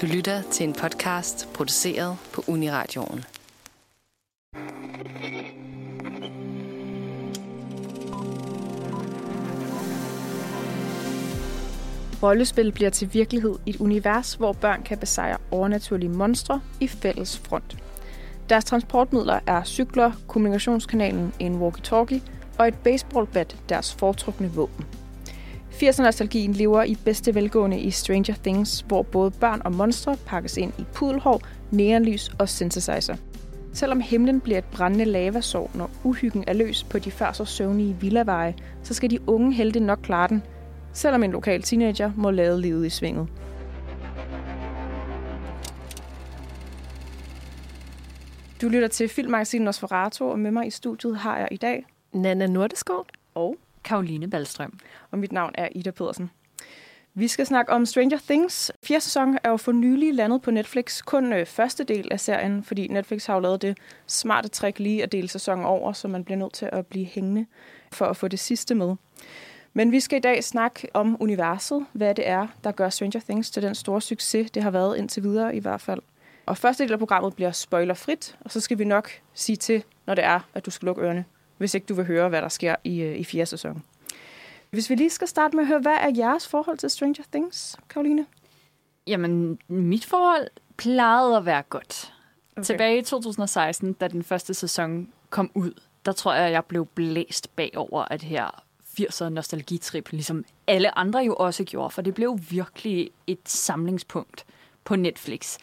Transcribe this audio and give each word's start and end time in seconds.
Du 0.00 0.06
lytter 0.06 0.42
til 0.42 0.68
en 0.68 0.72
podcast 0.72 1.48
produceret 1.54 2.16
på 2.32 2.44
Uniradioen. 2.48 3.24
Rollespil 12.22 12.72
bliver 12.72 12.90
til 12.90 13.14
virkelighed 13.14 13.54
i 13.66 13.70
et 13.70 13.76
univers, 13.76 14.34
hvor 14.34 14.52
børn 14.52 14.82
kan 14.82 14.98
besejre 14.98 15.36
overnaturlige 15.50 16.10
monstre 16.10 16.60
i 16.80 16.88
fælles 16.88 17.38
front. 17.38 17.76
Deres 18.48 18.64
transportmidler 18.64 19.40
er 19.46 19.64
cykler, 19.64 20.12
kommunikationskanalen, 20.28 21.34
en 21.38 21.62
walkie-talkie 21.62 22.20
og 22.58 22.68
et 22.68 22.74
baseballbat, 22.84 23.56
deres 23.68 23.94
foretrukne 23.94 24.50
våben. 24.50 24.99
80'er-nostalgien 25.82 26.52
lever 26.52 26.82
i 26.82 26.96
bedste 27.04 27.34
velgående 27.34 27.80
i 27.80 27.90
Stranger 27.90 28.34
Things, 28.44 28.80
hvor 28.80 29.02
både 29.02 29.30
børn 29.30 29.62
og 29.64 29.72
monstre 29.72 30.16
pakkes 30.26 30.56
ind 30.56 30.72
i 30.78 30.84
pudelhår, 30.94 31.42
neonlys 31.70 32.30
og 32.38 32.48
synthesizer. 32.48 33.16
Selvom 33.72 34.00
himlen 34.00 34.40
bliver 34.40 34.58
et 34.58 34.64
brændende 34.64 35.04
lavasår, 35.04 35.70
når 35.74 35.90
uhyggen 36.04 36.44
er 36.46 36.52
løs 36.52 36.84
på 36.84 36.98
de 36.98 37.10
før 37.10 37.32
så 37.32 37.44
søvnige 37.44 37.96
villaveje, 38.00 38.54
så 38.82 38.94
skal 38.94 39.10
de 39.10 39.28
unge 39.28 39.52
helte 39.52 39.80
nok 39.80 39.98
klare 40.02 40.28
den, 40.28 40.42
selvom 40.92 41.22
en 41.22 41.30
lokal 41.30 41.62
teenager 41.62 42.12
må 42.16 42.30
lade 42.30 42.60
livet 42.60 42.86
i 42.86 42.90
svinget. 42.90 43.28
Du 48.62 48.68
lytter 48.68 48.88
til 48.88 49.08
Filmmagasinet 49.08 49.64
Nosferatu, 49.64 50.24
og 50.24 50.38
med 50.38 50.50
mig 50.50 50.66
i 50.66 50.70
studiet 50.70 51.16
har 51.16 51.38
jeg 51.38 51.48
i 51.50 51.56
dag 51.56 51.84
Nana 52.12 52.46
Nordeskov 52.46 53.06
og 53.34 53.56
Karoline 53.84 54.30
Ballstrøm. 54.30 54.78
og 55.10 55.18
mit 55.18 55.32
navn 55.32 55.52
er 55.54 55.68
Ida 55.72 55.90
Pedersen. 55.90 56.30
Vi 57.14 57.28
skal 57.28 57.46
snakke 57.46 57.72
om 57.72 57.86
Stranger 57.86 58.18
Things. 58.28 58.72
Fjerde 58.84 59.04
sæson 59.04 59.38
er 59.44 59.50
jo 59.50 59.56
for 59.56 59.72
nylig 59.72 60.14
landet 60.14 60.42
på 60.42 60.50
Netflix. 60.50 61.02
Kun 61.02 61.32
øh, 61.32 61.46
første 61.46 61.84
del 61.84 62.08
af 62.10 62.20
serien, 62.20 62.64
fordi 62.64 62.88
Netflix 62.88 63.26
har 63.26 63.34
jo 63.34 63.40
lavet 63.40 63.62
det 63.62 63.78
smarte 64.06 64.48
trick 64.48 64.78
lige 64.78 65.02
at 65.02 65.12
dele 65.12 65.28
sæsonen 65.28 65.64
over, 65.64 65.92
så 65.92 66.08
man 66.08 66.24
bliver 66.24 66.38
nødt 66.38 66.52
til 66.52 66.68
at 66.72 66.86
blive 66.86 67.04
hængende 67.06 67.46
for 67.92 68.06
at 68.06 68.16
få 68.16 68.28
det 68.28 68.38
sidste 68.38 68.74
med. 68.74 68.96
Men 69.72 69.92
vi 69.92 70.00
skal 70.00 70.16
i 70.16 70.20
dag 70.20 70.44
snakke 70.44 70.88
om 70.94 71.22
universet, 71.22 71.86
hvad 71.92 72.14
det 72.14 72.28
er, 72.28 72.46
der 72.64 72.72
gør 72.72 72.88
Stranger 72.88 73.20
Things 73.20 73.50
til 73.50 73.62
den 73.62 73.74
store 73.74 74.00
succes, 74.00 74.50
det 74.50 74.62
har 74.62 74.70
været 74.70 74.96
indtil 74.96 75.22
videre 75.22 75.56
i 75.56 75.58
hvert 75.58 75.80
fald. 75.80 76.00
Og 76.46 76.56
første 76.56 76.84
del 76.84 76.92
af 76.92 76.98
programmet 76.98 77.34
bliver 77.34 77.52
spoilerfrit, 77.52 78.36
og 78.40 78.50
så 78.50 78.60
skal 78.60 78.78
vi 78.78 78.84
nok 78.84 79.10
sige 79.34 79.56
til, 79.56 79.84
når 80.06 80.14
det 80.14 80.24
er, 80.24 80.40
at 80.54 80.66
du 80.66 80.70
skal 80.70 80.86
lukke 80.86 81.02
ørerne, 81.02 81.24
hvis 81.60 81.74
ikke 81.74 81.86
du 81.86 81.94
vil 81.94 82.04
høre, 82.04 82.28
hvad 82.28 82.42
der 82.42 82.48
sker 82.48 82.76
i, 82.84 83.00
øh, 83.00 83.16
i 83.16 83.24
fjerde 83.24 83.46
sæson. 83.46 83.82
Hvis 84.70 84.90
vi 84.90 84.94
lige 84.94 85.10
skal 85.10 85.28
starte 85.28 85.56
med 85.56 85.64
at 85.64 85.68
høre, 85.68 85.78
hvad 85.78 85.96
er 86.00 86.12
jeres 86.16 86.48
forhold 86.48 86.78
til 86.78 86.90
Stranger 86.90 87.24
Things, 87.32 87.76
Karoline? 87.88 88.26
Jamen, 89.06 89.58
mit 89.68 90.04
forhold 90.04 90.48
plejede 90.76 91.36
at 91.36 91.46
være 91.46 91.62
godt. 91.62 92.14
Okay. 92.56 92.64
Tilbage 92.64 92.98
i 92.98 93.02
2016, 93.02 93.92
da 93.92 94.08
den 94.08 94.22
første 94.22 94.54
sæson 94.54 95.08
kom 95.30 95.50
ud, 95.54 95.72
der 96.06 96.12
tror 96.12 96.34
jeg, 96.34 96.52
jeg 96.52 96.64
blev 96.64 96.86
blæst 96.86 97.56
bagover 97.56 98.04
af 98.04 98.18
det 98.18 98.28
her 98.28 98.64
80'er 99.00 99.28
nostalgitrip, 99.28 100.12
ligesom 100.12 100.44
alle 100.66 100.98
andre 100.98 101.20
jo 101.20 101.34
også 101.34 101.64
gjorde, 101.64 101.90
for 101.90 102.02
det 102.02 102.14
blev 102.14 102.38
virkelig 102.50 103.10
et 103.26 103.48
samlingspunkt 103.48 104.44
på 104.84 104.96
Netflix. 104.96 105.58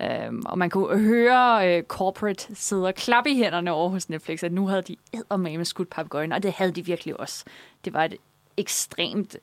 Øhm, 0.00 0.42
og 0.46 0.58
man 0.58 0.70
kunne 0.70 0.98
høre 0.98 1.76
øh, 1.76 1.82
corporate 1.82 2.54
sidde 2.54 2.86
og 2.86 2.94
klappe 2.94 3.30
i 3.30 3.34
hænderne 3.34 3.72
over 3.72 3.88
hos 3.88 4.08
Netflix, 4.08 4.42
at 4.42 4.52
nu 4.52 4.66
havde 4.66 4.82
de 4.82 4.96
eddermame 5.12 5.64
skudt 5.64 5.90
papegøjen, 5.90 6.32
og 6.32 6.42
det 6.42 6.52
havde 6.52 6.72
de 6.72 6.84
virkelig 6.84 7.20
også. 7.20 7.44
Det 7.84 7.92
var 7.92 8.04
et 8.04 8.16
ekstremt 8.56 9.36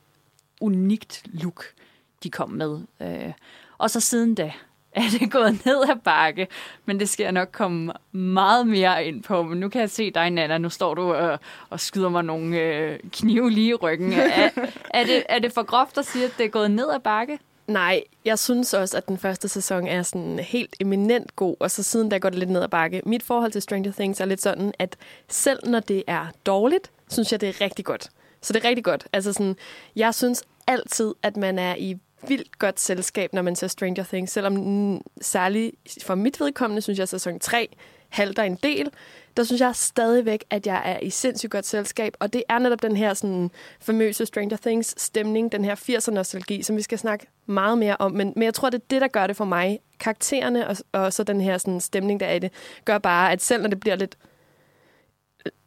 unikt 0.61 1.23
look, 1.25 1.65
de 2.23 2.29
kom 2.29 2.49
med. 2.49 2.79
Øh, 3.01 3.33
og 3.77 3.89
så 3.89 3.99
siden 3.99 4.35
da 4.35 4.51
er 4.91 5.03
det 5.19 5.31
gået 5.37 5.65
ned 5.65 5.83
ad 5.89 5.99
bakke, 6.03 6.47
men 6.85 6.99
det 6.99 7.09
skal 7.09 7.23
jeg 7.23 7.31
nok 7.31 7.49
komme 7.51 7.93
meget 8.11 8.67
mere 8.67 9.05
ind 9.05 9.23
på. 9.23 9.43
Men 9.43 9.59
nu 9.59 9.69
kan 9.69 9.81
jeg 9.81 9.89
se 9.89 10.11
dig, 10.11 10.29
Nana, 10.29 10.57
nu 10.57 10.69
står 10.69 10.93
du 10.93 11.13
og, 11.13 11.39
og 11.69 11.79
skyder 11.79 12.09
mig 12.09 12.23
nogle 12.23 12.59
øh, 12.59 12.99
knive 13.11 13.51
lige 13.51 13.69
i 13.69 13.73
ryggen. 13.73 14.13
Er, 14.13 14.49
er, 14.89 15.03
det, 15.03 15.23
er 15.29 15.39
det 15.39 15.51
for 15.51 15.63
groft 15.63 15.97
at 15.97 16.05
sige, 16.05 16.25
at 16.25 16.33
det 16.37 16.45
er 16.45 16.49
gået 16.49 16.71
ned 16.71 16.89
ad 16.89 16.99
bakke? 16.99 17.39
Nej, 17.69 18.03
jeg 18.25 18.39
synes 18.39 18.73
også, 18.73 18.97
at 18.97 19.07
den 19.07 19.17
første 19.17 19.47
sæson 19.47 19.87
er 19.87 20.03
sådan 20.03 20.39
helt 20.39 20.75
eminent 20.79 21.35
god, 21.35 21.55
og 21.59 21.71
så 21.71 21.83
siden 21.83 22.11
der 22.11 22.19
går 22.19 22.29
det 22.29 22.39
lidt 22.39 22.49
ned 22.49 22.63
ad 22.63 22.67
bakke. 22.67 23.01
Mit 23.05 23.23
forhold 23.23 23.51
til 23.51 23.61
Stranger 23.61 23.91
Things 23.91 24.21
er 24.21 24.25
lidt 24.25 24.41
sådan, 24.41 24.73
at 24.79 24.95
selv 25.27 25.69
når 25.69 25.79
det 25.79 26.03
er 26.07 26.25
dårligt, 26.45 26.91
synes 27.09 27.31
jeg, 27.31 27.41
det 27.41 27.49
er 27.49 27.61
rigtig 27.61 27.85
godt. 27.85 28.09
Så 28.41 28.53
det 28.53 28.65
er 28.65 28.69
rigtig 28.69 28.83
godt. 28.83 29.07
Altså 29.13 29.33
sådan, 29.33 29.55
jeg 29.95 30.15
synes 30.15 30.43
altid, 30.67 31.13
at 31.23 31.37
man 31.37 31.59
er 31.59 31.75
i 31.75 31.97
vildt 32.27 32.59
godt 32.59 32.79
selskab, 32.79 33.33
når 33.33 33.41
man 33.41 33.55
ser 33.55 33.67
Stranger 33.67 34.03
Things. 34.03 34.31
Selvom 34.31 34.53
mm, 34.53 35.01
særligt 35.21 35.75
for 36.03 36.15
mit 36.15 36.39
vedkommende, 36.39 36.81
synes 36.81 36.99
jeg, 36.99 37.03
at 37.03 37.09
sæson 37.09 37.39
3 37.39 37.69
halter 38.09 38.43
en 38.43 38.55
del. 38.55 38.89
Der 39.37 39.43
synes 39.43 39.61
jeg 39.61 39.75
stadigvæk, 39.75 40.43
at 40.49 40.67
jeg 40.67 40.81
er 40.85 40.99
i 40.99 41.09
sindssygt 41.09 41.51
godt 41.51 41.65
selskab. 41.65 42.13
Og 42.19 42.33
det 42.33 42.43
er 42.49 42.59
netop 42.59 42.81
den 42.81 42.97
her 42.97 43.13
sådan, 43.13 43.51
famøse 43.81 44.25
Stranger 44.25 44.57
Things 44.57 45.01
stemning, 45.01 45.51
den 45.51 45.65
her 45.65 45.75
80'er 45.75 46.11
nostalgi, 46.11 46.63
som 46.63 46.75
vi 46.75 46.81
skal 46.81 46.99
snakke 46.99 47.27
meget 47.45 47.77
mere 47.77 47.97
om. 47.99 48.11
Men, 48.11 48.33
men 48.35 48.43
jeg 48.43 48.53
tror, 48.53 48.69
det 48.69 48.77
er 48.77 48.85
det, 48.89 49.01
der 49.01 49.07
gør 49.07 49.27
det 49.27 49.35
for 49.35 49.45
mig. 49.45 49.79
Karaktererne 49.99 50.67
og, 50.67 50.77
og 50.91 51.13
så 51.13 51.23
den 51.23 51.41
her 51.41 51.57
sådan, 51.57 51.81
stemning, 51.81 52.19
der 52.19 52.25
er 52.25 52.33
i 52.33 52.39
det, 52.39 52.51
gør 52.85 52.97
bare, 52.97 53.31
at 53.31 53.41
selv 53.41 53.61
når 53.61 53.69
det 53.69 53.79
bliver 53.79 53.95
lidt 53.95 54.17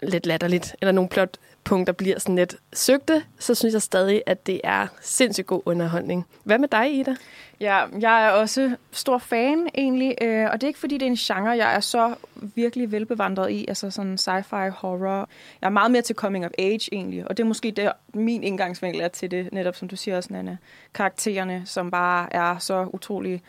lidt 0.02 0.26
latterligt, 0.26 0.76
eller 0.80 0.92
nogle 0.92 1.08
plotpunkter 1.08 1.92
bliver 1.92 2.18
sådan 2.18 2.36
lidt 2.36 2.56
søgte, 2.72 3.24
så 3.38 3.54
synes 3.54 3.72
jeg 3.72 3.82
stadig, 3.82 4.22
at 4.26 4.46
det 4.46 4.60
er 4.64 4.86
sindssygt 5.00 5.46
god 5.46 5.62
underholdning. 5.66 6.26
Hvad 6.44 6.58
med 6.58 6.68
dig, 6.68 6.94
Ida? 6.94 7.16
Ja, 7.60 7.84
jeg 8.00 8.26
er 8.26 8.30
også 8.30 8.76
stor 8.92 9.18
fan 9.18 9.68
egentlig, 9.74 10.14
øh, 10.20 10.48
og 10.52 10.52
det 10.52 10.62
er 10.62 10.68
ikke 10.68 10.78
fordi, 10.78 10.94
det 10.94 11.02
er 11.02 11.10
en 11.10 11.16
genre, 11.16 11.50
jeg 11.50 11.74
er 11.74 11.80
så 11.80 12.14
virkelig 12.54 12.92
velbevandret 12.92 13.50
i, 13.50 13.64
altså 13.68 13.90
sådan 13.90 14.14
sci-fi, 14.14 14.68
horror. 14.68 15.28
Jeg 15.60 15.66
er 15.66 15.70
meget 15.70 15.90
mere 15.90 16.02
til 16.02 16.16
coming 16.16 16.44
of 16.44 16.50
age 16.58 16.88
egentlig, 16.92 17.28
og 17.28 17.36
det 17.36 17.42
er 17.42 17.46
måske 17.46 17.70
det, 17.70 17.92
min 18.14 18.42
indgangsvinkel 18.42 19.00
er 19.00 19.08
til 19.08 19.30
det, 19.30 19.52
netop 19.52 19.76
som 19.76 19.88
du 19.88 19.96
siger 19.96 20.16
også, 20.16 20.32
Nana. 20.32 20.56
Karaktererne, 20.94 21.62
som 21.64 21.90
bare 21.90 22.32
er 22.32 22.58
så 22.58 22.88
utrolig 22.92 23.42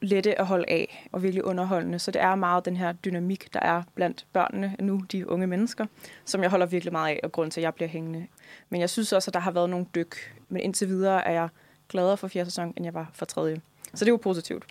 lette 0.00 0.40
at 0.40 0.46
holde 0.46 0.64
af 0.68 1.08
og 1.12 1.22
virkelig 1.22 1.44
underholdende. 1.44 1.98
Så 1.98 2.10
det 2.10 2.22
er 2.22 2.34
meget 2.34 2.64
den 2.64 2.76
her 2.76 2.92
dynamik, 2.92 3.54
der 3.54 3.60
er 3.60 3.82
blandt 3.94 4.26
børnene, 4.32 4.76
nu 4.80 5.00
de 5.12 5.28
unge 5.30 5.46
mennesker, 5.46 5.86
som 6.24 6.42
jeg 6.42 6.50
holder 6.50 6.66
virkelig 6.66 6.92
meget 6.92 7.14
af, 7.14 7.20
og 7.22 7.32
grund 7.32 7.50
til, 7.50 7.60
at 7.60 7.62
jeg 7.62 7.74
bliver 7.74 7.88
hængende. 7.88 8.26
Men 8.70 8.80
jeg 8.80 8.90
synes 8.90 9.12
også, 9.12 9.30
at 9.30 9.34
der 9.34 9.40
har 9.40 9.50
været 9.50 9.70
nogle 9.70 9.86
dyk. 9.94 10.34
Men 10.48 10.62
indtil 10.62 10.88
videre 10.88 11.26
er 11.26 11.32
jeg 11.32 11.48
gladere 11.88 12.16
for 12.16 12.28
fjerde 12.28 12.50
sæson, 12.50 12.72
end 12.76 12.84
jeg 12.84 12.94
var 12.94 13.10
for 13.14 13.26
tredje. 13.26 13.60
Så 13.94 14.04
det 14.04 14.08
er 14.08 14.12
jo 14.12 14.16
positivt. 14.16 14.64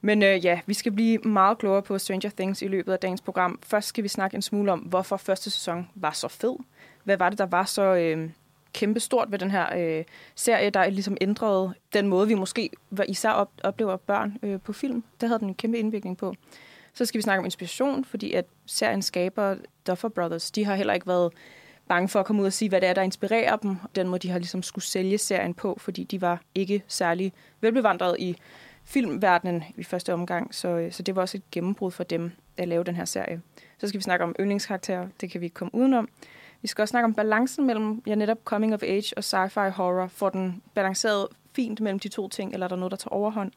Men 0.00 0.22
øh, 0.22 0.44
ja, 0.44 0.60
vi 0.66 0.74
skal 0.74 0.92
blive 0.92 1.18
meget 1.18 1.58
klogere 1.58 1.82
på 1.82 1.98
Stranger 1.98 2.30
Things 2.30 2.62
i 2.62 2.68
løbet 2.68 2.92
af 2.92 2.98
dagens 2.98 3.20
program. 3.20 3.58
Først 3.62 3.88
skal 3.88 4.04
vi 4.04 4.08
snakke 4.08 4.34
en 4.34 4.42
smule 4.42 4.72
om, 4.72 4.78
hvorfor 4.78 5.16
første 5.16 5.50
sæson 5.50 5.88
var 5.94 6.10
så 6.10 6.28
fed. 6.28 6.56
Hvad 7.04 7.16
var 7.16 7.28
det, 7.28 7.38
der 7.38 7.46
var 7.46 7.64
så 7.64 7.82
øh, 7.82 8.30
kæmpe 8.72 9.00
stort 9.00 9.30
ved 9.30 9.38
den 9.38 9.50
her 9.50 9.76
øh, 9.76 10.04
serie, 10.34 10.70
der 10.70 10.90
ligesom 10.90 11.16
ændrede 11.20 11.74
den 11.92 12.08
måde, 12.08 12.28
vi 12.28 12.34
måske 12.34 12.70
især 13.08 13.30
op, 13.30 13.50
oplever 13.64 13.96
børn 13.96 14.38
øh, 14.42 14.60
på 14.60 14.72
film. 14.72 15.04
Der 15.20 15.26
havde 15.26 15.40
den 15.40 15.48
en 15.48 15.54
kæmpe 15.54 15.78
indvirkning 15.78 16.16
på. 16.16 16.34
Så 16.94 17.04
skal 17.04 17.18
vi 17.18 17.22
snakke 17.22 17.38
om 17.38 17.44
inspiration, 17.44 18.04
fordi 18.04 18.32
at 18.32 18.44
serien 18.66 19.02
skaber 19.02 19.56
Duffer 19.86 20.08
Brothers, 20.08 20.50
de 20.50 20.64
har 20.64 20.74
heller 20.74 20.94
ikke 20.94 21.06
været 21.06 21.32
bange 21.88 22.08
for 22.08 22.20
at 22.20 22.26
komme 22.26 22.42
ud 22.42 22.46
og 22.46 22.52
sige, 22.52 22.68
hvad 22.68 22.80
det 22.80 22.88
er, 22.88 22.94
der 22.94 23.02
inspirerer 23.02 23.56
dem. 23.56 23.76
Den 23.94 24.08
måde, 24.08 24.18
de 24.18 24.30
har 24.30 24.38
ligesom 24.38 24.62
skulle 24.62 24.84
sælge 24.84 25.18
serien 25.18 25.54
på, 25.54 25.76
fordi 25.80 26.04
de 26.04 26.20
var 26.20 26.40
ikke 26.54 26.82
særlig 26.88 27.32
velbevandret 27.60 28.16
i 28.18 28.36
filmverdenen 28.84 29.64
i 29.76 29.84
første 29.84 30.12
omgang, 30.14 30.54
så, 30.54 30.68
øh, 30.68 30.92
så 30.92 31.02
det 31.02 31.16
var 31.16 31.22
også 31.22 31.36
et 31.36 31.50
gennembrud 31.50 31.90
for 31.90 32.04
dem 32.04 32.32
at 32.56 32.68
lave 32.68 32.84
den 32.84 32.96
her 32.96 33.04
serie. 33.04 33.40
Så 33.78 33.88
skal 33.88 33.98
vi 33.98 34.02
snakke 34.02 34.24
om 34.24 34.34
yndlingskarakterer, 34.40 35.08
det 35.20 35.30
kan 35.30 35.40
vi 35.40 35.46
ikke 35.46 35.54
komme 35.54 35.74
udenom. 35.74 36.08
Vi 36.62 36.68
skal 36.68 36.82
også 36.82 36.90
snakke 36.90 37.04
om 37.04 37.14
balancen 37.14 37.66
mellem 37.66 38.02
ja, 38.06 38.14
netop 38.14 38.38
coming 38.44 38.74
of 38.74 38.82
age 38.82 39.12
og 39.16 39.22
sci-fi 39.24 39.70
horror. 39.70 40.06
Får 40.06 40.30
den 40.30 40.62
balanceret 40.74 41.28
fint 41.52 41.80
mellem 41.80 41.98
de 41.98 42.08
to 42.08 42.28
ting, 42.28 42.52
eller 42.52 42.66
er 42.66 42.68
der 42.68 42.76
noget, 42.76 42.90
der 42.90 42.96
tager 42.96 43.14
overhånd? 43.14 43.52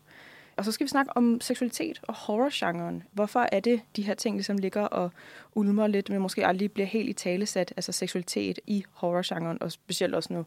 Og 0.58 0.66
så 0.66 0.72
skal 0.72 0.84
vi 0.84 0.90
snakke 0.90 1.17
om 1.17 1.41
seksualitet 1.41 2.00
og 2.03 2.16
horrorgenren. 2.16 3.03
Hvorfor 3.11 3.47
er 3.52 3.59
det, 3.59 3.82
de 3.96 4.02
her 4.02 4.14
ting 4.14 4.35
ligesom 4.35 4.58
ligger 4.58 4.82
og 4.82 5.11
ulmer 5.55 5.88
lidt, 5.88 6.09
men 6.09 6.22
måske 6.22 6.47
aldrig 6.47 6.72
bliver 6.72 6.88
helt 6.88 7.09
i 7.09 7.14
talesat, 7.14 7.73
altså 7.78 7.91
seksualitet 7.91 8.59
i 8.67 8.85
horrorgenren, 8.91 9.58
og 9.61 9.72
specielt 9.72 10.16
også 10.16 10.34
nu 10.34 10.46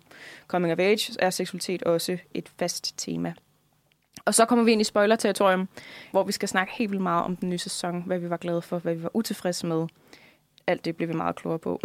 coming 0.48 0.72
of 0.72 0.78
age, 0.78 1.16
er 1.18 1.30
seksualitet 1.30 1.82
også 1.82 2.18
et 2.34 2.52
fast 2.58 2.94
tema. 2.96 3.34
Og 4.24 4.34
så 4.34 4.44
kommer 4.44 4.64
vi 4.64 4.72
ind 4.72 4.80
i 4.80 4.84
spoiler-territorium, 4.84 5.68
hvor 6.10 6.24
vi 6.24 6.32
skal 6.32 6.48
snakke 6.48 6.72
helt 6.72 6.90
vildt 6.90 7.02
meget 7.02 7.24
om 7.24 7.36
den 7.36 7.50
nye 7.50 7.58
sæson, 7.58 8.02
hvad 8.06 8.18
vi 8.18 8.30
var 8.30 8.36
glade 8.36 8.62
for, 8.62 8.78
hvad 8.78 8.94
vi 8.94 9.02
var 9.02 9.16
utilfredse 9.16 9.66
med. 9.66 9.86
Alt 10.66 10.84
det 10.84 10.96
bliver 10.96 11.12
vi 11.12 11.16
meget 11.16 11.36
klogere 11.36 11.58
på. 11.58 11.80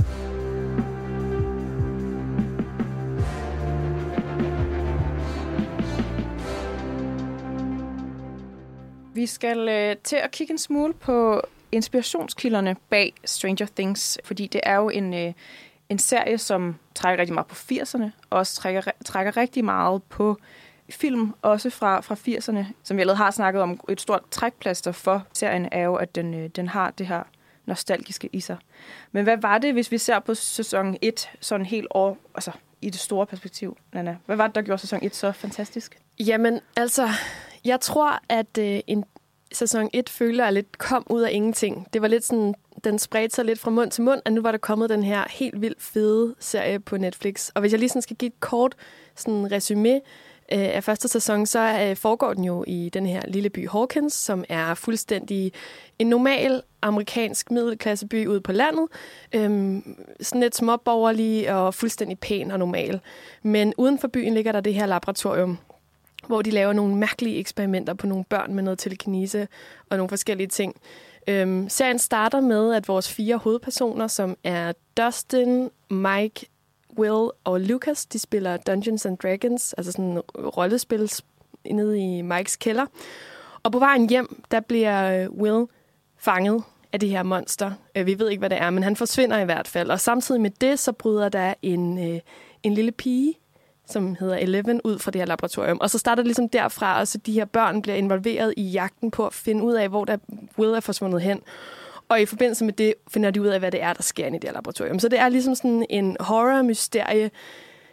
Vi 9.21 9.25
skal 9.25 9.69
øh, 9.69 9.95
til 10.03 10.15
at 10.15 10.31
kigge 10.31 10.51
en 10.51 10.57
smule 10.57 10.93
på 10.93 11.41
inspirationskilderne 11.71 12.75
bag 12.89 13.13
Stranger 13.25 13.67
Things, 13.75 14.19
fordi 14.23 14.47
det 14.47 14.61
er 14.63 14.75
jo 14.75 14.89
en, 14.89 15.13
øh, 15.13 15.33
en 15.89 15.99
serie, 15.99 16.37
som 16.37 16.75
trækker 16.95 17.21
rigtig 17.21 17.33
meget 17.33 17.47
på 17.47 17.55
80'erne, 17.55 18.03
og 18.29 18.39
også 18.39 18.55
trækker, 18.55 18.81
trækker 19.05 19.37
rigtig 19.37 19.65
meget 19.65 20.03
på 20.03 20.37
film, 20.89 21.33
også 21.41 21.69
fra, 21.69 22.01
fra 22.01 22.15
80'erne, 22.15 22.65
som 22.83 22.97
vi 22.97 23.01
allerede 23.01 23.17
har 23.17 23.31
snakket 23.31 23.61
om. 23.61 23.79
Et 23.89 24.01
stort 24.01 24.21
trækplaster 24.31 24.91
for 24.91 25.25
serien 25.33 25.69
er 25.71 25.83
jo, 25.83 25.95
at 25.95 26.15
den, 26.15 26.33
øh, 26.33 26.49
den 26.49 26.67
har 26.67 26.91
det 26.91 27.07
her 27.07 27.23
nostalgiske 27.65 28.29
i 28.33 28.39
sig. 28.39 28.57
Men 29.11 29.23
hvad 29.23 29.37
var 29.37 29.57
det, 29.57 29.73
hvis 29.73 29.91
vi 29.91 29.97
ser 29.97 30.19
på 30.19 30.33
sæson 30.33 30.97
1 31.01 31.29
sådan 31.39 31.65
helt 31.65 31.87
år, 31.89 32.17
altså 32.35 32.51
i 32.81 32.89
det 32.89 32.99
store 32.99 33.25
perspektiv, 33.25 33.77
Nana? 33.93 34.17
Hvad 34.25 34.35
var 34.35 34.47
det, 34.47 34.55
der 34.55 34.61
gjorde 34.61 34.81
sæson 34.81 34.99
1 35.03 35.15
så 35.15 35.31
fantastisk? 35.31 35.99
Jamen, 36.19 36.59
altså, 36.75 37.09
jeg 37.65 37.79
tror, 37.79 38.19
at 38.29 38.57
øh, 38.59 38.79
en 38.87 39.05
sæson 39.53 39.89
1 39.93 40.09
føler 40.09 40.43
jeg 40.43 40.53
lidt 40.53 40.77
kom 40.77 41.05
ud 41.09 41.21
af 41.21 41.29
ingenting. 41.31 41.87
Det 41.93 42.01
var 42.01 42.07
lidt 42.07 42.25
sådan, 42.25 42.55
den 42.83 42.99
spredte 42.99 43.35
sig 43.35 43.45
lidt 43.45 43.59
fra 43.59 43.71
mund 43.71 43.91
til 43.91 44.03
mund, 44.03 44.21
og 44.25 44.33
nu 44.33 44.41
var 44.41 44.51
der 44.51 44.57
kommet 44.57 44.89
den 44.89 45.03
her 45.03 45.25
helt 45.29 45.61
vildt 45.61 45.81
fede 45.81 46.35
serie 46.39 46.79
på 46.79 46.97
Netflix. 46.97 47.49
Og 47.49 47.61
hvis 47.61 47.71
jeg 47.71 47.79
lige 47.79 47.89
sådan 47.89 48.01
skal 48.01 48.15
give 48.15 48.27
et 48.27 48.39
kort 48.39 48.75
sådan 49.15 49.51
resume 49.51 49.93
øh, 50.53 50.75
af 50.75 50.83
første 50.83 51.07
sæson, 51.07 51.45
så 51.45 51.59
øh, 51.59 51.95
foregår 51.95 52.33
den 52.33 52.43
jo 52.43 52.63
i 52.67 52.89
den 52.93 53.05
her 53.05 53.21
lille 53.27 53.49
by 53.49 53.69
Hawkins, 53.69 54.13
som 54.13 54.45
er 54.49 54.73
fuldstændig 54.73 55.53
en 55.99 56.07
normal 56.07 56.61
amerikansk 56.81 57.51
middelklasseby 57.51 58.27
ude 58.27 58.41
på 58.41 58.51
landet. 58.51 58.87
Øhm, 59.35 59.97
sådan 60.21 60.41
lidt 60.41 60.55
småborgerlig 60.55 61.53
og 61.53 61.73
fuldstændig 61.73 62.19
pæn 62.19 62.51
og 62.51 62.59
normal. 62.59 62.99
Men 63.43 63.73
uden 63.77 63.99
for 63.99 64.07
byen 64.07 64.33
ligger 64.33 64.51
der 64.51 64.61
det 64.61 64.73
her 64.73 64.85
laboratorium, 64.85 65.57
hvor 66.27 66.41
de 66.41 66.51
laver 66.51 66.73
nogle 66.73 66.95
mærkelige 66.95 67.37
eksperimenter 67.37 67.93
på 67.93 68.07
nogle 68.07 68.23
børn 68.29 68.53
med 68.53 68.63
noget 68.63 68.79
telekinese 68.79 69.47
og 69.89 69.97
nogle 69.97 70.09
forskellige 70.09 70.47
ting. 70.47 70.75
Øhm, 71.27 71.69
serien 71.69 71.99
starter 71.99 72.41
med, 72.41 72.73
at 72.73 72.87
vores 72.87 73.11
fire 73.11 73.37
hovedpersoner, 73.37 74.07
som 74.07 74.37
er 74.43 74.73
Dustin, 74.97 75.69
Mike, 75.89 76.47
Will 76.97 77.29
og 77.43 77.61
Lucas, 77.61 78.05
de 78.05 78.19
spiller 78.19 78.57
Dungeons 78.57 79.05
and 79.05 79.17
Dragons, 79.17 79.73
altså 79.73 79.91
sådan 79.91 80.21
rollespil 80.35 81.11
nede 81.65 81.99
i 81.99 82.21
Mikes 82.21 82.55
kælder. 82.55 82.85
Og 83.63 83.71
på 83.71 83.79
vejen 83.79 84.09
hjem, 84.09 84.43
der 84.51 84.59
bliver 84.59 85.23
øh, 85.23 85.29
Will 85.29 85.65
fanget 86.17 86.63
af 86.93 86.99
det 86.99 87.09
her 87.09 87.23
monster. 87.23 87.71
Øh, 87.95 88.05
vi 88.05 88.19
ved 88.19 88.29
ikke, 88.29 88.39
hvad 88.39 88.49
det 88.49 88.57
er, 88.61 88.69
men 88.69 88.83
han 88.83 88.95
forsvinder 88.95 89.39
i 89.39 89.45
hvert 89.45 89.67
fald. 89.67 89.89
Og 89.89 89.99
samtidig 89.99 90.41
med 90.41 90.51
det, 90.61 90.79
så 90.79 90.91
bryder 90.91 91.29
der 91.29 91.53
en, 91.61 92.13
øh, 92.13 92.19
en 92.63 92.73
lille 92.73 92.91
pige 92.91 93.33
som 93.91 94.15
hedder 94.15 94.37
Eleven, 94.37 94.81
ud 94.83 94.99
fra 94.99 95.11
det 95.11 95.21
her 95.21 95.25
laboratorium. 95.25 95.79
Og 95.81 95.89
så 95.89 95.97
starter 95.97 96.23
det 96.23 96.27
ligesom 96.27 96.49
derfra, 96.49 96.99
og 96.99 97.07
så 97.07 97.17
de 97.17 97.33
her 97.33 97.45
børn 97.45 97.81
bliver 97.81 97.95
involveret 97.95 98.53
i 98.57 98.63
jagten 98.63 99.11
på 99.11 99.25
at 99.25 99.33
finde 99.33 99.63
ud 99.63 99.73
af, 99.73 99.89
hvor 99.89 100.05
der 100.05 100.17
Will 100.57 100.73
er 100.73 100.79
forsvundet 100.79 101.21
hen. 101.21 101.41
Og 102.09 102.21
i 102.21 102.25
forbindelse 102.25 102.65
med 102.65 102.73
det 102.73 102.93
finder 103.11 103.31
de 103.31 103.41
ud 103.41 103.47
af, 103.47 103.59
hvad 103.59 103.71
det 103.71 103.81
er, 103.81 103.93
der 103.93 104.03
sker 104.03 104.27
i 104.27 104.29
det 104.31 104.43
her 104.43 104.53
laboratorium. 104.53 104.99
Så 104.99 105.07
det 105.07 105.19
er 105.19 105.29
ligesom 105.29 105.55
sådan 105.55 105.85
en 105.89 106.17
horror-mysterie, 106.19 107.31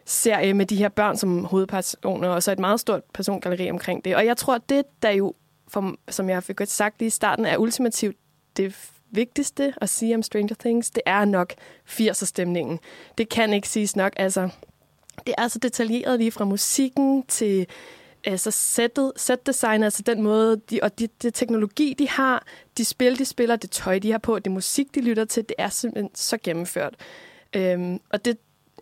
serie 0.05 0.55
med 0.55 0.67
de 0.67 0.77
her 0.77 0.89
børn 0.89 1.17
som 1.17 1.45
hovedpersoner, 1.45 2.29
og 2.29 2.43
så 2.43 2.53
et 2.53 2.59
meget 2.59 2.81
stort 2.81 3.03
persongalleri 3.15 3.71
omkring 3.71 4.05
det. 4.05 4.17
Og 4.17 4.27
jeg 4.27 4.37
tror, 4.37 4.55
at 4.55 4.69
det, 4.69 4.83
der 5.03 5.11
jo, 5.11 5.35
for, 5.69 5.95
som 6.09 6.29
jeg 6.29 6.43
fik 6.43 6.57
sagt 6.65 6.99
lige 6.99 7.07
i 7.07 7.11
starten, 7.11 7.47
er 7.47 7.57
ultimativt 7.57 8.17
det 8.57 8.77
vigtigste 9.11 9.75
at 9.81 9.89
sige 9.89 10.15
om 10.15 10.23
Stranger 10.23 10.55
Things, 10.61 10.91
det 10.91 11.03
er 11.07 11.25
nok 11.25 11.55
80'er-stemningen. 11.89 12.79
Det 13.19 13.29
kan 13.29 13.53
ikke 13.53 13.69
siges 13.69 13.97
nok. 13.97 14.13
Altså, 14.17 14.49
det 15.27 15.35
er 15.39 15.49
så 15.49 15.59
detaljeret 15.59 16.19
lige 16.19 16.31
fra 16.31 16.45
musikken 16.45 17.23
til 17.23 17.67
altså 18.25 18.51
sættet, 18.51 19.13
setdesign, 19.17 19.83
altså 19.83 20.03
den 20.03 20.23
måde, 20.23 20.61
de, 20.71 20.81
og 20.83 20.99
de, 20.99 21.09
det 21.23 21.35
teknologi, 21.35 21.95
de 21.99 22.09
har, 22.09 22.45
de 22.79 22.85
spil, 22.85 23.19
de 23.19 23.25
spiller, 23.25 23.57
det 23.57 23.71
tøj, 23.71 23.99
de 23.99 24.11
har 24.11 24.19
på, 24.19 24.39
det 24.39 24.53
musik, 24.53 24.95
de 24.95 25.01
lytter 25.01 25.25
til, 25.25 25.43
det 25.49 25.55
er 25.59 25.69
simpelthen 25.69 26.11
så 26.15 26.39
gennemført. 26.43 26.95
Øhm, 27.53 28.01
og 28.11 28.25
det 28.25 28.39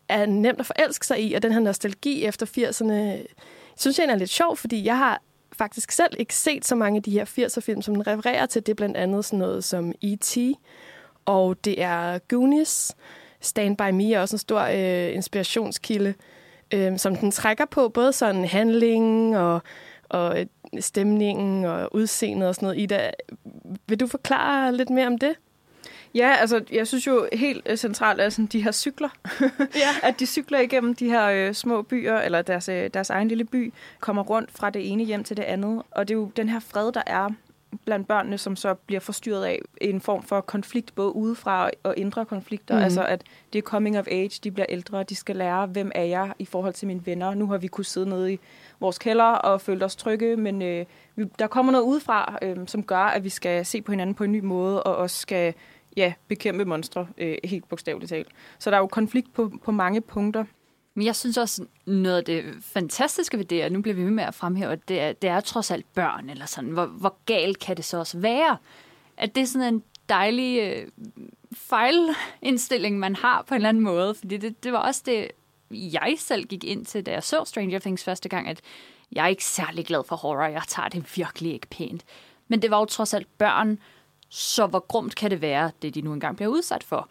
er 0.09 0.27
nemt 0.27 0.61
at 0.61 0.67
forelske 0.67 1.07
sig 1.07 1.23
i, 1.23 1.35
og 1.35 1.43
den 1.43 1.53
her 1.53 1.61
nostalgi 1.61 2.25
efter 2.25 2.47
80'erne, 2.47 3.27
synes 3.77 3.99
jeg 3.99 4.07
er 4.07 4.17
lidt 4.17 4.31
sjov, 4.31 4.57
fordi 4.57 4.85
jeg 4.85 4.99
har 4.99 5.23
faktisk 5.53 5.93
selv 5.93 6.15
ikke 6.19 6.35
set 6.35 6.65
så 6.65 6.75
mange 6.75 6.97
af 6.97 7.03
de 7.03 7.11
her 7.11 7.25
80'er-film, 7.25 7.83
som 7.83 7.95
den 7.95 8.07
refererer 8.07 8.47
til. 8.47 8.67
Det 8.67 8.73
er 8.73 8.77
blandt 8.77 8.97
andet 8.97 9.25
sådan 9.25 9.39
noget 9.39 9.65
som 9.65 9.93
E.T., 10.03 10.39
og 11.25 11.65
det 11.65 11.83
er 11.83 12.19
Goonies, 12.19 12.97
Stand 13.41 13.77
By 13.77 13.91
Me 13.91 14.13
er 14.13 14.21
også 14.21 14.35
en 14.35 14.39
stor 14.39 14.61
øh, 14.61 15.15
inspirationskilde, 15.15 16.15
øh, 16.75 16.99
som 16.99 17.17
den 17.17 17.31
trækker 17.31 17.65
på, 17.65 17.89
både 17.89 18.13
sådan 18.13 18.45
handling 18.45 19.37
og, 19.37 19.61
og 20.09 20.41
øh, 20.41 20.47
stemningen 20.81 21.65
og 21.65 21.95
udseendet 21.95 22.49
og 22.49 22.55
sådan 22.55 22.67
noget. 22.67 22.81
Ida, 22.81 23.11
vil 23.87 24.01
du 24.01 24.07
forklare 24.07 24.77
lidt 24.77 24.91
mere 24.91 25.07
om 25.07 25.19
det? 25.19 25.35
Ja, 26.15 26.37
altså 26.41 26.65
jeg 26.73 26.87
synes 26.87 27.07
jo 27.07 27.29
helt 27.33 27.63
øh, 27.67 27.77
centralt 27.77 28.21
er 28.21 28.29
sådan 28.29 28.47
de 28.47 28.63
her 28.63 28.73
cykler. 28.73 29.09
ja. 29.61 29.89
at 30.03 30.21
de 30.21 30.27
cykler 30.27 30.61
igennem 30.61 30.95
de 30.95 31.09
her 31.09 31.27
øh, 31.27 31.55
små 31.55 31.83
byer, 31.83 32.19
eller 32.19 32.43
deres, 32.43 32.69
øh, 32.69 32.91
deres 32.95 33.11
egen 33.11 33.29
lille 33.29 33.45
by, 33.45 33.73
kommer 34.01 34.23
rundt 34.23 34.51
fra 34.53 34.71
det 34.71 34.93
ene 34.93 35.05
hjem 35.05 35.25
til 35.25 35.37
det 35.37 35.43
andet. 35.43 35.83
Og 35.91 36.09
det 36.09 36.15
er 36.15 36.19
jo 36.19 36.31
den 36.37 36.49
her 36.49 36.61
fred, 36.61 36.93
der 36.93 37.03
er 37.07 37.29
blandt 37.85 38.09
børnene, 38.09 38.39
som 38.39 38.57
så 38.57 38.75
bliver 38.75 39.01
forstyrret 39.01 39.45
af 39.45 39.61
en 39.81 40.01
form 40.01 40.23
for 40.23 40.41
konflikt, 40.41 40.95
både 40.95 41.17
udefra 41.17 41.71
og 41.83 41.95
indre 41.97 42.25
konflikter. 42.25 42.77
Mm. 42.77 42.83
Altså 42.83 43.05
at 43.05 43.23
det 43.53 43.59
er 43.59 43.63
coming 43.63 43.99
of 43.99 44.07
age, 44.11 44.41
de 44.45 44.51
bliver 44.51 44.67
ældre, 44.69 45.03
de 45.03 45.15
skal 45.17 45.37
lære, 45.37 45.67
hvem 45.67 45.93
er 45.95 46.03
jeg 46.03 46.33
i 46.39 46.45
forhold 46.45 46.75
til 46.75 46.87
mine 46.87 47.07
venner. 47.07 47.35
Nu 47.35 47.47
har 47.47 47.59
vi 47.59 47.67
kunnet 47.67 47.87
sidde 47.87 48.09
nede 48.09 48.33
i 48.33 48.41
vores 48.81 48.99
kælder 48.99 49.25
og 49.25 49.61
følt 49.61 49.83
os 49.83 49.97
trygge, 49.97 50.37
men 50.37 50.63
øh, 50.63 50.87
vi, 51.17 51.25
der 51.39 51.47
kommer 51.47 51.73
noget 51.73 51.85
udefra, 51.85 52.39
øh, 52.43 52.57
som 52.67 52.83
gør, 52.83 52.99
at 52.99 53.25
vi 53.25 53.29
skal 53.29 53.67
se 53.67 53.83
på 53.83 53.93
hinanden 53.93 54.15
på 54.15 54.25
en 54.25 54.33
ny 54.33 54.41
måde, 54.41 54.83
og 54.83 54.97
også 54.97 55.17
skal 55.17 55.55
ja, 55.97 56.13
bekæmpe 56.29 56.65
monstre, 56.65 57.07
øh, 57.19 57.37
helt 57.45 57.69
bogstaveligt 57.69 58.11
talt. 58.11 58.29
Så 58.59 58.71
der 58.71 58.77
er 58.77 58.81
jo 58.81 58.87
konflikt 58.87 59.33
på, 59.35 59.53
på 59.65 59.73
mange 59.73 60.01
punkter. 60.01 60.45
Men 60.97 61.07
jeg 61.07 61.17
synes 61.17 61.37
også, 61.37 61.67
noget 61.87 62.17
af 62.17 62.25
det 62.25 62.45
fantastiske 62.61 63.39
ved 63.39 63.45
det, 63.45 63.65
og 63.65 63.73
nu 63.73 63.83
bliver 63.83 63.95
vi 63.95 64.05
med 64.05 64.25
at 64.25 64.35
fremhæve, 64.35 64.77
det 64.89 65.01
er, 65.01 65.13
det 65.13 65.31
er 65.31 65.41
trods 65.41 65.71
alt 65.71 65.95
børn, 65.95 66.31
eller 66.31 66.47
sådan, 66.47 66.71
hvor, 66.71 66.87
hvor 66.87 67.17
galt 67.27 67.59
kan 67.59 67.77
det 67.77 67.85
så 67.85 67.99
også 67.99 68.19
være? 68.19 68.57
At 69.17 69.35
det 69.35 69.41
er 69.41 69.47
sådan 69.47 69.75
en 69.75 69.83
dejlig 70.09 70.61
øh, 70.61 70.89
fejlindstilling, 71.53 72.99
man 72.99 73.17
har 73.17 73.43
på 73.43 73.55
en 73.55 73.57
eller 73.57 73.69
anden 73.69 73.83
måde, 73.83 74.15
fordi 74.15 74.37
det, 74.37 74.65
det 74.65 74.73
var 74.73 74.79
også 74.79 75.03
det, 75.07 75.31
jeg 75.71 76.15
selv 76.19 76.45
gik 76.45 76.65
ind 76.65 76.87
til, 76.87 77.07
da 77.07 77.13
jeg 77.13 77.23
så 77.23 77.45
Stranger 77.45 77.79
Things 77.79 78.05
første 78.05 78.29
gang, 78.29 78.49
at 78.49 78.61
jeg 79.13 79.25
er 79.25 79.29
ikke 79.29 79.45
særlig 79.45 79.87
glad 79.87 80.05
for 80.09 80.17
horror, 80.17 80.47
jeg 80.47 80.63
tager 80.69 80.89
det 80.89 81.17
virkelig 81.17 81.53
ikke 81.53 81.67
pænt. 81.67 82.05
Men 82.49 82.63
det 82.63 82.71
var 82.71 82.79
jo 82.79 82.85
trods 82.85 83.15
alt 83.15 83.39
børn, 83.39 83.79
så 84.29 84.67
hvor 84.67 84.87
grumt 84.89 85.15
kan 85.15 85.31
det 85.31 85.41
være, 85.41 85.71
det 85.83 85.95
de 85.95 86.01
nu 86.01 86.13
engang 86.13 86.37
bliver 86.37 86.51
udsat 86.51 86.85
for? 86.85 87.09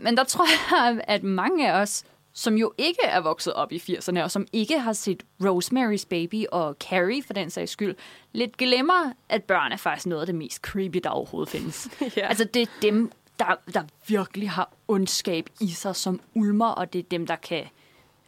Men 0.00 0.16
der 0.16 0.24
tror 0.24 0.46
jeg, 0.70 1.00
at 1.08 1.22
mange 1.22 1.72
af 1.72 1.80
os 1.80 2.04
som 2.38 2.54
jo 2.56 2.72
ikke 2.78 3.02
er 3.04 3.20
vokset 3.20 3.52
op 3.52 3.72
i 3.72 3.76
80'erne, 3.76 4.22
og 4.22 4.30
som 4.30 4.46
ikke 4.52 4.78
har 4.78 4.92
set 4.92 5.22
Rosemary's 5.42 6.06
Baby 6.08 6.44
og 6.52 6.76
Carrie 6.80 7.22
for 7.22 7.32
den 7.32 7.50
sags 7.50 7.72
skyld, 7.72 7.96
lidt 8.32 8.56
glemmer, 8.56 9.12
at 9.28 9.44
børn 9.44 9.72
er 9.72 9.76
faktisk 9.76 10.06
noget 10.06 10.20
af 10.20 10.26
det 10.26 10.34
mest 10.34 10.62
creepy, 10.62 10.98
der 11.04 11.10
overhovedet 11.10 11.48
findes. 11.48 11.88
ja. 12.16 12.26
Altså, 12.28 12.44
det 12.44 12.62
er 12.62 12.66
dem, 12.82 13.12
der, 13.38 13.54
der 13.74 13.82
virkelig 14.06 14.50
har 14.50 14.72
ondskab 14.88 15.48
i 15.60 15.70
sig 15.70 15.96
som 15.96 16.20
ulmer, 16.34 16.68
og 16.68 16.92
det 16.92 16.98
er 16.98 17.02
dem, 17.10 17.26
der 17.26 17.36
kan 17.36 17.64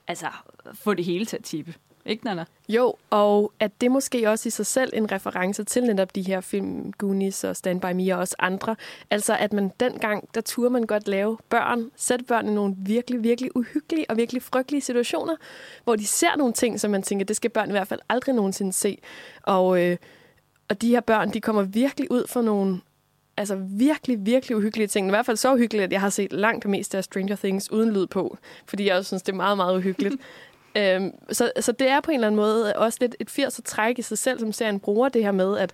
altså, 0.07 0.27
få 0.75 0.95
det 0.95 1.05
hele 1.05 1.25
til 1.25 1.37
at 1.37 1.45
tippe. 1.45 1.75
Ikke, 2.09 2.25
Nana? 2.25 2.45
Jo, 2.69 2.95
og 3.11 3.53
at 3.61 3.81
det 3.81 3.91
måske 3.91 4.31
også 4.31 4.47
i 4.47 4.51
sig 4.51 4.67
selv 4.67 4.91
en 4.95 5.13
reference 5.13 5.65
til 5.65 5.83
netop 5.83 6.15
de 6.15 6.23
her 6.23 6.41
film, 6.41 6.93
Goonies 6.93 7.45
og 7.45 7.57
Stand 7.57 7.81
By 7.81 7.93
Me 7.93 8.15
og 8.15 8.19
også 8.21 8.37
andre. 8.39 8.77
Altså, 9.11 9.37
at 9.37 9.53
man 9.53 9.73
dengang, 9.81 10.29
der 10.35 10.41
turde 10.41 10.71
man 10.71 10.83
godt 10.83 11.09
lave 11.09 11.39
børn, 11.49 11.91
sætte 11.97 12.25
børn 12.25 12.49
i 12.49 12.55
nogle 12.55 12.75
virkelig, 12.79 13.23
virkelig 13.23 13.57
uhyggelige 13.57 14.11
og 14.11 14.17
virkelig 14.17 14.43
frygtelige 14.43 14.81
situationer, 14.81 15.37
hvor 15.85 15.97
de 15.97 16.07
ser 16.07 16.37
nogle 16.37 16.53
ting, 16.53 16.81
som 16.81 16.91
man 16.91 17.03
tænker, 17.03 17.27
det 17.27 17.37
skal 17.37 17.51
børn 17.51 17.69
i 17.69 17.73
hvert 17.73 17.89
fald 17.89 18.01
aldrig 18.09 18.35
nogensinde 18.35 18.73
se. 18.73 18.99
Og, 19.43 19.85
øh, 19.85 19.97
og 20.69 20.83
de 20.83 20.89
her 20.89 21.01
børn, 21.01 21.31
de 21.31 21.41
kommer 21.41 21.63
virkelig 21.63 22.11
ud 22.11 22.27
for 22.27 22.43
nogle 22.43 22.81
altså 23.39 23.57
virkelig, 23.71 24.27
virkelig 24.27 24.57
uhyggelige 24.57 24.87
ting. 24.89 25.07
I 25.07 25.11
hvert 25.11 25.27
fald 25.27 25.37
så 25.37 25.55
uhyggeligt, 25.55 25.85
at 25.85 25.93
jeg 25.93 26.01
har 26.01 26.11
set 26.11 26.33
langt 26.33 26.63
det 26.63 26.71
meste 26.71 26.99
af 26.99 27.05
Stranger 27.05 27.37
Things 27.37 27.73
uden 27.73 27.93
lyd 27.93 28.07
på, 28.07 28.39
fordi 28.67 28.87
jeg 28.87 28.97
også 28.97 29.09
synes, 29.09 29.23
det 29.23 29.33
er 29.33 29.37
meget, 29.37 29.57
meget 29.57 29.77
uhyggeligt. 29.77 30.15
Øhm, 30.77 31.13
så, 31.33 31.53
så 31.61 31.73
det 31.73 31.89
er 31.89 32.01
på 32.01 32.11
en 32.11 32.15
eller 32.15 32.27
anden 32.27 32.37
måde 32.37 32.73
også 32.77 32.99
lidt 33.01 33.17
et 33.21 33.31
80'er 33.31 33.63
træk 33.65 33.99
i 33.99 34.03
sig 34.03 34.19
selv, 34.19 34.39
som 34.39 34.53
serien 34.53 34.81
bruger 34.81 35.09
det 35.09 35.25
her 35.25 35.33
med, 35.33 35.59
at, 35.59 35.73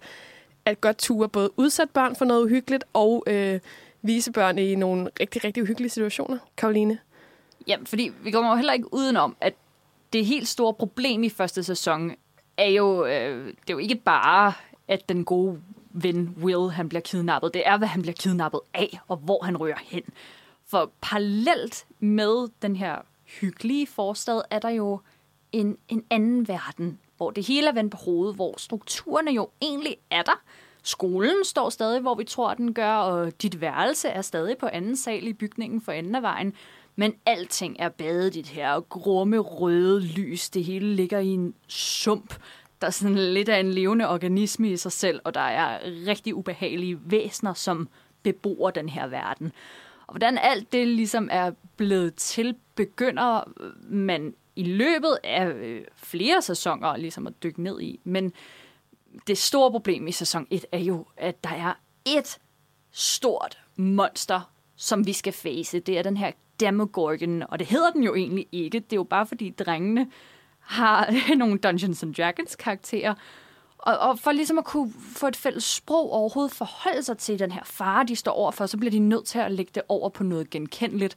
at 0.64 0.80
godt 0.80 0.98
ture 0.98 1.28
både 1.28 1.50
udsat 1.56 1.90
børn 1.90 2.16
for 2.16 2.24
noget 2.24 2.44
uhyggeligt, 2.44 2.84
og 2.92 3.24
øh, 3.26 3.60
vise 4.02 4.32
børn 4.32 4.58
i 4.58 4.74
nogle 4.74 5.10
rigtig, 5.20 5.44
rigtig 5.44 5.62
uhyggelige 5.62 5.90
situationer. 5.90 6.38
Karoline? 6.56 6.98
Ja, 7.68 7.76
fordi 7.84 8.12
vi 8.22 8.30
kommer 8.30 8.50
jo 8.50 8.56
heller 8.56 8.72
ikke 8.72 8.94
udenom, 8.94 9.36
at 9.40 9.54
det 10.12 10.26
helt 10.26 10.48
store 10.48 10.74
problem 10.74 11.22
i 11.22 11.28
første 11.28 11.62
sæson 11.62 12.12
er 12.56 12.70
jo, 12.70 13.06
øh, 13.06 13.46
det 13.46 13.70
er 13.70 13.74
jo 13.74 13.78
ikke 13.78 13.94
bare, 13.94 14.52
at 14.88 15.08
den 15.08 15.24
gode 15.24 15.60
ven 15.90 16.34
Will, 16.42 16.70
han 16.70 16.88
bliver 16.88 17.02
kidnappet. 17.02 17.54
Det 17.54 17.62
er, 17.66 17.78
hvad 17.78 17.88
han 17.88 18.02
bliver 18.02 18.14
kidnappet 18.14 18.60
af, 18.74 18.98
og 19.08 19.16
hvor 19.16 19.44
han 19.44 19.56
rører 19.56 19.78
hen. 19.84 20.02
For 20.66 20.90
parallelt 21.00 21.86
med 22.00 22.48
den 22.62 22.76
her 22.76 22.96
hyggelige 23.40 23.86
forstad 23.86 24.42
er 24.50 24.58
der 24.58 24.68
jo 24.68 25.00
en, 25.52 25.76
en 25.88 26.04
anden 26.10 26.48
verden, 26.48 26.98
hvor 27.16 27.30
det 27.30 27.46
hele 27.46 27.68
er 27.68 27.72
vendt 27.72 27.92
på 27.92 27.98
hovedet, 28.04 28.34
hvor 28.34 28.54
strukturerne 28.58 29.30
jo 29.30 29.48
egentlig 29.62 29.96
er 30.10 30.22
der. 30.22 30.42
Skolen 30.82 31.44
står 31.44 31.70
stadig, 31.70 32.00
hvor 32.00 32.14
vi 32.14 32.24
tror, 32.24 32.54
den 32.54 32.74
gør, 32.74 32.92
og 32.92 33.42
dit 33.42 33.60
værelse 33.60 34.08
er 34.08 34.22
stadig 34.22 34.58
på 34.58 34.66
anden 34.66 34.96
sal 34.96 35.26
i 35.26 35.32
bygningen 35.32 35.80
for 35.80 35.92
enden 35.92 36.14
af 36.14 36.22
vejen. 36.22 36.54
Men 36.96 37.14
alting 37.26 37.76
er 37.78 37.88
badet 37.88 38.36
i 38.36 38.40
det 38.40 38.48
her 38.48 38.80
grumme 38.80 39.38
røde 39.38 40.00
lys. 40.00 40.50
Det 40.50 40.64
hele 40.64 40.94
ligger 40.94 41.18
i 41.18 41.28
en 41.28 41.54
sump, 41.68 42.34
der 42.80 42.86
er 42.86 42.90
sådan 42.90 43.16
lidt 43.16 43.48
af 43.48 43.60
en 43.60 43.72
levende 43.72 44.08
organisme 44.08 44.70
i 44.70 44.76
sig 44.76 44.92
selv, 44.92 45.20
og 45.24 45.34
der 45.34 45.40
er 45.40 45.78
rigtig 46.06 46.34
ubehagelige 46.34 46.98
væsener, 47.04 47.54
som 47.54 47.88
bebor 48.22 48.70
den 48.70 48.88
her 48.88 49.06
verden. 49.06 49.52
Hvordan 50.14 50.38
alt 50.38 50.72
det 50.72 50.88
ligesom 50.88 51.28
er 51.32 51.50
blevet 51.76 52.14
til, 52.14 52.56
begynder 52.74 53.52
man 53.82 54.34
i 54.56 54.64
løbet 54.64 55.18
af 55.24 55.46
øh, 55.46 55.84
flere 55.96 56.42
sæsoner 56.42 56.96
ligesom 56.96 57.26
at 57.26 57.42
dykke 57.42 57.62
ned 57.62 57.80
i. 57.80 58.00
Men 58.04 58.32
det 59.26 59.38
store 59.38 59.70
problem 59.70 60.06
i 60.06 60.12
sæson 60.12 60.46
1 60.50 60.66
er 60.72 60.78
jo, 60.78 61.06
at 61.16 61.44
der 61.44 61.50
er 61.50 61.72
et 62.04 62.38
stort 62.92 63.58
monster, 63.76 64.50
som 64.76 65.06
vi 65.06 65.12
skal 65.12 65.32
face. 65.32 65.80
Det 65.80 65.98
er 65.98 66.02
den 66.02 66.16
her 66.16 66.30
Demogorgon, 66.60 67.42
og 67.48 67.58
det 67.58 67.66
hedder 67.66 67.90
den 67.90 68.02
jo 68.02 68.14
egentlig 68.14 68.46
ikke. 68.52 68.80
Det 68.80 68.92
er 68.92 68.96
jo 68.96 69.04
bare 69.04 69.26
fordi 69.26 69.50
drengene 69.50 70.10
har 70.58 71.14
nogle 71.36 71.58
Dungeons 71.58 72.02
and 72.02 72.14
Dragons 72.14 72.56
karakterer, 72.56 73.14
og, 73.84 73.98
og 73.98 74.18
for 74.18 74.32
ligesom 74.32 74.58
at 74.58 74.64
kunne 74.64 74.92
få 75.16 75.26
et 75.26 75.36
fælles 75.36 75.64
sprog 75.64 76.12
overhovedet 76.12 76.52
forholde 76.52 77.02
sig 77.02 77.18
til 77.18 77.38
den 77.38 77.52
her 77.52 77.64
fare, 77.64 78.04
de 78.04 78.16
står 78.16 78.32
overfor, 78.32 78.66
så 78.66 78.76
bliver 78.76 78.90
de 78.90 78.98
nødt 78.98 79.26
til 79.26 79.38
at 79.38 79.52
lægge 79.52 79.72
det 79.74 79.82
over 79.88 80.08
på 80.08 80.24
noget 80.24 80.50
genkendeligt. 80.50 81.16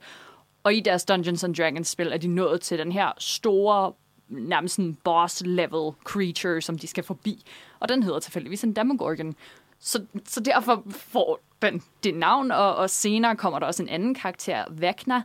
Og 0.63 0.73
i 0.73 0.79
deres 0.79 1.05
Dungeons 1.05 1.43
and 1.43 1.55
Dragons 1.55 1.87
spil 1.87 2.07
er 2.13 2.17
de 2.17 2.27
nået 2.27 2.61
til 2.61 2.79
den 2.79 2.91
her 2.91 3.11
store, 3.17 3.93
nærmest 4.29 4.75
sådan 4.75 4.97
boss-level 5.03 5.93
creature, 6.03 6.61
som 6.61 6.77
de 6.77 6.87
skal 6.87 7.03
forbi. 7.03 7.43
Og 7.79 7.89
den 7.89 8.03
hedder 8.03 8.19
tilfældigvis 8.19 8.63
en 8.63 8.75
Demogorgon. 8.75 9.35
Så, 9.79 10.05
så 10.25 10.39
derfor 10.39 10.83
får 10.89 11.39
den 11.61 11.83
det 12.03 12.15
navn, 12.15 12.51
og, 12.51 12.75
og 12.75 12.89
senere 12.89 13.35
kommer 13.35 13.59
der 13.59 13.67
også 13.67 13.83
en 13.83 13.89
anden 13.89 14.15
karakter, 14.15 14.63
Vækner, 14.69 15.21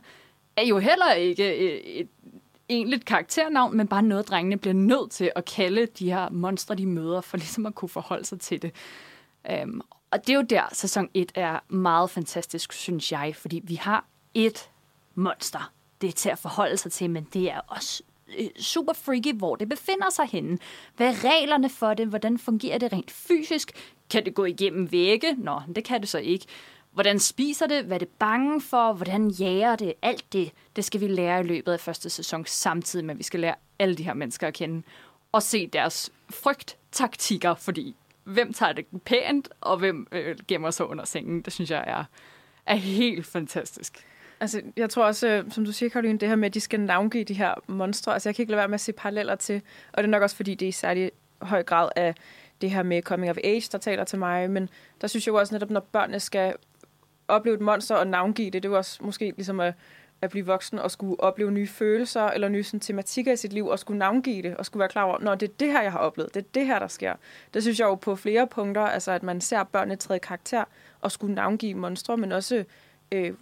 er 0.57 0.65
jo 0.65 0.77
heller 0.77 1.13
ikke 1.13 1.55
et, 1.55 1.99
et 1.99 2.07
egentligt 2.69 3.05
karakternavn, 3.05 3.77
men 3.77 3.87
bare 3.87 4.01
noget, 4.01 4.27
drengene 4.27 4.57
bliver 4.57 4.73
nødt 4.73 5.11
til 5.11 5.31
at 5.35 5.45
kalde 5.45 5.85
de 5.85 6.11
her 6.11 6.29
monstre, 6.29 6.75
de 6.75 6.85
møder, 6.85 7.21
for 7.21 7.37
ligesom 7.43 7.65
at 7.65 7.75
kunne 7.75 7.89
forholde 7.89 8.25
sig 8.25 8.39
til 8.39 8.61
det. 8.61 8.71
Um, 9.63 9.81
og 10.11 10.27
det 10.27 10.33
er 10.33 10.37
jo 10.37 10.41
der, 10.41 10.63
sæson 10.71 11.09
1 11.13 11.31
er 11.35 11.59
meget 11.67 12.09
fantastisk, 12.09 12.73
synes 12.73 13.11
jeg, 13.11 13.35
fordi 13.35 13.61
vi 13.63 13.75
har 13.75 14.05
et 14.33 14.69
monster, 15.15 15.73
det 16.01 16.07
er 16.07 16.11
til 16.11 16.29
at 16.29 16.39
forholde 16.39 16.77
sig 16.77 16.91
til, 16.91 17.09
men 17.09 17.27
det 17.33 17.51
er 17.51 17.59
også 17.67 18.03
øh, 18.39 18.47
super 18.59 18.93
freaky, 18.93 19.33
hvor 19.33 19.55
det 19.55 19.69
befinder 19.69 20.09
sig 20.09 20.25
henne. 20.25 20.57
Hvad 20.95 21.07
er 21.07 21.23
reglerne 21.23 21.69
for 21.69 21.93
det? 21.93 22.07
Hvordan 22.07 22.37
fungerer 22.37 22.77
det 22.77 22.93
rent 22.93 23.11
fysisk? 23.11 23.71
Kan 24.09 24.25
det 24.25 24.33
gå 24.33 24.45
igennem 24.45 24.91
vægge? 24.91 25.35
Nå, 25.37 25.61
det 25.75 25.83
kan 25.83 26.01
det 26.01 26.09
så 26.09 26.17
ikke. 26.17 26.45
Hvordan 26.93 27.19
spiser 27.19 27.67
det? 27.67 27.83
Hvad 27.85 27.97
er 27.97 27.99
det 27.99 28.07
bange 28.07 28.61
for? 28.61 28.93
Hvordan 28.93 29.29
jager 29.29 29.75
det? 29.75 29.93
Alt 30.01 30.33
det, 30.33 30.51
det 30.75 30.85
skal 30.85 31.01
vi 31.01 31.07
lære 31.07 31.39
i 31.39 31.43
løbet 31.43 31.71
af 31.71 31.79
første 31.79 32.09
sæson, 32.09 32.45
samtidig 32.45 33.05
med, 33.05 33.13
at 33.13 33.17
vi 33.17 33.23
skal 33.23 33.39
lære 33.39 33.55
alle 33.79 33.95
de 33.95 34.03
her 34.03 34.13
mennesker 34.13 34.47
at 34.47 34.53
kende. 34.53 34.83
Og 35.31 35.43
se 35.43 35.67
deres 35.67 36.11
frygttaktikker, 36.29 37.53
fordi 37.53 37.95
hvem 38.23 38.53
tager 38.53 38.73
det 38.73 38.85
pænt, 39.05 39.49
og 39.61 39.77
hvem 39.77 40.07
øh, 40.11 40.37
gemmer 40.47 40.71
sig 40.71 40.85
under 40.85 41.05
sengen, 41.05 41.41
det 41.41 41.53
synes 41.53 41.71
jeg 41.71 41.83
er, 41.87 42.03
er 42.65 42.75
helt 42.75 43.25
fantastisk. 43.25 44.07
Altså, 44.39 44.61
jeg 44.77 44.89
tror 44.89 45.05
også, 45.05 45.27
øh, 45.27 45.51
som 45.51 45.65
du 45.65 45.71
siger, 45.71 45.89
Karoline, 45.89 46.19
det 46.19 46.29
her 46.29 46.35
med, 46.35 46.45
at 46.45 46.53
de 46.53 46.59
skal 46.59 46.79
navngive 46.79 47.23
de 47.23 47.33
her 47.33 47.53
monstre. 47.67 48.13
Altså, 48.13 48.29
jeg 48.29 48.35
kan 48.35 48.43
ikke 48.43 48.51
lade 48.51 48.57
være 48.57 48.67
med 48.67 48.73
at 48.73 48.81
se 48.81 48.91
paralleller 48.91 49.35
til, 49.35 49.61
og 49.93 49.97
det 49.97 50.07
er 50.07 50.11
nok 50.11 50.21
også, 50.21 50.35
fordi 50.35 50.55
det 50.55 50.65
er 50.65 50.69
i 50.69 50.71
særlig 50.71 51.11
høj 51.41 51.63
grad 51.63 51.89
af 51.95 52.15
det 52.61 52.71
her 52.71 52.83
med 52.83 53.01
coming 53.01 53.29
of 53.29 53.37
age, 53.43 53.69
der 53.71 53.77
taler 53.77 54.03
til 54.03 54.19
mig, 54.19 54.51
men 54.51 54.69
der 55.01 55.07
synes 55.07 55.27
jeg 55.27 55.33
jo 55.33 55.39
også 55.39 55.55
netop, 55.55 55.69
når 55.69 55.79
børnene 55.79 56.19
skal 56.19 56.55
opleve 57.27 57.55
et 57.55 57.61
monster 57.61 57.95
og 57.95 58.07
navngive 58.07 58.49
det, 58.49 58.63
det 58.63 58.71
er 58.71 58.77
også 58.77 59.03
måske 59.03 59.33
ligesom 59.35 59.59
at, 59.59 59.73
at 60.21 60.29
blive 60.29 60.45
voksen 60.45 60.79
og 60.79 60.91
skulle 60.91 61.19
opleve 61.19 61.51
nye 61.51 61.67
følelser 61.67 62.21
eller 62.21 62.49
nye 62.49 62.63
sådan, 62.63 62.79
tematikker 62.79 63.31
i 63.31 63.35
sit 63.35 63.53
liv 63.53 63.67
og 63.67 63.79
skulle 63.79 63.99
navngive 63.99 64.41
det 64.41 64.57
og 64.57 64.65
skulle 64.65 64.79
være 64.79 64.89
klar 64.89 65.03
over, 65.03 65.19
når 65.19 65.35
det 65.35 65.49
er 65.49 65.53
det 65.59 65.67
her, 65.67 65.81
jeg 65.81 65.91
har 65.91 65.99
oplevet, 65.99 66.33
det 66.33 66.39
er 66.39 66.47
det 66.53 66.65
her, 66.65 66.79
der 66.79 66.87
sker. 66.87 67.13
Det 67.53 67.61
synes 67.61 67.79
jeg 67.79 67.85
jo 67.85 67.95
på 67.95 68.15
flere 68.15 68.47
punkter, 68.47 68.81
altså 68.81 69.11
at 69.11 69.23
man 69.23 69.41
ser 69.41 69.63
børnene 69.63 69.95
træde 69.95 70.19
karakter 70.19 70.63
og 71.01 71.11
skulle 71.11 71.35
navngive 71.35 71.73
monstre, 71.73 72.17
men 72.17 72.31
også 72.31 72.63
øh, 73.11 73.33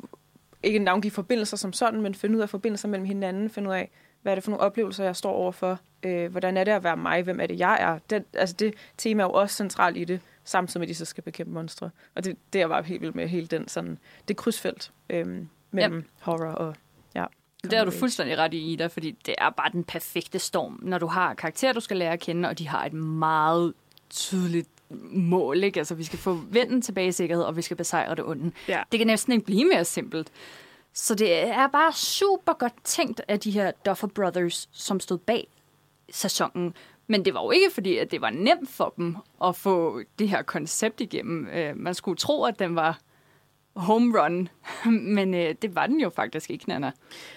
ikke 0.63 0.79
navngive 0.79 1.11
forbindelser 1.11 1.57
som 1.57 1.73
sådan, 1.73 2.01
men 2.01 2.15
finde 2.15 2.37
ud 2.37 2.41
af 2.41 2.49
forbindelser 2.49 2.87
mellem 2.87 3.05
hinanden, 3.05 3.49
finde 3.49 3.69
ud 3.69 3.75
af, 3.75 3.91
hvad 4.21 4.33
er 4.33 4.35
det 4.35 4.43
for 4.43 4.51
nogle 4.51 4.63
oplevelser, 4.63 5.03
jeg 5.03 5.15
står 5.15 5.31
overfor, 5.31 5.79
øh, 6.03 6.31
hvordan 6.31 6.57
er 6.57 6.63
det 6.63 6.71
at 6.71 6.83
være 6.83 6.97
mig, 6.97 7.23
hvem 7.23 7.39
er 7.39 7.47
det, 7.47 7.59
jeg 7.59 7.77
er. 7.81 7.99
Det, 8.09 8.23
altså 8.33 8.55
det 8.59 8.73
tema 8.97 9.23
er 9.23 9.27
jo 9.27 9.33
også 9.33 9.55
centralt 9.55 9.97
i 9.97 10.03
det, 10.03 10.21
samtidig 10.43 10.79
med, 10.79 10.87
at 10.87 10.89
de 10.89 10.95
så 10.95 11.05
skal 11.05 11.23
bekæmpe 11.23 11.53
monstre. 11.53 11.89
Og 12.15 12.23
det, 12.23 12.37
det 12.53 12.59
er 12.59 12.61
jeg 12.61 12.69
bare 12.69 12.83
helt 12.83 13.01
vildt 13.01 13.15
med, 13.15 13.27
hele 13.27 13.47
den 13.47 13.67
sådan, 13.67 13.97
det 14.27 14.37
krydsfelt 14.37 14.91
øh, 15.09 15.45
mellem 15.71 15.97
yep. 15.97 16.07
horror 16.19 16.51
og 16.51 16.75
ja. 17.15 17.25
Det 17.63 17.73
er 17.73 17.85
du 17.85 17.91
fuldstændig 17.91 18.37
ret 18.37 18.53
i, 18.53 18.73
Ida, 18.73 18.87
fordi 18.87 19.11
det 19.25 19.35
er 19.37 19.49
bare 19.49 19.71
den 19.71 19.83
perfekte 19.83 20.39
storm, 20.39 20.79
når 20.81 20.97
du 20.97 21.07
har 21.07 21.33
karakterer, 21.33 21.73
du 21.73 21.79
skal 21.79 21.97
lære 21.97 22.13
at 22.13 22.19
kende, 22.19 22.49
og 22.49 22.59
de 22.59 22.67
har 22.67 22.85
et 22.85 22.93
meget 22.93 23.73
tydeligt 24.09 24.69
mål. 25.11 25.63
Ikke? 25.63 25.79
Altså, 25.79 25.95
vi 25.95 26.03
skal 26.03 26.19
få 26.19 26.33
vinden 26.33 26.81
tilbage 26.81 27.07
i 27.07 27.11
sikkerhed, 27.11 27.43
og 27.43 27.57
vi 27.57 27.61
skal 27.61 27.77
besejre 27.77 28.15
det 28.15 28.25
onde. 28.25 28.51
Ja. 28.67 28.83
Det 28.91 28.99
kan 28.99 29.07
næsten 29.07 29.33
ikke 29.33 29.45
blive 29.45 29.65
mere 29.65 29.85
simpelt. 29.85 30.31
Så 30.93 31.15
det 31.15 31.47
er 31.47 31.67
bare 31.67 31.93
super 31.93 32.53
godt 32.53 32.73
tænkt 32.83 33.21
af 33.27 33.39
de 33.39 33.51
her 33.51 33.71
Duffer 33.85 34.07
Brothers, 34.07 34.69
som 34.71 34.99
stod 34.99 35.17
bag 35.17 35.47
sæsonen. 36.11 36.73
Men 37.07 37.25
det 37.25 37.33
var 37.33 37.43
jo 37.43 37.51
ikke 37.51 37.71
fordi, 37.73 37.97
at 37.97 38.11
det 38.11 38.21
var 38.21 38.29
nemt 38.29 38.69
for 38.69 38.93
dem 38.97 39.17
at 39.43 39.55
få 39.55 40.01
det 40.19 40.29
her 40.29 40.41
koncept 40.41 41.01
igennem. 41.01 41.47
Øh, 41.47 41.77
man 41.77 41.93
skulle 41.93 42.17
tro, 42.17 42.43
at 42.43 42.59
den 42.59 42.75
var 42.75 42.99
home 43.75 44.19
run, 44.19 44.49
men 45.15 45.33
øh, 45.33 45.55
det 45.61 45.75
var 45.75 45.87
den 45.87 45.99
jo 45.99 46.09
faktisk 46.09 46.49
ikke, 46.49 46.69
Nana. 46.69 46.91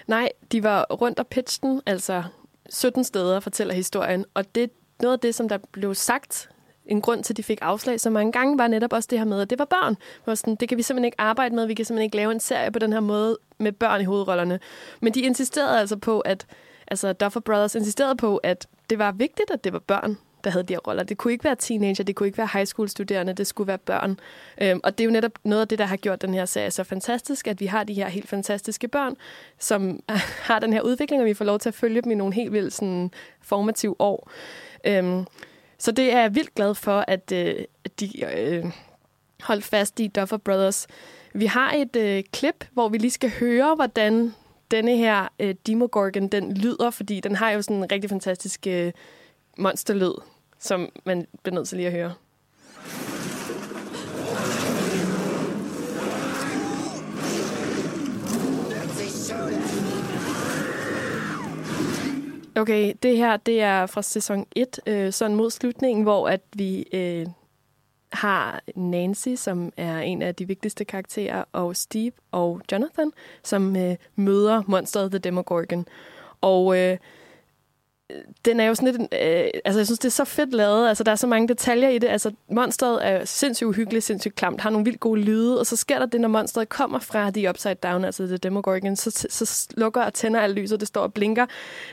Nej, 0.07 0.29
de 0.51 0.63
var 0.63 0.83
rundt 0.83 1.19
og 1.19 1.27
pitchede 1.27 1.71
den, 1.71 1.81
altså 1.85 2.23
17 2.69 3.03
steder 3.03 3.39
fortæller 3.39 3.73
historien, 3.73 4.25
og 4.33 4.55
det 4.55 4.69
noget 5.01 5.13
af 5.13 5.19
det, 5.19 5.35
som 5.35 5.49
der 5.49 5.57
blev 5.71 5.95
sagt 5.95 6.49
en 6.85 7.01
grund 7.01 7.23
til, 7.23 7.33
at 7.33 7.37
de 7.37 7.43
fik 7.43 7.59
afslag 7.61 7.99
så 7.99 8.09
mange 8.09 8.31
gange, 8.31 8.57
var 8.57 8.67
netop 8.67 8.93
også 8.93 9.07
det 9.11 9.19
her 9.19 9.25
med, 9.25 9.41
at 9.41 9.49
det 9.49 9.59
var 9.59 9.65
børn. 9.65 9.97
Var 10.25 10.35
sådan, 10.35 10.55
det 10.55 10.69
kan 10.69 10.77
vi 10.77 10.81
simpelthen 10.81 11.05
ikke 11.05 11.21
arbejde 11.21 11.55
med. 11.55 11.65
Vi 11.67 11.73
kan 11.73 11.85
simpelthen 11.85 12.05
ikke 12.05 12.17
lave 12.17 12.31
en 12.31 12.39
serie 12.39 12.71
på 12.71 12.79
den 12.79 12.93
her 12.93 12.99
måde 12.99 13.37
med 13.57 13.71
børn 13.71 14.01
i 14.01 14.03
hovedrollerne. 14.03 14.59
Men 15.01 15.13
de 15.13 15.21
insisterede 15.21 15.79
altså 15.79 15.97
på, 15.97 16.19
at 16.19 16.47
altså 16.87 17.13
Duffer 17.13 17.39
Brothers 17.39 17.75
insisterede 17.75 18.15
på, 18.15 18.37
at 18.37 18.67
det 18.89 18.99
var 18.99 19.11
vigtigt, 19.11 19.51
at 19.51 19.63
det 19.63 19.73
var 19.73 19.79
børn, 19.79 20.17
der 20.45 20.49
havde 20.51 20.63
de 20.63 20.73
her 20.73 20.79
roller. 20.79 21.03
Det 21.03 21.17
kunne 21.17 21.33
ikke 21.33 21.43
være 21.43 21.55
teenager, 21.55 22.03
det 22.03 22.15
kunne 22.15 22.27
ikke 22.27 22.37
være 22.37 22.49
high 22.53 22.65
school 22.65 22.89
studerende, 22.89 23.33
det 23.33 23.47
skulle 23.47 23.67
være 23.67 23.77
børn. 23.77 24.19
Øhm, 24.61 24.79
og 24.83 24.97
det 24.97 25.03
er 25.03 25.05
jo 25.05 25.11
netop 25.11 25.31
noget 25.43 25.61
af 25.61 25.67
det, 25.67 25.79
der 25.79 25.85
har 25.85 25.97
gjort 25.97 26.21
den 26.21 26.33
her 26.33 26.45
serie 26.45 26.71
så 26.71 26.83
fantastisk, 26.83 27.47
at 27.47 27.59
vi 27.59 27.65
har 27.65 27.83
de 27.83 27.93
her 27.93 28.07
helt 28.07 28.29
fantastiske 28.29 28.87
børn, 28.87 29.15
som 29.59 30.03
har 30.49 30.59
den 30.59 30.73
her 30.73 30.81
udvikling, 30.81 31.21
og 31.21 31.25
vi 31.25 31.33
får 31.33 31.45
lov 31.45 31.59
til 31.59 31.69
at 31.69 31.75
følge 31.75 32.01
dem 32.01 32.11
i 32.11 32.15
nogle 32.15 32.33
helt 32.33 32.51
vildt 32.51 32.73
sådan, 32.73 33.11
formative 33.41 33.95
år. 33.99 34.31
Øhm, 34.85 35.25
så 35.77 35.91
det 35.91 36.13
er 36.13 36.19
jeg 36.19 36.35
vildt 36.35 36.55
glad 36.55 36.75
for, 36.75 37.05
at 37.07 37.31
øh, 37.31 37.55
de 37.99 38.25
øh, 38.25 38.65
holdt 39.41 39.63
fast 39.63 39.99
i 39.99 40.07
Duffer 40.07 40.37
Brothers. 40.37 40.87
Vi 41.33 41.45
har 41.45 41.73
et 41.73 41.95
øh, 41.95 42.23
klip, 42.31 42.65
hvor 42.71 42.89
vi 42.89 42.97
lige 42.97 43.11
skal 43.11 43.31
høre, 43.39 43.75
hvordan 43.75 44.33
denne 44.71 44.97
her 44.97 45.27
øh, 45.39 45.55
Demogorgon, 45.67 46.27
den 46.27 46.53
lyder, 46.53 46.89
fordi 46.89 47.19
den 47.19 47.35
har 47.35 47.51
jo 47.51 47.61
sådan 47.61 47.77
en 47.77 47.91
rigtig 47.91 48.09
fantastisk 48.09 48.67
øh, 48.67 48.91
monsterlyd, 49.57 50.13
som 50.59 50.89
man 51.05 51.27
bliver 51.43 51.55
nødt 51.55 51.67
til 51.67 51.77
lige 51.77 51.87
at 51.87 51.93
høre. 51.93 52.13
Okay, 62.57 62.93
det 63.03 63.17
her 63.17 63.37
det 63.37 63.61
er 63.61 63.85
fra 63.85 64.01
sæson 64.01 64.45
1, 64.55 64.79
øh, 64.87 65.13
sådan 65.13 65.35
mod 65.35 65.51
slutningen, 65.51 66.03
hvor 66.03 66.29
at 66.29 66.41
vi 66.55 66.85
øh, 66.93 67.25
har 68.11 68.61
Nancy, 68.75 69.35
som 69.35 69.73
er 69.77 69.99
en 69.99 70.21
af 70.21 70.35
de 70.35 70.47
vigtigste 70.47 70.85
karakterer, 70.85 71.43
og 71.51 71.75
Steve 71.75 72.11
og 72.31 72.61
Jonathan, 72.71 73.11
som 73.43 73.75
øh, 73.75 73.95
møder 74.15 74.63
monsteret 74.67 75.11
The 75.11 75.19
Demogorgon. 75.19 75.87
Og 76.41 76.77
øh, 76.77 76.97
den 78.45 78.59
er 78.59 78.65
jo 78.65 78.75
sådan 78.75 78.91
lidt... 78.91 79.01
Øh, 79.01 79.49
altså, 79.65 79.79
jeg 79.79 79.85
synes, 79.85 79.99
det 79.99 80.07
er 80.07 80.11
så 80.11 80.25
fedt 80.25 80.53
lavet. 80.53 80.89
Altså, 80.89 81.03
der 81.03 81.11
er 81.11 81.15
så 81.15 81.27
mange 81.27 81.47
detaljer 81.47 81.89
i 81.89 81.97
det. 81.97 82.07
Altså, 82.07 82.31
monsteret 82.51 83.07
er 83.07 83.25
sindssygt 83.25 83.67
uhyggeligt, 83.67 84.05
sindssygt 84.05 84.35
klamt, 84.35 84.61
har 84.61 84.69
nogle 84.69 84.85
vildt 84.85 84.99
gode 84.99 85.21
lyde, 85.21 85.59
og 85.59 85.65
så 85.65 85.75
sker 85.75 85.99
der 85.99 86.05
det, 86.05 86.21
når 86.21 86.27
monsteret 86.27 86.69
kommer 86.69 86.99
fra 86.99 87.31
The 87.31 87.49
Upside 87.49 87.73
Down, 87.75 88.05
altså 88.05 88.27
The 88.27 88.37
Demogorgon, 88.37 88.95
så, 88.95 89.27
så 89.29 89.45
slukker 89.45 90.01
og 90.01 90.13
tænder 90.13 90.39
alt 90.39 90.55
lyset, 90.55 90.79
det 90.79 90.87
står 90.87 91.01
og 91.01 91.13
blinker, 91.13 91.45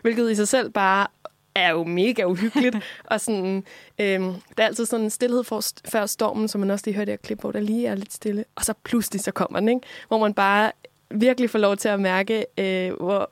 hvilket 0.03 0.31
i 0.31 0.35
sig 0.35 0.49
selv 0.49 0.71
bare 0.71 1.07
er 1.55 1.71
jo 1.71 1.85
mega 1.85 2.25
uhyggeligt. 2.25 2.77
og 3.11 3.21
sådan, 3.21 3.65
øhm, 3.99 4.35
der 4.57 4.63
er 4.63 4.67
altid 4.67 4.87
sådan 4.87 5.05
en 5.05 5.11
stillhed 5.11 5.45
for, 5.45 5.63
før 5.85 6.07
stormen, 6.07 6.49
som 6.49 6.61
man 6.61 6.71
også 6.71 6.83
lige 6.87 6.97
hørte 6.97 7.15
i 7.15 7.17
klip, 7.17 7.41
hvor 7.41 7.53
der 7.53 7.61
lige 7.61 7.87
er 7.87 7.95
lidt 7.95 8.13
stille. 8.13 8.45
Og 8.55 8.65
så 8.65 8.75
pludselig 8.85 9.21
så 9.21 9.31
kommer 9.31 9.61
den, 9.61 9.69
ikke? 9.69 9.81
hvor 10.09 10.19
man 10.19 10.35
bare 10.35 10.73
virkelig 11.11 11.51
får 11.51 11.59
lov 11.59 11.77
til 11.77 11.89
at 11.89 12.01
mærke, 12.01 12.47
øh, 12.59 12.93
hvor 12.95 13.31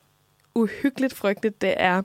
uhyggeligt 0.55 1.15
frygteligt 1.15 1.63
det 1.63 1.75
er. 1.77 2.03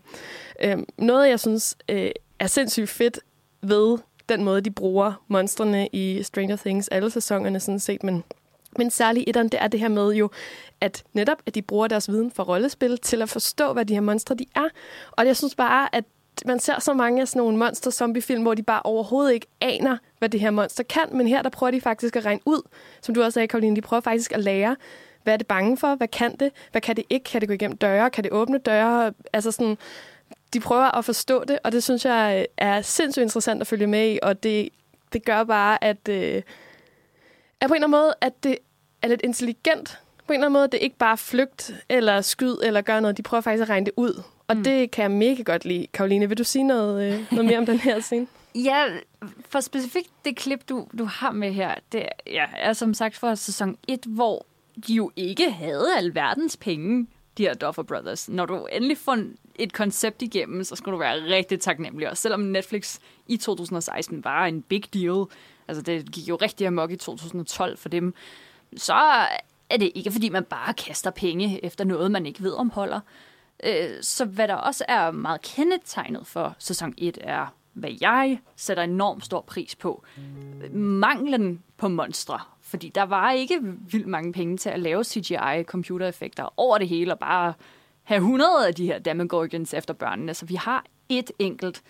Øh, 0.63 0.77
noget, 0.97 1.29
jeg 1.29 1.39
synes 1.39 1.77
øh, 1.89 2.11
er 2.39 2.47
sindssygt 2.47 2.89
fedt 2.89 3.19
ved 3.61 3.97
den 4.29 4.43
måde, 4.43 4.61
de 4.61 4.71
bruger 4.71 5.23
monstrene 5.27 5.87
i 5.87 6.23
Stranger 6.23 6.55
Things, 6.55 6.87
alle 6.87 7.11
sæsonerne 7.11 7.59
sådan 7.59 7.79
set, 7.79 8.03
men 8.03 8.23
men 8.77 8.89
særligt 8.89 9.29
etteren, 9.29 9.49
det 9.49 9.61
er 9.61 9.67
det 9.67 9.79
her 9.79 9.87
med 9.87 10.13
jo, 10.13 10.29
at 10.81 11.03
netop, 11.13 11.37
at 11.45 11.55
de 11.55 11.61
bruger 11.61 11.87
deres 11.87 12.09
viden 12.09 12.31
for 12.31 12.43
rollespil 12.43 12.97
til 12.97 13.21
at 13.21 13.29
forstå, 13.29 13.73
hvad 13.73 13.85
de 13.85 13.93
her 13.93 14.01
monstre 14.01 14.35
de 14.35 14.45
er. 14.55 14.67
Og 15.11 15.25
jeg 15.25 15.37
synes 15.37 15.55
bare, 15.55 15.95
at 15.95 16.03
man 16.45 16.59
ser 16.59 16.79
så 16.79 16.93
mange 16.93 17.21
af 17.21 17.27
sådan 17.27 17.39
nogle 17.39 17.57
monster-zombie-film, 17.57 18.41
hvor 18.41 18.53
de 18.53 18.63
bare 18.63 18.81
overhovedet 18.83 19.33
ikke 19.33 19.47
aner, 19.61 19.97
hvad 20.19 20.29
det 20.29 20.39
her 20.39 20.51
monster 20.51 20.83
kan. 20.83 21.05
Men 21.11 21.27
her, 21.27 21.41
der 21.41 21.49
prøver 21.49 21.71
de 21.71 21.81
faktisk 21.81 22.15
at 22.15 22.25
regne 22.25 22.41
ud, 22.45 22.61
som 23.01 23.15
du 23.15 23.23
også 23.23 23.33
sagde, 23.33 23.47
Karoline, 23.47 23.75
de 23.75 23.81
prøver 23.81 24.01
faktisk 24.01 24.31
at 24.31 24.39
lære, 24.39 24.75
hvad 25.23 25.33
er 25.33 25.37
det 25.37 25.47
bange 25.47 25.77
for? 25.77 25.95
Hvad 25.95 26.07
kan 26.07 26.35
det? 26.35 26.51
Hvad 26.71 26.81
kan 26.81 26.95
det 26.95 27.05
ikke? 27.09 27.23
Kan 27.23 27.41
det 27.41 27.49
gå 27.49 27.53
igennem 27.53 27.77
døre? 27.77 28.09
Kan 28.09 28.23
det 28.23 28.31
åbne 28.31 28.57
døre? 28.57 29.13
Altså 29.33 29.51
sådan, 29.51 29.77
de 30.53 30.59
prøver 30.59 30.97
at 30.97 31.05
forstå 31.05 31.43
det, 31.43 31.59
og 31.63 31.71
det 31.71 31.83
synes 31.83 32.05
jeg 32.05 32.47
er 32.57 32.81
sindssygt 32.81 33.23
interessant 33.23 33.61
at 33.61 33.67
følge 33.67 33.87
med 33.87 34.11
i, 34.11 34.19
og 34.23 34.43
det, 34.43 34.69
det 35.13 35.25
gør 35.25 35.43
bare, 35.43 35.83
at, 35.83 36.09
øh, 36.09 36.41
at 37.65 37.69
på 37.69 37.73
en 37.73 37.83
eller 37.83 37.87
anden 37.87 38.01
måde, 38.01 38.13
at 38.21 38.43
det 38.43 38.57
er 39.01 39.07
lidt 39.07 39.21
intelligent. 39.21 39.99
På 40.27 40.33
en 40.33 40.35
eller 40.35 40.45
anden 40.45 40.53
måde, 40.53 40.67
det 40.67 40.73
er 40.73 40.81
ikke 40.81 40.97
bare 40.97 41.17
flygt 41.17 41.71
eller 41.89 42.21
skyd 42.21 42.55
eller 42.63 42.81
gør 42.81 42.99
noget. 42.99 43.17
De 43.17 43.23
prøver 43.23 43.41
faktisk 43.41 43.61
at 43.61 43.69
regne 43.69 43.85
det 43.85 43.93
ud. 43.97 44.23
Og 44.47 44.57
mm. 44.57 44.63
det 44.63 44.91
kan 44.91 45.01
jeg 45.01 45.11
mega 45.11 45.41
godt 45.41 45.65
lide. 45.65 45.87
Karoline, 45.93 46.29
vil 46.29 46.37
du 46.37 46.43
sige 46.43 46.63
noget, 46.63 47.13
øh, 47.13 47.25
noget 47.31 47.45
mere 47.45 47.57
om 47.57 47.65
den 47.65 47.79
her 47.79 47.99
scene? 47.99 48.27
Ja, 48.55 48.85
for 49.49 49.59
specifikt 49.59 50.09
det 50.25 50.35
klip, 50.35 50.69
du, 50.69 50.87
du 50.97 51.05
har 51.05 51.31
med 51.31 51.51
her, 51.51 51.75
det 51.91 52.05
ja, 52.27 52.45
er 52.57 52.73
som 52.73 52.93
sagt 52.93 53.17
fra 53.17 53.35
sæson 53.35 53.77
1, 53.87 53.99
hvor 54.07 54.45
de 54.87 54.93
jo 54.93 55.11
ikke 55.15 55.51
havde 55.51 55.87
alverdens 55.97 56.57
penge, 56.57 57.07
de 57.37 57.43
her 57.43 57.53
Duffer 57.53 57.83
Brothers. 57.83 58.29
Når 58.29 58.45
du 58.45 58.67
endelig 58.71 58.97
får 58.97 59.17
et 59.55 59.73
koncept 59.73 60.21
igennem, 60.21 60.63
så 60.63 60.75
skal 60.75 60.93
du 60.93 60.97
være 60.97 61.35
rigtig 61.35 61.59
taknemmelig. 61.59 62.09
Og 62.09 62.17
selvom 62.17 62.39
Netflix 62.39 62.99
i 63.27 63.37
2016 63.37 64.23
var 64.23 64.45
en 64.45 64.61
big 64.61 64.93
deal, 64.93 65.25
altså 65.67 65.81
det 65.81 66.11
gik 66.11 66.29
jo 66.29 66.35
rigtig 66.35 66.67
amok 66.67 66.91
i 66.91 66.95
2012 66.95 67.77
for 67.77 67.89
dem, 67.89 68.13
så 68.77 68.93
er 69.69 69.77
det 69.77 69.91
ikke, 69.95 70.11
fordi 70.11 70.29
man 70.29 70.43
bare 70.43 70.73
kaster 70.73 71.11
penge 71.11 71.65
efter 71.65 71.83
noget, 71.83 72.11
man 72.11 72.25
ikke 72.25 72.43
ved 72.43 72.53
om 72.53 72.69
holder. 72.69 72.99
Øh, 73.63 73.89
så 74.01 74.25
hvad 74.25 74.47
der 74.47 74.55
også 74.55 74.85
er 74.87 75.11
meget 75.11 75.41
kendetegnet 75.41 76.27
for 76.27 76.55
sæson 76.59 76.93
1 76.97 77.17
er, 77.21 77.47
hvad 77.73 77.89
jeg 78.01 78.39
sætter 78.55 78.83
enormt 78.83 79.25
stor 79.25 79.41
pris 79.41 79.75
på, 79.75 80.03
manglen 80.73 81.63
på 81.77 81.87
monstre. 81.87 82.39
Fordi 82.61 82.89
der 82.89 83.03
var 83.03 83.31
ikke 83.31 83.59
vildt 83.91 84.07
mange 84.07 84.33
penge 84.33 84.57
til 84.57 84.69
at 84.69 84.79
lave 84.79 85.03
CGI-computereffekter 85.03 86.53
over 86.57 86.77
det 86.77 86.87
hele, 86.87 87.13
og 87.13 87.19
bare 87.19 87.53
have 88.03 88.17
100 88.17 88.67
af 88.67 88.75
de 88.75 88.85
her 88.85 88.99
Demogorgons 88.99 89.73
efter 89.73 89.93
børnene. 89.93 90.33
Så 90.33 90.45
vi 90.45 90.55
har 90.55 90.85
et 91.09 91.31
enkelt, 91.39 91.81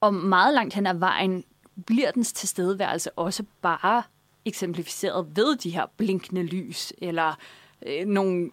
og 0.00 0.14
meget 0.14 0.54
langt 0.54 0.74
hen 0.74 0.86
ad 0.86 0.94
vejen 0.94 1.44
bliver 1.86 2.10
dens 2.10 2.32
tilstedeværelse 2.32 3.10
også 3.10 3.42
bare 3.62 4.02
eksemplificeret 4.44 5.26
ved 5.34 5.56
de 5.56 5.70
her 5.70 5.86
blinkende 5.96 6.42
lys, 6.42 6.92
eller 6.98 7.38
øh, 7.86 8.06
nogle 8.06 8.50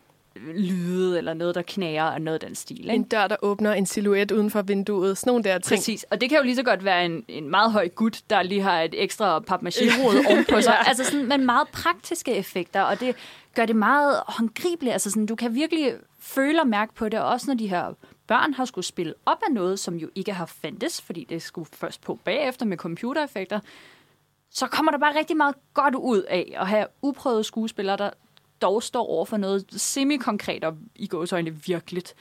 lyde, 0.56 1.18
eller 1.18 1.34
noget, 1.34 1.56
der 1.56 1.62
knager, 1.62 2.04
og 2.04 2.22
noget 2.22 2.44
af 2.44 2.48
den 2.48 2.56
stil. 2.56 2.80
Ikke? 2.80 2.94
En 2.94 3.04
dør, 3.04 3.28
der 3.28 3.36
åbner 3.42 3.74
en 3.74 3.86
silhuet 3.86 4.32
uden 4.32 4.52
for 4.52 4.62
vinduet. 4.62 5.18
Sådan 5.18 5.30
nogle 5.30 5.44
der 5.44 5.58
ting. 5.60 5.80
Præcis. 5.80 6.04
Og 6.04 6.22
det 6.22 6.30
kan 6.30 6.38
jo 6.38 6.44
lige 6.44 6.56
så 6.56 6.64
godt 6.64 6.84
være 6.84 7.06
en, 7.06 7.26
en 7.28 7.50
meget 7.50 7.72
høj 7.72 7.88
gut, 7.88 8.22
der 8.30 8.44
lige 8.44 8.62
har 8.62 8.82
et 8.82 9.04
ekstra 9.04 9.40
papmaché-hoved 9.40 10.26
ovenpå 10.32 10.62
sig. 10.62 10.72
ja. 10.72 10.88
Altså 10.90 11.04
sådan, 11.04 11.26
men 11.26 11.46
meget 11.46 11.68
praktiske 11.68 12.36
effekter, 12.36 12.82
og 12.82 13.00
det 13.00 13.16
gør 13.56 13.66
det 13.66 13.76
meget 13.76 14.22
håndgribeligt. 14.28 14.94
Altså 14.94 15.10
sådan, 15.10 15.26
du 15.26 15.36
kan 15.36 15.56
virkelig 15.56 15.94
føle 16.20 16.62
og 16.62 16.68
mærke 16.68 16.94
på 16.94 17.10
det, 17.10 17.20
også 17.20 17.48
når 17.48 17.56
de 17.56 17.68
her 17.68 17.94
børn 18.30 18.54
har 18.54 18.66
skulle 18.66 18.86
spille 18.86 19.14
op 19.26 19.38
af 19.48 19.54
noget, 19.54 19.80
som 19.80 19.96
jo 19.96 20.10
ikke 20.16 20.34
har 20.34 20.46
fandtes, 20.46 21.02
fordi 21.02 21.24
det 21.24 21.42
skulle 21.42 21.70
først 21.74 22.02
på 22.02 22.20
bagefter 22.24 22.66
med 22.66 22.78
computereffekter, 22.78 23.60
så 24.50 24.68
kommer 24.68 24.92
der 24.92 25.00
bare 25.00 25.20
rigtig 25.20 25.38
meget 25.38 25.56
godt 25.74 25.96
ud 25.96 26.22
af 26.22 26.54
at 26.56 26.68
have 26.68 26.88
uprøvede 27.02 27.44
skuespillere, 27.44 27.98
der 27.98 28.10
dog 28.62 28.84
står 28.84 29.06
over 29.08 29.26
for 29.26 29.38
noget 29.38 29.66
semi-konkret 29.70 30.64
og 30.64 30.78
i 30.96 31.08
gåsøjne 31.08 31.52
virkeligt. 31.52 32.16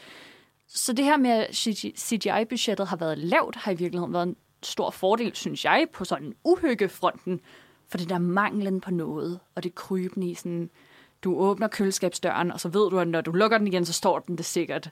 Så 0.69 0.93
det 0.93 1.05
her 1.05 1.17
med, 1.17 1.31
at 1.31 1.55
CGI-budgettet 1.99 2.87
har 2.87 2.97
været 2.97 3.19
lavt, 3.19 3.57
har 3.57 3.73
i 3.73 3.75
virkeligheden 3.75 4.13
været 4.15 4.27
en 4.27 4.37
stor 4.63 4.91
fordel, 4.91 5.37
synes 5.37 5.65
jeg, 5.65 5.87
på 5.93 6.05
sådan 6.05 6.35
uhyggefronten. 6.45 7.41
For 7.89 7.99
det 7.99 8.09
der 8.09 8.19
manglen 8.19 8.81
på 8.81 8.91
noget, 8.91 9.41
og 9.55 9.63
det 9.65 9.75
krybende 9.75 10.31
i 10.31 10.35
sådan, 10.35 10.71
du 11.25 11.39
åbner 11.39 11.69
køleskabsdøren, 11.69 12.53
og 12.53 12.61
så 12.61 12.69
ved 12.69 12.91
du, 12.91 12.99
at 12.99 13.09
når 13.09 13.21
du 13.21 13.33
lukker 13.33 13.59
den 13.59 13.67
igen, 13.67 13.85
så 13.85 13.93
står 13.93 14.19
den 14.19 14.37
det 14.37 14.45
sikkert. 14.45 14.91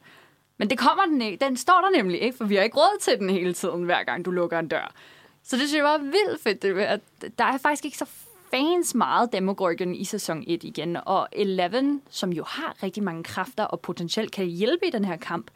Men 0.59 0.71
det 0.71 0.79
kommer 0.79 1.05
den 1.05 1.23
ikke. 1.23 1.45
Den 1.45 1.57
står 1.57 1.81
der 1.81 1.91
nemlig 1.97 2.23
ikke, 2.23 2.37
for 2.37 2.45
vi 2.45 2.55
har 2.55 2.63
ikke 2.63 2.77
råd 2.77 3.01
til 3.01 3.19
den 3.19 3.31
hele 3.31 3.53
tiden, 3.53 3.83
hver 3.83 4.05
gang 4.05 4.25
du 4.25 4.31
lukker 4.31 4.59
en 4.59 4.69
dør. 4.69 4.95
Så 5.43 5.57
det 5.57 5.69
synes 5.69 5.75
jeg 5.75 5.85
var 5.85 5.99
vildt 5.99 6.43
fedt, 6.43 6.63
det, 6.63 6.79
at 6.79 7.01
der 7.39 7.45
er 7.45 7.59
faktisk 7.59 7.85
ikke 7.85 7.99
så 7.99 8.07
fans 8.51 8.95
meget 8.95 9.33
Demogorgon 9.33 9.95
i 9.95 10.05
sæson 10.05 10.45
1 10.47 10.65
igen, 10.65 10.99
og 11.07 11.29
Eleven, 11.33 12.03
som 12.11 12.33
jo 12.33 12.45
har 12.45 12.83
rigtig 12.83 13.03
mange 13.03 13.25
kræfter 13.25 13.65
og 13.65 13.81
potentielt 13.81 14.33
kan 14.33 14.47
hjælpe 14.47 14.87
i 14.87 14.91
den 14.91 15.05
her 15.05 15.17
kamp, 15.17 15.51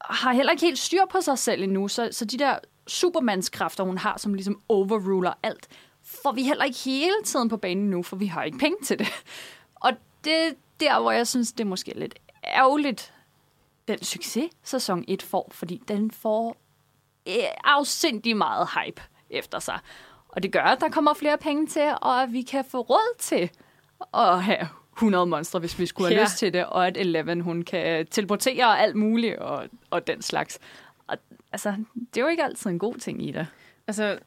har 0.00 0.32
heller 0.32 0.52
ikke 0.52 0.66
helt 0.66 0.78
styr 0.78 1.04
på 1.10 1.20
sig 1.20 1.38
selv 1.38 1.62
endnu, 1.62 1.88
så, 1.88 2.08
så 2.12 2.24
de 2.24 2.38
der 2.38 2.58
supermandskræfter, 2.86 3.84
hun 3.84 3.98
har, 3.98 4.18
som 4.18 4.34
ligesom 4.34 4.60
overruler 4.68 5.32
alt, 5.42 5.68
får 6.02 6.32
vi 6.32 6.42
heller 6.42 6.64
ikke 6.64 6.78
hele 6.78 7.14
tiden 7.24 7.48
på 7.48 7.56
banen 7.56 7.90
nu, 7.90 8.02
for 8.02 8.16
vi 8.16 8.26
har 8.26 8.42
ikke 8.42 8.58
penge 8.58 8.76
til 8.84 8.98
det. 8.98 9.06
Og 9.74 9.92
det 10.24 10.34
er 10.34 10.50
der, 10.80 11.00
hvor 11.00 11.12
jeg 11.12 11.26
synes, 11.26 11.52
det 11.52 11.60
er 11.60 11.68
måske 11.68 11.92
lidt 11.96 12.14
ærgerligt, 12.44 13.13
den 13.88 14.02
succes, 14.02 14.50
sæson 14.62 15.04
1 15.08 15.22
får, 15.22 15.50
fordi 15.52 15.82
den 15.88 16.10
får 16.10 16.56
øh, 17.28 17.34
afsindig 17.64 18.36
meget 18.36 18.68
hype 18.68 19.02
efter 19.30 19.58
sig. 19.58 19.78
Og 20.28 20.42
det 20.42 20.52
gør, 20.52 20.60
at 20.60 20.80
der 20.80 20.88
kommer 20.88 21.14
flere 21.14 21.38
penge 21.38 21.66
til, 21.66 21.92
og 22.00 22.22
at 22.22 22.32
vi 22.32 22.42
kan 22.42 22.64
få 22.64 22.80
råd 22.80 23.18
til 23.18 23.50
at 24.14 24.42
have 24.42 24.68
100 24.96 25.26
monstre, 25.26 25.58
hvis 25.58 25.78
vi 25.78 25.86
skulle 25.86 26.08
have 26.08 26.18
ja. 26.18 26.24
lyst 26.24 26.38
til 26.38 26.52
det, 26.52 26.66
og 26.66 26.86
at 26.86 26.96
Eleven, 26.96 27.40
hun 27.40 27.62
kan 27.62 28.06
teleportere 28.06 28.80
alt 28.80 28.96
muligt 28.96 29.36
og, 29.36 29.64
og 29.90 30.06
den 30.06 30.22
slags. 30.22 30.58
Og, 31.06 31.16
altså, 31.52 31.74
det 31.94 32.20
er 32.20 32.24
jo 32.24 32.28
ikke 32.28 32.44
altid 32.44 32.70
en 32.70 32.78
god 32.78 32.94
ting 32.94 33.28
i 33.28 33.32
det. 33.32 33.46
Altså, 33.86 34.18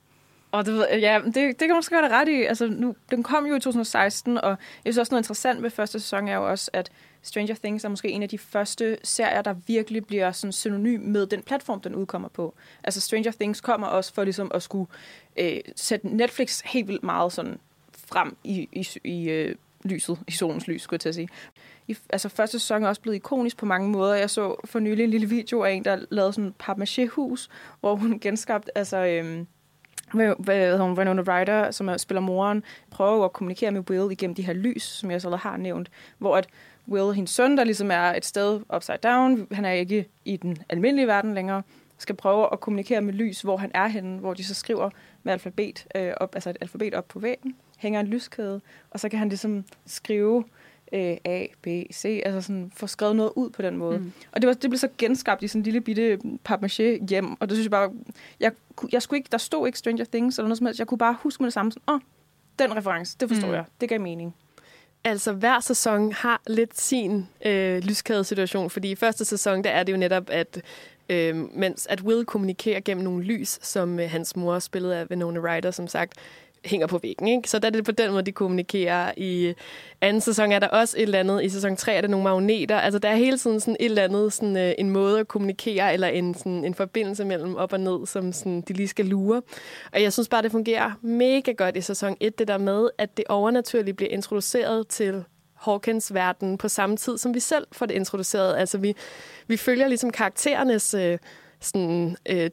og 0.52 0.66
det, 0.66 0.88
ja, 0.92 1.22
det, 1.26 1.36
det 1.36 1.60
kan 1.60 1.70
man 1.70 1.78
måske 1.78 1.96
godt 1.96 2.12
ret 2.12 2.28
i. 2.28 2.44
Altså, 2.44 2.68
nu, 2.68 2.96
den 3.12 3.24
kom 3.24 3.46
jo 3.46 3.56
i 3.56 3.60
2016, 3.60 4.38
og 4.38 4.50
jeg 4.86 4.94
synes 4.94 4.98
også 4.98 5.14
noget 5.14 5.24
interessant 5.24 5.64
ved 5.64 5.70
første 5.70 6.00
sæson 6.00 6.28
er 6.28 6.36
jo 6.36 6.50
også, 6.50 6.72
at 6.74 6.92
Stranger 7.28 7.56
Things 7.56 7.84
er 7.84 7.90
måske 7.90 8.10
en 8.10 8.24
af 8.24 8.30
de 8.30 8.38
første 8.38 8.98
serier, 9.04 9.42
der 9.42 9.54
virkelig 9.68 10.06
bliver 10.06 10.32
sådan 10.32 10.52
synonym 10.52 11.00
med 11.00 11.28
den 11.28 11.44
platform, 11.44 11.82
den 11.82 11.96
udkommer 11.96 12.30
på. 12.30 12.54
Altså 12.84 13.02
Stranger 13.02 13.32
Things 13.32 13.62
kommer 13.62 13.88
også 13.88 14.14
for 14.14 14.24
ligesom 14.24 14.52
at 14.54 14.64
skulle 14.64 14.90
øh, 15.38 15.60
sætte 15.76 16.08
Netflix 16.08 16.62
helt 16.66 16.88
vildt 16.88 17.04
meget 17.04 17.34
sådan 17.34 17.60
frem 18.08 18.38
i, 18.44 18.70
i, 18.72 18.88
i 19.04 19.30
øh, 19.30 19.56
lyset, 19.84 20.20
i 20.28 20.32
solens 20.32 20.68
lys, 20.68 20.82
skulle 20.82 20.96
jeg 20.96 21.02
til 21.02 21.10
at 21.10 21.16
sige. 21.16 21.30
I, 21.88 21.98
altså 22.10 22.30
første 22.30 22.60
sæson 22.60 22.84
er 22.84 22.88
også 22.88 23.02
blevet 23.02 23.16
ikonisk 23.16 23.58
på 23.58 23.66
mange 23.66 23.90
måder. 23.90 24.16
Jeg 24.16 24.30
så 24.30 24.56
for 24.66 24.80
nylig 24.80 25.04
en 25.04 25.10
lille 25.10 25.30
video 25.30 25.64
af 25.64 25.72
en, 25.72 25.86
der 25.86 26.06
lavede 26.10 26.34
sådan 26.34 26.54
et 26.98 27.10
hus 27.10 27.50
hvor 27.80 27.96
hun 27.96 28.20
genskabte, 28.20 28.78
altså... 28.78 28.98
Øh, 28.98 29.46
hvad 30.14 30.56
hedder 30.56 30.84
hun, 30.84 30.98
Winona 30.98 31.22
Ryder, 31.22 31.72
som 31.72 31.90
er, 31.90 31.98
spiller 31.98 32.22
moren, 32.22 32.64
prøver 32.92 33.26
at 33.26 33.34
kommunikere 33.34 33.72
med 33.72 33.90
Will 33.90 34.12
igennem 34.12 34.36
de 34.36 34.42
her 34.42 34.54
lys, 34.54 34.84
som 34.84 35.12
jeg 35.12 35.22
så 35.22 35.36
har 35.36 35.58
nævnt, 35.58 35.92
hvor 36.18 36.38
at 36.38 36.48
Will, 36.88 37.16
hendes 37.16 37.32
søn, 37.32 37.58
der 37.58 37.64
ligesom 37.64 37.92
er 37.92 38.14
et 38.14 38.26
sted 38.26 38.60
upside 38.76 38.98
down, 38.98 39.48
han 39.52 39.66
er 39.66 39.72
ikke 39.72 40.06
i 40.26 40.38
den 40.38 40.58
almindelige 40.70 41.08
verden 41.08 41.34
længere, 41.34 41.64
skal 41.98 42.16
prøve 42.16 42.48
at 42.54 42.60
kommunikere 42.60 43.02
med 43.02 43.14
lys, 43.14 43.42
hvor 43.42 43.58
han 43.58 43.72
er 43.74 43.88
henne, 43.88 44.20
hvor 44.20 44.34
de 44.34 44.44
så 44.44 44.54
skriver 44.54 44.90
med 45.24 45.34
alfabet 45.34 45.86
øh, 45.96 46.14
op, 46.18 46.36
altså 46.36 46.50
et 46.50 46.58
alfabet 46.62 46.94
op 46.94 47.08
på 47.08 47.20
væggen, 47.20 47.56
hænger 47.78 48.00
en 48.00 48.08
lyskæde, 48.08 48.62
og 48.92 49.00
så 49.00 49.10
kan 49.10 49.20
han 49.20 49.30
ligesom 49.30 49.66
skrive 49.86 50.44
øh, 50.94 51.18
A, 51.26 51.46
B, 51.62 51.68
C, 51.94 52.22
altså 52.26 52.42
sådan 52.42 52.72
få 52.76 52.88
skrevet 52.88 53.16
noget 53.16 53.32
ud 53.36 53.50
på 53.50 53.62
den 53.62 53.78
måde. 53.78 53.98
Mm. 53.98 54.12
Og 54.32 54.42
det, 54.42 54.48
var, 54.48 54.54
det 54.54 54.70
blev 54.70 54.78
så 54.78 54.90
genskabt 54.98 55.44
i 55.44 55.48
sådan 55.48 55.60
en 55.60 55.64
lille 55.64 55.82
bitte 55.82 56.20
papmaché 56.50 57.06
hjem, 57.10 57.42
og 57.42 57.50
det 57.50 57.56
synes 57.56 57.66
jeg 57.66 57.72
bare, 57.72 57.92
jeg, 58.40 58.52
jeg 58.92 59.02
skulle 59.02 59.18
ikke, 59.18 59.30
der 59.32 59.38
stod 59.38 59.68
ikke 59.68 59.80
Stranger 59.80 60.06
Things 60.06 60.38
eller 60.38 60.48
noget 60.48 60.58
som 60.58 60.66
helst, 60.66 60.80
jeg 60.80 60.88
kunne 60.88 60.98
bare 60.98 61.18
huske 61.24 61.44
med 61.44 61.46
det 61.46 61.54
samme, 61.54 61.72
sådan, 61.72 61.84
åh, 61.88 61.96
oh, 61.96 62.02
den 62.60 62.78
reference, 62.78 63.18
det 63.20 63.30
forstår 63.30 63.48
mm. 63.48 63.54
jeg, 63.54 63.66
det 63.82 63.90
gav 63.90 64.02
mening. 64.02 64.36
Altså, 65.04 65.34
hver 65.34 65.60
sæson 65.60 66.12
har 66.12 66.42
lidt 66.48 66.80
sin 66.80 67.28
øh, 67.46 67.84
lyskæde-situation, 67.84 68.70
fordi 68.70 68.92
i 68.92 68.96
første 68.96 69.26
sæson, 69.26 69.64
der 69.64 69.70
er 69.70 69.84
det 69.84 69.92
jo 69.92 69.98
netop, 69.98 70.30
at 70.30 70.62
øh, 71.10 71.36
mens 71.36 71.88
at 71.88 72.02
Will 72.02 72.26
kommunikerer 72.26 72.80
gennem 72.80 73.04
nogle 73.04 73.24
lys, 73.24 73.60
som 73.62 74.00
øh, 74.00 74.10
hans 74.10 74.36
mor 74.36 74.60
spillede 74.60 74.96
af 74.98 75.06
Winona 75.10 75.40
Ryder, 75.40 75.72
som 75.72 75.88
sagt, 75.88 76.14
hænger 76.68 76.88
på 76.88 76.98
væggen. 76.98 77.28
Ikke? 77.28 77.50
Så 77.50 77.60
der 77.60 77.68
er 77.68 77.72
det 77.72 77.86
på 77.86 77.92
den 77.92 78.12
måde, 78.12 78.24
de 78.24 78.32
kommunikerer. 78.32 79.12
I 79.18 79.54
anden 80.02 80.22
sæson 80.22 80.52
er 80.52 80.60
der 80.60 80.68
også 80.68 80.98
et 80.98 81.02
eller 81.02 81.20
andet. 81.20 81.44
I 81.44 81.50
sæson 81.50 81.76
3 81.76 81.94
er 81.94 82.02
der 82.02 82.08
nogle 82.08 82.24
magneter. 82.24 82.78
Altså, 82.78 83.00
der 83.00 83.10
er 83.10 83.16
hele 83.16 83.38
tiden 83.38 83.60
sådan 83.60 83.78
et 83.80 83.86
eller 83.86 84.04
andet, 84.04 84.34
sådan, 84.34 84.58
øh, 84.58 84.74
en 84.78 84.90
måde 84.90 85.20
at 85.20 85.28
kommunikere, 85.28 85.94
eller 85.94 86.08
en, 86.08 86.34
sådan, 86.34 86.66
en 86.66 86.74
forbindelse 86.74 87.26
mellem 87.26 87.56
op 87.56 87.74
og 87.74 87.80
ned, 87.80 88.06
som 88.06 88.34
sådan, 88.34 88.62
de 88.62 88.74
lige 88.74 88.88
skal 88.88 89.06
lure. 89.06 89.42
Og 89.94 90.02
jeg 90.02 90.14
synes 90.14 90.30
bare, 90.30 90.42
det 90.42 90.52
fungerer 90.52 90.92
mega 91.02 91.52
godt 91.52 91.78
i 91.78 91.82
sæson 91.82 92.18
1, 92.20 92.40
det 92.40 92.48
der 92.48 92.58
med, 92.58 92.90
at 92.98 93.18
det 93.18 93.26
overnaturligt 93.30 93.98
bliver 93.98 94.12
introduceret 94.12 94.88
til 94.88 95.24
Hawkins 95.54 96.14
verden 96.14 96.58
på 96.58 96.68
samme 96.68 96.98
tid, 96.98 97.18
som 97.18 97.34
vi 97.34 97.40
selv 97.40 97.68
får 97.72 97.86
det 97.86 97.96
introduceret. 97.96 98.58
Altså, 98.58 98.78
vi, 98.78 98.96
vi 99.48 99.58
følger 99.58 99.88
ligesom 99.88 100.10
karakterernes 100.10 100.94
øh, 100.94 101.18
sådan, 101.60 102.18
øh, 102.30 102.50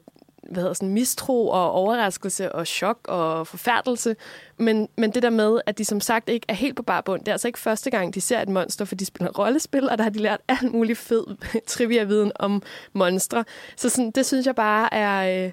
hvad 0.49 0.61
hedder, 0.61 0.73
sådan 0.73 0.89
mistro 0.89 1.47
og 1.47 1.71
overraskelse 1.71 2.51
og 2.51 2.67
chok 2.67 2.99
og 3.07 3.47
forfærdelse. 3.47 4.15
Men, 4.57 4.89
men 4.97 5.11
det 5.11 5.23
der 5.23 5.29
med, 5.29 5.61
at 5.65 5.77
de 5.77 5.85
som 5.85 6.01
sagt 6.01 6.29
ikke 6.29 6.45
er 6.49 6.53
helt 6.53 6.75
på 6.75 6.83
bar 6.83 7.01
bund, 7.01 7.19
det 7.19 7.27
er 7.27 7.31
altså 7.31 7.47
ikke 7.47 7.59
første 7.59 7.89
gang, 7.89 8.13
de 8.13 8.21
ser 8.21 8.41
et 8.41 8.49
monster, 8.49 8.85
for 8.85 8.95
de 8.95 9.05
spiller 9.05 9.31
rollespil, 9.31 9.89
og 9.89 9.97
der 9.97 10.03
har 10.03 10.11
de 10.11 10.19
lært 10.19 10.41
alt 10.47 10.71
muligt 10.73 10.99
fed 10.99 11.25
trivia-viden 11.67 12.31
om 12.35 12.63
monstre. 12.93 13.45
Så 13.75 13.89
sådan, 13.89 14.11
det 14.11 14.25
synes 14.25 14.45
jeg 14.45 14.55
bare 14.55 14.93
er... 14.93 15.45
Øh, 15.45 15.51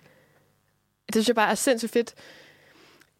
det 1.06 1.14
synes 1.14 1.28
jeg 1.28 1.36
bare 1.36 1.50
er 1.50 1.54
sindssygt 1.54 1.92
fedt. 1.92 2.14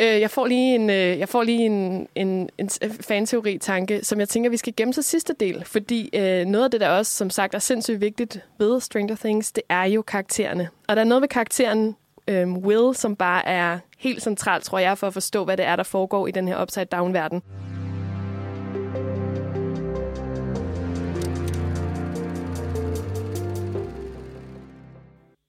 Øh, 0.01 0.21
jeg 0.21 0.31
får 0.31 0.47
lige 0.47 0.75
en, 0.75 0.91
øh, 0.91 1.19
jeg 1.19 1.29
får 1.29 1.43
lige 1.43 1.67
en, 1.67 2.09
en, 2.15 2.51
en 2.59 2.71
fanteori-tanke, 3.01 4.05
som 4.05 4.21
jeg 4.21 4.29
tænker, 4.29 4.51
vi 4.51 4.57
skal 4.57 4.73
gemme 4.77 4.95
til 4.95 5.03
sidste 5.03 5.35
del. 5.41 5.65
Fordi 5.65 6.11
øh, 6.15 6.45
noget 6.45 6.65
af 6.65 6.71
det, 6.71 6.81
der 6.81 6.89
også, 6.89 7.13
som 7.13 7.31
sagt, 7.31 7.55
er 7.55 7.59
sindssygt 7.59 8.01
vigtigt 8.01 8.45
ved 8.59 8.81
Stranger 8.81 9.17
Things, 9.17 9.53
det 9.53 9.63
er 9.69 9.85
jo 9.85 10.03
karaktererne. 10.03 10.69
Og 10.89 10.97
der 10.97 11.03
er 11.03 11.07
noget 11.07 11.23
ved 11.23 11.29
karakteren 11.29 11.97
øh, 12.29 12.49
Will, 12.49 12.95
som 12.95 13.17
bare 13.17 13.47
er 13.47 13.79
helt 13.99 14.23
centralt, 14.23 14.65
tror 14.65 14.79
jeg, 14.79 14.99
for 14.99 15.07
at 15.07 15.13
forstå, 15.13 15.45
hvad 15.45 15.57
det 15.57 15.65
er, 15.65 15.77
der 15.77 15.83
foregår 15.83 16.27
i 16.27 16.31
den 16.31 16.49
her 16.49 16.63
upside-down-verden. 16.63 17.43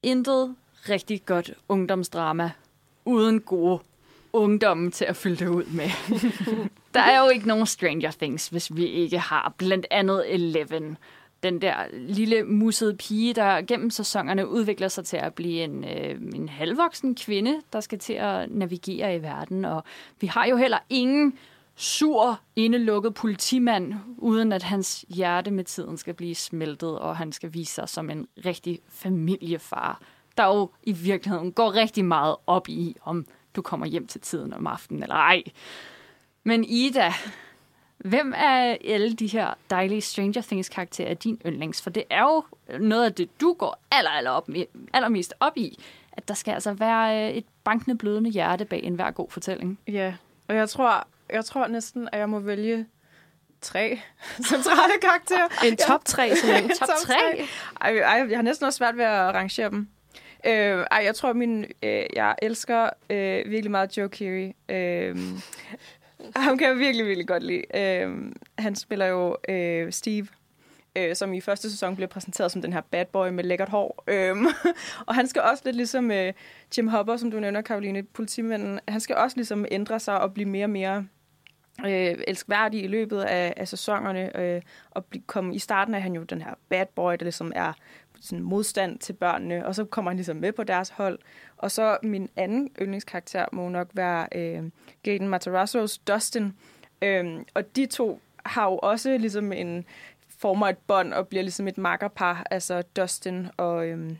Intet 0.03 0.55
rigtig 0.89 1.25
godt 1.25 1.53
ungdomsdrama 1.69 2.51
uden 3.05 3.41
gode 3.41 3.79
ungdommen 4.33 4.91
til 4.91 5.05
at 5.05 5.15
fylde 5.15 5.35
det 5.35 5.47
ud 5.47 5.63
med. 5.65 5.89
der 6.93 6.99
er 6.99 7.23
jo 7.23 7.29
ikke 7.29 7.47
nogen 7.47 7.65
Stranger 7.65 8.11
Things, 8.11 8.47
hvis 8.47 8.75
vi 8.75 8.85
ikke 8.85 9.19
har 9.19 9.53
blandt 9.57 9.85
andet 9.91 10.33
Eleven. 10.33 10.97
Den 11.43 11.61
der 11.61 11.75
lille 11.91 12.43
musede 12.43 12.95
pige, 12.95 13.33
der 13.33 13.61
gennem 13.61 13.89
sæsonerne 13.89 14.47
udvikler 14.47 14.87
sig 14.87 15.05
til 15.05 15.17
at 15.17 15.33
blive 15.33 15.63
en, 15.63 15.83
øh, 15.83 16.21
en 16.35 16.49
halvvoksen 16.49 17.15
kvinde, 17.15 17.61
der 17.73 17.79
skal 17.79 17.99
til 17.99 18.13
at 18.13 18.51
navigere 18.51 19.15
i 19.15 19.21
verden. 19.21 19.65
Og 19.65 19.83
vi 20.21 20.27
har 20.27 20.45
jo 20.45 20.57
heller 20.57 20.77
ingen 20.89 21.37
sur, 21.75 22.39
indelukket 22.55 23.13
politimand, 23.13 23.93
uden 24.17 24.51
at 24.51 24.63
hans 24.63 25.05
hjerte 25.09 25.51
med 25.51 25.63
tiden 25.63 25.97
skal 25.97 26.13
blive 26.13 26.35
smeltet, 26.35 26.99
og 26.99 27.17
han 27.17 27.31
skal 27.31 27.53
vise 27.53 27.73
sig 27.73 27.89
som 27.89 28.09
en 28.09 28.27
rigtig 28.45 28.79
familiefar, 28.89 30.01
der 30.37 30.45
jo 30.45 30.69
i 30.83 30.91
virkeligheden 30.91 31.51
går 31.51 31.75
rigtig 31.75 32.05
meget 32.05 32.35
op 32.47 32.69
i, 32.69 32.95
om 33.01 33.25
du 33.55 33.61
kommer 33.61 33.85
hjem 33.85 34.07
til 34.07 34.21
tiden 34.21 34.53
om 34.53 34.67
aftenen, 34.67 35.03
eller 35.03 35.15
ej. 35.15 35.43
Men 36.43 36.63
Ida, 36.63 37.13
hvem 37.97 38.33
er 38.35 38.77
alle 38.85 39.13
de 39.13 39.27
her 39.27 39.53
dejlige 39.69 40.01
Stranger 40.01 40.41
Things 40.41 40.69
karakterer 40.69 41.13
din 41.13 41.41
yndlings? 41.45 41.81
For 41.81 41.89
det 41.89 42.03
er 42.09 42.21
jo 42.21 42.43
noget 42.79 43.05
af 43.05 43.13
det, 43.13 43.41
du 43.41 43.53
går 43.53 43.79
aller, 43.91 44.11
aller 44.11 44.31
op, 44.31 44.49
allermest 44.93 45.33
op 45.39 45.57
i, 45.57 45.79
at 46.11 46.27
der 46.27 46.33
skal 46.33 46.51
altså 46.51 46.73
være 46.73 47.29
øh, 47.29 47.35
et 47.37 47.45
bankende 47.63 47.97
blødende 47.97 48.29
hjerte 48.29 48.65
bag 48.65 48.83
enhver 48.83 49.11
god 49.11 49.29
fortælling. 49.29 49.79
Ja, 49.87 50.15
og 50.47 50.55
jeg 50.55 50.69
tror, 50.69 51.07
jeg 51.29 51.45
tror 51.45 51.67
næsten, 51.67 52.09
at 52.11 52.19
jeg 52.19 52.29
må 52.29 52.39
vælge 52.39 52.85
tre 53.61 53.99
centrale 54.49 54.93
karakterer. 55.01 55.47
En 55.65 55.77
top 55.77 56.05
tre, 56.05 56.35
sådan 56.41 56.63
en 56.63 56.69
top, 56.69 56.87
top 56.87 56.97
tre. 57.01 57.47
Ej, 57.81 57.97
ej, 57.97 58.27
jeg 58.29 58.37
har 58.37 58.41
næsten 58.41 58.65
også 58.65 58.77
svært 58.77 58.97
ved 58.97 59.05
at 59.05 59.35
rangere 59.35 59.69
dem. 59.69 59.87
Øh, 60.45 60.85
ej, 60.91 61.01
jeg 61.05 61.15
tror, 61.15 61.33
min, 61.33 61.65
øh, 61.83 62.05
jeg 62.15 62.35
elsker 62.41 62.89
øh, 63.09 63.49
virkelig 63.49 63.71
meget 63.71 63.97
Joe 63.97 64.09
Keery. 64.09 64.51
Øh, 64.69 65.17
ham 66.35 66.57
kan 66.57 66.67
jeg 66.67 66.77
virkelig, 66.77 67.05
virkelig 67.05 67.27
godt 67.27 67.43
lide. 67.43 67.63
Øh, 67.75 68.31
han 68.57 68.75
spiller 68.75 69.05
jo 69.05 69.37
øh, 69.49 69.91
Steve, 69.91 70.27
øh, 70.95 71.15
som 71.15 71.33
i 71.33 71.41
første 71.41 71.71
sæson 71.71 71.95
bliver 71.95 72.07
præsenteret 72.07 72.51
som 72.51 72.61
den 72.61 72.73
her 72.73 72.81
bad 72.81 73.05
boy 73.05 73.27
med 73.27 73.43
lækkert 73.43 73.69
hår. 73.69 74.03
Øh, 74.07 74.35
og 75.07 75.15
han 75.15 75.27
skal 75.27 75.41
også 75.41 75.63
lidt 75.65 75.75
ligesom 75.75 76.11
øh, 76.11 76.33
Jim 76.77 76.87
Hopper, 76.87 77.17
som 77.17 77.31
du 77.31 77.39
nævner, 77.39 77.61
Karoline, 77.61 78.03
politimanden, 78.03 78.79
han 78.87 78.99
skal 79.01 79.15
også 79.15 79.37
ligesom 79.37 79.65
ændre 79.71 79.99
sig 79.99 80.21
og 80.21 80.33
blive 80.33 80.49
mere 80.49 80.65
og 80.65 80.69
mere 80.69 81.05
øh, 81.85 82.15
elskværdig 82.27 82.83
i 82.83 82.87
løbet 82.87 83.21
af, 83.21 83.53
af 83.57 83.67
sæsonerne. 83.67 84.37
Øh, 84.39 84.61
og 84.91 85.05
blive, 85.05 85.23
komme, 85.27 85.55
I 85.55 85.59
starten 85.59 85.93
er 85.93 85.99
han 85.99 86.15
jo 86.15 86.23
den 86.23 86.41
her 86.41 86.53
bad 86.69 86.85
boy, 86.95 87.11
der 87.11 87.23
ligesom 87.23 87.51
er 87.55 87.73
sådan 88.23 88.43
modstand 88.43 88.99
til 88.99 89.13
børnene, 89.13 89.65
og 89.65 89.75
så 89.75 89.85
kommer 89.85 90.11
han 90.11 90.17
ligesom 90.17 90.35
med 90.35 90.51
på 90.51 90.63
deres 90.63 90.89
hold. 90.89 91.19
Og 91.57 91.71
så 91.71 91.97
min 92.03 92.29
anden 92.35 92.69
yndlingskarakter 92.81 93.45
må 93.51 93.69
nok 93.69 93.89
være 93.93 94.27
øh, 94.35 94.63
Gaten 95.03 95.33
Matarazzo's 95.33 95.99
Dustin. 96.07 96.53
Øh, 97.01 97.41
og 97.53 97.75
de 97.75 97.85
to 97.85 98.21
har 98.45 98.65
jo 98.65 98.77
også 98.77 99.17
ligesom 99.17 99.51
en 99.51 99.85
former 100.37 100.67
et 100.67 100.77
bånd 100.77 101.13
og 101.13 101.27
bliver 101.27 101.43
ligesom 101.43 101.67
et 101.67 101.77
makkerpar, 101.77 102.47
altså 102.51 102.81
Dustin 102.81 103.47
og, 103.57 103.87
øhm, 103.87 104.17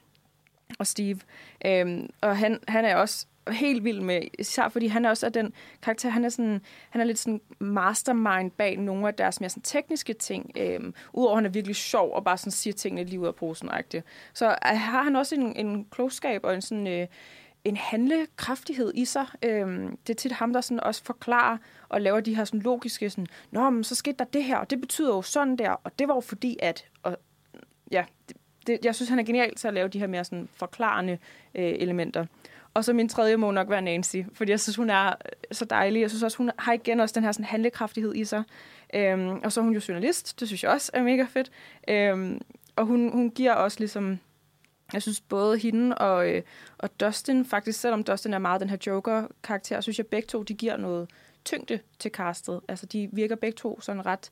og 0.80 0.88
Steve. 0.88 1.20
Øhm, 1.66 2.10
og 2.22 2.38
han, 2.38 2.60
han 2.68 2.86
er 2.86 2.96
også 2.96 3.26
helt 3.52 3.84
vild 3.84 4.02
med, 4.02 4.22
især 4.40 4.70
fordi 4.70 4.88
han 4.88 5.06
er 5.06 5.10
også 5.10 5.26
er 5.26 5.30
den 5.30 5.54
karakter, 5.82 6.10
han 6.10 6.26
er, 6.26 6.30
sådan, 6.30 6.62
han 6.90 7.02
er 7.02 7.06
lidt 7.06 7.20
sådan 7.20 7.42
mastermind 7.60 8.52
bag 8.52 8.78
nogle 8.78 9.08
af 9.08 9.14
deres 9.14 9.40
mere 9.40 9.50
sådan 9.50 9.64
tekniske 9.64 10.14
ting. 10.14 10.52
Øhm, 10.58 10.94
Udover 11.14 11.32
at 11.32 11.38
han 11.38 11.46
er 11.46 11.50
virkelig 11.50 11.76
sjov 11.76 12.14
og 12.14 12.24
bare 12.24 12.38
sådan 12.38 12.52
siger 12.52 12.74
tingene 12.74 13.04
lige 13.04 13.20
ud 13.20 13.28
af 13.28 13.36
posen 13.36 13.70
-agtigt. 13.70 14.02
Så 14.34 14.46
øh, 14.46 14.80
har 14.80 15.04
han 15.04 15.16
også 15.16 15.36
en, 15.36 15.56
en 15.56 15.86
klogskab 15.92 16.44
og 16.44 16.56
en 16.56 16.62
sådan... 16.62 16.88
Øh, 16.88 17.08
en 17.66 17.78
handlekraftighed 17.78 18.92
i 18.96 19.06
sig. 19.06 19.26
Øhm, 19.44 19.98
det 19.98 20.14
er 20.14 20.18
tit 20.18 20.32
ham, 20.32 20.54
der 20.54 20.62
sådan 20.62 20.84
også 20.84 21.04
forklarer 21.04 21.58
og 21.90 22.02
laver 22.02 22.20
de 22.20 22.36
her 22.36 22.46
sådan 22.46 22.60
logiske, 22.60 23.10
sådan, 23.10 23.28
Nå, 23.52 23.70
men 23.70 23.84
så 23.84 23.96
skete 23.96 24.16
der 24.20 24.26
det 24.26 24.44
her, 24.44 24.58
og 24.58 24.70
det 24.70 24.82
betyder 24.82 25.16
jo 25.16 25.22
sådan 25.22 25.58
der, 25.58 25.70
og 25.70 26.00
det 26.00 26.08
var 26.08 26.14
jo 26.14 26.20
fordi, 26.20 26.58
at... 26.62 26.86
Og, 27.04 27.18
ja, 27.92 28.06
det, 28.30 28.38
det, 28.68 28.80
jeg 28.84 28.96
synes, 28.96 29.10
han 29.10 29.20
er 29.20 29.24
genial 29.24 29.56
til 29.56 29.68
at 29.68 29.74
lave 29.74 29.88
de 29.88 30.00
her 30.00 30.08
mere 30.08 30.24
sådan 30.24 30.50
forklarende 30.54 31.18
øh, 31.56 31.74
elementer. 31.80 32.26
Og 32.74 32.86
så 32.86 32.94
min 32.94 33.10
tredje 33.10 33.36
må 33.36 33.52
nok 33.52 33.70
være 33.70 33.82
Nancy, 33.82 34.18
fordi 34.34 34.52
jeg 34.52 34.60
synes, 34.60 34.76
hun 34.76 34.90
er 34.90 35.08
øh, 35.08 35.14
så 35.52 35.66
dejlig. 35.66 36.02
Jeg 36.02 36.10
synes 36.10 36.24
også, 36.24 36.38
hun 36.38 36.52
har 36.60 36.74
igen 36.74 37.00
også 37.00 37.14
den 37.14 37.24
her 37.24 37.32
sådan 37.32 37.46
handlekraftighed 37.46 38.16
i 38.16 38.26
sig. 38.26 38.44
Øhm, 38.94 39.30
og 39.44 39.52
så 39.52 39.60
er 39.60 39.64
hun 39.64 39.74
jo 39.74 39.82
journalist, 39.88 40.40
det 40.40 40.48
synes 40.48 40.64
jeg 40.64 40.72
også 40.72 40.92
er 40.94 41.04
mega 41.04 41.26
fedt. 41.30 41.52
Øhm, 41.88 42.42
og 42.76 42.86
hun, 42.86 43.12
hun 43.12 43.30
giver 43.30 43.54
også 43.54 43.80
ligesom, 43.80 44.20
jeg 44.94 45.02
synes 45.02 45.22
både 45.22 45.58
hende 45.58 45.98
og, 45.98 46.30
øh, 46.30 46.42
og 46.78 47.00
Dustin, 47.00 47.46
faktisk 47.46 47.80
selvom 47.80 48.04
Dustin 48.04 48.34
er 48.34 48.38
meget 48.38 48.62
den 48.62 48.70
her 48.70 48.78
Joker-karakter, 48.88 49.82
synes 49.82 49.98
jeg 49.98 50.08
begge 50.08 50.28
to, 50.28 50.44
de 50.44 50.54
giver 50.54 50.78
noget 50.78 51.10
tyngde 51.46 51.80
til 52.00 52.12
castet. 52.12 52.62
Altså 52.68 52.86
de 52.86 53.10
virker 53.12 53.36
begge 53.36 53.56
to 53.56 53.82
sådan 53.82 54.06
ret, 54.06 54.32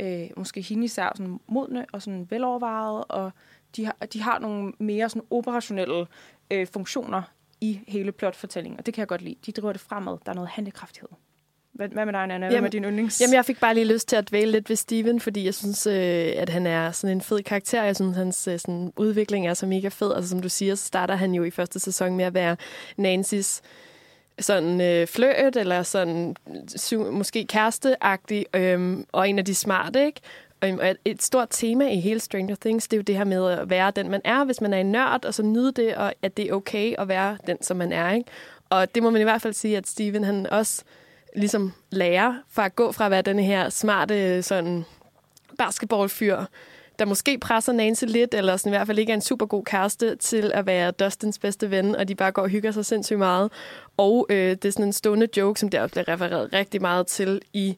øh, 0.00 0.26
måske 0.36 0.60
hende 0.60 0.84
især 0.84 1.12
sådan 1.16 1.40
modne 1.46 1.86
og 1.92 2.02
sådan 2.02 2.26
velovervejet, 2.30 3.04
og 3.08 3.30
de 3.76 3.84
har, 3.84 3.96
de 4.12 4.22
har 4.22 4.38
nogle 4.38 4.72
mere 4.78 5.08
sådan 5.08 5.26
operationelle 5.30 6.06
øh, 6.50 6.66
funktioner 6.66 7.22
i 7.60 7.80
hele 7.88 8.12
plotfortællingen, 8.12 8.78
og 8.78 8.86
det 8.86 8.94
kan 8.94 9.00
jeg 9.00 9.08
godt 9.08 9.22
lide. 9.22 9.36
De 9.46 9.52
driver 9.52 9.72
det 9.72 9.80
fremad. 9.80 10.16
Der 10.26 10.30
er 10.30 10.34
noget 10.34 10.50
handlekraftighed. 10.50 11.08
Hvad, 11.72 11.88
hvad 11.88 12.04
med 12.04 12.12
dig, 12.12 12.22
Anna? 12.22 12.38
Hvad 12.38 12.50
jamen, 12.50 12.62
med 12.62 12.70
din 12.70 12.84
yndlings? 12.84 13.20
Jamen, 13.20 13.34
jeg 13.34 13.44
fik 13.44 13.60
bare 13.60 13.74
lige 13.74 13.84
lyst 13.84 14.08
til 14.08 14.16
at 14.16 14.30
dvæle 14.30 14.52
lidt 14.52 14.68
ved 14.68 14.76
Steven, 14.76 15.20
fordi 15.20 15.44
jeg 15.44 15.54
synes, 15.54 15.86
øh, 15.86 16.32
at 16.36 16.48
han 16.48 16.66
er 16.66 16.92
sådan 16.92 17.16
en 17.16 17.20
fed 17.20 17.42
karakter. 17.42 17.82
Jeg 17.82 17.96
synes, 17.96 18.16
hans 18.16 18.48
øh, 18.48 18.58
sådan, 18.58 18.92
udvikling 18.96 19.48
er 19.48 19.54
så 19.54 19.66
mega 19.66 19.88
fed. 19.88 20.14
Altså, 20.14 20.30
som 20.30 20.42
du 20.42 20.48
siger, 20.48 20.74
så 20.74 20.84
starter 20.84 21.14
han 21.14 21.34
jo 21.34 21.44
i 21.44 21.50
første 21.50 21.80
sæson 21.80 22.16
med 22.16 22.24
at 22.24 22.34
være 22.34 22.56
Nancys 22.96 23.62
sådan 24.38 24.80
øh, 24.80 25.06
fløt, 25.06 25.56
eller 25.56 25.82
sådan 25.82 26.36
måske 27.10 27.46
kæresteagtig, 27.46 28.46
øh, 28.54 28.98
og 29.12 29.28
en 29.28 29.38
af 29.38 29.44
de 29.44 29.54
smarte, 29.54 30.06
ikke? 30.06 30.20
Og 30.62 30.96
et 31.04 31.22
stort 31.22 31.48
tema 31.50 31.88
i 31.88 32.00
hele 32.00 32.20
Stranger 32.20 32.56
Things, 32.60 32.88
det 32.88 32.96
er 32.96 32.98
jo 32.98 33.02
det 33.02 33.16
her 33.16 33.24
med 33.24 33.50
at 33.50 33.70
være 33.70 33.90
den, 33.90 34.10
man 34.10 34.20
er, 34.24 34.44
hvis 34.44 34.60
man 34.60 34.72
er 34.72 34.78
en 34.78 34.92
nørd, 34.92 35.24
og 35.24 35.34
så 35.34 35.42
nyde 35.42 35.72
det, 35.72 35.94
og 35.94 36.14
at 36.22 36.36
det 36.36 36.48
er 36.48 36.52
okay 36.52 36.94
at 36.98 37.08
være 37.08 37.38
den, 37.46 37.62
som 37.62 37.76
man 37.76 37.92
er. 37.92 38.12
Ikke? 38.12 38.30
Og 38.70 38.94
det 38.94 39.02
må 39.02 39.10
man 39.10 39.20
i 39.20 39.24
hvert 39.24 39.42
fald 39.42 39.54
sige, 39.54 39.76
at 39.76 39.88
Steven 39.88 40.24
han 40.24 40.46
også 40.50 40.82
ligesom 41.36 41.72
lærer 41.90 42.34
fra 42.50 42.64
at 42.64 42.76
gå 42.76 42.92
fra 42.92 43.04
at 43.04 43.10
være 43.10 43.22
den 43.22 43.38
her 43.38 43.68
smarte 43.68 44.42
sådan 44.42 44.84
basketballfyr, 45.58 46.44
der 46.98 47.04
måske 47.04 47.38
presser 47.38 47.72
Nancy 47.72 48.04
lidt, 48.04 48.34
eller 48.34 48.56
sådan 48.56 48.72
i 48.72 48.76
hvert 48.76 48.86
fald 48.86 48.98
ikke 48.98 49.10
er 49.10 49.14
en 49.14 49.20
super 49.20 49.46
god 49.46 49.64
kæreste, 49.64 50.16
til 50.16 50.50
at 50.54 50.66
være 50.66 50.90
Dustins 50.90 51.38
bedste 51.38 51.70
ven, 51.70 51.96
og 51.96 52.08
de 52.08 52.14
bare 52.14 52.32
går 52.32 52.42
og 52.42 52.48
hygger 52.48 52.70
sig 52.70 52.86
sindssygt 52.86 53.18
meget. 53.18 53.52
Og 53.96 54.26
øh, 54.30 54.50
det 54.50 54.64
er 54.64 54.70
sådan 54.70 54.84
en 54.84 54.92
stående 54.92 55.28
joke, 55.36 55.60
som 55.60 55.68
der 55.68 55.82
også 55.82 55.92
bliver 55.92 56.08
refereret 56.08 56.52
rigtig 56.52 56.80
meget 56.80 57.06
til 57.06 57.42
i 57.52 57.76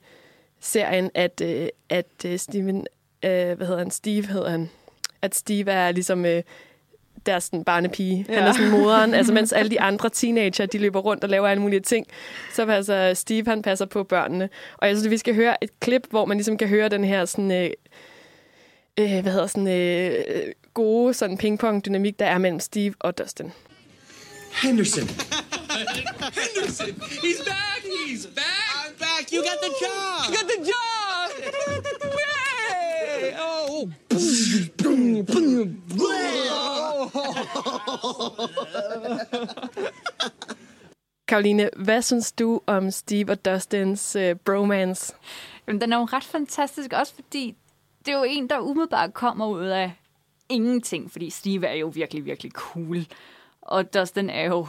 serien, 0.60 1.10
at, 1.14 1.40
øh, 1.44 1.68
at 1.88 2.24
øh, 2.26 2.38
Steven, 2.38 2.86
øh, 3.24 3.30
hvad 3.30 3.66
hedder 3.66 3.78
han, 3.78 3.90
Steve 3.90 4.26
hedder 4.26 4.50
han, 4.50 4.70
at 5.22 5.34
Steve 5.34 5.70
er 5.70 5.92
ligesom 5.92 6.24
øh, 6.24 6.42
deres 7.26 7.44
sådan, 7.44 7.64
barnepige. 7.64 8.26
Ja. 8.28 8.34
Han 8.34 8.48
er 8.48 8.52
sådan 8.52 8.70
moderen, 8.70 9.14
altså 9.14 9.32
mens 9.32 9.52
alle 9.58 9.70
de 9.70 9.80
andre 9.80 10.08
teenager, 10.08 10.66
de 10.66 10.78
løber 10.78 11.00
rundt 11.00 11.24
og 11.24 11.30
laver 11.30 11.48
alle 11.48 11.62
mulige 11.62 11.80
ting, 11.80 12.06
så 12.52 12.66
passer 12.66 13.14
Steve, 13.14 13.44
han 13.46 13.62
passer 13.62 13.86
på 13.86 14.04
børnene. 14.04 14.48
Og 14.76 14.88
jeg 14.88 14.96
synes, 14.96 15.06
at 15.06 15.10
vi 15.10 15.18
skal 15.18 15.34
høre 15.34 15.64
et 15.64 15.80
klip, 15.80 16.06
hvor 16.10 16.24
man 16.24 16.36
ligesom 16.36 16.56
kan 16.56 16.68
høre 16.68 16.88
den 16.88 17.04
her 17.04 17.24
sådan, 17.24 17.50
øh, 17.50 17.70
øh, 18.98 19.22
hvad 19.22 19.32
hedder 19.32 19.46
sådan, 19.46 19.68
øh, 19.68 20.24
gode 20.74 21.14
sådan 21.14 21.38
pingpong-dynamik, 21.38 22.18
der 22.18 22.26
er 22.26 22.38
mellem 22.38 22.60
Steve 22.60 22.94
og 22.98 23.18
Dustin. 23.18 23.52
Henderson. 24.62 25.08
Henderson, 26.40 26.86
he's 27.24 27.44
back, 27.44 27.84
he's 28.06 28.26
back. 28.34 28.59
You 29.32 29.42
got 29.42 29.60
the 29.60 29.72
job. 29.80 30.24
You 30.26 30.32
got 30.36 30.46
the 30.48 30.58
job. 30.70 31.30
Yay! 32.20 33.36
Oh. 33.38 33.90
Karoline, 41.28 41.70
hvad 41.76 42.02
synes 42.02 42.32
du 42.32 42.60
om 42.66 42.90
Steve 42.90 43.32
og 43.32 43.44
Dustins 43.44 44.16
uh, 44.16 44.32
bromance? 44.44 45.14
Jamen, 45.66 45.80
den 45.80 45.92
er 45.92 45.98
jo 45.98 46.04
ret 46.04 46.24
fantastisk, 46.24 46.92
også 46.92 47.14
fordi 47.14 47.56
det 48.06 48.14
er 48.14 48.18
jo 48.18 48.24
en, 48.28 48.48
der 48.48 48.58
umiddelbart 48.58 49.14
kommer 49.14 49.46
ud 49.46 49.66
af 49.66 49.92
ingenting, 50.48 51.12
fordi 51.12 51.30
Steve 51.30 51.66
er 51.66 51.74
jo 51.74 51.86
virkelig, 51.86 52.24
virkelig 52.24 52.52
cool. 52.52 53.06
Og 53.62 53.94
Dustin 53.94 54.30
er 54.30 54.44
jo 54.44 54.66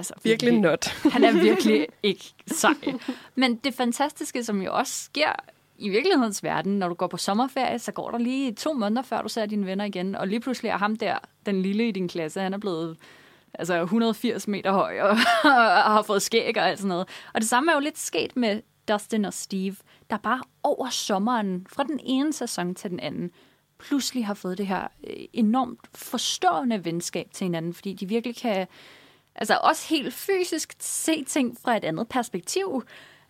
altså, 0.00 0.14
Virkelig 0.24 0.60
not. 0.60 0.86
Han 1.12 1.24
er 1.24 1.32
virkelig 1.32 1.86
ikke 2.02 2.24
sej. 2.46 2.74
Men 3.34 3.56
det 3.56 3.74
fantastiske, 3.74 4.44
som 4.44 4.62
jo 4.62 4.74
også 4.74 5.04
sker 5.04 5.32
i 5.78 5.88
virkelighedens 5.88 6.44
verden, 6.44 6.78
når 6.78 6.88
du 6.88 6.94
går 6.94 7.06
på 7.06 7.16
sommerferie, 7.16 7.78
så 7.78 7.92
går 7.92 8.10
der 8.10 8.18
lige 8.18 8.52
to 8.52 8.72
måneder, 8.72 9.02
før 9.02 9.22
du 9.22 9.28
ser 9.28 9.46
dine 9.46 9.66
venner 9.66 9.84
igen, 9.84 10.14
og 10.14 10.28
lige 10.28 10.40
pludselig 10.40 10.68
er 10.68 10.78
ham 10.78 10.96
der, 10.96 11.18
den 11.46 11.62
lille 11.62 11.88
i 11.88 11.90
din 11.90 12.08
klasse, 12.08 12.40
han 12.40 12.54
er 12.54 12.58
blevet 12.58 12.96
altså 13.54 13.82
180 13.82 14.48
meter 14.48 14.72
høj 14.72 15.00
og, 15.00 15.08
og 15.44 15.92
har 15.92 16.02
fået 16.02 16.22
skæg 16.22 16.56
og 16.56 16.68
alt 16.68 16.78
sådan 16.78 16.88
noget. 16.88 17.08
Og 17.34 17.40
det 17.40 17.48
samme 17.48 17.72
er 17.72 17.76
jo 17.76 17.80
lidt 17.80 17.98
sket 17.98 18.36
med 18.36 18.62
Dustin 18.88 19.24
og 19.24 19.34
Steve, 19.34 19.76
der 20.10 20.16
bare 20.16 20.40
over 20.62 20.88
sommeren, 20.88 21.66
fra 21.72 21.82
den 21.82 22.00
ene 22.02 22.32
sæson 22.32 22.74
til 22.74 22.90
den 22.90 23.00
anden, 23.00 23.30
pludselig 23.78 24.26
har 24.26 24.34
fået 24.34 24.58
det 24.58 24.66
her 24.66 24.88
øh, 25.06 25.16
enormt 25.32 25.80
forstående 25.94 26.84
venskab 26.84 27.26
til 27.32 27.44
hinanden, 27.44 27.74
fordi 27.74 27.92
de 27.92 28.08
virkelig 28.08 28.36
kan, 28.36 28.66
altså 29.34 29.58
også 29.62 29.88
helt 29.88 30.14
fysisk 30.14 30.74
se 30.78 31.24
ting 31.24 31.58
fra 31.62 31.76
et 31.76 31.84
andet 31.84 32.08
perspektiv. 32.08 32.74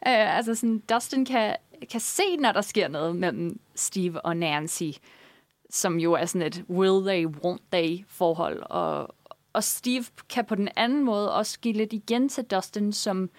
Uh, 0.07 0.37
altså 0.37 0.55
sådan, 0.55 0.79
Dustin 0.79 1.25
kan, 1.25 1.57
kan 1.91 2.01
se, 2.01 2.37
når 2.37 2.53
der 2.53 2.61
sker 2.61 2.89
noget 2.89 3.17
mellem 3.17 3.61
Steve 3.75 4.21
og 4.21 4.37
Nancy, 4.37 4.91
som 5.71 5.99
jo 5.99 6.13
er 6.13 6.25
sådan 6.25 6.47
et 6.47 6.65
will 6.71 7.07
they, 7.07 7.27
won't 7.45 7.65
they 7.73 8.05
forhold, 8.09 8.63
og, 8.71 9.15
og 9.53 9.65
Steve 9.65 10.05
kan 10.29 10.45
på 10.45 10.55
den 10.55 10.69
anden 10.77 11.05
måde 11.05 11.35
også 11.35 11.61
give 11.61 11.75
lidt 11.75 11.93
igen 11.93 12.29
til 12.29 12.45
Dustin, 12.45 12.93
som 12.93 13.31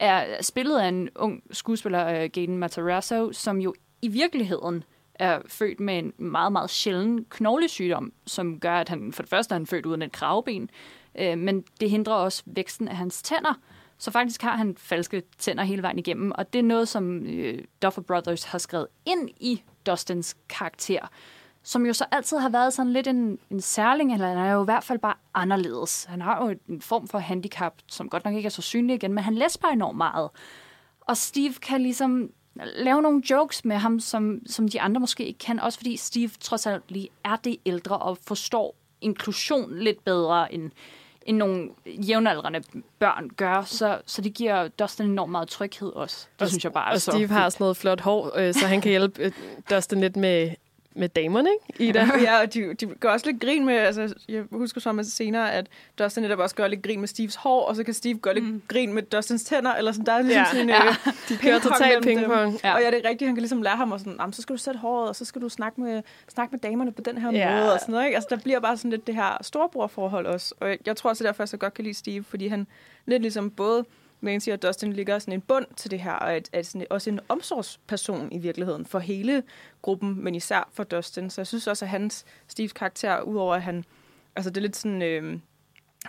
er 0.00 0.42
spillet 0.42 0.78
af 0.78 0.88
en 0.88 1.08
ung 1.14 1.42
skuespiller, 1.50 2.24
uh, 2.24 2.30
Gaten 2.30 2.58
Matarazzo, 2.58 3.32
som 3.32 3.60
jo 3.60 3.74
i 4.02 4.08
virkeligheden 4.08 4.84
er 5.14 5.40
født 5.48 5.80
med 5.80 5.98
en 5.98 6.12
meget, 6.18 6.52
meget 6.52 6.70
sjælden 6.70 7.24
knoglesygdom, 7.24 8.12
som 8.26 8.60
gør, 8.60 8.74
at 8.74 8.88
han 8.88 9.12
for 9.12 9.22
det 9.22 9.30
første 9.30 9.52
er 9.52 9.58
han 9.58 9.66
født 9.66 9.86
uden 9.86 10.02
et 10.02 10.12
kravben, 10.12 10.70
øh, 11.18 11.38
men 11.38 11.64
det 11.80 11.90
hindrer 11.90 12.14
også 12.14 12.42
væksten 12.46 12.88
af 12.88 12.96
hans 12.96 13.22
tænder. 13.22 13.54
Så 13.98 14.10
faktisk 14.10 14.42
har 14.42 14.56
han 14.56 14.76
falske 14.78 15.22
tænder 15.38 15.64
hele 15.64 15.82
vejen 15.82 15.98
igennem, 15.98 16.32
og 16.34 16.52
det 16.52 16.58
er 16.58 16.62
noget, 16.62 16.88
som 16.88 17.26
øh, 17.26 17.64
Duffer 17.82 18.02
Brothers 18.02 18.44
har 18.44 18.58
skrevet 18.58 18.86
ind 19.06 19.28
i 19.40 19.62
Dustins 19.86 20.36
karakter 20.48 21.08
som 21.66 21.86
jo 21.86 21.92
så 21.92 22.04
altid 22.10 22.38
har 22.38 22.48
været 22.48 22.72
sådan 22.72 22.92
lidt 22.92 23.06
en, 23.06 23.38
en 23.50 23.60
særling, 23.60 24.12
eller 24.12 24.28
han 24.28 24.38
er 24.38 24.52
jo 24.52 24.62
i 24.62 24.64
hvert 24.64 24.84
fald 24.84 24.98
bare 24.98 25.14
anderledes. 25.34 26.04
Han 26.04 26.20
har 26.20 26.44
jo 26.44 26.54
en 26.68 26.80
form 26.80 27.08
for 27.08 27.18
handicap, 27.18 27.74
som 27.86 28.08
godt 28.08 28.24
nok 28.24 28.34
ikke 28.34 28.46
er 28.46 28.50
så 28.50 28.62
synlig 28.62 28.94
igen, 28.94 29.12
men 29.12 29.24
han 29.24 29.34
læser 29.34 29.60
bare 29.60 29.72
enormt 29.72 29.96
meget. 29.96 30.30
Og 31.00 31.16
Steve 31.16 31.52
kan 31.52 31.82
ligesom 31.82 32.30
lave 32.64 33.02
nogle 33.02 33.22
jokes 33.30 33.64
med 33.64 33.76
ham, 33.76 34.00
som, 34.00 34.40
som 34.46 34.68
de 34.68 34.80
andre 34.80 35.00
måske 35.00 35.26
ikke 35.26 35.38
kan, 35.38 35.60
også 35.60 35.78
fordi 35.78 35.96
Steve 35.96 36.28
trods 36.40 36.66
alt 36.66 36.90
lige 36.90 37.08
er 37.24 37.36
det 37.36 37.56
ældre 37.66 37.98
og 37.98 38.18
forstår 38.26 38.74
inklusion 39.00 39.78
lidt 39.78 40.04
bedre 40.04 40.54
end, 40.54 40.70
end 41.26 41.36
nogle 41.36 41.68
jævnaldrende 41.86 42.62
børn 42.98 43.30
gør, 43.36 43.62
så, 43.62 44.00
så 44.06 44.22
det 44.22 44.34
giver 44.34 44.68
Dustin 44.68 45.06
enormt 45.06 45.32
meget 45.32 45.48
tryghed 45.48 45.88
også. 45.88 46.26
Det 46.32 46.42
og, 46.42 46.48
synes 46.48 46.64
jeg 46.64 46.72
bare 46.72 46.92
Og 46.92 47.00
så 47.00 47.10
Steve 47.10 47.28
har 47.28 47.48
sådan 47.50 47.64
noget 47.64 47.76
flot 47.76 48.00
hår, 48.00 48.38
øh, 48.38 48.54
så 48.54 48.66
han 48.66 48.80
kan 48.80 48.90
hjælpe 48.90 49.22
øh, 49.22 49.32
Dustin 49.70 50.00
lidt 50.00 50.16
med 50.16 50.50
med 50.96 51.08
damerne, 51.08 51.48
ikke, 51.78 51.88
Ida? 51.90 52.06
ja, 52.22 52.40
og 52.40 52.54
de, 52.54 52.74
de 52.74 52.86
gør 52.86 53.08
også 53.10 53.26
lidt 53.30 53.40
grin 53.40 53.64
med, 53.66 53.74
altså, 53.74 54.14
jeg 54.28 54.44
husker 54.52 54.80
så 54.80 54.92
meget 54.92 55.06
senere, 55.06 55.52
at 55.52 55.66
Dustin 55.98 56.22
netop 56.22 56.38
også 56.38 56.54
gør 56.54 56.66
lidt 56.68 56.82
grin 56.82 57.00
med 57.00 57.08
Steves 57.08 57.34
hår, 57.36 57.64
og 57.64 57.76
så 57.76 57.84
kan 57.84 57.94
Steve 57.94 58.18
gøre 58.18 58.34
lidt 58.34 58.44
mm. 58.46 58.62
grin 58.68 58.92
med 58.92 59.02
Dustins 59.02 59.44
tænder, 59.44 59.74
eller 59.74 59.92
sådan, 59.92 60.06
der 60.06 60.12
er 60.12 60.22
ligesom 60.22 60.40
Ja. 60.40 60.44
sådan 60.44 60.62
en 60.62 60.68
Ja. 60.68 60.86
øh, 60.86 60.94
De 61.28 61.36
kører 61.36 61.58
totalt 61.58 62.04
pingpong. 62.04 62.60
Ja. 62.64 62.74
Og 62.74 62.80
ja, 62.82 62.90
det 62.90 63.04
er 63.04 63.08
rigtigt, 63.08 63.28
han 63.28 63.34
kan 63.34 63.42
ligesom 63.42 63.62
lære 63.62 63.76
ham, 63.76 63.92
og 63.92 63.98
sådan, 64.00 64.16
"Jamen, 64.20 64.32
så 64.32 64.42
skal 64.42 64.52
du 64.56 64.60
sætte 64.60 64.80
håret, 64.80 65.08
og 65.08 65.16
så 65.16 65.24
skal 65.24 65.42
du 65.42 65.48
snakke 65.48 65.80
med, 65.80 66.02
snakke 66.28 66.52
med 66.52 66.60
damerne 66.60 66.92
på 66.92 67.02
den 67.02 67.18
her 67.18 67.32
Ja. 67.32 67.60
måde, 67.60 67.72
og 67.72 67.80
sådan 67.80 67.92
noget, 67.92 68.06
ikke? 68.06 68.14
Altså, 68.16 68.28
der 68.30 68.36
bliver 68.36 68.60
bare 68.60 68.76
sådan 68.76 68.90
lidt 68.90 69.06
det 69.06 69.14
her 69.14 69.38
storebrorforhold 69.42 70.26
også, 70.26 70.54
og 70.60 70.68
jeg, 70.68 70.78
jeg 70.86 70.96
tror 70.96 71.10
også, 71.10 71.24
det 71.24 71.28
er 71.28 71.32
derfor, 71.32 71.42
jeg 71.42 71.48
så 71.48 71.56
godt 71.56 71.74
kan 71.74 71.84
lide 71.84 71.94
Steve, 71.94 72.24
fordi 72.24 72.46
han 72.48 72.66
lidt 73.06 73.22
ligesom 73.22 73.50
både 73.50 73.84
Nancy 74.20 74.48
og 74.48 74.62
Dustin 74.62 74.92
ligger 74.92 75.18
sådan 75.18 75.34
en 75.34 75.40
bund 75.40 75.66
til 75.76 75.90
det 75.90 76.00
her, 76.00 76.12
og 76.12 76.34
at, 76.34 76.50
at 76.52 76.66
sådan 76.66 76.86
også 76.90 77.10
en 77.10 77.20
omsorgsperson 77.28 78.32
i 78.32 78.38
virkeligheden 78.38 78.86
for 78.86 78.98
hele 78.98 79.42
gruppen, 79.82 80.24
men 80.24 80.34
især 80.34 80.68
for 80.72 80.84
Dustin. 80.84 81.30
Så 81.30 81.40
jeg 81.40 81.46
synes 81.46 81.66
også, 81.66 81.84
at 81.84 81.88
hans 81.88 82.24
Steves 82.48 82.72
karakter, 82.72 83.20
udover 83.20 83.54
at 83.54 83.62
han, 83.62 83.84
altså 84.36 84.50
det 84.50 84.56
er 84.56 84.62
lidt 84.62 84.76
sådan, 84.76 85.02
øh, 85.02 85.38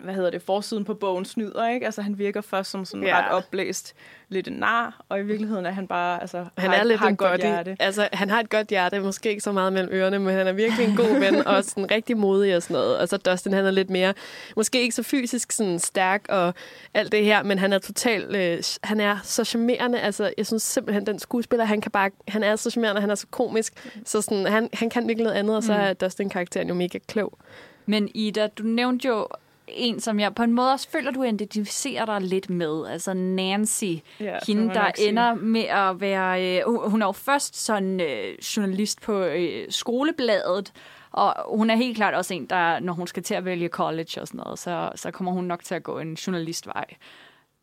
hvad 0.03 0.13
hedder 0.13 0.29
det, 0.29 0.41
forsiden 0.41 0.85
på 0.85 0.93
bogen 0.93 1.25
snyder, 1.25 1.67
ikke? 1.69 1.85
Altså 1.85 2.01
han 2.01 2.17
virker 2.17 2.41
først 2.41 2.71
som 2.71 2.85
sådan 2.85 3.03
Ja. 3.03 3.17
ret 3.19 3.31
opblæst, 3.31 3.93
lidt 4.29 4.47
en 4.47 4.53
nar, 4.53 5.01
og 5.09 5.19
i 5.19 5.23
virkeligheden 5.23 5.65
er 5.65 5.71
han 5.71 5.87
bare, 5.87 6.21
altså 6.21 6.45
Han 6.57 6.69
har, 6.69 6.77
er 6.77 6.83
lidt 6.83 6.99
har 6.99 7.07
en 7.07 7.13
et 7.13 7.19
godt 7.19 7.31
body. 7.31 7.47
hjerte. 7.47 7.75
Altså, 7.79 8.09
han 8.13 8.29
har 8.29 8.39
et 8.39 8.49
godt 8.49 8.67
hjerte, 8.67 8.99
måske 8.99 9.29
ikke 9.29 9.41
så 9.41 9.51
meget 9.51 9.73
mellem 9.73 9.93
ørerne, 9.93 10.19
men 10.19 10.33
han 10.35 10.47
er 10.47 10.51
virkelig 10.51 10.85
en 10.87 10.95
god 10.95 11.19
ven, 11.19 11.47
og 11.47 11.63
sådan 11.63 11.91
rigtig 11.91 12.17
modig 12.17 12.55
og 12.55 12.63
sådan 12.63 12.73
noget. 12.73 12.97
Og 12.97 13.07
så 13.09 13.17
Dustin, 13.17 13.53
han 13.53 13.65
er 13.65 13.71
lidt 13.71 13.89
mere, 13.89 14.13
måske 14.55 14.81
ikke 14.81 14.95
så 14.95 15.03
fysisk 15.03 15.51
sådan 15.51 15.79
stærk 15.79 16.25
og 16.29 16.53
alt 16.93 17.11
det 17.11 17.23
her, 17.25 17.43
men 17.43 17.59
han 17.59 17.73
er 17.73 17.79
totalt, 17.79 18.35
øh, 18.35 18.63
han 18.83 18.99
er 18.99 19.17
så 19.23 19.43
charmerende. 19.43 19.99
Altså, 19.99 20.33
jeg 20.37 20.45
synes 20.45 20.63
simpelthen, 20.63 21.05
den 21.07 21.19
skuespiller, 21.19 21.65
han 21.65 21.81
kan 21.81 21.91
bare, 21.91 22.09
han 22.27 22.43
er 22.43 22.55
så 22.55 22.69
charmerende, 22.69 23.01
han 23.01 23.09
er 23.09 23.15
så 23.15 23.27
komisk, 23.31 23.91
så 24.05 24.21
sådan, 24.21 24.45
han, 24.45 24.69
han 24.73 24.89
kan 24.89 25.07
virkelig 25.07 25.23
noget 25.23 25.37
andet, 25.37 25.55
og 25.55 25.63
så 25.63 25.73
er 25.73 25.93
Dustin-karakteren 25.93 26.67
jo 26.67 26.73
mega 26.73 26.97
klog. 27.07 27.37
Men 27.85 28.09
Ida, 28.13 28.47
du 28.47 28.63
nævnte 28.63 29.07
jo 29.07 29.27
en, 29.67 29.99
som 29.99 30.19
jeg 30.19 30.35
på 30.35 30.43
en 30.43 30.53
måde 30.53 30.71
også 30.73 30.89
føler, 30.89 31.11
du 31.11 31.23
identificerer 31.23 32.05
dig 32.05 32.21
lidt 32.21 32.49
med. 32.49 32.87
Altså 32.87 33.13
Nancy, 33.13 33.83
Ja, 34.19 34.37
hende, 34.47 34.73
der 34.73 34.91
sige. 34.95 35.09
ender 35.09 35.33
med 35.33 35.61
at 35.63 36.01
være... 36.01 36.57
Øh, 36.57 36.61
hun- 36.67 36.91
hun 36.91 37.01
er 37.01 37.05
jo 37.05 37.11
først 37.11 37.65
sådan 37.65 38.01
øh, 38.01 38.35
journalist 38.57 39.01
på 39.01 39.19
øh, 39.23 39.65
skolebladet, 39.69 40.73
og 41.11 41.57
hun 41.57 41.69
er 41.69 41.75
helt 41.75 41.95
klart 41.97 42.13
også 42.13 42.33
en, 42.33 42.45
der, 42.45 42.79
når 42.79 42.93
hun 42.93 43.07
skal 43.07 43.23
til 43.23 43.33
at 43.33 43.45
vælge 43.45 43.67
college 43.67 44.21
og 44.21 44.27
sådan 44.27 44.41
noget, 44.45 44.59
så, 44.59 44.89
så 44.95 45.11
kommer 45.11 45.31
hun 45.31 45.43
nok 45.43 45.63
til 45.63 45.75
at 45.75 45.83
gå 45.83 45.99
en 45.99 46.13
journalistvej. 46.13 46.85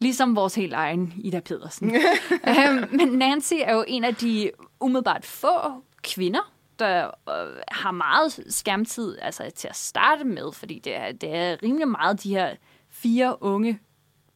Ligesom 0.00 0.36
vores 0.36 0.54
helt 0.54 0.72
egen 0.72 1.12
Ida 1.16 1.40
Pedersen. 1.40 1.94
øhm, 2.48 2.88
men 2.96 3.08
Nancy 3.08 3.54
er 3.64 3.74
jo 3.74 3.84
en 3.88 4.04
af 4.04 4.14
de 4.14 4.50
umiddelbart 4.80 5.24
få 5.24 5.48
kvinder, 6.02 6.52
der 6.78 7.06
øh, 7.06 7.62
har 7.68 7.90
meget 7.90 8.44
skærmtid 8.48 9.18
altså, 9.22 9.50
til 9.54 9.68
at 9.68 9.76
starte 9.76 10.24
med, 10.24 10.52
fordi 10.52 10.78
det 10.78 10.96
er, 10.96 11.12
det 11.12 11.36
er 11.36 11.62
rimelig 11.62 11.88
meget 11.88 12.22
de 12.22 12.28
her 12.28 12.54
fire 12.90 13.42
unge 13.42 13.80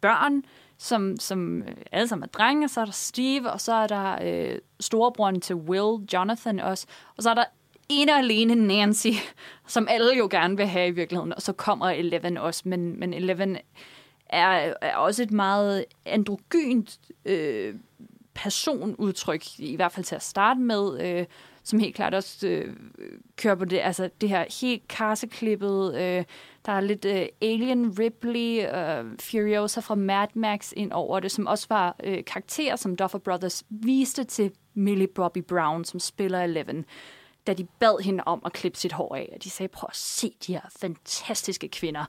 børn, 0.00 0.42
som, 0.78 1.16
som 1.20 1.62
øh, 1.62 1.76
alle 1.92 2.08
sammen 2.08 2.24
er 2.24 2.38
drenge, 2.38 2.68
så 2.68 2.80
er 2.80 2.84
der 2.84 2.92
Steve, 2.92 3.50
og 3.50 3.60
så 3.60 3.72
er 3.72 3.86
der 3.86 4.18
øh, 4.22 4.58
storebroren 4.80 5.40
til 5.40 5.56
Will, 5.56 6.06
Jonathan 6.12 6.60
også, 6.60 6.86
og 7.16 7.22
så 7.22 7.30
er 7.30 7.34
der 7.34 7.44
en 7.88 8.08
og 8.08 8.18
alene 8.18 8.54
Nancy, 8.54 9.08
som 9.66 9.86
alle 9.90 10.16
jo 10.16 10.28
gerne 10.30 10.56
vil 10.56 10.66
have 10.66 10.88
i 10.88 10.90
virkeligheden, 10.90 11.34
og 11.34 11.42
så 11.42 11.52
kommer 11.52 11.90
Eleven 11.90 12.36
også, 12.36 12.62
men, 12.64 13.00
men 13.00 13.14
Eleven 13.14 13.58
er, 14.26 14.74
er 14.80 14.96
også 14.96 15.22
et 15.22 15.30
meget 15.30 15.84
androgynt 16.04 16.98
øh, 17.24 17.74
personudtryk, 18.34 19.58
i 19.58 19.76
hvert 19.76 19.92
fald 19.92 20.04
til 20.04 20.14
at 20.14 20.22
starte 20.22 20.60
med, 20.60 21.00
øh, 21.00 21.26
som 21.68 21.78
helt 21.78 21.96
klart 21.96 22.14
også 22.14 22.46
øh, 22.46 22.76
kører 23.36 23.54
på 23.54 23.64
det, 23.64 23.78
altså 23.78 24.10
det 24.20 24.28
her 24.28 24.44
helt 24.60 24.88
karseklippet, 24.88 25.94
øh, 25.94 26.24
der 26.66 26.72
er 26.72 26.80
lidt 26.80 27.04
øh, 27.04 27.26
Alien 27.42 27.98
Ripley, 27.98 28.66
øh, 28.76 29.18
Furiosa 29.20 29.80
fra 29.80 29.94
Mad 29.94 30.28
Max 30.34 30.72
ind 30.76 30.92
over 30.92 31.20
det, 31.20 31.30
som 31.30 31.46
også 31.46 31.66
var 31.68 31.96
øh, 32.04 32.24
karakterer, 32.24 32.76
som 32.76 32.96
Duffer 32.96 33.18
Brothers 33.18 33.64
viste 33.70 34.24
til 34.24 34.52
Millie 34.74 35.06
Bobby 35.06 35.42
Brown, 35.42 35.84
som 35.84 36.00
spiller 36.00 36.40
Eleven, 36.40 36.84
da 37.46 37.54
de 37.54 37.64
bad 37.64 38.04
hende 38.04 38.24
om 38.24 38.42
at 38.44 38.52
klippe 38.52 38.78
sit 38.78 38.92
hår 38.92 39.14
af. 39.14 39.30
Og 39.34 39.44
de 39.44 39.50
sagde, 39.50 39.68
prøv 39.68 39.88
at 39.90 39.96
se 39.96 40.34
de 40.46 40.52
her 40.52 40.72
fantastiske 40.80 41.68
kvinder. 41.68 42.04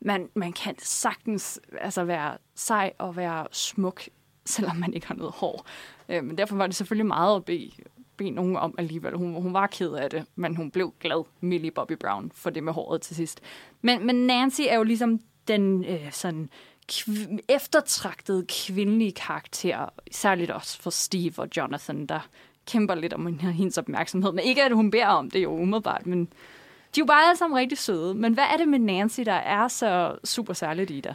Man, 0.00 0.28
man 0.34 0.52
kan 0.52 0.74
sagtens 0.78 1.60
altså, 1.80 2.04
være 2.04 2.36
sej 2.54 2.92
og 2.98 3.16
være 3.16 3.46
smuk, 3.52 4.02
selvom 4.44 4.76
man 4.76 4.94
ikke 4.94 5.06
har 5.06 5.14
noget 5.14 5.32
hår. 5.32 5.66
Øh, 6.08 6.24
men 6.24 6.38
derfor 6.38 6.56
var 6.56 6.66
det 6.66 6.76
selvfølgelig 6.76 7.06
meget 7.06 7.36
at 7.36 7.44
bede, 7.44 7.70
bede 8.16 8.30
nogen 8.30 8.56
om 8.56 8.74
alligevel. 8.78 9.16
Hun, 9.16 9.42
hun 9.42 9.54
var 9.54 9.66
ked 9.66 9.92
af 9.92 10.10
det, 10.10 10.24
men 10.36 10.56
hun 10.56 10.70
blev 10.70 10.94
glad, 11.00 11.24
Millie 11.40 11.70
Bobby 11.70 11.92
Brown, 12.00 12.32
for 12.34 12.50
det 12.50 12.62
med 12.62 12.72
håret 12.72 13.00
til 13.00 13.16
sidst. 13.16 13.40
Men, 13.82 14.06
men 14.06 14.14
Nancy 14.26 14.60
er 14.68 14.76
jo 14.76 14.82
ligesom 14.82 15.20
den 15.48 15.84
øh, 15.84 16.12
sådan 16.12 16.48
kv- 16.92 17.38
eftertragtede 17.48 18.46
kvindelige 18.48 19.12
karakter, 19.12 19.88
særligt 20.10 20.50
også 20.50 20.82
for 20.82 20.90
Steve 20.90 21.32
og 21.38 21.48
Jonathan, 21.56 22.06
der 22.06 22.28
kæmper 22.66 22.94
lidt 22.94 23.12
om 23.12 23.38
hendes 23.40 23.78
opmærksomhed. 23.78 24.32
Men 24.32 24.44
ikke, 24.44 24.62
at 24.62 24.72
hun 24.72 24.90
beder 24.90 25.06
om 25.06 25.30
det 25.30 25.42
jo 25.42 25.52
umiddelbart, 25.52 26.06
men 26.06 26.24
de 26.24 27.00
er 27.00 27.04
jo 27.04 27.06
bare 27.06 27.28
alle 27.28 27.38
sammen 27.38 27.58
rigtig 27.58 27.78
søde. 27.78 28.14
Men 28.14 28.34
hvad 28.34 28.44
er 28.52 28.56
det 28.56 28.68
med 28.68 28.78
Nancy, 28.78 29.20
der 29.20 29.32
er 29.32 29.68
så 29.68 30.16
super 30.24 30.52
særligt 30.52 30.90
i 30.90 31.00
dig? 31.00 31.14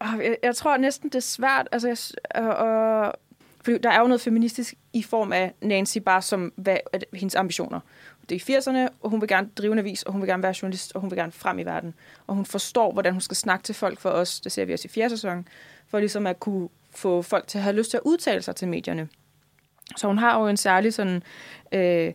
Åh, 0.00 0.14
ah, 0.14 0.20
Jeg, 0.24 0.36
jeg 0.42 0.56
tror 0.56 0.76
næsten, 0.76 1.08
det 1.08 1.14
er 1.14 1.20
svært. 1.20 1.68
Altså, 1.72 1.88
jeg, 1.88 2.44
øh, 2.44 3.12
fordi 3.68 3.78
der 3.82 3.90
er 3.90 4.00
jo 4.00 4.06
noget 4.06 4.20
feministisk 4.20 4.74
i 4.92 5.02
form 5.02 5.32
af 5.32 5.54
Nancy 5.60 5.98
bare 5.98 6.22
som 6.22 6.52
hvad, 6.56 6.76
at 6.92 7.04
hendes 7.12 7.34
ambitioner. 7.34 7.80
det 8.28 8.48
er 8.48 8.56
i 8.56 8.58
80'erne, 8.58 8.92
og 9.00 9.10
hun 9.10 9.20
vil 9.20 9.28
gerne 9.28 9.48
drive 9.58 9.72
en 9.72 9.78
avis, 9.78 10.02
og 10.02 10.12
hun 10.12 10.20
vil 10.20 10.28
gerne 10.28 10.42
være 10.42 10.54
journalist, 10.62 10.92
og 10.94 11.00
hun 11.00 11.10
vil 11.10 11.18
gerne 11.18 11.32
frem 11.32 11.58
i 11.58 11.62
verden. 11.62 11.94
Og 12.26 12.34
hun 12.34 12.46
forstår, 12.46 12.92
hvordan 12.92 13.12
hun 13.12 13.20
skal 13.20 13.36
snakke 13.36 13.62
til 13.62 13.74
folk 13.74 14.00
for 14.00 14.10
os, 14.10 14.40
det 14.40 14.52
ser 14.52 14.64
vi 14.64 14.72
også 14.72 14.86
i 14.86 14.88
fjerde 14.88 15.10
sæson, 15.10 15.48
for 15.88 15.98
ligesom 15.98 16.26
at 16.26 16.40
kunne 16.40 16.68
få 16.90 17.22
folk 17.22 17.46
til 17.46 17.58
at 17.58 17.64
have 17.64 17.76
lyst 17.76 17.90
til 17.90 17.96
at 17.96 18.02
udtale 18.04 18.42
sig 18.42 18.56
til 18.56 18.68
medierne. 18.68 19.08
Så 19.96 20.06
hun 20.06 20.18
har 20.18 20.40
jo 20.40 20.46
en 20.46 20.56
særlig 20.56 20.94
sådan... 20.94 21.22
Øh, 21.72 22.12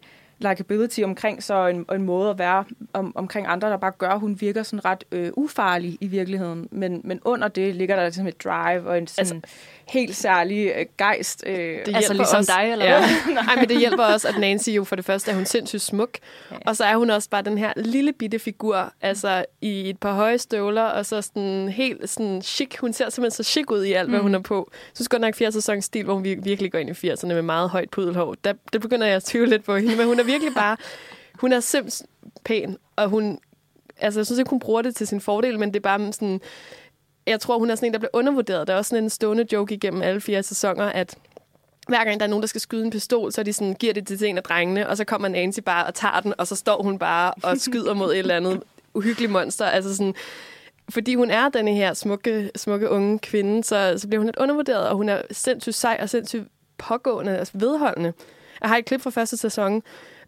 likability 0.50 1.02
omkring 1.02 1.44
så 1.44 1.68
en, 1.68 1.86
en 1.96 2.02
måde 2.02 2.30
at 2.30 2.38
være 2.38 2.66
om, 2.94 3.16
omkring 3.16 3.48
andre, 3.48 3.70
der 3.70 3.78
bare 3.78 3.92
gør, 3.92 4.10
at 4.10 4.20
hun 4.20 4.42
virker 4.42 4.63
sådan 4.63 4.86
ret 4.86 5.04
øh, 5.12 5.32
ufarlig 5.36 5.98
i 6.02 6.08
virkeligheden. 6.08 6.68
Men, 6.72 7.02
men 7.04 7.20
under 7.26 7.48
det 7.48 7.76
ligger 7.76 7.96
der 7.96 8.04
ligesom 8.04 8.28
et 8.28 8.44
drive 8.44 8.89
og 8.89 8.98
en 8.98 9.08
sådan 9.08 9.36
altså, 9.36 9.56
helt 9.88 10.15
særlig 10.15 10.74
øh, 10.76 10.86
gejst. 10.98 11.43
Øh, 11.48 11.56
det 11.86 11.96
altså 11.96 12.13
ligesom 12.13 12.39
os. 12.39 12.46
dig, 12.46 12.69
eller 12.72 12.86
ja. 12.86 13.00
Nej, 13.34 13.56
men 13.56 13.69
det 13.69 13.80
hjælper 13.80 14.04
også, 14.04 14.28
at 14.28 14.38
Nancy 14.38 14.69
jo 14.69 14.84
for 14.84 14.96
det 14.96 15.06
første 15.06 15.32
er 15.32 15.36
hun 15.36 15.46
sindssygt 15.46 15.82
smuk, 15.82 16.17
ja. 16.52 16.56
og 16.65 16.76
så 16.76 16.84
er 16.84 16.96
hun 16.96 17.10
også 17.10 17.30
bare 17.30 17.41
den 17.41 17.58
her 17.58 17.74
lille 17.76 18.13
bitte 18.13 18.39
figur, 18.39 18.93
altså 19.02 19.46
i 19.62 19.89
et 19.89 20.00
par 20.00 20.13
høje 20.13 20.38
støvler, 20.38 20.84
og 20.84 21.06
så 21.06 21.22
sådan 21.22 21.69
helt 21.69 22.10
sådan 22.10 22.41
chic. 22.41 22.78
Hun 22.80 22.93
ser 22.93 23.10
simpelthen 23.10 23.43
så 23.43 23.52
chic 23.52 23.72
ud 23.72 23.84
i 23.84 23.93
alt, 23.93 24.10
hvad 24.10 24.19
mm. 24.19 24.24
hun 24.24 24.36
er 24.36 24.39
på. 24.39 24.69
Så 24.72 24.96
synes 24.96 25.10
godt 25.10 25.22
nok 25.22 25.36
80 25.36 25.54
sæsons 25.54 25.86
stil, 25.86 26.04
hvor 26.04 26.13
hun 26.13 26.24
virkelig 26.24 26.72
går 26.72 26.80
ind 26.80 26.89
i 26.89 27.12
80'erne 27.12 27.28
med 27.28 27.41
meget 27.41 27.69
højt 27.69 27.89
pudelhår. 27.89 28.36
Der, 28.43 28.54
det 28.74 28.82
begynder 28.82 29.08
jeg 29.08 29.15
at 29.15 29.24
tvivle 29.24 29.50
lidt 29.50 29.63
på 29.63 29.76
hende, 29.76 29.96
men 29.96 30.08
hun 30.08 30.19
er 30.19 30.24
virkelig 30.24 30.54
bare... 30.63 30.78
Hun 31.34 31.54
er 31.54 31.60
simpelthen 31.60 32.08
pæn, 32.46 32.78
og 32.96 33.10
hun... 33.10 33.39
Altså, 33.98 34.19
jeg 34.19 34.26
synes 34.26 34.39
ikke, 34.39 34.50
hun 34.50 34.60
bruger 34.60 34.82
det 34.82 34.96
til 34.96 35.08
sin 35.08 35.22
fordel, 35.22 35.60
men 35.60 35.69
det 35.69 35.76
er 35.76 35.82
bare 35.82 36.13
sådan... 36.13 36.41
Jeg 37.28 37.40
tror, 37.40 37.60
hun 37.60 37.70
er 37.70 37.76
sådan 37.76 37.88
en, 37.88 37.94
der 37.94 38.00
bliver 38.00 38.10
undervurderet. 38.14 38.68
Der 38.68 38.74
er 38.74 38.78
også 38.78 38.90
sådan 38.90 39.04
en 39.04 39.10
stående 39.10 39.46
joke 39.52 39.76
igennem 39.76 40.02
alle 40.02 40.22
fire 40.22 40.44
sæsoner, 40.44 40.86
at 40.86 41.18
hver 41.88 42.04
gang 42.04 42.20
der 42.20 42.26
er 42.26 42.30
nogen, 42.30 42.42
der 42.42 42.48
skal 42.48 42.62
skyde 42.62 42.86
en 42.86 42.92
pistol, 42.92 43.32
så 43.32 43.44
de 43.44 43.54
sådan, 43.54 43.74
giver 43.74 43.94
det 43.94 44.08
til 44.08 44.24
en 44.24 44.38
af 44.38 44.44
drengene, 44.44 44.90
og 44.90 44.98
så 44.98 45.06
kommer 45.06 45.28
Nancy 45.28 45.60
bare 45.60 45.86
og 45.86 45.94
tager 45.94 46.20
den, 46.20 46.34
og 46.38 46.48
så 46.48 46.56
står 46.56 46.84
hun 46.84 47.00
bare 47.00 47.34
og 47.44 47.58
skyder 47.58 47.94
mod 47.94 48.12
et 48.12 48.20
eller 48.20 48.36
andet 48.36 48.64
uhyggeligt 48.94 49.32
monster. 49.32 49.66
Altså 49.66 49.96
sådan, 49.96 50.16
fordi 50.90 51.16
hun 51.16 51.32
er 51.32 51.50
denne 51.50 51.74
her 51.74 51.94
smukke, 51.94 52.52
smukke 52.56 52.90
unge 52.90 53.20
kvinde, 53.20 53.64
så, 53.64 53.94
så 53.98 54.08
bliver 54.08 54.20
hun 54.20 54.26
lidt 54.26 54.38
undervurderet, 54.38 54.88
og 54.88 54.96
hun 54.96 55.10
er 55.10 55.22
sindssygt 55.32 55.76
sej 55.76 55.98
og 56.02 56.10
sindssygt 56.10 56.48
pågående, 56.78 57.38
altså 57.38 57.54
vedholdende. 57.58 58.14
Jeg 58.62 58.70
har 58.70 58.78
et 58.78 58.86
klip 58.86 59.02
fra 59.02 59.10
første 59.10 59.38
sæson, 59.38 59.84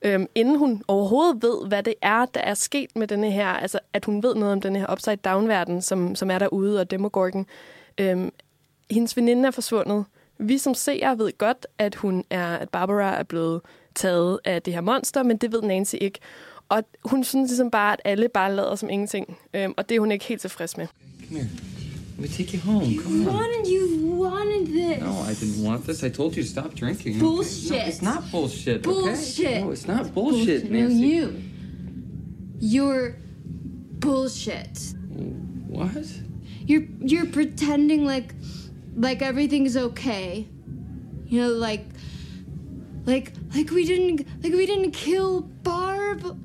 øhm, 0.05 0.27
inden 0.35 0.57
hun 0.57 0.83
overhovedet 0.87 1.43
ved, 1.43 1.67
hvad 1.67 1.83
det 1.83 1.93
er, 2.01 2.25
der 2.25 2.39
er 2.39 2.53
sket 2.53 2.95
med 2.95 3.07
denne 3.07 3.31
her, 3.31 3.47
altså 3.47 3.79
at 3.93 4.05
hun 4.05 4.23
ved 4.23 4.35
noget 4.35 4.53
om 4.53 4.61
den 4.61 4.75
her 4.75 4.91
upside-down-verden, 4.91 5.81
som, 5.81 6.15
som 6.15 6.31
er 6.31 6.39
derude, 6.39 6.79
og 6.79 6.91
Demogorgon. 6.91 7.45
Øhm, 7.97 8.31
hendes 8.91 9.17
veninde 9.17 9.47
er 9.47 9.51
forsvundet. 9.51 10.05
Vi 10.37 10.57
som 10.57 10.73
seere 10.73 11.17
ved 11.17 11.37
godt, 11.37 11.67
at 11.77 11.95
hun 11.95 12.23
er, 12.29 12.55
at 12.55 12.69
Barbara 12.69 13.19
er 13.19 13.23
blevet 13.23 13.61
taget 13.95 14.39
af 14.45 14.61
det 14.61 14.73
her 14.73 14.81
monster, 14.81 15.23
men 15.23 15.37
det 15.37 15.51
ved 15.51 15.61
Nancy 15.61 15.95
ikke. 16.01 16.19
Og 16.69 16.83
hun 17.05 17.23
synes 17.23 17.49
ligesom 17.49 17.71
bare, 17.71 17.93
at 17.93 18.01
alle 18.05 18.29
bare 18.29 18.55
lader 18.55 18.75
som 18.75 18.89
ingenting. 18.89 19.37
Øhm, 19.53 19.73
og 19.77 19.89
det 19.89 19.95
er 19.95 19.99
hun 19.99 20.11
ikke 20.11 20.25
helt 20.25 20.41
tilfreds 20.41 20.77
med. 20.77 20.87
Come 21.27 21.39
here. 21.39 21.74
Let 22.17 22.19
me 22.21 22.27
take 22.29 22.53
you 22.53 22.59
home. 22.61 22.83
You 22.83 23.01
Come 23.01 23.27
on. 23.27 23.33
wanted, 23.33 23.67
you 23.67 23.97
wanted 24.15 24.67
this. 24.67 25.01
No, 25.01 25.19
I 25.21 25.33
didn't 25.33 25.61
want 25.61 25.85
this. 25.85 26.01
I 26.03 26.07
told 26.09 26.35
you 26.37 26.43
to 26.43 26.49
stop 26.49 26.73
drinking. 26.73 27.13
okay? 27.13 27.19
Bullshit. 27.19 27.71
No, 27.71 27.77
it's 27.87 28.01
not 28.01 28.31
bullshit. 28.31 28.83
Bullshit. 28.83 29.45
Okay? 29.45 29.61
No, 29.61 29.71
it's 29.71 29.85
not 29.87 30.13
bullshit, 30.13 30.71
No, 30.71 30.79
Nancy. 30.79 30.95
you. 30.95 31.43
You're 32.59 33.17
bullshit. 33.99 34.79
What? 35.67 35.91
You're 36.65 36.83
you're 37.01 37.25
pretending 37.25 38.05
like 38.05 38.33
like 38.95 39.21
everything's 39.21 39.75
okay. 39.75 40.47
You 41.27 41.41
know, 41.41 41.49
like 41.49 41.85
like 43.05 43.33
like 43.53 43.69
we 43.71 43.85
didn't 43.85 44.25
like 44.41 44.53
we 44.53 44.65
didn't 44.65 44.91
kill 44.91 45.41
Barb. 45.41 46.39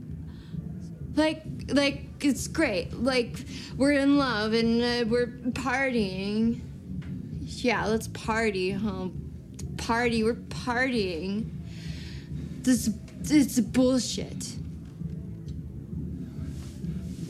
Like 1.14 1.44
like 1.68 2.06
it's 2.24 2.48
great. 2.48 2.92
Like 2.94 3.44
we're 3.76 3.92
in 3.92 4.16
love 4.18 4.52
and 4.52 4.82
uh, 4.82 5.04
we're 5.08 5.26
partying. 5.50 6.60
Yeah, 7.42 7.86
let's 7.86 8.08
party, 8.08 8.70
huh? 8.70 9.08
Party, 9.76 10.22
we're 10.22 10.34
partying. 10.34 11.50
This 12.62 12.90
it's 13.24 13.60
bullshit. 13.60 14.56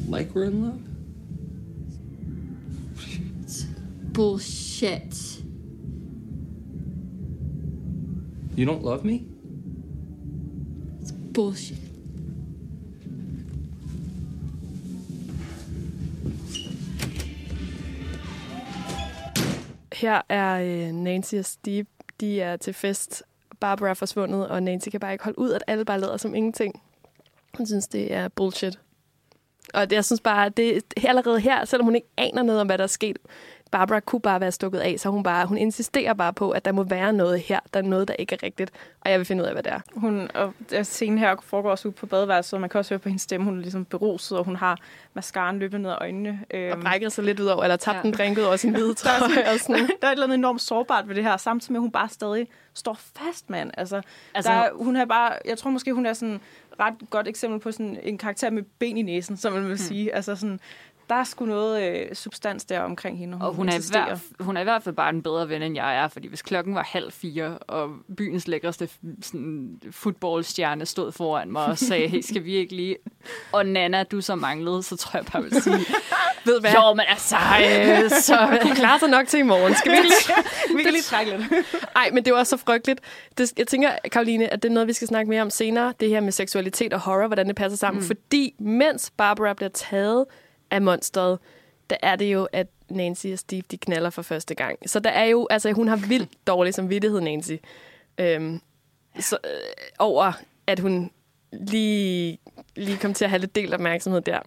Like 0.09 0.35
we're 0.35 0.45
in 0.45 0.63
love? 0.63 0.81
Bullshit. 4.13 5.41
You 8.57 8.67
don't 8.67 8.83
love 8.85 9.05
me? 9.05 9.27
It's 11.01 11.13
bullshit. 11.13 11.80
Her 20.01 20.21
er 20.29 20.55
øh, 20.55 20.93
Nancy 20.93 21.35
og 21.35 21.45
Steve, 21.45 21.87
de 22.21 22.41
er 22.41 22.57
til 22.57 22.75
fest. 22.75 23.23
Barbara 23.61 23.91
er 23.91 23.95
forsvundet, 23.95 24.49
og 24.49 24.63
Nancy 24.63 24.89
kan 24.89 25.01
bare 25.01 25.13
ikke 25.13 25.25
holde 25.25 25.39
ud, 25.39 25.51
at 25.51 25.65
alle 25.67 25.85
bare 25.85 26.01
lader 26.01 26.17
som 26.17 26.35
ingenting. 26.35 26.83
Hun 27.57 27.67
synes, 27.67 27.89
det 27.89 28.13
er 28.13 28.29
bullshit. 28.29 28.79
Og 29.75 29.87
jeg 29.91 30.05
synes 30.05 30.21
bare, 30.21 30.49
det 30.49 30.83
allerede 30.97 31.41
her, 31.41 31.65
selvom 31.65 31.85
hun 31.85 31.95
ikke 31.95 32.09
aner 32.17 32.43
noget 32.43 32.61
om, 32.61 32.67
hvad 32.67 32.79
der 32.79 32.85
er 32.85 32.89
sket, 32.89 33.19
Barbara 33.71 34.01
kunne 34.01 34.21
bare 34.21 34.41
være 34.41 34.53
stukket 34.53 34.79
af, 34.79 34.95
så 34.99 35.09
hun 35.09 35.23
bare 35.23 35.47
hun 35.47 35.59
insisterer 35.59 36.15
bare 36.15 36.33
på, 36.33 36.51
at 36.51 36.65
der 36.65 36.73
må 36.73 36.83
være 36.83 37.13
noget 37.13 37.41
her, 37.41 37.61
der 37.75 37.81
er 37.81 37.85
noget, 37.85 38.09
der 38.09 38.15
ikke 38.15 38.35
er 38.35 38.43
rigtigt, 38.43 38.71
og 39.01 39.11
jeg 39.11 39.19
vil 39.19 39.27
finde 39.27 39.43
ud 39.43 39.47
af, 39.49 39.55
hvad 39.55 39.63
det 39.63 39.73
er. 39.73 39.81
Hun, 39.95 40.29
og 40.35 40.55
scenen 40.83 41.19
her 41.19 41.37
foregår 41.43 41.71
også 41.71 41.89
ude 41.89 41.95
på 41.97 42.07
badeværelset, 42.07 42.53
og 42.55 42.61
man 42.61 42.71
kan 42.71 42.79
også 42.79 42.91
høre 42.95 42.99
på 42.99 43.09
hendes 43.09 43.23
stemme, 43.23 43.45
hun 43.45 43.57
er 43.57 43.61
ligesom 43.63 43.85
beruset, 43.85 44.39
og 44.39 44.45
hun 44.45 44.57
har 44.57 44.79
mascaraen 45.15 45.59
løbende 45.59 45.83
ned 45.83 45.91
ad 45.91 45.97
øjnene. 46.01 46.41
Og 46.51 46.57
Øhm, 46.59 46.81
brækker 46.83 47.09
sig 47.09 47.25
lidt 47.25 47.41
ud 47.41 47.47
over, 47.47 47.63
eller 47.63 47.77
tabt 47.77 47.97
Ja. 48.05 48.09
en 48.09 48.15
drink 48.15 48.39
ud 48.39 48.43
over 48.43 48.57
sin 48.57 48.71
hvide 48.71 48.95
der, 49.03 49.11
er 49.11 49.19
trøje. 49.19 49.31
sådan, 49.35 49.47
og 49.55 49.61
sådan. 49.61 49.87
der 50.01 50.07
er 50.07 50.11
et 50.11 50.13
eller 50.13 50.27
andet 50.27 50.39
enormt 50.39 50.61
sårbart 50.61 51.09
ved 51.09 51.15
det 51.15 51.25
her, 51.25 51.37
samtidig 51.37 51.73
med, 51.73 51.79
at 51.79 51.83
hun 51.83 51.91
bare 51.91 52.09
stadig 52.09 52.49
står 52.75 52.95
fast, 53.17 53.51
mand. 53.51 53.71
Altså, 53.77 54.01
Altså- 54.35 54.51
der, 54.53 54.59
er- 54.59 54.71
hun 54.75 54.97
er 54.97 55.05
bare, 55.05 55.33
jeg 55.45 55.59
tror 55.59 55.71
måske, 55.71 55.93
hun 55.93 56.07
er 56.07 56.13
sådan 56.13 56.41
ret 56.81 56.95
godt 57.11 57.29
eksempel 57.29 57.61
på 57.61 57.73
sådan 57.73 57.99
en 58.03 58.19
karakter 58.19 58.51
med 58.51 58.63
ben 58.79 58.97
i 58.97 59.03
næsen, 59.03 59.37
som 59.37 59.53
man 59.53 59.63
vil 59.63 59.69
Hmm. 59.69 59.77
sige. 59.77 60.15
Altså 60.15 60.37
sådan, 60.37 60.61
der 61.11 61.17
er 61.17 61.25
sgu 61.25 61.45
noget 61.45 61.83
øh, 61.83 62.15
substans 62.15 62.65
der 62.65 62.81
omkring 62.81 63.19
hende. 63.19 63.39
Og 63.41 63.55
hun 63.55 63.69
er, 63.69 63.73
i 63.73 63.77
insisterer. 63.77 64.05
hvert, 64.05 64.21
hun 64.41 64.57
er 64.57 64.61
i 64.61 64.65
hvert 64.65 64.83
fald 64.83 64.95
bare 64.95 65.11
en 65.11 65.23
bedre 65.23 65.49
ven, 65.49 65.63
end 65.63 65.75
jeg 65.75 65.97
er, 65.97 66.09
fordi 66.09 66.29
hvis 66.29 66.43
klokken 66.43 66.75
var 66.75 66.83
halv 66.83 67.13
fire, 67.13 67.59
og 67.59 67.91
byens 68.17 68.49
lækreste 68.49 68.89
sådan, 69.23 69.81
fodboldstjerne 69.91 70.87
stod 70.87 71.13
foran 71.13 71.53
mig 71.53 71.65
og 71.67 71.79
sagde, 71.79 72.09
hey, 72.09 72.21
skal 72.21 72.45
vi 72.45 72.55
ikke 72.55 72.77
lige... 72.77 72.97
Og 73.53 73.67
Nana, 73.67 74.03
du 74.03 74.21
så 74.21 74.35
manglede, 74.35 74.83
så 74.83 74.97
tror 74.97 75.19
jeg 75.19 75.27
bare, 75.27 75.43
jeg 75.43 75.51
vil 75.51 75.63
sige, 75.63 75.77
Ved 76.45 76.61
hvad? 76.61 76.73
jo, 76.73 76.95
men 76.95 77.05
altså, 77.09 77.37
øh, 77.37 78.11
så... 78.29 78.59
Hun 78.63 78.75
klarer 78.75 78.99
sig 78.99 79.09
nok 79.09 79.27
til 79.27 79.41
i 79.41 79.43
morgen. 79.43 79.75
Skal 79.75 79.93
vi 79.93 79.97
lige... 79.97 80.77
Vi 80.77 80.83
kan 80.83 80.93
lige 80.93 81.03
trække 81.03 81.37
lidt. 81.37 81.67
Ej, 81.97 82.11
men 82.13 82.25
det 82.25 82.33
var 82.33 82.45
så 82.45 82.57
frygteligt. 82.57 83.01
Det, 83.39 83.59
jeg 83.59 83.67
tænker, 83.67 83.91
Karoline, 84.13 84.53
at 84.53 84.63
det 84.63 84.69
er 84.69 84.73
noget, 84.73 84.89
vi 84.89 84.93
skal 84.93 85.09
snakke 85.09 85.31
mere 85.31 85.43
om 85.43 85.51
senere. 85.51 85.95
Det 86.01 86.09
her 86.09 86.21
med 86.21 86.33
seksualitet 86.33 86.93
og 86.93 87.01
horror, 87.01 87.27
hvordan 87.27 87.47
det 87.47 87.57
passer 87.57 87.77
sammen. 87.79 88.01
Mm. 88.01 88.07
Fordi 88.07 88.55
mens 88.59 89.13
Barbara 89.17 89.53
bliver 89.55 89.71
taget 89.71 90.25
af 90.71 90.83
monsteret, 90.83 91.39
der 91.91 91.97
er 92.03 92.17
det 92.17 92.33
jo, 92.33 92.49
at 92.53 92.67
Nancy 92.91 93.27
og 93.27 93.39
Steve, 93.39 93.63
de 93.71 93.79
knaller 93.79 94.11
for 94.11 94.23
første 94.23 94.55
gang. 94.55 94.79
Så 94.87 95.01
der 95.01 95.11
er 95.11 95.25
jo, 95.25 95.47
altså 95.51 95.73
hun 95.73 95.89
har 95.89 95.97
vildt 95.97 96.47
dårlig 96.47 96.75
samvittighed, 96.75 97.21
Nancy. 97.21 97.53
Øhm, 98.19 98.61
så, 99.19 99.39
øh, 99.45 99.51
over, 99.99 100.33
at 100.67 100.81
hun 100.81 101.11
lige, 101.53 102.39
lige 102.77 102.99
kom 102.99 103.15
til 103.15 103.25
at 103.25 103.31
have 103.31 103.41
lidt 103.41 103.55
delt 103.55 103.75
opmærksomhed 103.75 104.21
der. 104.21 104.39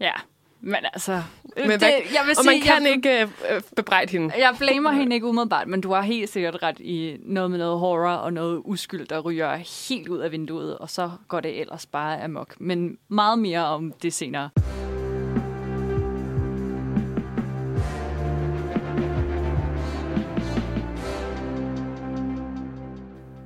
Ja, 0.00 0.12
men 0.60 0.76
altså... 0.92 1.22
Men 1.56 1.70
det, 1.70 1.78
hvad, 1.78 1.88
jeg 1.88 2.22
vil 2.26 2.36
og 2.38 2.44
man 2.44 2.54
sige, 2.54 2.62
kan 2.62 2.84
jeg, 2.84 2.92
ikke 2.94 3.22
øh, 3.22 3.28
øh, 3.50 3.62
bebrejde 3.76 4.12
hende. 4.12 4.34
Jeg 4.38 4.54
blamer 4.58 4.90
hende 4.90 5.14
ikke 5.14 5.26
umiddelbart, 5.26 5.68
men 5.68 5.80
du 5.80 5.92
har 5.92 6.02
helt 6.02 6.30
sikkert 6.30 6.62
ret 6.62 6.80
i 6.80 7.16
noget 7.20 7.50
med 7.50 7.58
noget 7.58 7.78
horror 7.78 8.14
og 8.14 8.32
noget 8.32 8.62
uskyld, 8.64 9.06
der 9.06 9.20
ryger 9.20 9.56
helt 9.88 10.08
ud 10.08 10.18
af 10.18 10.32
vinduet, 10.32 10.78
og 10.78 10.90
så 10.90 11.10
går 11.28 11.40
det 11.40 11.60
ellers 11.60 11.86
bare 11.86 12.24
amok. 12.24 12.60
Men 12.60 12.98
meget 13.08 13.38
mere 13.38 13.64
om 13.66 13.92
det 14.02 14.12
senere. 14.12 14.50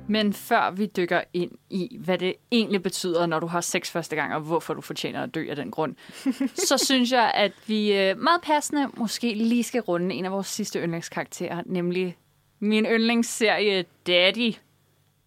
Men 0.07 0.33
før 0.33 0.71
vi 0.71 0.85
dykker 0.85 1.21
ind 1.33 1.51
i, 1.69 1.97
hvad 1.99 2.17
det 2.17 2.33
egentlig 2.51 2.83
betyder, 2.83 3.25
når 3.25 3.39
du 3.39 3.47
har 3.47 3.61
sex 3.61 3.91
første 3.91 4.15
gang, 4.15 4.35
og 4.35 4.41
hvorfor 4.41 4.73
du 4.73 4.81
fortjener 4.81 5.23
at 5.23 5.35
dø 5.35 5.45
af 5.49 5.55
den 5.55 5.71
grund, 5.71 5.95
så 6.69 6.77
synes 6.85 7.11
jeg, 7.11 7.31
at 7.35 7.51
vi 7.67 7.93
øh, 7.93 8.17
meget 8.17 8.41
passende 8.41 8.87
måske 8.93 9.33
lige 9.33 9.63
skal 9.63 9.81
runde 9.81 10.15
en 10.15 10.25
af 10.25 10.31
vores 10.31 10.47
sidste 10.47 10.79
yndlingskarakterer, 10.79 11.61
nemlig 11.65 12.17
min 12.59 12.85
yndlingsserie 12.85 13.85
Daddy, 14.07 14.53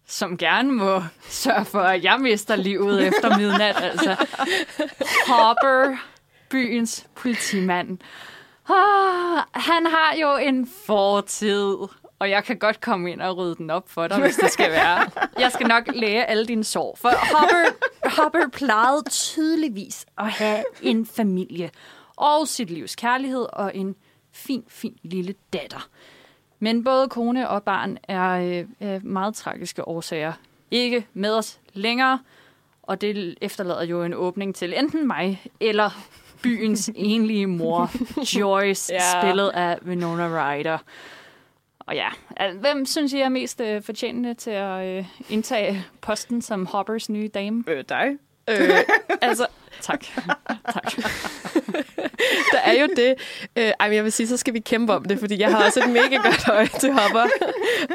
som 0.07 0.37
gerne 0.37 0.71
må 0.71 1.03
sørge 1.21 1.65
for, 1.65 1.81
at 1.81 2.03
jeg 2.03 2.19
mister 2.19 2.55
livet 2.55 3.01
efter 3.07 3.37
midnat. 3.37 3.75
Altså, 3.83 4.25
Hopper, 5.27 5.97
byens 6.49 7.07
politimand. 7.15 7.97
Ah, 8.69 9.43
han 9.51 9.85
har 9.85 10.15
jo 10.21 10.37
en 10.37 10.69
fortid, 10.85 11.75
og 12.21 12.29
jeg 12.29 12.43
kan 12.43 12.57
godt 12.57 12.81
komme 12.81 13.11
ind 13.11 13.21
og 13.21 13.37
rydde 13.37 13.55
den 13.55 13.69
op 13.69 13.89
for 13.89 14.07
dig, 14.07 14.19
hvis 14.19 14.35
det 14.35 14.51
skal 14.51 14.71
være. 14.71 15.09
Jeg 15.39 15.51
skal 15.51 15.67
nok 15.67 15.83
læge 15.95 16.25
alle 16.25 16.45
dine 16.45 16.63
sår. 16.63 16.97
For 17.01 17.09
Hopper, 17.09 17.65
Hopper 18.21 18.47
plejede 18.53 19.03
tydeligvis 19.09 20.05
at 20.17 20.27
have 20.27 20.63
en 20.81 21.05
familie 21.05 21.69
og 22.15 22.47
sit 22.47 22.69
livs 22.69 22.95
kærlighed 22.95 23.45
og 23.53 23.75
en 23.75 23.95
fin, 24.31 24.63
fin 24.67 24.97
lille 25.03 25.35
datter. 25.53 25.89
Men 26.59 26.83
både 26.83 27.09
kone 27.09 27.49
og 27.49 27.63
barn 27.63 27.97
er 28.03 28.63
øh, 28.81 29.05
meget 29.05 29.35
tragiske 29.35 29.87
årsager 29.87 30.33
ikke 30.71 31.07
med 31.13 31.33
os 31.33 31.59
længere, 31.73 32.19
og 32.83 33.01
det 33.01 33.37
efterlader 33.41 33.83
jo 33.83 34.03
en 34.03 34.13
åbning 34.13 34.55
til 34.55 34.73
enten 34.79 35.07
mig 35.07 35.43
eller 35.59 35.89
byens 36.43 36.91
enlige 36.95 37.47
mor, 37.47 37.91
Joyce, 38.39 38.93
ja. 38.93 39.21
spillet 39.21 39.49
af 39.49 39.77
Winona 39.85 40.27
Ryder. 40.27 40.77
Og 41.85 41.95
ja, 41.95 42.09
hvem 42.59 42.85
synes 42.85 43.13
I 43.13 43.19
er 43.19 43.29
mest 43.29 43.61
øh, 43.61 43.81
fortjentende 43.81 44.33
til 44.33 44.51
at 44.51 44.97
øh, 44.97 45.05
indtage 45.29 45.85
posten 46.01 46.41
som 46.41 46.65
Hoppers 46.65 47.09
nye 47.09 47.27
dame? 47.33 47.63
Øh, 47.67 47.83
dig. 47.89 48.07
Øh, 48.49 48.69
altså, 49.21 49.47
Tak. 49.81 50.03
tak. 50.73 50.93
der 52.53 52.59
er 52.63 52.81
jo 52.81 52.87
det. 52.95 53.15
Øh, 53.55 53.71
ej, 53.79 53.87
men 53.87 53.95
jeg 53.95 54.03
vil 54.03 54.11
sige, 54.11 54.27
så 54.27 54.37
skal 54.37 54.53
vi 54.53 54.59
kæmpe 54.59 54.93
om 54.93 55.05
det, 55.05 55.19
fordi 55.19 55.39
jeg 55.39 55.51
har 55.51 55.65
også 55.65 55.79
et 55.79 55.89
mega 55.89 56.15
godt 56.15 56.49
øje 56.49 56.67
til 56.79 56.91
Hopper. 56.91 57.25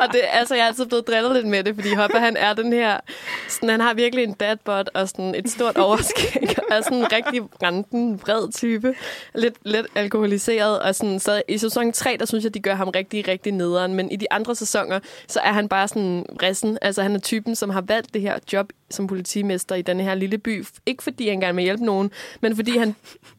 Og 0.00 0.12
det, 0.12 0.20
altså, 0.32 0.54
jeg 0.54 0.62
er 0.62 0.66
altid 0.66 0.86
blevet 0.86 1.06
drillet 1.06 1.32
lidt 1.32 1.46
med 1.46 1.64
det, 1.64 1.74
fordi 1.74 1.94
Hopper, 1.94 2.18
han 2.18 2.36
er 2.36 2.54
den 2.54 2.72
her... 2.72 3.00
Sådan, 3.48 3.68
han 3.68 3.80
har 3.80 3.94
virkelig 3.94 4.24
en 4.24 4.32
dad 4.32 4.56
bod 4.56 4.84
og 4.94 5.08
sådan 5.08 5.34
et 5.34 5.50
stort 5.50 5.76
overskæg, 5.86 6.58
og 6.58 6.76
er 6.76 6.80
sådan 6.80 6.98
en 6.98 7.12
rigtig 7.12 7.42
randen, 7.62 8.20
vred 8.20 8.52
type. 8.52 8.94
Lidt, 9.34 9.54
lidt 9.64 9.86
alkoholiseret, 9.94 10.80
og 10.80 10.94
sådan, 10.94 11.20
så 11.20 11.42
i 11.48 11.58
sæson 11.58 11.92
3, 11.92 12.16
der 12.18 12.26
synes 12.26 12.44
jeg, 12.44 12.54
de 12.54 12.60
gør 12.60 12.74
ham 12.74 12.88
rigtig, 12.88 13.28
rigtig 13.28 13.52
nederen, 13.52 13.94
men 13.94 14.10
i 14.10 14.16
de 14.16 14.32
andre 14.32 14.54
sæsoner, 14.54 15.00
så 15.28 15.40
er 15.40 15.52
han 15.52 15.68
bare 15.68 15.88
sådan 15.88 16.26
rissen. 16.42 16.78
Altså, 16.82 17.02
han 17.02 17.14
er 17.14 17.20
typen, 17.20 17.56
som 17.56 17.70
har 17.70 17.80
valgt 17.80 18.14
det 18.14 18.22
her 18.22 18.38
job 18.52 18.72
som 18.90 19.06
politimester 19.06 19.74
i 19.74 19.82
den 19.82 20.00
her 20.00 20.14
lille 20.14 20.38
by. 20.38 20.64
Ikke 20.86 21.02
fordi 21.02 21.28
han 21.28 21.40
gerne 21.40 21.56
vil 21.56 21.64
hjælpe 21.64 21.84
nogen, 21.84 22.10
men 22.40 22.56
fordi 22.56 22.78
han 22.78 22.94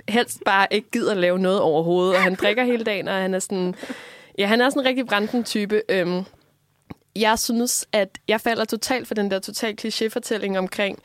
helst 0.10 0.39
bare 0.45 0.68
ikke 0.72 0.91
gider 0.91 1.14
lave 1.14 1.39
noget 1.39 1.60
overhovedet, 1.60 2.16
og 2.16 2.24
han 2.24 2.36
drikker 2.36 2.64
hele 2.64 2.84
dagen, 2.84 3.08
og 3.08 3.14
han 3.14 3.34
er 3.34 3.39
sådan... 3.39 3.76
Ja, 4.38 4.45
han 4.45 4.62
er 4.62 4.70
sådan 4.70 4.82
en 4.82 4.86
rigtig 4.88 5.08
branden 5.08 5.43
type. 5.43 5.82
Øhm, 5.89 6.24
jeg 7.16 7.39
synes, 7.39 7.88
at 7.91 8.10
jeg 8.28 8.41
falder 8.41 8.66
totalt 8.66 9.08
for 9.08 9.14
den 9.14 9.32
der 9.32 9.39
total 9.39 9.76
klichéfortælling 9.82 10.58
omkring 10.58 10.99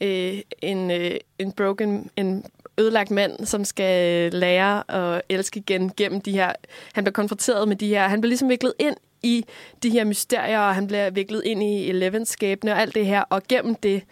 øh, 0.00 0.38
en, 0.62 0.90
øh, 0.90 1.16
en 1.38 1.52
broken, 1.52 2.10
en 2.16 2.44
ødelagt 2.78 3.10
mand, 3.10 3.46
som 3.46 3.64
skal 3.64 4.32
lære 4.32 4.90
at 4.90 5.22
elske 5.28 5.60
igen 5.60 5.92
gennem 5.96 6.20
de 6.20 6.32
her... 6.32 6.52
Han 6.92 7.04
bliver 7.04 7.12
konfronteret 7.12 7.68
med 7.68 7.76
de 7.76 7.88
her... 7.88 8.08
Han 8.08 8.20
bliver 8.20 8.30
ligesom 8.30 8.48
viklet 8.48 8.74
ind 8.78 8.96
i 9.22 9.44
de 9.82 9.90
her 9.90 10.04
mysterier, 10.04 10.60
og 10.60 10.74
han 10.74 10.86
bliver 10.86 11.10
viklet 11.10 11.42
ind 11.44 11.62
i 11.62 11.88
Elevens 11.88 12.28
skæbne 12.28 12.72
og 12.72 12.80
alt 12.80 12.94
det 12.94 13.06
her, 13.06 13.20
og 13.20 13.42
gennem 13.48 13.74
det, 13.74 14.02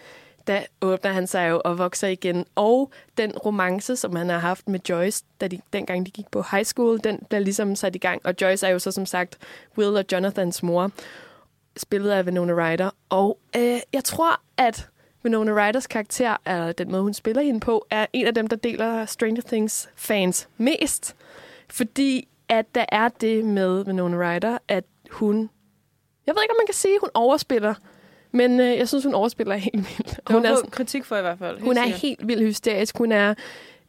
der 0.46 0.60
åbner 0.82 1.12
han 1.12 1.26
sig 1.26 1.50
jo 1.50 1.62
og 1.64 1.78
vokser 1.78 2.08
igen. 2.08 2.46
Og 2.54 2.92
den 3.16 3.38
romance, 3.38 3.96
som 3.96 4.16
han 4.16 4.28
har 4.28 4.38
haft 4.38 4.68
med 4.68 4.80
Joyce, 4.88 5.24
da 5.40 5.48
de, 5.48 5.60
dengang 5.72 6.06
de 6.06 6.10
gik 6.10 6.30
på 6.30 6.44
high 6.50 6.64
school, 6.64 7.00
den 7.04 7.18
bliver 7.28 7.40
ligesom 7.40 7.76
sat 7.76 7.94
i 7.96 7.98
gang. 7.98 8.20
Og 8.26 8.34
Joyce 8.40 8.66
er 8.66 8.70
jo 8.70 8.78
så 8.78 8.90
som 8.90 9.06
sagt 9.06 9.38
Will 9.78 9.96
og 9.96 10.04
Jonathans 10.12 10.62
mor, 10.62 10.90
spillet 11.76 12.10
af 12.10 12.22
Winona 12.22 12.52
Ryder. 12.52 12.90
Og 13.08 13.38
øh, 13.56 13.80
jeg 13.92 14.04
tror, 14.04 14.40
at 14.56 14.88
Winona 15.24 15.52
Ryders 15.52 15.86
karakter, 15.86 16.36
eller 16.46 16.72
den 16.72 16.90
måde, 16.90 17.02
hun 17.02 17.14
spiller 17.14 17.42
hende 17.42 17.60
på, 17.60 17.86
er 17.90 18.06
en 18.12 18.26
af 18.26 18.34
dem, 18.34 18.46
der 18.46 18.56
deler 18.56 19.06
Stranger 19.06 19.42
Things 19.42 19.88
fans 19.96 20.48
mest. 20.56 21.16
Fordi 21.68 22.28
at 22.48 22.74
der 22.74 22.84
er 22.88 23.08
det 23.08 23.44
med 23.44 23.86
Winona 23.86 24.16
Ryder, 24.16 24.58
at 24.68 24.84
hun... 25.10 25.50
Jeg 26.26 26.34
ved 26.34 26.42
ikke, 26.42 26.52
om 26.52 26.56
man 26.60 26.66
kan 26.66 26.74
sige, 26.74 26.94
at 26.94 27.00
hun 27.00 27.10
overspiller. 27.14 27.74
Men 28.36 28.60
øh, 28.60 28.78
jeg 28.78 28.88
synes, 28.88 29.04
hun 29.04 29.14
overspiller 29.14 29.54
helt 29.66 29.76
vildt. 29.76 30.20
Hun 30.30 30.44
er, 30.44 30.54
fået 30.54 30.70
kritik 30.70 31.04
for 31.04 31.16
i 31.16 31.20
hvert 31.20 31.38
fald. 31.38 31.60
hun 31.60 31.76
er 31.76 31.82
sikkert. 31.82 32.00
helt 32.00 32.28
vildt 32.28 32.42
hysterisk. 32.42 32.98
Hun 32.98 33.12
er 33.12 33.34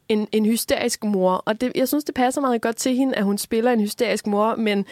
en, 0.08 0.28
en 0.32 0.46
hysterisk 0.46 1.04
mor, 1.04 1.32
og 1.32 1.60
det, 1.60 1.72
jeg 1.74 1.88
synes, 1.88 2.04
det 2.04 2.14
passer 2.14 2.40
meget 2.40 2.62
godt 2.62 2.76
til 2.76 2.94
hende, 2.94 3.14
at 3.14 3.24
hun 3.24 3.38
spiller 3.38 3.72
en 3.72 3.80
hysterisk 3.80 4.26
mor, 4.26 4.54
men 4.54 4.86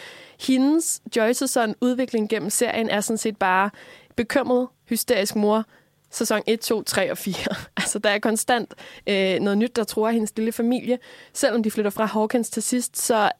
hendes, 0.47 1.01
Joyce's 1.17 1.47
sådan 1.47 1.75
udvikling 1.81 2.29
gennem 2.29 2.49
serien 2.49 2.89
er 2.89 3.01
sådan 3.01 3.17
set 3.17 3.37
bare 3.37 3.69
bekymret, 4.15 4.67
hysterisk 4.89 5.35
mor, 5.35 5.65
sæson 6.11 6.41
1, 6.47 6.59
2, 6.59 6.83
3 6.83 7.11
og 7.11 7.17
4. 7.17 7.35
Altså, 7.77 7.99
der 7.99 8.09
er 8.09 8.19
konstant 8.19 8.73
øh, 9.07 9.39
noget 9.39 9.57
nyt, 9.57 9.75
der 9.75 9.83
tror 9.83 10.09
hendes 10.09 10.33
lille 10.35 10.51
familie. 10.51 10.99
Selvom 11.33 11.63
de 11.63 11.71
flytter 11.71 11.91
fra 11.91 12.05
Hawkins 12.05 12.49
til 12.49 12.63
sidst, 12.63 12.97
så 12.97 13.31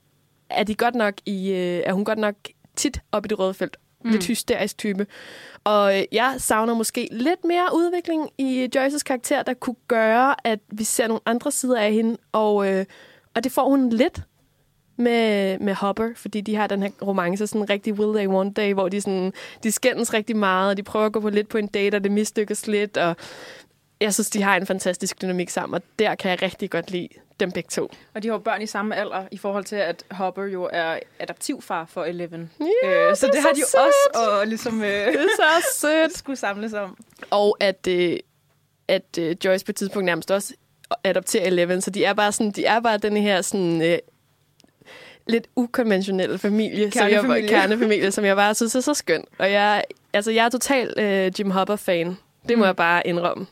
er, 0.50 0.64
de 0.64 0.76
godt 0.76 0.96
nok 0.96 1.14
i, 1.26 1.52
øh, 1.52 1.84
er 1.86 1.94
hun 1.94 2.06
godt 2.06 2.20
nok 2.20 2.36
tit 2.76 3.00
op 3.12 3.26
i 3.26 3.28
det 3.28 3.40
røde 3.40 3.54
felt. 3.54 3.78
Mm. 4.08 4.12
Lidt 4.12 4.26
hysterisk 4.26 4.78
type. 4.78 5.08
Og 5.64 5.98
øh, 5.98 6.04
jeg 6.12 6.36
savner 6.38 6.74
måske 6.74 7.08
lidt 7.12 7.46
mere 7.46 7.70
udvikling 7.74 8.30
i 8.38 8.60
øh, 8.60 8.70
Joyces 8.76 9.04
karakter, 9.04 9.44
der 9.44 9.54
kunne 9.54 9.76
gøre, 9.88 10.36
at 10.44 10.60
vi 10.72 10.84
ser 10.84 11.08
nogle 11.08 11.22
andre 11.26 11.52
sider 11.52 11.80
af 11.80 11.94
hende. 11.94 12.18
Og, 12.32 12.74
øh, 12.74 12.86
og 13.36 13.44
det 13.44 13.52
får 13.52 13.70
hun 13.70 13.90
lidt 13.90 14.22
med, 14.98 15.60
med 15.60 15.74
Hopper, 15.74 16.10
fordi 16.16 16.42
de 16.42 16.56
har 16.56 16.68
den 16.68 16.84
her 16.84 16.90
romance, 17.02 17.48
sådan 17.48 17.62
en 17.62 17.70
rigtig 17.70 17.94
will 17.94 18.18
they, 18.18 18.28
one 18.28 18.52
day, 18.52 18.74
hvor 18.74 18.90
de, 18.90 19.02
sådan, 19.02 19.34
de 19.64 19.72
skændes 19.72 20.14
rigtig 20.14 20.38
meget, 20.38 20.70
og 20.70 20.78
de 20.78 20.84
prøver 20.84 21.06
at 21.06 21.12
gå 21.14 21.20
på 21.20 21.30
lidt 21.30 21.50
på 21.50 21.58
en 21.58 21.68
date, 21.68 21.96
og 21.96 22.04
det 22.04 22.12
mislykkes 22.12 22.68
lidt, 22.68 22.98
og 22.98 23.16
jeg 24.02 24.14
synes, 24.14 24.30
de 24.30 24.42
har 24.42 24.56
en 24.58 24.66
fantastisk 24.66 25.22
dynamik 25.22 25.50
sammen, 25.50 25.76
og 25.76 25.82
der 26.00 26.16
kan 26.16 26.32
jeg 26.32 26.42
rigtig 26.42 26.70
godt 26.72 26.92
lide 26.92 27.08
dem 27.40 27.52
begge 27.52 27.68
to. 27.70 27.92
Og 28.14 28.24
de 28.24 28.28
har 28.28 28.36
jo 28.36 28.40
børn 28.40 28.62
i 28.62 28.66
samme 28.66 28.96
alder, 28.96 29.24
i 29.32 29.38
forhold 29.38 29.64
til, 29.64 29.76
at 29.76 30.04
Hopper 30.12 30.44
jo 30.44 30.70
er 30.74 31.00
adaptivfar 31.20 31.86
for 31.86 32.04
Eleven. 32.06 32.52
Ja, 32.84 33.10
øh, 33.10 33.16
så 33.16 33.26
det 33.26 33.34
det, 33.34 33.42
har 33.42 33.50
så 33.50 33.56
de 33.56 33.60
jo 33.80 33.84
også 33.86 34.32
og 34.40 34.48
ligesom, 34.48 34.84
øh, 34.84 34.90
Det 34.90 35.16
er 35.16 35.28
så 35.38 35.80
sødt. 35.80 36.18
skulle 36.18 36.36
samles 36.38 36.74
om. 36.74 36.98
Og 37.30 37.58
at, 37.60 37.88
øh, 37.90 38.18
at 38.88 39.18
øh, 39.20 39.36
Joyce 39.46 39.66
på 39.66 39.72
et 39.72 39.76
tidspunkt 39.76 40.06
nærmest 40.06 40.32
også 40.32 40.54
adopterer 41.04 41.46
Eleven, 41.46 41.82
så 41.82 41.90
de 41.90 42.04
er 42.06 42.14
bare 42.14 42.32
sådan, 42.32 42.52
de 42.52 42.66
er 42.66 42.80
bare 42.80 42.98
den 42.98 43.18
her 43.18 43.42
sådan 43.42 43.82
øh, 43.82 43.98
lidt 45.28 45.48
ukonventionelle 45.56 46.38
familie, 46.38 46.92
som 46.92 47.02
jeg, 47.02 47.12
Kernefamilie. 47.12 47.48
kernefamilie, 47.50 48.12
som 48.12 48.26
jeg 48.26 48.36
bare 48.36 48.56
synes 48.56 48.76
er 48.76 48.80
så 48.82 48.94
skøn. 48.94 49.24
Og 49.40 49.52
jeg, 49.52 49.84
altså, 50.14 50.32
jeg 50.32 50.46
er 50.46 50.50
total 50.50 50.94
øh, 50.98 51.32
Jim 51.40 51.52
Hopper-fan. 51.52 52.18
Det 52.50 52.58
må 52.58 52.64
Mm. 52.64 52.68
jeg 52.68 52.76
bare 52.76 53.08
indrømme. 53.08 53.48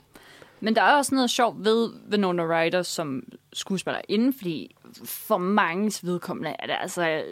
Men 0.59 0.75
der 0.75 0.81
er 0.81 0.95
også 0.95 1.15
noget 1.15 1.29
sjovt 1.29 1.65
ved 1.65 1.89
Winona 2.11 2.43
Ryder 2.43 2.81
som 2.81 3.23
skuespiller 3.53 4.01
inden, 4.09 4.33
fordi 4.33 4.75
for 5.03 5.37
mange 5.37 6.07
vedkommende 6.07 6.55
er 6.59 6.67
det 6.67 6.75
altså 6.81 7.23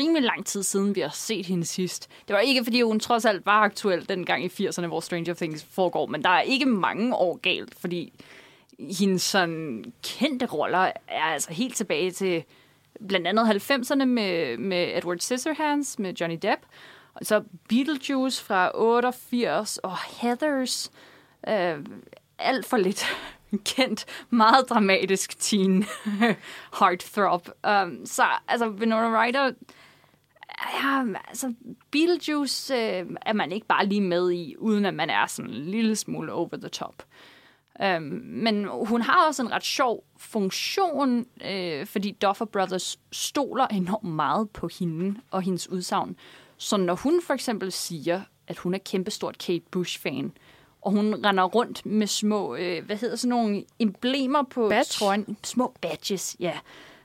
rimelig 0.00 0.22
lang 0.22 0.46
tid 0.46 0.62
siden, 0.62 0.94
vi 0.94 1.00
har 1.00 1.08
set 1.08 1.46
hende 1.46 1.64
sidst. 1.64 2.10
Det 2.28 2.34
var 2.34 2.40
ikke, 2.40 2.64
fordi 2.64 2.82
hun 2.82 3.00
trods 3.00 3.24
alt 3.24 3.46
var 3.46 3.60
aktuel 3.60 4.08
dengang 4.08 4.44
i 4.44 4.48
80'erne, 4.48 4.86
hvor 4.86 5.00
Stranger 5.00 5.34
Things 5.34 5.64
foregår, 5.64 6.06
men 6.06 6.24
der 6.24 6.30
er 6.30 6.40
ikke 6.40 6.66
mange 6.66 7.16
år 7.16 7.36
galt, 7.36 7.74
fordi 7.74 8.12
hendes 8.98 9.22
sådan 9.22 9.92
kendte 10.02 10.46
roller 10.46 10.92
er 11.08 11.22
altså 11.22 11.52
helt 11.52 11.76
tilbage 11.76 12.10
til 12.10 12.44
blandt 13.08 13.26
andet 13.26 13.70
90'erne 13.70 14.04
med, 14.04 14.56
med 14.56 14.98
Edward 14.98 15.18
Scissorhands, 15.18 15.98
med 15.98 16.14
Johnny 16.14 16.38
Depp, 16.42 16.60
og 17.14 17.26
så 17.26 17.42
Beetlejuice 17.68 18.44
fra 18.44 18.70
88, 18.74 19.78
og 19.78 19.96
Heathers, 20.20 20.90
øh, 21.48 21.78
alt 22.38 22.66
for 22.66 22.76
lidt 22.76 23.04
kendt, 23.76 24.06
meget 24.30 24.68
dramatisk 24.68 25.38
teen 25.38 25.84
heartthrob. 26.78 27.48
Um, 27.68 28.06
så 28.06 28.24
altså, 28.48 28.68
Winona 28.68 29.22
Ryder, 29.22 29.52
ja, 30.82 31.04
altså, 31.28 31.54
Beetlejuice 31.90 32.74
øh, 32.74 33.06
er 33.22 33.32
man 33.32 33.52
ikke 33.52 33.66
bare 33.66 33.86
lige 33.86 34.00
med 34.00 34.30
i, 34.32 34.56
uden 34.58 34.84
at 34.84 34.94
man 34.94 35.10
er 35.10 35.26
sådan 35.26 35.50
en 35.50 35.56
lille 35.56 35.96
smule 35.96 36.32
over 36.32 36.56
the 36.56 36.68
top. 36.68 37.02
Um, 37.84 38.02
men 38.24 38.64
hun 38.64 39.02
har 39.02 39.26
også 39.26 39.42
en 39.42 39.52
ret 39.52 39.64
sjov 39.64 40.04
funktion, 40.18 41.26
øh, 41.44 41.86
fordi 41.86 42.10
Duffer 42.10 42.44
Brothers 42.44 42.98
stoler 43.12 43.66
enormt 43.66 44.14
meget 44.14 44.50
på 44.50 44.68
hende 44.78 45.20
og 45.30 45.42
hendes 45.42 45.68
udsagn. 45.68 46.16
Så 46.56 46.76
når 46.76 46.94
hun 46.94 47.22
for 47.22 47.34
eksempel 47.34 47.72
siger, 47.72 48.20
at 48.46 48.58
hun 48.58 48.74
er 48.74 48.78
kæmpestort 48.78 49.38
Kate 49.38 49.64
Bush-fan, 49.70 50.32
og 50.86 50.92
hun 50.92 51.24
render 51.24 51.44
rundt 51.44 51.86
med 51.86 52.06
små, 52.06 52.56
øh, 52.56 52.84
hvad 52.84 52.96
hedder 52.96 53.16
sådan 53.16 53.28
nogle 53.28 53.64
emblemer 53.78 54.42
på 54.42 54.68
Badge? 54.68 54.84
trøjen. 54.84 55.36
Små 55.42 55.74
badges, 55.80 56.36
ja. 56.40 56.52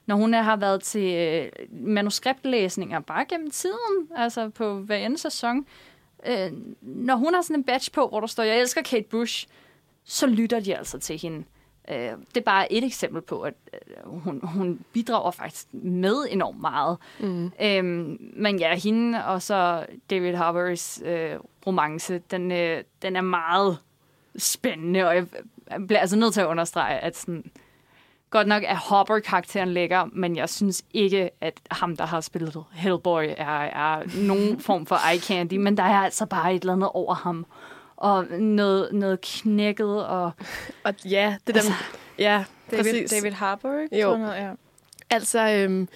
Når 0.05 0.15
hun 0.15 0.34
har 0.34 0.55
været 0.55 0.84
til 0.84 1.13
øh, 1.13 1.51
manuskriptlæsninger 1.71 2.99
bare 2.99 3.25
gennem 3.25 3.51
tiden, 3.51 4.07
altså 4.15 4.49
på 4.49 4.73
hver 4.73 4.97
anden 4.97 5.17
sæson. 5.17 5.65
Øh, 6.25 6.51
når 6.82 7.15
hun 7.15 7.34
har 7.34 7.41
sådan 7.41 7.55
en 7.55 7.63
badge 7.63 7.91
på, 7.93 8.07
hvor 8.07 8.19
der 8.19 8.27
står, 8.27 8.43
jeg 8.43 8.59
elsker 8.59 8.82
Kate 8.82 9.07
Bush, 9.09 9.47
så 10.03 10.27
lytter 10.27 10.59
de 10.59 10.77
altså 10.77 10.99
til 10.99 11.17
hende. 11.17 11.43
Øh, 11.89 11.95
det 11.95 12.38
er 12.38 12.41
bare 12.45 12.73
et 12.73 12.84
eksempel 12.84 13.21
på, 13.21 13.41
at 13.41 13.53
øh, 13.73 14.11
hun, 14.11 14.39
hun 14.43 14.79
bidrager 14.93 15.32
faktisk 15.32 15.67
med 15.71 16.15
enormt 16.29 16.61
meget. 16.61 16.97
Mm. 17.19 17.51
Øhm, 17.61 18.17
men 18.36 18.59
ja, 18.59 18.75
hende 18.75 19.25
og 19.25 19.41
så 19.41 19.86
David 20.09 20.34
Harbours 20.34 21.01
øh, 21.05 21.36
romance, 21.67 22.21
den, 22.32 22.51
øh, 22.51 22.84
den 23.01 23.15
er 23.15 23.21
meget 23.21 23.77
spændende, 24.38 25.07
og 25.07 25.15
jeg, 25.15 25.25
jeg 25.71 25.88
bliver 25.88 25.99
altså 25.99 26.15
nødt 26.15 26.34
til 26.34 26.41
at 26.41 26.47
understrege, 26.47 26.99
at 26.99 27.17
sådan, 27.17 27.51
godt 28.29 28.47
nok 28.47 28.63
er 28.65 28.75
Hopper-karakteren 28.75 29.69
lækker, 29.69 30.05
men 30.13 30.36
jeg 30.36 30.49
synes 30.49 30.84
ikke, 30.93 31.29
at 31.41 31.59
ham, 31.71 31.97
der 31.97 32.05
har 32.05 32.21
spillet 32.21 32.63
Hellboy, 32.71 33.23
er, 33.38 33.61
er 33.61 34.03
nogen 34.27 34.59
form 34.59 34.86
for 34.86 34.95
eye 35.11 35.19
candy, 35.19 35.53
men 35.53 35.77
der 35.77 35.84
er 35.84 35.97
altså 35.97 36.25
bare 36.25 36.55
et 36.55 36.61
eller 36.61 36.73
andet 36.73 36.89
over 36.93 37.13
ham. 37.13 37.45
Og 38.01 38.25
noget, 38.39 38.93
noget 38.93 39.21
knækket, 39.21 40.05
og 40.05 40.31
Og 40.83 40.93
ja, 41.05 41.35
det 41.47 41.55
der... 41.55 41.61
Altså, 41.61 41.73
ja, 42.19 42.43
David, 42.71 42.83
præcis. 42.83 43.11
David 43.11 43.31
Harbour, 43.31 43.79
ikke? 43.79 44.01
Jo. 44.01 44.17
Noget, 44.17 44.35
ja. 44.35 44.51
Altså, 45.09 45.49
øhm, 45.49 45.87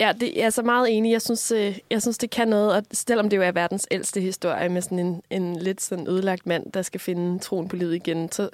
ja, 0.00 0.12
det, 0.20 0.32
jeg 0.36 0.42
er 0.42 0.50
så 0.50 0.62
meget 0.62 0.96
enig. 0.96 1.12
Jeg 1.12 1.22
synes, 1.22 1.52
øh, 1.52 1.78
jeg 1.90 2.02
synes, 2.02 2.18
det 2.18 2.30
kan 2.30 2.48
noget, 2.48 2.72
og 2.72 2.82
selvom 2.92 3.30
det 3.30 3.36
jo 3.36 3.42
er 3.42 3.52
verdens 3.52 3.86
ældste 3.90 4.20
historie 4.20 4.68
med 4.68 4.82
sådan 4.82 4.98
en, 4.98 5.22
en 5.30 5.56
lidt 5.56 5.82
sådan 5.82 6.08
ødelagt 6.08 6.46
mand, 6.46 6.72
der 6.72 6.82
skal 6.82 7.00
finde 7.00 7.38
troen 7.38 7.68
på 7.68 7.76
livet 7.76 7.94
igen, 7.94 8.32
så, 8.32 8.48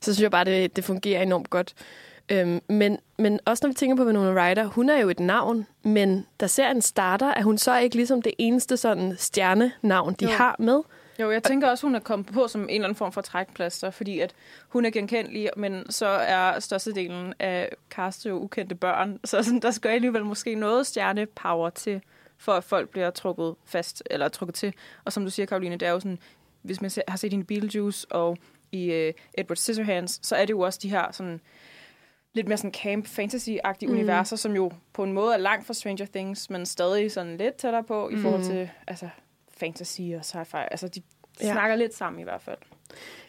så 0.00 0.14
synes 0.14 0.22
jeg 0.22 0.30
bare, 0.30 0.44
det, 0.44 0.76
det 0.76 0.84
fungerer 0.84 1.22
enormt 1.22 1.50
godt. 1.50 1.74
Øhm, 2.28 2.60
men, 2.68 2.98
men 3.18 3.40
også 3.44 3.66
når 3.66 3.68
vi 3.68 3.74
tænker 3.74 3.96
på 3.96 4.04
Winona 4.04 4.50
Ryder, 4.50 4.64
hun 4.64 4.88
er 4.90 4.98
jo 4.98 5.08
et 5.08 5.20
navn, 5.20 5.66
men 5.82 6.26
da 6.40 6.46
serien 6.46 6.82
starter, 6.82 7.26
er 7.26 7.42
hun 7.42 7.58
så 7.58 7.78
ikke 7.78 7.96
ligesom 7.96 8.22
det 8.22 8.32
eneste 8.38 8.76
sådan 8.76 9.14
stjernenavn, 9.18 10.14
de 10.14 10.24
Jo. 10.24 10.30
har 10.30 10.56
med? 10.58 10.80
Jo, 11.20 11.30
jeg 11.30 11.42
tænker 11.42 11.68
også, 11.68 11.86
hun 11.86 11.94
er 11.94 12.00
kommet 12.00 12.26
på 12.26 12.48
som 12.48 12.62
en 12.62 12.68
eller 12.68 12.84
anden 12.84 12.96
form 12.96 13.12
for 13.12 13.20
trækplaster, 13.20 13.90
fordi 13.90 14.20
at 14.20 14.34
hun 14.68 14.84
er 14.84 14.90
genkendelig, 14.90 15.50
men 15.56 15.92
så 15.92 16.06
er 16.06 16.60
størstedelen 16.60 17.34
af 17.38 17.72
castet 17.90 18.30
jo 18.30 18.38
ukendte 18.38 18.74
børn. 18.74 19.20
Så 19.24 19.42
sådan, 19.42 19.60
der 19.60 19.70
skal 19.70 19.88
alligevel 19.88 20.24
måske 20.24 20.54
noget 20.54 20.86
stjernepower 20.86 21.70
til, 21.70 22.00
for 22.38 22.52
at 22.52 22.64
folk 22.64 22.88
bliver 22.88 23.10
trukket 23.10 23.54
fast, 23.64 24.02
eller 24.10 24.28
trukket 24.28 24.54
til. 24.54 24.74
Og 25.04 25.12
som 25.12 25.24
du 25.24 25.30
siger, 25.30 25.46
Karoline, 25.46 25.76
det 25.76 25.88
er 25.88 25.92
jo 25.92 26.00
sådan, 26.00 26.18
hvis 26.62 26.80
man 26.80 26.90
har 27.08 27.16
set 27.16 27.32
i 27.32 27.42
Beetlejuice 27.42 28.12
og 28.12 28.38
i 28.72 28.88
uh, 28.88 29.40
Edward 29.40 29.56
Scissorhands, 29.56 30.26
så 30.26 30.36
er 30.36 30.44
det 30.44 30.50
jo 30.50 30.60
også 30.60 30.78
de 30.82 30.90
her 30.90 31.12
sådan, 31.12 31.40
lidt 32.34 32.48
mere 32.48 32.56
sådan 32.56 32.74
camp 32.74 33.06
fantasy-agtige 33.06 33.86
mm. 33.86 33.92
universer, 33.92 34.36
som 34.36 34.52
jo 34.52 34.72
på 34.92 35.04
en 35.04 35.12
måde 35.12 35.34
er 35.34 35.38
langt 35.38 35.66
fra 35.66 35.74
Stranger 35.74 36.06
Things, 36.06 36.50
men 36.50 36.66
stadig 36.66 37.12
sådan 37.12 37.36
lidt 37.36 37.54
tættere 37.54 37.84
på 37.84 38.08
i 38.08 38.16
forhold 38.16 38.44
til 38.44 38.70
altså, 38.86 39.08
fantasy 39.60 40.00
og 40.00 40.20
sci-fi. 40.20 40.56
Altså, 40.70 40.88
de 40.88 41.02
Ja. 41.42 41.52
snakker 41.52 41.76
lidt 41.76 41.94
sammen 41.94 42.20
i 42.20 42.22
hvert 42.22 42.42
fald. 42.42 42.56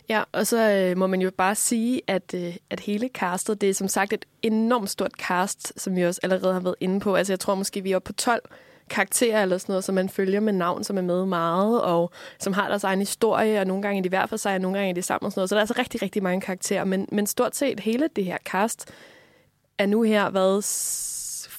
Ja, 0.10 0.24
og 0.32 0.48
så 0.48 0.70
øh, 0.72 0.98
må 0.98 1.08
man 1.08 1.22
jo 1.22 1.32
bare 1.38 1.56
sige, 1.56 2.02
at, 2.08 2.34
øh, 2.36 2.56
at 2.70 2.80
hele 2.80 3.08
castet, 3.14 3.62
det 3.62 3.70
er 3.70 3.74
som 3.74 3.88
sagt 3.88 4.14
et 4.14 4.26
enormt 4.42 4.90
stort 4.90 5.12
cast, 5.12 5.80
som 5.82 5.96
vi 5.96 6.06
også 6.06 6.20
allerede 6.24 6.54
har 6.54 6.60
været 6.60 6.76
inde 6.80 7.00
på. 7.00 7.16
Altså 7.16 7.34
jeg 7.34 7.40
tror 7.40 7.56
måske, 7.56 7.82
vi 7.84 7.92
er 7.92 7.96
oppe 7.96 8.06
på 8.08 8.14
12 8.14 8.42
karakterer 8.90 9.42
eller 9.42 9.58
sådan 9.58 9.74
noget, 9.74 9.84
som 9.84 9.96
man 9.96 10.10
følger 10.10 10.40
med 10.40 10.54
navn, 10.54 10.84
som 10.84 10.98
er 10.98 11.02
med 11.02 11.26
meget, 11.26 11.82
og 11.82 12.12
som 12.40 12.54
har 12.54 12.68
deres 12.68 12.84
egen 12.84 13.00
historie, 13.00 13.60
og 13.60 13.68
nogle 13.68 13.84
gange 13.84 14.00
er 14.00 14.04
de 14.04 14.10
hver 14.10 14.26
for 14.26 14.38
sig, 14.38 14.56
og 14.56 14.62
nogle 14.62 14.78
gange 14.78 14.90
er 14.90 14.94
de 14.94 15.02
sammen 15.02 15.26
og 15.26 15.32
sådan 15.32 15.40
noget. 15.40 15.50
Så 15.50 15.56
der 15.56 15.60
er 15.60 15.64
altså 15.64 15.76
rigtig, 15.78 16.02
rigtig 16.02 16.24
mange 16.24 16.42
karakterer, 16.42 16.84
men, 16.84 17.08
men 17.12 17.28
stort 17.28 17.56
set 17.56 17.80
hele 17.80 18.10
det 18.16 18.26
her 18.26 18.38
cast 18.46 18.90
er 19.78 19.86
nu 19.86 20.02
her 20.02 20.30
været 20.30 20.64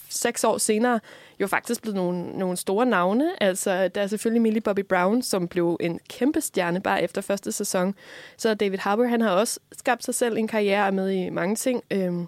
seks 0.09 0.45
år 0.45 0.59
senere 0.59 1.01
jo 1.43 1.47
faktisk 1.47 1.83
blevet 1.83 1.97
nogle, 1.97 2.23
nogle 2.39 2.57
store 2.57 2.87
navne. 2.87 3.43
Altså, 3.43 3.89
der 3.89 4.01
er 4.01 4.07
selvfølgelig 4.07 4.43
Millie 4.43 4.61
Bobby 4.61 4.85
Brown, 4.85 5.23
som 5.23 5.49
blev 5.49 5.77
en 5.81 6.01
kæmpe 6.09 6.41
stjerne 6.41 6.81
bare 6.81 7.03
efter 7.03 7.21
første 7.21 7.53
sæson. 7.53 7.95
Så 8.37 8.55
David 8.55 8.79
Harbour, 8.79 9.05
han 9.07 9.21
har 9.21 9.31
også 9.31 9.61
skabt 9.79 10.05
sig 10.05 10.15
selv 10.15 10.37
en 10.37 10.49
karriere 10.49 10.93
med 10.93 11.11
i 11.11 11.31
mange 11.31 11.57
ting. 11.57 11.83
Øhm, 11.91 12.27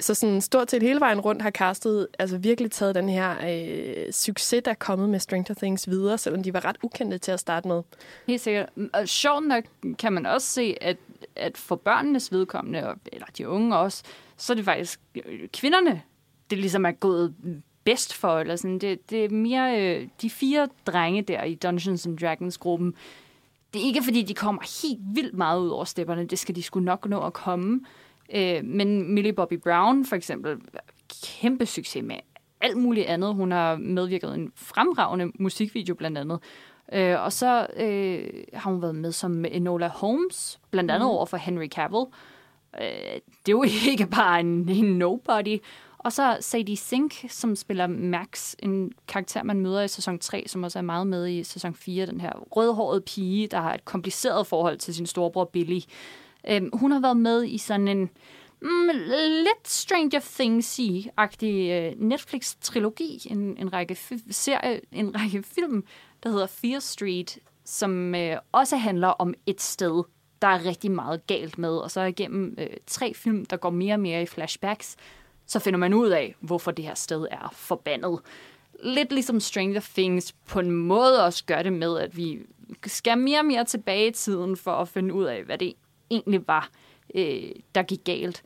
så 0.00 0.14
sådan 0.14 0.40
stort 0.40 0.70
set 0.70 0.82
hele 0.82 1.00
vejen 1.00 1.20
rundt 1.20 1.42
har 1.42 1.50
castet 1.50 2.06
altså 2.18 2.38
virkelig 2.38 2.70
taget 2.70 2.94
den 2.94 3.08
her 3.08 3.34
øh, 3.48 4.12
succes, 4.12 4.62
der 4.64 4.70
er 4.70 4.74
kommet 4.74 5.08
med 5.08 5.18
Stranger 5.20 5.54
Things 5.54 5.88
videre, 5.90 6.18
selvom 6.18 6.42
de 6.42 6.54
var 6.54 6.64
ret 6.64 6.76
ukendte 6.82 7.18
til 7.18 7.32
at 7.32 7.40
starte 7.40 7.68
med. 7.68 7.82
Helt 8.26 8.40
sikkert. 8.40 8.68
Mm, 8.74 8.90
og 8.92 9.08
sjovt 9.08 9.46
nok 9.46 9.64
kan 9.98 10.12
man 10.12 10.26
også 10.26 10.46
se, 10.46 10.76
at, 10.80 10.96
at 11.36 11.56
for 11.56 11.76
børnenes 11.76 12.32
vedkommende, 12.32 12.88
og- 12.88 12.96
eller 13.12 13.26
de 13.38 13.48
unge 13.48 13.76
også, 13.76 14.02
så 14.36 14.52
er 14.52 14.54
det 14.54 14.64
faktisk 14.64 15.00
øh, 15.26 15.48
kvinderne, 15.48 16.02
det 16.50 16.58
ligesom 16.58 16.84
er 16.86 16.90
gået 16.92 17.34
bedst 17.84 18.14
for. 18.14 18.38
Eller 18.38 18.56
sådan. 18.56 18.78
Det, 18.78 19.10
det 19.10 19.24
er 19.24 19.28
mere 19.28 19.80
øh, 19.80 20.08
de 20.22 20.30
fire 20.30 20.68
drenge 20.86 21.22
der 21.22 21.44
i 21.44 21.54
Dungeons 21.54 22.06
and 22.06 22.18
Dragons-gruppen. 22.18 22.94
Det 23.74 23.82
er 23.82 23.86
ikke, 23.86 24.02
fordi 24.02 24.22
de 24.22 24.34
kommer 24.34 24.82
helt 24.82 25.00
vildt 25.14 25.34
meget 25.34 25.60
ud 25.60 25.68
over 25.68 25.84
stepperne. 25.84 26.26
Det 26.26 26.38
skal 26.38 26.54
de 26.54 26.62
skulle 26.62 26.84
nok 26.84 27.08
nå 27.08 27.20
at 27.20 27.32
komme. 27.32 27.80
Øh, 28.34 28.64
men 28.64 29.14
Millie 29.14 29.32
Bobby 29.32 29.58
Brown 29.58 30.04
for 30.04 30.16
eksempel, 30.16 30.60
kæmpe 31.24 31.66
succes 31.66 32.02
med 32.02 32.16
alt 32.60 32.76
muligt 32.76 33.06
andet. 33.06 33.34
Hun 33.34 33.52
har 33.52 33.76
medvirket 33.76 34.36
i 34.36 34.40
en 34.40 34.52
fremragende 34.54 35.32
musikvideo 35.38 35.94
blandt 35.94 36.18
andet. 36.18 36.40
Øh, 36.92 37.22
og 37.22 37.32
så 37.32 37.66
øh, 37.76 38.44
har 38.54 38.70
hun 38.70 38.82
været 38.82 38.94
med 38.94 39.12
som 39.12 39.44
Enola 39.44 39.88
Holmes, 39.88 40.60
blandt 40.70 40.90
andet 40.90 41.06
mm. 41.06 41.10
over 41.10 41.26
for 41.26 41.36
Henry 41.36 41.68
Cavill. 41.68 42.04
Øh, 42.80 43.20
det 43.46 43.48
er 43.48 43.52
jo 43.52 43.64
ikke 43.90 44.06
bare 44.06 44.40
en, 44.40 44.68
en 44.68 44.98
nobody. 44.98 45.58
Og 46.04 46.12
så 46.12 46.36
Sadie 46.40 46.76
Sink, 46.76 47.24
som 47.28 47.56
spiller 47.56 47.86
Max, 47.86 48.54
en 48.58 48.92
karakter, 49.08 49.42
man 49.42 49.60
møder 49.60 49.82
i 49.82 49.88
sæson 49.88 50.18
3, 50.18 50.44
som 50.46 50.62
også 50.62 50.78
er 50.78 50.82
meget 50.82 51.06
med 51.06 51.28
i 51.28 51.44
sæson 51.44 51.74
4, 51.74 52.06
den 52.06 52.20
her 52.20 52.32
rødhårede 52.56 53.00
pige, 53.00 53.48
der 53.48 53.60
har 53.60 53.74
et 53.74 53.84
kompliceret 53.84 54.46
forhold 54.46 54.78
til 54.78 54.94
sin 54.94 55.06
storebror 55.06 55.44
Billy. 55.44 55.80
Øhm, 56.48 56.70
hun 56.72 56.92
har 56.92 57.00
været 57.00 57.16
med 57.16 57.44
i 57.44 57.58
sådan 57.58 57.88
en 57.88 58.10
mm, 58.62 58.88
lidt 59.16 59.68
Stranger 59.68 60.20
Things-agtig 60.20 61.70
øh, 61.70 61.92
Netflix-trilogi, 61.96 63.26
en, 63.30 63.56
en 63.58 63.72
række 63.72 63.96
fi- 64.10 64.32
serie, 64.32 64.80
en 64.92 65.14
række 65.20 65.42
film, 65.42 65.84
der 66.22 66.30
hedder 66.30 66.46
Fear 66.46 66.80
Street, 66.80 67.38
som 67.64 68.14
øh, 68.14 68.36
også 68.52 68.76
handler 68.76 69.08
om 69.08 69.34
et 69.46 69.60
sted, 69.60 70.02
der 70.42 70.48
er 70.48 70.64
rigtig 70.64 70.90
meget 70.90 71.26
galt 71.26 71.58
med. 71.58 71.76
Og 71.76 71.90
så 71.90 72.00
igennem 72.00 72.54
øh, 72.58 72.66
tre 72.86 73.14
film, 73.14 73.44
der 73.44 73.56
går 73.56 73.70
mere 73.70 73.94
og 73.94 74.00
mere 74.00 74.22
i 74.22 74.26
flashbacks, 74.26 74.96
så 75.52 75.58
finder 75.58 75.78
man 75.78 75.94
ud 75.94 76.08
af, 76.08 76.34
hvorfor 76.40 76.70
det 76.70 76.84
her 76.84 76.94
sted 76.94 77.26
er 77.30 77.52
forbandet. 77.52 78.20
Lidt 78.82 79.12
ligesom 79.12 79.40
Stranger 79.40 79.80
Things 79.94 80.32
på 80.32 80.60
en 80.60 80.70
måde 80.70 81.24
også 81.24 81.44
gør 81.44 81.62
det 81.62 81.72
med, 81.72 81.98
at 81.98 82.16
vi 82.16 82.38
skal 82.86 83.18
mere 83.18 83.38
og 83.38 83.44
mere 83.44 83.64
tilbage 83.64 84.08
i 84.08 84.10
tiden 84.10 84.56
for 84.56 84.72
at 84.72 84.88
finde 84.88 85.14
ud 85.14 85.24
af, 85.24 85.42
hvad 85.42 85.58
det 85.58 85.74
egentlig 86.10 86.46
var, 86.46 86.70
øh, 87.14 87.50
der 87.74 87.82
gik 87.82 88.04
galt. 88.04 88.42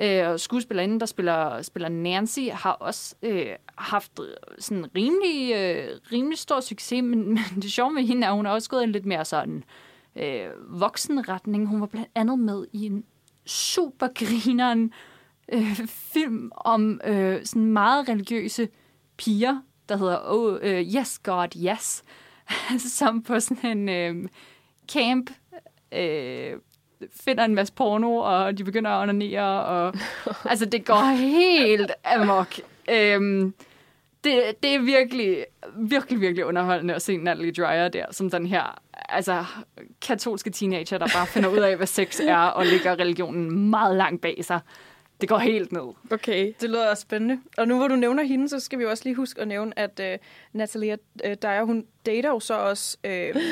Øh, 0.00 0.28
og 0.28 0.40
skuespillerinden, 0.40 1.00
der 1.00 1.06
spiller, 1.06 1.62
spiller 1.62 1.88
Nancy, 1.88 2.40
har 2.52 2.72
også 2.72 3.14
øh, 3.22 3.46
haft 3.78 4.12
øh, 4.20 4.34
sådan 4.58 4.86
rimelig, 4.96 5.54
øh, 5.54 5.98
rimelig 6.12 6.38
stor 6.38 6.60
succes, 6.60 7.02
men, 7.02 7.28
men 7.34 7.62
det 7.62 7.72
sjove 7.72 7.92
med 7.92 8.02
hende 8.02 8.26
er, 8.26 8.30
at 8.30 8.36
hun 8.36 8.46
har 8.46 8.52
også 8.52 8.70
gået 8.70 8.84
en 8.84 8.92
lidt 8.92 9.06
mere 9.06 9.24
sådan 9.24 9.64
øh, 10.16 10.46
voksenretning. 10.68 11.68
Hun 11.68 11.80
var 11.80 11.86
blandt 11.86 12.08
andet 12.14 12.38
med 12.38 12.66
i 12.72 12.86
en 12.86 13.04
super 13.46 14.08
grineren 14.14 14.92
øh, 15.52 15.76
film 15.86 16.52
om 16.54 17.00
øh, 17.04 17.44
sådan 17.44 17.66
meget 17.66 18.08
religiøse 18.08 18.68
piger, 19.16 19.60
der 19.88 19.96
hedder 19.96 20.18
oh, 20.24 20.58
øh, 20.62 20.80
Yes 20.80 21.18
God 21.18 21.48
Yes, 21.56 22.04
som 22.98 23.22
på 23.22 23.40
sådan 23.40 23.78
en 23.78 23.88
øh, 23.88 24.28
camp 24.92 25.30
øh, 25.92 26.52
finder 27.24 27.44
en 27.44 27.54
masse 27.54 27.72
porno, 27.72 28.16
og 28.16 28.58
de 28.58 28.64
begynder 28.64 28.90
at 28.90 29.02
onanere, 29.02 29.64
og 29.64 29.94
altså 30.50 30.64
det 30.64 30.84
går 30.84 31.16
helt 31.16 31.92
amok. 32.04 32.54
Øhm, 32.90 33.54
det, 34.24 34.42
det 34.62 34.74
er 34.74 34.78
virkelig, 34.78 35.44
virkelig, 35.76 36.20
virkelig 36.20 36.44
underholdende 36.44 36.94
at 36.94 37.02
se 37.02 37.16
Natalie 37.16 37.52
Dreyer 37.52 37.88
der, 37.88 38.04
som 38.10 38.30
den 38.30 38.46
her 38.46 38.82
altså, 39.08 39.44
katolske 40.02 40.50
teenager, 40.50 40.98
der 40.98 41.06
bare 41.14 41.26
finder 41.26 41.48
ud 41.48 41.58
af, 41.58 41.76
hvad 41.76 41.86
sex 41.86 42.20
er, 42.20 42.36
og 42.36 42.66
lægger 42.66 42.98
religionen 42.98 43.70
meget 43.70 43.96
langt 43.96 44.22
bag 44.22 44.44
sig. 44.44 44.60
Det 45.20 45.28
går 45.28 45.38
helt 45.38 45.72
ned. 45.72 45.94
Okay. 46.10 46.52
Det 46.60 46.70
lyder 46.70 46.90
også 46.90 47.00
spændende. 47.00 47.40
Og 47.58 47.68
nu 47.68 47.76
hvor 47.76 47.88
du 47.88 47.96
nævner 47.96 48.22
hende, 48.22 48.48
så 48.48 48.60
skal 48.60 48.78
vi 48.78 48.84
også 48.84 49.04
lige 49.04 49.14
huske 49.14 49.40
at 49.40 49.48
nævne, 49.48 49.78
at 49.78 50.00
uh, 50.00 50.26
Natalia 50.52 50.96
uh, 51.24 51.32
Dyer, 51.42 51.64
hun 51.64 51.86
dater 52.06 52.28
jo 52.28 52.40
så 52.40 52.54
også 52.54 52.96
uh, 53.04 53.42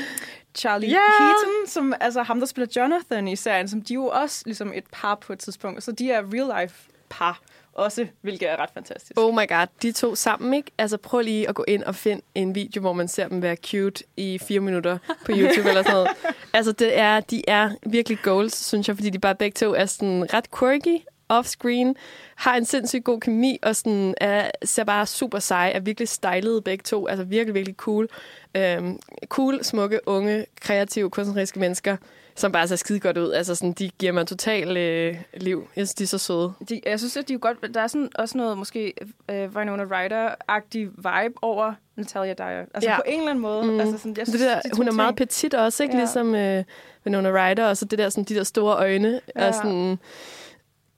Charlie 0.55 0.91
Ja! 0.91 1.01
Heaton, 1.19 1.67
som 1.67 1.95
altså 2.01 2.23
ham, 2.23 2.39
der 2.39 2.47
spiller 2.47 2.69
Jonathan 2.77 3.29
i 3.29 3.37
serien, 3.37 3.69
som 3.69 3.83
de 3.83 3.93
er 3.93 3.95
jo 3.95 4.07
også 4.07 4.43
ligesom 4.47 4.73
et 4.75 4.85
par 4.93 5.15
på 5.15 5.33
et 5.33 5.39
tidspunkt. 5.39 5.83
Så 5.83 5.93
de 5.93 6.11
er 6.11 6.23
real 6.33 6.62
life 6.62 6.89
par 7.11 7.41
også, 7.75 8.07
hvilket 8.21 8.51
er 8.51 8.57
ret 8.57 8.71
fantastisk. 8.75 9.12
Oh 9.21 9.35
my 9.35 9.49
god, 9.49 9.67
de 9.83 9.93
to 9.93 10.15
sammen, 10.15 10.55
ikke? 10.55 10.71
Altså 10.79 10.97
prøv 10.97 11.21
lige 11.21 11.49
at 11.49 11.55
gå 11.55 11.65
ind 11.69 11.83
og 11.83 11.95
find 11.95 12.23
en 12.35 12.55
video, 12.55 12.81
hvor 12.81 12.93
man 12.93 13.09
ser 13.09 13.29
dem 13.29 13.43
være 13.43 13.57
cute 13.57 14.05
i 14.17 14.39
fire 14.39 14.61
minutter 14.61 14.99
på 15.27 15.33
YouTube 15.39 15.69
eller 15.69 15.83
sådan 15.83 15.93
noget. 15.93 16.09
Altså 16.53 16.73
det 16.73 16.99
er, 16.99 17.21
de 17.21 17.43
er 17.49 17.71
virkelig 17.87 18.19
goals, 18.23 18.67
synes 18.67 18.89
jeg, 18.89 18.97
fordi 18.97 19.11
de 19.11 19.19
bare 19.19 19.35
begge 19.35 19.55
to 19.55 19.75
er 19.75 19.87
sådan 19.87 20.35
ret 20.35 20.51
quirky, 20.59 20.99
off-screen, 21.33 21.95
har 22.37 22.57
en 22.57 22.64
sindssygt 22.64 23.05
god 23.05 23.20
kemi, 23.20 23.59
og 23.62 23.77
sådan 23.77 24.14
er, 24.20 24.51
ser 24.64 24.85
bare 24.85 25.07
super 25.07 25.39
seje, 25.39 25.70
er 25.70 25.81
virkelig 25.81 26.09
stylede 26.09 26.62
begge 26.62 26.83
to, 26.83 27.07
altså 27.07 27.25
virkelig, 27.25 27.55
virkelig 27.55 27.77
cool. 27.77 28.09
Øhm, 28.55 28.99
cool, 29.29 29.64
smukke, 29.64 30.01
unge, 30.07 30.47
kreative, 30.61 31.11
kunstneriske 31.11 31.61
mennesker, 31.61 31.97
som 32.37 32.53
bare 32.53 32.68
ser 32.68 32.77
skide 32.77 33.01
godt 33.01 33.18
ud. 33.18 33.31
Altså 33.33 33.55
sådan, 33.55 33.72
de 33.72 33.91
giver 33.99 34.12
mig 34.12 34.27
total 34.27 34.77
øh, 34.77 35.16
liv. 35.35 35.68
Jeg 35.77 35.89
synes, 35.89 35.95
de 35.95 36.03
er 36.05 36.09
så 36.09 36.18
søde. 36.18 36.53
De, 36.68 36.81
jeg 36.87 36.99
synes, 36.99 37.16
at 37.16 37.29
de 37.29 37.35
er 37.35 37.39
godt... 37.39 37.75
Der 37.75 37.81
er 37.81 37.87
sådan 37.87 38.09
også 38.14 38.39
noget 38.39 38.59
måske 38.59 38.95
uh, 39.33 39.57
Winona 39.57 39.85
Ryder-agtig 39.85 40.79
vibe 40.97 41.35
over 41.43 41.72
Natalia 41.97 42.35
Dyer. 42.35 42.64
Altså 42.75 42.91
Ja. 42.91 42.97
på 42.97 43.03
en 43.07 43.18
eller 43.18 43.31
anden 43.31 43.43
måde. 43.43 43.64
Mm. 43.64 43.81
Altså 43.81 43.99
sådan, 43.99 44.11
jeg 44.16 44.27
Det 44.27 44.29
synes, 44.29 44.43
der, 44.43 44.61
de 44.61 44.70
hun 44.77 44.89
er 44.89 44.93
meget 44.93 45.16
petit 45.16 45.55
også, 45.55 45.83
ikke? 45.83 45.95
Ja. 45.95 46.01
Ligesom 46.01 46.35
øh, 46.35 46.64
Winona 47.07 47.31
Ryder, 47.31 47.64
og 47.66 47.77
så 47.77 47.85
det 47.85 47.99
der, 47.99 48.09
sådan, 48.09 48.25
de 48.25 48.35
der 48.35 48.45
store 48.45 48.77
øjne. 48.77 49.20
Ja. 49.37 49.49
Og 49.49 49.55
sådan, 49.55 49.99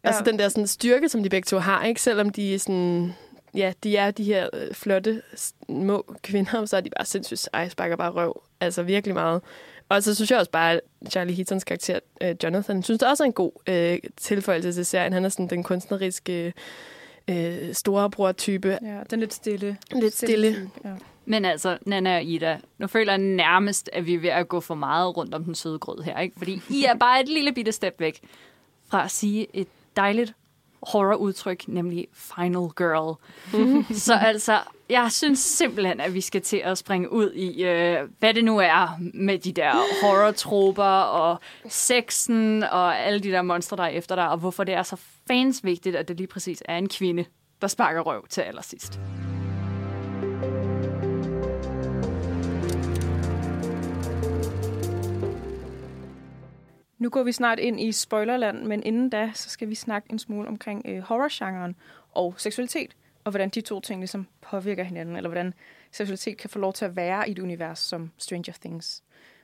Altså 0.07 0.23
Ja. 0.27 0.31
den 0.31 0.39
der 0.39 0.49
sådan, 0.49 0.67
styrke, 0.67 1.09
som 1.09 1.23
de 1.23 1.29
begge 1.29 1.47
to 1.47 1.59
har, 1.59 1.85
ikke? 1.85 2.03
Selvom 2.03 2.31
de 2.31 2.55
er 2.55 2.59
sådan, 2.59 3.15
ja, 3.55 3.73
de 3.85 3.97
er 3.97 4.11
de 4.11 4.25
her 4.25 4.49
øh, 4.53 4.75
flotte, 4.75 5.23
små 5.37 6.15
kvinder, 6.23 6.59
og 6.59 6.69
så 6.69 6.77
er 6.77 6.81
de 6.81 6.91
bare 6.97 7.07
sindssygt 7.07 7.41
seje, 7.41 7.71
sparker 7.71 7.97
bare 7.97 8.11
røv. 8.11 8.43
Altså 8.61 8.83
virkelig 8.83 9.15
meget. 9.15 9.43
Og 9.89 10.03
så 10.03 10.15
synes 10.15 10.31
jeg 10.31 10.39
også 10.39 10.51
bare, 10.51 10.73
at 10.73 10.81
Charlie 11.11 11.35
Heatons 11.35 11.65
karakter, 11.65 11.99
øh, 12.23 12.35
Jonathan, 12.45 12.83
synes 12.83 12.99
det 12.99 13.09
også 13.09 13.23
er 13.23 13.27
en 13.27 13.33
god 13.33 13.53
øh, 13.69 13.99
tilføjelse 14.17 14.73
til 14.73 14.87
serien. 14.87 15.13
Han 15.13 15.25
er 15.25 15.29
sådan 15.29 15.47
den 15.47 15.63
kunstneriske 15.63 16.53
øh, 17.29 17.75
storebror-type. 17.75 18.79
Ja, 18.83 19.01
den 19.11 19.21
lidt 19.21 19.35
stille. 19.35 19.77
Lidt 19.93 20.17
stille. 20.17 20.55
type, 20.55 20.71
Ja. 20.85 20.91
Men 21.25 21.45
altså, 21.45 21.79
Nana 21.87 22.17
og 22.17 22.25
Ida, 22.25 22.59
nu 22.79 22.87
føler 22.87 23.13
jeg 23.13 23.19
nærmest, 23.19 23.91
at 23.93 24.07
vi 24.07 24.15
er 24.15 24.19
ved 24.19 24.29
at 24.29 24.49
gå 24.49 24.61
for 24.61 24.75
meget 24.75 25.17
rundt 25.17 25.35
om 25.35 25.45
den 25.45 25.55
søde 25.55 25.79
grød 25.79 26.03
her, 26.03 26.21
ikke? 26.21 26.35
Fordi 26.39 26.61
I 26.71 26.85
er 26.85 26.95
bare 26.95 27.21
et 27.23 27.29
lille 27.29 27.53
bitte 27.53 27.73
step 27.73 27.95
væk 28.01 28.21
fra 28.89 29.05
at 29.05 29.11
sige 29.11 29.47
et 29.53 29.69
dejligt 29.97 30.35
horror-udtryk, 30.83 31.69
nemlig 31.69 32.07
Final 32.13 32.69
Girl. 32.77 33.17
Så 34.07 34.15
altså, 34.15 34.59
jeg 34.89 35.13
synes 35.13 35.39
simpelthen, 35.39 36.01
at 36.01 36.15
vi 36.15 36.21
skal 36.21 36.43
til 36.43 36.57
at 36.57 36.79
springe 36.79 37.13
ud 37.13 37.33
i, 37.33 37.65
øh, 37.65 37.99
hvad 38.19 38.35
det 38.35 38.45
nu 38.45 38.59
er 38.59 38.99
med 39.15 39.39
de 39.39 39.53
der 39.53 39.73
horror-troper 40.03 40.85
og 41.01 41.41
sexen 41.69 42.63
og 42.63 42.99
alle 42.99 43.21
de 43.21 43.31
der 43.31 43.43
monstre, 43.43 43.77
der 43.77 43.83
er 43.83 43.89
efter 43.89 44.15
dig, 44.15 44.29
og 44.29 44.39
hvorfor 44.39 44.65
det 44.65 44.75
er 44.75 44.83
så 44.83 44.97
fans 45.27 45.65
vigtigt, 45.65 45.97
at 45.97 46.09
det 46.09 46.17
lige 46.17 46.27
præcis 46.27 46.63
er 46.65 46.79
en 46.79 46.89
kvinde, 46.89 47.25
der 47.61 47.67
sparker 47.67 48.01
røv 48.01 48.27
til 48.29 48.41
allersidst. 48.41 49.01
Nu 56.99 57.09
går 57.09 57.23
vi 57.23 57.33
snart 57.33 57.59
ind 57.59 57.81
i 57.81 57.93
spoilerland, 57.93 58.63
men 58.63 58.83
inden 58.83 59.11
da, 59.11 59.31
så 59.35 59.51
skal 59.51 59.69
vi 59.69 59.75
snakke 59.75 60.13
en 60.13 60.19
smule 60.19 60.49
omkring 60.49 60.83
øh, 60.85 61.03
horrorgenren 61.03 61.77
og 62.13 62.35
seksualitet, 62.37 62.97
og 63.25 63.31
hvordan 63.31 63.49
de 63.49 63.61
to 63.61 63.81
ting 63.81 64.01
ligesom 64.01 64.27
påvirker 64.41 64.85
hinanden, 64.85 65.17
eller 65.17 65.29
hvordan 65.29 65.55
seksualitet 65.93 66.37
kan 66.37 66.51
få 66.51 66.59
lov 66.59 66.73
til 66.73 66.85
at 66.85 66.97
være 66.97 67.29
i 67.29 67.33
et 67.33 67.39
univers 67.39 67.79
som 67.79 68.11
Stranger 68.19 68.53
Things. 68.61 69.03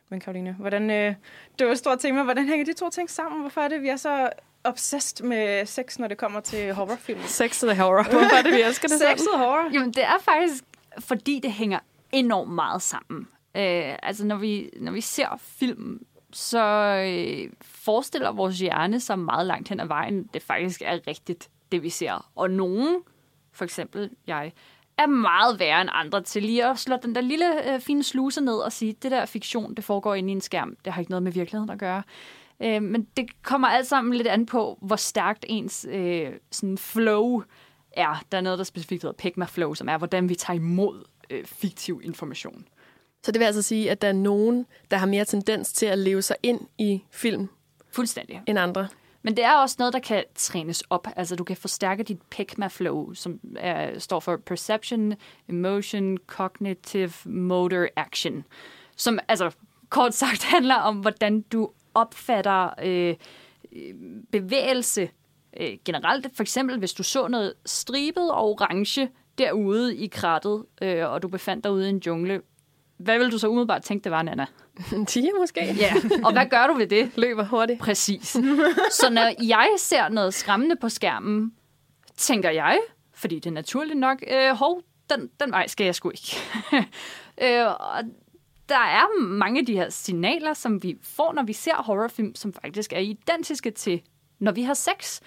Men 0.09 0.21
Karoline, 0.21 0.53
hvordan, 0.53 0.91
øh, 0.91 1.15
det 1.59 1.67
var 1.67 1.73
et 1.73 1.79
stort 1.79 1.99
tema. 1.99 2.23
Hvordan 2.23 2.49
hænger 2.49 2.65
de 2.65 2.73
to 2.73 2.91
ting 2.91 3.11
sammen? 3.11 3.41
Hvorfor 3.41 3.61
er 3.61 3.69
det, 3.69 3.83
vi 3.83 3.89
er 3.89 3.97
så 3.97 4.31
obsessed 4.65 5.27
med 5.27 5.67
sex, 5.67 5.99
når 5.99 6.09
det 6.09 6.19
kommer 6.19 6.41
til 6.41 6.75
horrorfilm? 6.75 7.21
Sex 7.21 7.63
og 7.63 7.77
horror. 7.77 8.03
Hvorfor 8.03 8.37
er 8.37 8.43
det, 8.43 8.53
vi 8.53 8.63
elsker 8.63 8.89
det 8.89 8.99
sådan? 8.99 9.19
Sex 9.19 9.27
og 9.27 9.39
horror? 9.39 9.71
Jamen, 9.73 9.93
det 9.93 10.05
er 10.05 10.19
faktisk, 10.21 10.65
fordi 10.99 11.41
det 11.43 11.53
hænger 11.53 11.79
enormt 12.13 12.51
meget 12.51 12.83
sammen. 12.83 13.29
Øh, 13.57 13.97
altså, 14.03 14.27
når 14.27 14.37
vi, 14.37 14.71
når 14.81 14.93
vi 14.93 15.01
ser 15.01 15.41
film, 15.41 16.07
så 16.33 16.65
øh, 17.09 17.51
forestiller 17.63 18.33
vores 18.33 18.59
hjerne 18.59 19.01
sig 19.01 19.19
meget 19.19 19.47
langt 19.47 19.69
hen 19.69 19.81
ad 19.81 19.87
vejen, 19.87 20.25
det 20.35 20.43
faktisk 20.43 20.83
er 20.85 20.99
rigtigt, 21.07 21.51
det 21.73 21.83
vi 21.83 21.91
ser. 21.91 22.31
Og 22.37 22.51
nogen, 22.51 23.03
for 23.53 23.65
eksempel 23.65 24.11
jeg, 24.27 24.53
er 24.99 25.07
meget 25.07 25.59
værre 25.59 25.81
end 25.81 25.91
andre 25.93 26.23
til 26.23 26.43
lige 26.43 26.71
at 26.71 26.79
slå 26.79 26.97
den 27.03 27.15
der 27.15 27.21
lille 27.21 27.75
øh, 27.75 27.81
fine 27.81 28.03
sluse 28.03 28.41
ned 28.41 28.55
og 28.55 28.73
sige, 28.73 28.93
det 29.03 29.11
der 29.11 29.27
fiktion, 29.27 29.75
det 29.75 29.85
foregår 29.85 30.15
inde 30.15 30.29
i 30.29 30.33
en 30.33 30.41
skærm. 30.41 30.77
Det 30.85 30.93
har 30.93 31.01
ikke 31.01 31.11
noget 31.11 31.23
med 31.23 31.33
virkeligheden 31.33 31.71
at 31.71 31.79
gøre. 31.79 32.03
Øh, 32.61 32.83
men 32.83 33.07
det 33.17 33.43
kommer 33.43 33.69
alt 33.69 33.87
sammen 33.87 34.15
lidt 34.15 34.29
an 34.29 34.47
på, 34.47 34.79
hvor 34.83 34.97
stærkt 34.97 35.45
ens 35.49 35.87
øh, 35.91 36.33
sådan 36.51 36.79
flow 36.79 37.43
er. 37.93 38.23
Der 38.33 38.39
er 38.39 38.43
noget, 38.43 38.59
der 38.59 38.65
specifikt 38.65 39.03
hedder 39.03 39.17
Pigma 39.17 39.45
Flow, 39.45 39.75
som 39.75 39.89
er, 39.89 39.99
hvordan 39.99 40.29
vi 40.29 40.35
tager 40.35 40.57
imod 40.57 41.05
øh, 41.31 41.45
fiktiv 41.45 42.01
information. 42.05 42.65
Så 43.25 43.33
det 43.33 43.39
vil 43.39 43.47
altså 43.47 43.63
sige, 43.63 43.91
at 43.91 44.03
der 44.03 44.09
er 44.09 44.13
nogen, 44.13 44.67
der 44.91 44.97
har 44.97 45.07
mere 45.07 45.25
tendens 45.25 45.73
til 45.73 45.87
at 45.87 45.99
leve 45.99 46.23
sig 46.23 46.37
ind 46.43 46.61
i 46.79 47.03
film 47.11 47.49
Fuldstændig. 47.91 48.43
end 48.47 48.59
andre. 48.59 48.89
Men 49.23 49.37
det 49.37 49.45
er 49.45 49.55
også 49.57 49.77
noget, 49.79 49.93
der 49.93 49.99
kan 49.99 50.25
trænes 50.35 50.83
op. 50.91 51.09
Altså, 51.17 51.37
du 51.37 51.45
kan 51.45 51.57
forstærke 51.57 52.03
dit 52.03 52.23
PECMA 52.31 52.67
flow, 52.67 53.13
som 53.13 53.41
er, 53.57 53.99
står 53.99 54.21
for 54.21 54.37
Perception, 54.37 55.15
Emotion, 55.49 56.19
Cognitive, 56.27 57.13
Motor 57.25 57.87
Action. 57.97 58.45
Som 58.97 59.19
altså 59.29 59.51
kort 59.89 60.15
sagt 60.15 60.43
handler 60.55 60.75
om, 60.75 60.97
hvordan 60.97 61.41
du 61.41 61.71
opfatter 61.95 62.71
øh, 62.83 63.15
bevægelse 64.33 65.11
øh, 65.61 65.79
generelt. 65.85 66.27
For 66.35 66.43
eksempel, 66.43 66.79
hvis 66.79 66.93
du 66.93 67.03
så 67.03 67.29
noget 67.29 67.55
stribet 67.67 68.31
og 68.31 68.45
orange 68.49 69.09
derude 69.39 69.97
i 69.97 70.07
krattet, 70.07 70.65
øh, 70.83 71.11
og 71.11 71.23
du 71.23 71.29
befandt 71.29 71.65
dig 71.65 71.73
ude 71.73 71.87
i 71.87 71.91
en 71.91 72.03
jungle, 72.07 72.43
hvad 73.03 73.19
vil 73.19 73.33
du 73.33 73.39
så 73.39 73.49
umiddelbart 73.49 73.83
tænke, 73.83 74.05
det 74.05 74.13
var, 74.13 74.23
Nana? 74.23 74.47
En 74.93 75.07
tiger 75.07 75.39
måske? 75.41 75.75
Ja, 75.75 75.95
og 76.25 76.33
hvad 76.33 76.47
gør 76.47 76.67
du 76.67 76.75
ved 76.75 76.87
det? 76.87 77.11
Løber 77.17 77.45
hurtigt. 77.45 77.81
Præcis. 77.81 78.29
Så 78.91 79.11
når 79.11 79.45
jeg 79.45 79.69
ser 79.77 80.09
noget 80.09 80.35
skræmmende 80.35 80.77
på 80.77 80.89
skærmen, 80.89 81.53
tænker 82.17 82.51
jeg, 82.51 82.79
fordi 83.15 83.35
det 83.35 83.47
er 83.47 83.51
naturligt 83.51 83.99
nok, 83.99 84.25
øh, 84.31 84.57
hov, 84.57 84.83
den, 85.11 85.31
den 85.41 85.51
vej 85.51 85.67
skal 85.67 85.85
jeg 85.85 85.95
sgu 85.95 86.11
ikke. 86.11 86.37
øh, 87.43 87.67
og 87.67 88.03
der 88.69 88.79
er 88.79 89.21
mange 89.21 89.61
af 89.61 89.67
de 89.67 89.77
her 89.77 89.91
signaler, 89.91 90.55
som 90.55 90.83
vi 90.83 90.97
får, 91.03 91.33
når 91.33 91.43
vi 91.43 91.53
ser 91.53 91.75
horrorfilm, 91.75 92.35
som 92.35 92.53
faktisk 92.53 92.93
er 92.93 92.99
identiske 92.99 93.71
til, 93.71 94.03
når 94.39 94.53
vi 94.53 94.63
har 94.63 94.75
sex. 94.75 95.21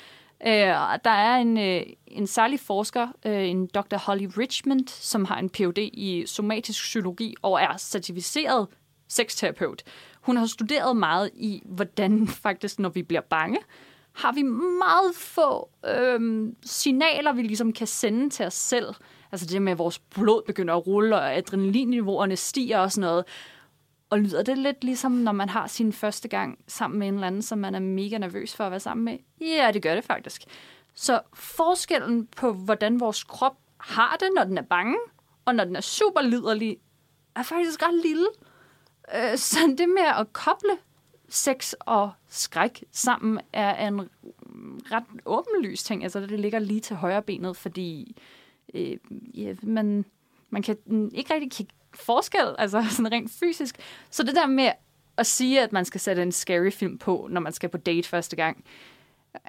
Øh, 0.48 0.92
og 0.92 1.06
der 1.06 1.12
er 1.12 1.36
en, 1.36 1.58
øh, 1.58 1.82
en 2.08 2.28
særlig 2.28 2.60
forsker, 2.60 3.08
øh, 3.26 3.50
en 3.50 3.68
Dr. 3.68 3.98
Holly 3.98 4.28
Richmond, 4.38 4.88
som 4.88 5.26
har 5.26 5.40
en 5.40 5.50
Ph.D. 5.50 5.78
i 5.78 6.24
somatisk 6.28 6.82
psykologi 6.84 7.36
og 7.42 7.62
er 7.62 7.78
certificeret 7.78 8.68
sexterapeut. 9.08 9.84
Hun 10.22 10.38
har 10.38 10.46
studeret 10.46 10.98
meget 10.98 11.30
i, 11.34 11.62
hvordan 11.66 12.28
faktisk, 12.46 12.80
når 12.80 12.90
vi 12.90 13.04
bliver 13.04 13.22
bange, 13.22 13.60
har 14.14 14.32
vi 14.32 14.42
meget 14.80 15.16
få 15.16 15.70
øh, 15.88 16.50
signaler, 16.66 17.34
vi 17.34 17.42
ligesom 17.42 17.74
kan 17.74 17.88
sende 17.88 18.30
til 18.30 18.46
os 18.46 18.54
selv. 18.54 18.96
Altså 19.32 19.46
det 19.46 19.62
med, 19.62 19.72
at 19.72 19.78
vores 19.78 20.00
blod 20.00 20.42
begynder 20.46 20.74
at 20.74 20.88
rulle, 20.88 21.16
og 21.16 21.36
adrenalinniveauerne 21.36 22.36
stiger 22.36 22.80
og 22.80 22.92
sådan 22.92 23.10
noget. 23.10 23.26
Og 24.10 24.20
lyder 24.20 24.44
det 24.44 24.58
lidt 24.58 24.84
ligesom, 24.84 25.12
når 25.12 25.32
man 25.32 25.50
har 25.50 25.68
sin 25.68 25.94
første 25.94 26.28
gang 26.28 26.60
sammen 26.68 27.00
med 27.00 27.08
en 27.08 27.14
eller 27.14 27.28
anden, 27.28 27.42
som 27.42 27.58
man 27.58 27.76
er 27.76 27.80
mega 27.80 28.18
nervøs 28.18 28.56
for 28.56 28.64
at 28.64 28.72
være 28.72 28.80
sammen 28.80 29.06
med? 29.06 29.18
Ja, 29.42 29.72
det 29.74 29.82
gør 29.82 29.96
det 29.96 30.04
faktisk. 30.04 30.44
Så 30.94 31.22
forskellen 31.34 32.28
på, 32.28 32.54
hvordan 32.54 33.00
vores 33.00 33.24
krop 33.24 33.58
har 33.78 34.18
det, 34.20 34.30
når 34.36 34.44
den 34.44 34.58
er 34.58 34.62
bange, 34.62 34.98
og 35.46 35.56
når 35.56 35.64
den 35.64 35.76
er 35.76 35.82
super 35.82 36.22
liderlig, 36.22 36.78
er 37.36 37.44
faktisk 37.44 37.84
ret 37.84 38.02
lille. 38.06 38.28
Øh, 39.16 39.38
så 39.38 39.58
det 39.78 39.90
med 39.90 40.06
at 40.20 40.34
koble 40.34 40.78
sex 41.30 41.74
og 41.80 42.12
skræk 42.30 42.84
sammen 42.92 43.40
er 43.54 43.88
en 43.88 44.10
ret 44.92 45.04
åbenlys 45.26 45.84
ting. 45.84 46.04
Altså, 46.04 46.20
det 46.20 46.40
ligger 46.40 46.60
lige 46.60 46.80
til 46.80 46.96
højre 46.96 47.22
benet, 47.22 47.58
fordi 47.58 48.18
øh, 48.74 48.98
ja, 49.34 49.56
man, 49.64 50.06
man 50.50 50.62
kan 50.62 50.78
ikke 51.14 51.34
rigtig 51.34 51.52
kigge 51.52 51.74
forskel, 52.00 52.56
altså 52.58 52.86
sådan 52.96 53.12
rent 53.12 53.32
fysisk. 53.40 53.76
Så 54.10 54.24
det 54.24 54.36
der 54.36 54.46
med 54.46 54.72
at 55.18 55.26
sige, 55.28 55.62
at 55.62 55.74
man 55.74 55.86
skal 55.86 56.02
sætte 56.02 56.22
en 56.22 56.32
scary 56.32 56.72
film 56.72 56.98
på, 56.98 57.28
når 57.32 57.42
man 57.42 57.54
skal 57.54 57.70
på 57.70 57.78
date 57.78 58.08
første 58.10 58.36
gang, 58.36 58.64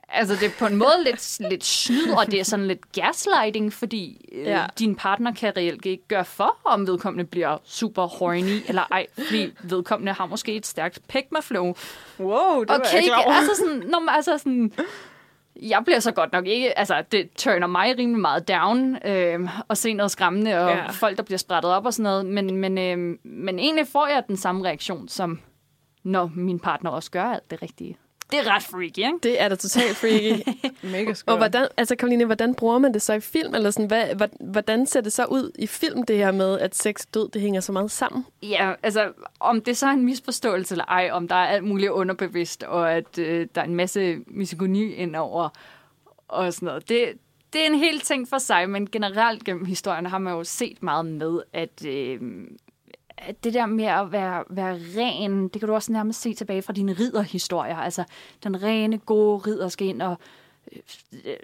Altså, 0.09 0.35
det 0.35 0.43
er 0.47 0.51
på 0.59 0.67
en 0.67 0.77
måde 0.85 1.05
lidt, 1.05 1.41
lidt 1.51 1.65
snyd, 1.65 2.11
og 2.11 2.27
det 2.27 2.41
er 2.41 2.45
sådan 2.45 2.67
lidt 2.67 2.93
gaslighting, 2.93 3.73
fordi 3.73 4.29
øh, 4.33 4.45
Ja. 4.47 4.67
din 4.79 4.95
partner 4.95 5.35
kan 5.35 5.57
reelt 5.57 5.87
ikke 5.87 6.09
gøre 6.09 6.25
for, 6.25 6.57
om 6.65 6.87
vedkommende 6.87 7.25
bliver 7.25 7.59
super 7.65 8.07
horny 8.07 8.63
eller 8.69 8.83
ej, 8.91 9.07
fordi 9.13 9.53
vedkommende 9.63 10.13
har 10.13 10.27
måske 10.27 10.55
et 10.57 10.67
stærkt 10.67 11.01
pegmaflow. 11.09 11.65
Wow, 12.21 12.61
det 12.61 12.69
var 12.69 12.75
Okay, 12.79 12.93
jeg 12.93 13.03
ikke 13.03 13.07
klar 13.07 13.23
over. 13.25 13.33
altså 13.35 13.55
sådan, 13.57 13.79
når 13.91 13.99
man, 14.01 14.15
altså 14.15 14.39
sådan, 14.39 14.73
jeg 15.63 15.83
bliver 15.85 15.99
så 16.01 16.13
godt 16.13 16.33
nok 16.33 16.47
ikke, 16.47 16.79
altså 16.79 17.05
det 17.13 17.31
turner 17.37 17.67
mig 17.67 17.99
rimelig 17.99 18.21
meget 18.21 18.49
down, 18.49 18.97
øh, 19.07 19.49
at 19.71 19.79
se 19.79 19.93
noget 19.93 20.11
skræmmende, 20.11 20.59
og 20.65 20.71
Ja. 20.71 20.91
folk, 20.91 21.17
der 21.17 21.23
bliver 21.23 21.39
sprættet 21.39 21.73
op 21.73 21.87
og 21.87 21.95
sådan 21.95 22.03
noget, 22.03 22.27
men, 22.27 22.57
men, 22.57 22.79
øh, 22.79 23.19
men 23.25 23.59
egentlig 23.59 23.87
får 23.87 24.07
jeg 24.07 24.23
den 24.29 24.37
samme 24.37 24.65
reaktion, 24.65 25.09
som 25.09 25.41
når 26.03 26.31
min 26.35 26.59
partner 26.59 26.91
også 26.91 27.11
gør 27.11 27.25
alt 27.25 27.51
det 27.51 27.63
rigtige. 27.63 27.97
Det 28.31 28.39
er 28.39 28.55
ret 28.55 28.63
freaky, 28.63 28.99
ikke? 28.99 29.19
Det 29.23 29.43
er 29.43 29.49
da 29.49 29.55
totalt 29.55 29.97
freaky. 29.97 30.43
Mega 30.93 31.15
skørt. 31.15 31.33
Og 31.33 31.37
hvordan, 31.37 31.69
altså 31.77 31.97
Karoline, 31.97 32.25
hvordan 32.25 32.55
bruger 32.55 32.79
man 32.79 32.95
det 32.95 33.03
så 33.03 33.13
i 33.13 33.21
film? 33.21 33.55
Eller 33.55 33.71
sådan, 33.71 33.87
hvad, 33.87 34.29
hvordan 34.41 34.87
ser 34.87 35.01
det 35.01 35.13
så 35.13 35.25
ud 35.25 35.51
i 35.59 35.67
film, 35.67 36.03
det 36.03 36.17
her 36.17 36.33
med, 36.33 36.59
at 36.59 36.75
sex 36.75 37.01
og 37.01 37.15
død, 37.15 37.29
det 37.29 37.43
hænger 37.43 37.61
så 37.61 37.73
meget 37.73 37.91
sammen? 37.91 38.27
Ja, 38.43 38.73
altså 38.83 39.13
om 39.41 39.61
det 39.61 39.77
så 39.77 39.87
er 39.87 39.91
en 39.91 40.05
misforståelse 40.05 40.75
eller 40.75 40.85
ej, 40.85 41.11
om 41.13 41.29
der 41.29 41.35
er 41.35 41.47
alt 41.47 41.65
muligt 41.65 41.91
underbevidst, 41.91 42.63
og 42.63 42.93
at 42.93 43.19
øh, 43.19 43.47
der 43.55 43.61
er 43.61 43.65
en 43.65 43.75
masse 43.75 44.19
misogoni 44.27 44.93
indover 44.93 45.49
og 46.29 46.53
sådan 46.53 46.67
noget. 46.67 46.89
Det, 46.89 47.13
det 47.53 47.63
er 47.63 47.67
en 47.67 47.79
hel 47.79 48.01
ting 48.01 48.29
for 48.29 48.39
sig, 48.39 48.71
men 48.71 48.91
generelt 48.91 49.45
gennem 49.45 49.65
historien 49.65 50.07
har 50.07 50.19
man 50.19 50.35
jo 50.35 50.45
set 50.45 50.83
meget 50.83 51.07
med, 51.07 51.41
at, 51.53 51.87
øh, 51.87 52.21
at 53.19 53.45
det 53.45 53.55
der 53.55 53.67
med 53.67 53.85
at 53.85 54.13
være, 54.13 54.45
være 54.51 54.75
ren, 54.75 55.49
det 55.49 55.61
kan 55.61 55.69
du 55.69 55.75
også 55.75 55.93
nærmest 55.93 56.21
se 56.21 56.35
tilbage 56.35 56.63
fra 56.63 56.73
dine 56.73 56.93
ridderhistorier. 56.93 57.77
Altså 57.77 58.05
den 58.43 58.63
rene, 58.63 58.99
gode 58.99 59.39
ridder 59.39 59.69
skal 59.69 59.87
ind 59.87 60.03
og 60.03 60.19
øh, 60.73 61.37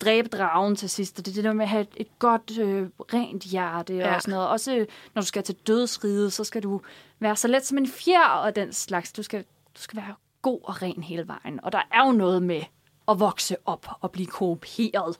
dræbe 0.00 0.28
dragen 0.28 0.76
til 0.76 0.90
sidst. 0.90 1.18
Og 1.18 1.26
det 1.26 1.32
er 1.32 1.34
det 1.34 1.44
der 1.44 1.52
med 1.52 1.64
at 1.64 1.68
have 1.68 1.86
et, 1.96 2.18
godt, 2.18 2.58
øh, 2.58 2.88
rent 3.14 3.42
hjerte 3.42 3.96
ja. 3.96 4.14
Og 4.14 4.22
sådan 4.22 4.34
noget. 4.34 4.48
Også 4.48 4.76
øh, 4.76 4.86
når 5.14 5.22
du 5.22 5.26
skal 5.26 5.42
til 5.42 5.54
dødsride, 5.54 6.30
så 6.30 6.44
skal 6.44 6.62
du 6.62 6.80
være 7.18 7.36
så 7.36 7.48
let 7.48 7.66
som 7.66 7.78
en 7.78 7.88
fjer 7.88 8.28
og 8.28 8.56
den 8.56 8.72
slags. 8.72 9.12
Du 9.12 9.22
skal, 9.22 9.44
du 9.76 9.80
skal 9.80 9.96
være 9.96 10.14
god 10.42 10.60
og 10.62 10.82
ren 10.82 11.02
hele 11.02 11.28
vejen. 11.28 11.60
Og 11.62 11.72
der 11.72 11.82
er 11.92 12.06
jo 12.06 12.12
noget 12.12 12.42
med 12.42 12.62
at 13.08 13.20
vokse 13.20 13.56
op 13.64 13.86
og 14.00 14.10
blive 14.10 14.26
korrumperet. 14.26 15.16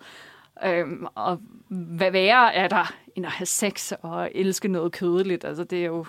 Øhm, 0.65 1.07
og 1.15 1.39
hvad 1.69 2.11
værre 2.11 2.55
er 2.55 2.69
der, 2.69 2.95
end 3.17 3.27
at 3.27 3.33
have 3.33 3.47
sex 3.47 3.93
og 4.03 4.31
elske 4.35 4.69
noget 4.69 4.93
kødeligt? 4.93 5.45
Altså, 5.45 5.65
det 5.65 5.81
er 5.81 5.87
jo 5.87 6.07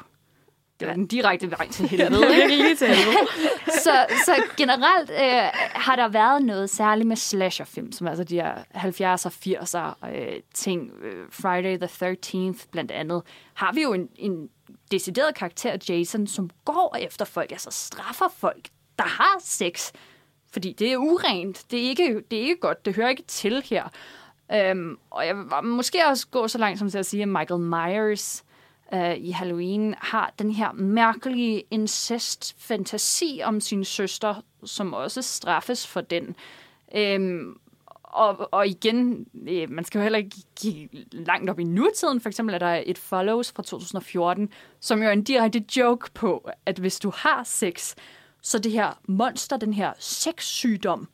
det 0.82 0.90
er 0.90 0.94
den 0.94 1.08
direkte 1.08 1.52
vej 1.52 1.68
til 1.68 1.88
helvede. 1.90 2.44
ikke? 2.44 2.76
Til 2.76 2.88
helvede. 2.88 3.18
så, 3.84 4.06
så 4.26 4.44
generelt 4.58 5.10
øh, 5.10 5.50
har 5.56 5.96
der 5.96 6.08
været 6.08 6.44
noget 6.44 6.70
særligt 6.70 7.08
med 7.08 7.16
slasherfilm, 7.16 7.92
som 7.92 8.08
altså 8.08 8.24
de 8.24 8.36
her 8.36 8.56
70'er, 8.76 9.30
80'er 9.30 10.10
øh, 10.16 10.42
ting. 10.54 10.92
Øh, 11.04 11.26
Friday 11.30 11.78
the 11.78 12.14
13th 12.16 12.66
blandt 12.72 12.92
andet. 12.92 13.22
Har 13.54 13.74
vi 13.74 13.82
jo 13.82 13.94
en, 13.94 14.10
en 14.16 14.50
decideret 14.92 15.36
karakter, 15.36 15.78
Jason, 15.90 16.28
som 16.28 16.50
går 16.66 16.98
efter 17.00 17.26
folk, 17.26 17.52
altså 17.52 17.72
straffer 17.72 18.28
folk, 18.38 18.68
der 18.98 19.06
har 19.06 19.38
sex. 19.44 19.92
Fordi 20.54 20.74
det 20.74 20.92
er 20.92 20.98
urent. 20.98 21.66
Det 21.72 21.80
er 21.86 21.90
ikke, 21.90 22.24
det 22.32 22.40
er 22.40 22.44
ikke 22.44 22.62
godt. 22.62 22.86
Det 22.86 22.96
hører 22.96 23.10
ikke 23.10 23.24
til 23.28 23.64
her. 23.70 23.84
Øhm, 24.54 24.98
og 25.10 25.28
jeg 25.28 25.38
vil 25.38 25.46
måske 25.64 26.06
også 26.08 26.28
gå 26.28 26.48
så 26.48 26.58
langt 26.58 26.80
som 26.80 26.90
til 26.90 26.98
at 26.98 27.06
sige, 27.06 27.24
at 27.24 27.30
Michael 27.30 27.62
Myers 27.62 28.44
øh, 28.94 29.18
i 29.18 29.32
Halloween 29.32 29.96
har 29.98 30.34
den 30.40 30.52
her 30.52 30.72
mærkelige 30.72 31.64
incest-fantasi 31.72 33.42
om 33.44 33.60
sin 33.60 33.84
søster, 33.84 34.36
som 34.64 34.94
også 34.94 35.22
straffes 35.22 35.88
for 35.88 36.02
den. 36.02 36.36
Øhm, 36.96 37.58
og, 38.04 38.54
og 38.54 38.68
igen, 38.68 39.28
øh, 39.48 39.70
man 39.70 39.86
skal 39.86 40.00
jo 40.00 40.04
heller 40.04 40.20
ikke 40.20 40.36
give 40.62 40.90
langt 41.12 41.50
op 41.50 41.60
i 41.60 41.64
nutiden. 41.64 42.22
For 42.22 42.30
eksempel 42.30 42.56
er 42.56 42.60
der 42.60 42.84
et 42.86 42.98
Follows 42.98 43.52
fra 43.52 43.64
2014, 43.64 44.50
som 44.80 45.02
jo 45.02 45.08
er 45.08 45.12
en 45.12 45.24
direkte 45.24 45.66
joke 45.78 46.12
på, 46.14 46.50
at 46.66 46.80
hvis 46.80 47.00
du 47.00 47.12
har 47.16 47.44
sex, 47.44 47.96
så 48.42 48.60
det 48.60 48.72
her 48.72 49.00
monster, 49.08 49.58
den 49.58 49.74
her 49.74 49.94
sexsygdom, 50.00 51.08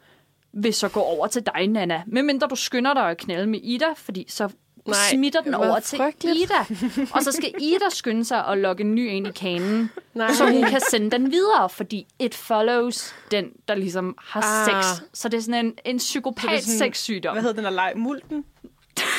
vil 0.53 0.73
så 0.73 0.89
gå 0.89 0.99
over 0.99 1.27
til 1.27 1.43
dig, 1.55 1.67
Nana. 1.67 2.03
Medmindre 2.07 2.47
du 2.47 2.55
skynder 2.55 2.93
dig 2.93 3.09
at 3.09 3.17
knalde 3.17 3.47
med 3.47 3.59
Ida, 3.63 3.85
fordi 3.95 4.25
så 4.29 4.49
Nej, 4.85 4.95
smitter 5.11 5.41
den 5.41 5.53
over 5.53 5.79
til 5.79 5.97
frygteligt. 5.97 6.37
Ida. 6.37 6.85
Og 7.15 7.23
så 7.23 7.31
skal 7.31 7.53
Ida 7.59 7.89
skynde 7.89 8.25
sig 8.25 8.45
at 8.47 8.57
logge 8.57 8.83
en 8.83 8.95
ny 8.95 9.09
ind 9.09 9.27
i 9.27 9.31
kanen, 9.31 9.89
Nej. 10.13 10.33
så 10.33 10.49
hun 10.51 10.63
kan 10.63 10.81
sende 10.89 11.11
den 11.11 11.31
videre, 11.31 11.69
fordi 11.69 12.07
it 12.19 12.35
follows 12.35 13.15
den, 13.31 13.45
der 13.67 13.75
ligesom 13.75 14.15
har 14.21 14.41
Ah. 14.43 14.65
sex. 14.83 15.01
Så 15.13 15.29
det 15.29 15.37
er 15.37 15.41
sådan 15.41 15.65
en, 15.65 15.73
en 15.85 15.97
psykopat 15.97 16.63
sådan- 16.63 16.77
sexsygdom. 16.79 17.33
Hvad 17.33 17.41
hedder 17.43 17.55
den 17.55 17.63
der 17.63 17.69
leg? 17.71 17.93
Multen? 17.95 18.37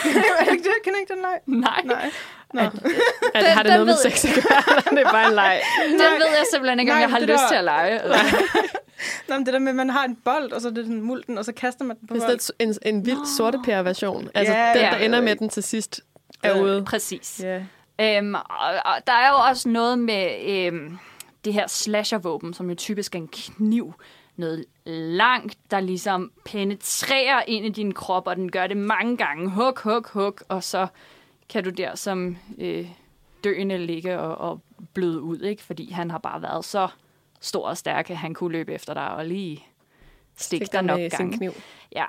det 0.05 0.53
ikke 0.53 0.65
det? 0.65 0.73
Kender 0.85 0.99
I 0.99 1.01
ikke 1.01 1.13
den 1.15 1.23
leg? 1.23 1.41
Nej, 1.47 1.83
Nej. 1.85 2.11
Nå. 2.55 2.61
At, 2.61 2.73
Den- 3.35 3.45
har 3.45 3.63
det 3.63 3.73
noget 3.73 3.87
med 3.87 3.95
sex 4.11 4.25
at 4.25 4.31
gøre, 4.35 4.63
eller 4.69 4.91
det 4.91 5.07
er 5.09 5.13
bare 5.13 5.29
en 5.29 5.35
leg? 5.35 5.61
den 5.89 5.99
ved 5.99 6.27
jeg 6.37 6.45
simpelthen 6.53 6.81
ikke, 6.81 6.93
om 6.93 6.97
Nej, 6.97 7.01
jeg 7.03 7.11
har 7.11 7.21
lyst 7.21 7.29
der- 7.29 7.49
til 7.49 7.55
at 7.55 7.65
lege. 7.65 8.01
Nå, 9.29 9.35
men 9.37 9.47
det 9.47 9.53
der 9.55 9.59
med, 9.61 9.69
at 9.69 9.77
man 9.77 9.91
har 9.91 10.05
en 10.05 10.17
bold, 10.25 10.53
og 10.53 10.61
så 10.61 10.69
er 10.69 10.73
det 10.73 10.85
den 10.85 11.03
multen, 11.03 11.39
og 11.39 11.45
så 11.45 11.53
kaster 11.53 11.85
man 11.85 11.97
den 12.01 12.09
på 12.09 12.15
Det 12.15 12.23
er 12.23 12.27
folk. 12.27 12.41
sådan 12.41 12.69
et- 12.71 12.79
en, 12.85 12.95
en 12.95 13.07
vild 13.07 13.37
sorte 13.37 13.59
version 13.67 14.31
Altså, 14.35 14.55
Ja, 14.55 14.73
den, 14.75 14.83
der 14.83 14.97
ender 14.97 15.21
med 15.21 15.37
den 15.37 15.49
til 15.49 15.63
sidst, 15.63 16.01
er 16.43 16.57
Ja. 16.57 16.63
ude. 16.63 16.85
Præcis. 16.85 17.41
Ja. 17.43 17.63
Øhm, 18.01 18.35
og, 18.35 18.41
og 18.85 18.95
der 19.07 19.13
er 19.13 19.29
jo 19.29 19.35
også 19.49 19.69
noget 19.69 19.99
med 19.99 20.29
øhm, 20.49 20.99
det 21.45 21.53
her 21.53 21.67
slashervåben, 21.67 22.55
som 22.55 22.69
jo 22.71 22.75
typisk 22.75 23.15
er 23.15 23.19
en 23.19 23.29
kniv. 23.29 23.95
Noget 24.37 24.65
langt, 24.87 25.55
der 25.71 25.81
ligesom 25.81 26.31
penetrerer 26.45 27.43
ind 27.47 27.67
i 27.67 27.69
din 27.69 27.93
krop, 27.95 28.27
og 28.27 28.37
den 28.37 28.51
gør 28.53 28.67
det 28.67 28.77
mange 28.77 29.17
gange. 29.17 29.51
Huk, 29.51 29.79
huk, 29.81 30.09
huk, 30.09 30.43
og 30.49 30.65
så 30.65 30.87
kan 31.49 31.65
du 31.65 31.71
der 31.71 31.95
som 31.95 32.37
øh, 32.59 32.89
døende 33.45 33.79
ligge 33.79 34.19
og, 34.19 34.51
og 34.51 34.61
bløde 34.95 35.21
ud, 35.21 35.41
ikke? 35.41 35.63
fordi 35.63 35.91
han 35.91 36.11
har 36.11 36.19
bare 36.19 36.43
været 36.43 36.65
så 36.65 36.89
stor 37.41 37.69
og 37.69 37.77
stærk, 37.77 38.11
at 38.11 38.17
han 38.17 38.35
kunne 38.35 38.53
løbe 38.53 38.75
efter 38.75 38.95
dig 38.95 39.11
og 39.11 39.27
lige 39.27 39.67
stikke 40.37 40.67
Stik 40.67 40.73
dig 40.73 40.83
nok 40.83 41.01
gange. 41.11 41.37
kniv. 41.37 41.53
Ja. 41.93 42.05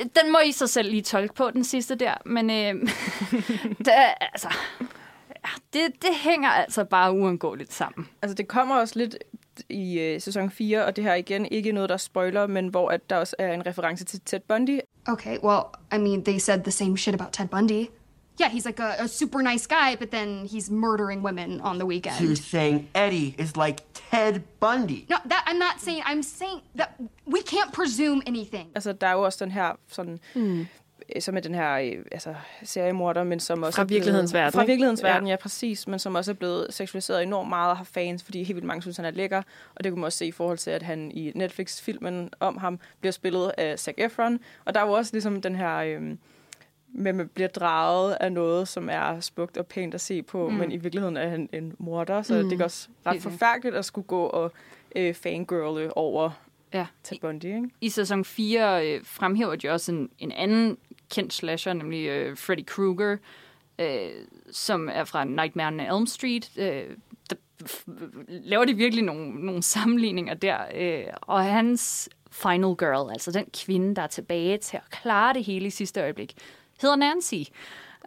Den 0.00 0.32
må 0.32 0.38
I 0.38 0.52
så 0.52 0.66
selv 0.66 0.90
lige 0.90 1.02
tolke 1.02 1.34
på, 1.34 1.50
den 1.50 1.64
sidste 1.64 1.94
der. 1.94 2.14
Men 2.26 2.50
øh, 2.50 2.74
det, 3.86 3.92
altså, 4.20 4.48
det, 5.72 6.02
det 6.02 6.14
hænger 6.24 6.48
altså 6.48 6.84
bare 6.84 7.12
uundgåeligt 7.12 7.72
sammen. 7.72 8.08
Altså, 8.22 8.34
det 8.34 8.48
kommer 8.48 8.76
også 8.76 8.98
lidt 8.98 9.16
i 9.68 9.98
øh, 9.98 10.20
sæson 10.20 10.50
4, 10.50 10.84
og 10.84 10.96
det 10.96 11.04
her 11.04 11.10
er 11.10 11.16
igen 11.16 11.46
ikke 11.46 11.72
noget, 11.72 11.90
der 11.90 11.96
spoiler, 11.96 12.46
men 12.46 12.68
hvor 12.68 12.88
at 12.88 13.10
der 13.10 13.16
også 13.16 13.36
er 13.38 13.52
en 13.52 13.66
reference 13.66 14.04
til 14.04 14.20
Ted 14.20 14.40
Bundy. 14.40 14.80
Okay, 15.08 15.38
well, 15.38 15.60
I 15.94 15.98
mean, 15.98 16.24
they 16.24 16.38
said 16.38 16.60
the 16.62 16.70
same 16.70 16.98
shit 16.98 17.14
about 17.14 17.32
Ted 17.32 17.48
Bundy. 17.48 17.86
Yeah, 18.40 18.48
he's 18.50 18.66
like 18.66 18.78
a, 18.82 18.94
a 18.98 19.08
super 19.08 19.42
nice 19.42 19.66
guy, 19.66 19.96
but 19.98 20.10
then 20.10 20.46
he's 20.46 20.70
murdering 20.70 21.24
women 21.24 21.60
on 21.60 21.74
the 21.78 21.84
You're 21.84 21.86
weekend. 21.86 22.38
saying 22.38 22.88
Eddie 22.94 23.34
is 23.38 23.56
like 23.56 23.78
Ted 24.10 24.40
Bundy. 24.60 25.06
No, 25.10 25.16
that 25.24 25.42
I'm 25.46 25.58
not 25.58 25.80
saying. 25.80 26.02
I'm 26.06 26.22
saying 26.22 26.60
that 26.76 26.90
we 27.26 27.40
can't 27.52 27.72
presume 27.72 28.22
anything. 28.26 28.68
Altså, 28.74 28.92
der 28.92 29.06
er 29.06 29.12
jo 29.12 29.22
også 29.22 29.44
den 29.44 29.52
her 29.52 29.72
sådan... 29.88 30.18
Hmm. 30.34 30.66
Som 31.20 31.36
er 31.36 31.40
den 31.40 31.54
her 31.54 31.72
øh, 31.74 32.04
altså, 32.12 32.34
seriemorder, 32.64 33.24
men 33.24 33.40
som 33.40 33.62
også 33.62 33.76
Fra 33.76 33.82
er 33.82 33.86
blevet, 33.86 33.98
virkelighedens 34.00 34.34
verden, 34.34 34.52
Fra 34.52 34.60
ikke? 34.60 34.70
virkelighedens 34.70 35.02
Ja. 35.02 35.08
verden, 35.12 35.28
ja. 35.28 35.36
præcis. 35.36 35.86
Men 35.88 35.98
som 35.98 36.14
også 36.14 36.30
er 36.30 36.34
blevet 36.34 36.66
seksualiseret 36.70 37.22
enormt 37.22 37.48
meget 37.48 37.70
og 37.70 37.76
har 37.76 37.84
fans, 37.84 38.22
fordi 38.22 38.38
helt 38.42 38.54
vildt 38.56 38.66
mange 38.66 38.82
synes, 38.82 38.96
han 38.96 39.06
er 39.06 39.10
lækker. 39.10 39.42
Og 39.74 39.84
det 39.84 39.92
kunne 39.92 40.00
man 40.00 40.06
også 40.06 40.18
se 40.18 40.26
i 40.26 40.32
forhold 40.32 40.58
til, 40.58 40.70
at 40.70 40.82
han 40.82 41.10
i 41.14 41.32
Netflix-filmen 41.34 42.30
om 42.40 42.56
ham 42.56 42.78
bliver 43.00 43.12
spillet 43.12 43.52
af 43.58 43.78
Zac 43.78 43.94
Efron. 43.98 44.38
Og 44.64 44.74
der 44.74 44.80
er 44.80 44.86
jo 44.86 44.92
også 44.92 45.12
ligesom 45.14 45.42
den 45.42 45.56
her... 45.56 45.76
Øh, 45.76 46.00
at 46.94 47.14
man 47.14 47.28
bliver 47.34 47.48
draget 47.48 48.16
af 48.20 48.32
noget, 48.32 48.68
som 48.68 48.88
er 48.92 49.20
smukt 49.20 49.56
og 49.56 49.66
pænt 49.66 49.94
at 49.94 50.00
se 50.00 50.22
på, 50.22 50.48
mm. 50.48 50.54
men 50.54 50.72
i 50.72 50.76
virkeligheden 50.76 51.16
er 51.16 51.28
han 51.28 51.48
en 51.52 51.74
morder, 51.78 52.22
så 52.22 52.42
mm. 52.42 52.48
det 52.48 52.60
er 52.60 52.64
også 52.64 52.88
ret 53.06 53.22
forfærdeligt 53.22 53.76
at 53.76 53.84
skulle 53.84 54.06
gå 54.06 54.22
og 54.22 54.52
øh, 54.96 55.14
fangirle 55.14 55.96
over 55.96 56.30
Ja. 56.74 56.86
Ted 57.02 57.16
Bundy, 57.20 57.44
ikke? 57.44 57.70
I 57.80 57.88
sæson 57.88 58.24
4 58.24 58.86
øh, 58.86 59.00
fremhæver 59.04 59.56
de 59.56 59.68
også 59.68 59.92
en, 59.92 60.10
en 60.18 60.32
anden 60.32 60.78
kendt 61.10 61.32
slasher, 61.32 61.72
nemlig 61.72 62.06
øh, 62.06 62.36
Freddy 62.36 62.66
Krueger, 62.66 63.16
øh, 63.78 64.10
som 64.50 64.88
er 64.92 65.04
fra 65.04 65.24
Nightmare 65.24 65.68
on 65.68 65.80
Elm 65.80 66.06
Street. 66.06 66.50
Øh, 66.56 66.84
der 67.30 67.36
laver 68.28 68.64
de 68.64 68.74
virkelig 68.74 69.04
nogle, 69.04 69.46
nogle 69.46 69.62
sammenligninger 69.62 70.34
der. 70.34 70.58
Øh, 70.74 71.04
og 71.20 71.44
hans 71.44 72.08
final 72.30 72.74
girl, 72.76 73.10
altså 73.10 73.30
den 73.30 73.46
kvinde, 73.64 73.96
der 73.96 74.02
er 74.02 74.06
tilbage 74.06 74.58
til 74.58 74.76
at 74.76 74.90
klare 74.90 75.34
det 75.34 75.44
hele 75.44 75.66
i 75.66 75.70
sidste 75.70 76.00
øjeblik, 76.00 76.34
hedder 76.80 76.96
Nancy. 76.96 77.34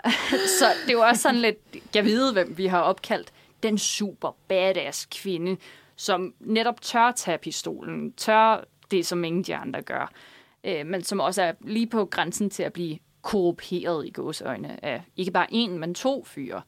Så 0.59 0.65
det 0.87 0.97
var 0.97 1.09
også 1.09 1.21
sådan 1.21 1.41
lidt, 1.41 1.57
jeg 1.95 2.05
ved, 2.05 2.33
hvem 2.33 2.57
vi 2.57 2.65
har 2.65 2.81
opkaldt, 2.81 3.31
den 3.63 3.77
super 3.77 4.35
badass 4.47 5.07
kvinde, 5.11 5.57
som 5.95 6.33
netop 6.39 6.81
tør 6.81 7.11
tage 7.11 7.37
pistolen, 7.37 8.13
tør 8.13 8.63
det, 8.91 9.05
som 9.05 9.23
ingen 9.23 9.43
de 9.43 9.55
andre 9.55 9.81
gør, 9.81 10.11
øh, 10.63 10.85
men 10.85 11.03
som 11.03 11.19
også 11.19 11.41
er 11.41 11.53
lige 11.61 11.87
på 11.87 12.05
grænsen 12.05 12.49
til 12.49 12.63
at 12.63 12.73
blive 12.73 12.97
korruperet 13.21 14.07
i 14.07 14.09
gåsøjne 14.09 14.85
af 14.85 15.01
ikke 15.17 15.31
bare 15.31 15.47
en, 15.49 15.79
men 15.79 15.93
to 15.95 16.23
fyre. 16.25 16.61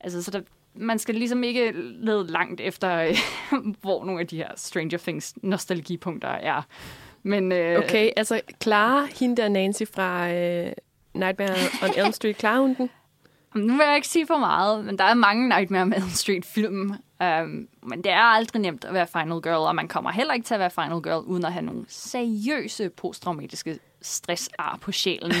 Altså, 0.00 0.22
så 0.22 0.30
der, 0.30 0.40
man 0.74 0.98
skal 0.98 1.14
ligesom 1.14 1.44
ikke 1.44 1.72
lede 1.76 2.26
langt 2.26 2.60
efter, 2.60 3.16
hvor 3.82 4.04
nogle 4.04 4.20
af 4.20 4.26
de 4.26 4.36
her 4.36 4.48
Stranger 4.56 4.98
Things 4.98 5.34
nostalgipunkter 5.42 6.28
er. 6.28 6.62
Men, 7.22 7.52
øh, 7.52 7.78
Okay, 7.78 8.10
altså 8.16 8.40
klarer 8.60 9.06
hende 9.20 9.36
der 9.36 9.48
Nancy 9.48 9.82
fra 9.94 10.32
øh, 10.32 10.72
Nightmare 11.14 11.56
on 11.82 11.90
Elm 11.96 12.12
Street, 12.12 12.36
klarer 12.36 12.60
hun 12.60 12.74
den? 12.74 12.90
Nu 13.54 13.76
vil 13.76 13.86
jeg 13.86 13.96
ikke 13.96 14.08
sige 14.08 14.26
for 14.26 14.38
meget, 14.38 14.84
men 14.84 14.98
der 14.98 15.04
er 15.04 15.14
mange 15.14 15.48
Nightmare 15.48 15.82
on 15.82 15.92
Elm 15.92 16.08
Street-film. 16.08 16.94
Um, 17.20 17.68
men 17.82 18.04
det 18.04 18.12
er 18.12 18.20
aldrig 18.20 18.62
nemt 18.62 18.84
at 18.84 18.94
være 18.94 19.06
Final 19.06 19.42
Girl, 19.42 19.66
og 19.66 19.74
man 19.74 19.88
kommer 19.88 20.10
heller 20.10 20.34
ikke 20.34 20.46
til 20.46 20.54
at 20.54 20.60
være 20.60 20.70
Final 20.70 21.02
Girl, 21.02 21.24
uden 21.24 21.44
at 21.44 21.52
have 21.52 21.64
nogle 21.64 21.84
seriøse 21.88 22.88
posttraumatiske 22.88 23.78
stressar 24.02 24.78
på 24.80 24.92
sjælen. 24.92 25.32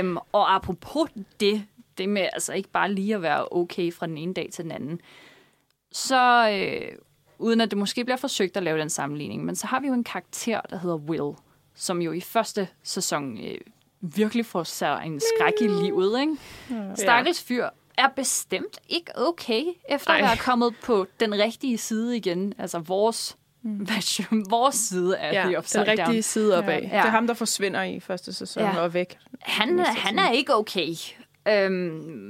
um, 0.00 0.18
og 0.32 0.54
apropos 0.54 1.10
det, 1.40 1.64
det 1.98 2.08
med 2.08 2.28
altså 2.32 2.52
ikke 2.52 2.68
bare 2.68 2.92
lige 2.92 3.14
at 3.14 3.22
være 3.22 3.52
okay 3.52 3.92
fra 3.92 4.06
den 4.06 4.18
ene 4.18 4.34
dag 4.34 4.48
til 4.52 4.64
den 4.64 4.72
anden, 4.72 5.00
så 5.92 6.50
øh, 6.50 6.98
uden 7.38 7.60
at 7.60 7.70
det 7.70 7.78
måske 7.78 8.04
bliver 8.04 8.16
forsøgt 8.16 8.56
at 8.56 8.62
lave 8.62 8.80
den 8.80 8.90
sammenligning, 8.90 9.44
men 9.44 9.56
så 9.56 9.66
har 9.66 9.80
vi 9.80 9.86
jo 9.86 9.92
en 9.94 10.04
karakter, 10.04 10.60
der 10.60 10.78
hedder 10.78 10.96
Will, 10.96 11.36
som 11.74 12.02
jo 12.02 12.12
i 12.12 12.20
første 12.20 12.68
sæson 12.82 13.38
øh, 13.44 13.58
virkelig 14.00 14.46
får 14.46 14.62
sig 14.62 15.02
en 15.06 15.20
skræk 15.20 15.52
i 15.60 15.66
livet, 15.66 16.20
ikke? 16.20 16.36
Stakkels 16.96 17.42
fyr 17.42 17.68
er 17.98 18.08
bestemt 18.16 18.78
ikke 18.88 19.12
okay, 19.16 19.62
efter 19.88 20.10
Ej. 20.10 20.18
at 20.18 20.24
være 20.24 20.36
kommet 20.36 20.74
på 20.82 21.06
den 21.20 21.34
rigtige 21.34 21.78
side 21.78 22.16
igen. 22.16 22.54
Altså 22.58 22.78
vores, 22.78 23.36
version, 23.62 24.50
vores 24.50 24.74
side 24.74 25.18
af 25.18 25.32
Ja, 25.32 25.40
The 25.40 25.48
den 25.48 25.58
Upside 25.58 25.82
rigtige 25.90 26.06
Down. 26.06 26.22
side 26.22 26.58
opad. 26.58 26.80
Ja. 26.80 26.86
Det 26.86 26.92
er 26.92 27.00
ham, 27.00 27.26
der 27.26 27.34
forsvinder 27.34 27.82
i 27.82 28.00
første 28.00 28.32
sæson 28.32 28.62
ja. 28.62 28.78
og 28.78 28.84
er 28.84 28.88
væk. 28.88 29.18
Han, 29.40 29.78
han 29.78 30.18
er 30.18 30.30
ikke 30.30 30.54
okay. 30.54 30.94
Øhm, 31.48 31.72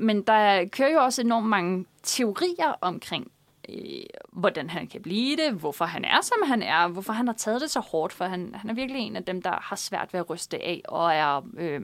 men 0.00 0.22
der 0.22 0.64
kører 0.72 0.92
jo 0.92 0.98
også 0.98 1.22
enormt 1.22 1.46
mange 1.46 1.86
teorier 2.02 2.78
omkring, 2.80 3.30
øh, 3.68 4.02
hvordan 4.32 4.70
han 4.70 4.86
kan 4.86 5.02
blive 5.02 5.36
det, 5.36 5.52
hvorfor 5.52 5.84
han 5.84 6.04
er, 6.04 6.20
som 6.22 6.38
han 6.44 6.62
er, 6.62 6.88
hvorfor 6.88 7.12
han 7.12 7.26
har 7.26 7.34
taget 7.34 7.60
det 7.60 7.70
så 7.70 7.80
hårdt, 7.80 8.12
for 8.12 8.24
han, 8.24 8.54
han 8.54 8.70
er 8.70 8.74
virkelig 8.74 9.02
en 9.02 9.16
af 9.16 9.24
dem, 9.24 9.42
der 9.42 9.58
har 9.62 9.76
svært 9.76 10.12
ved 10.12 10.20
at 10.20 10.30
ryste 10.30 10.56
af, 10.56 10.82
og 10.88 11.14
er 11.14 11.46
øh, 11.58 11.80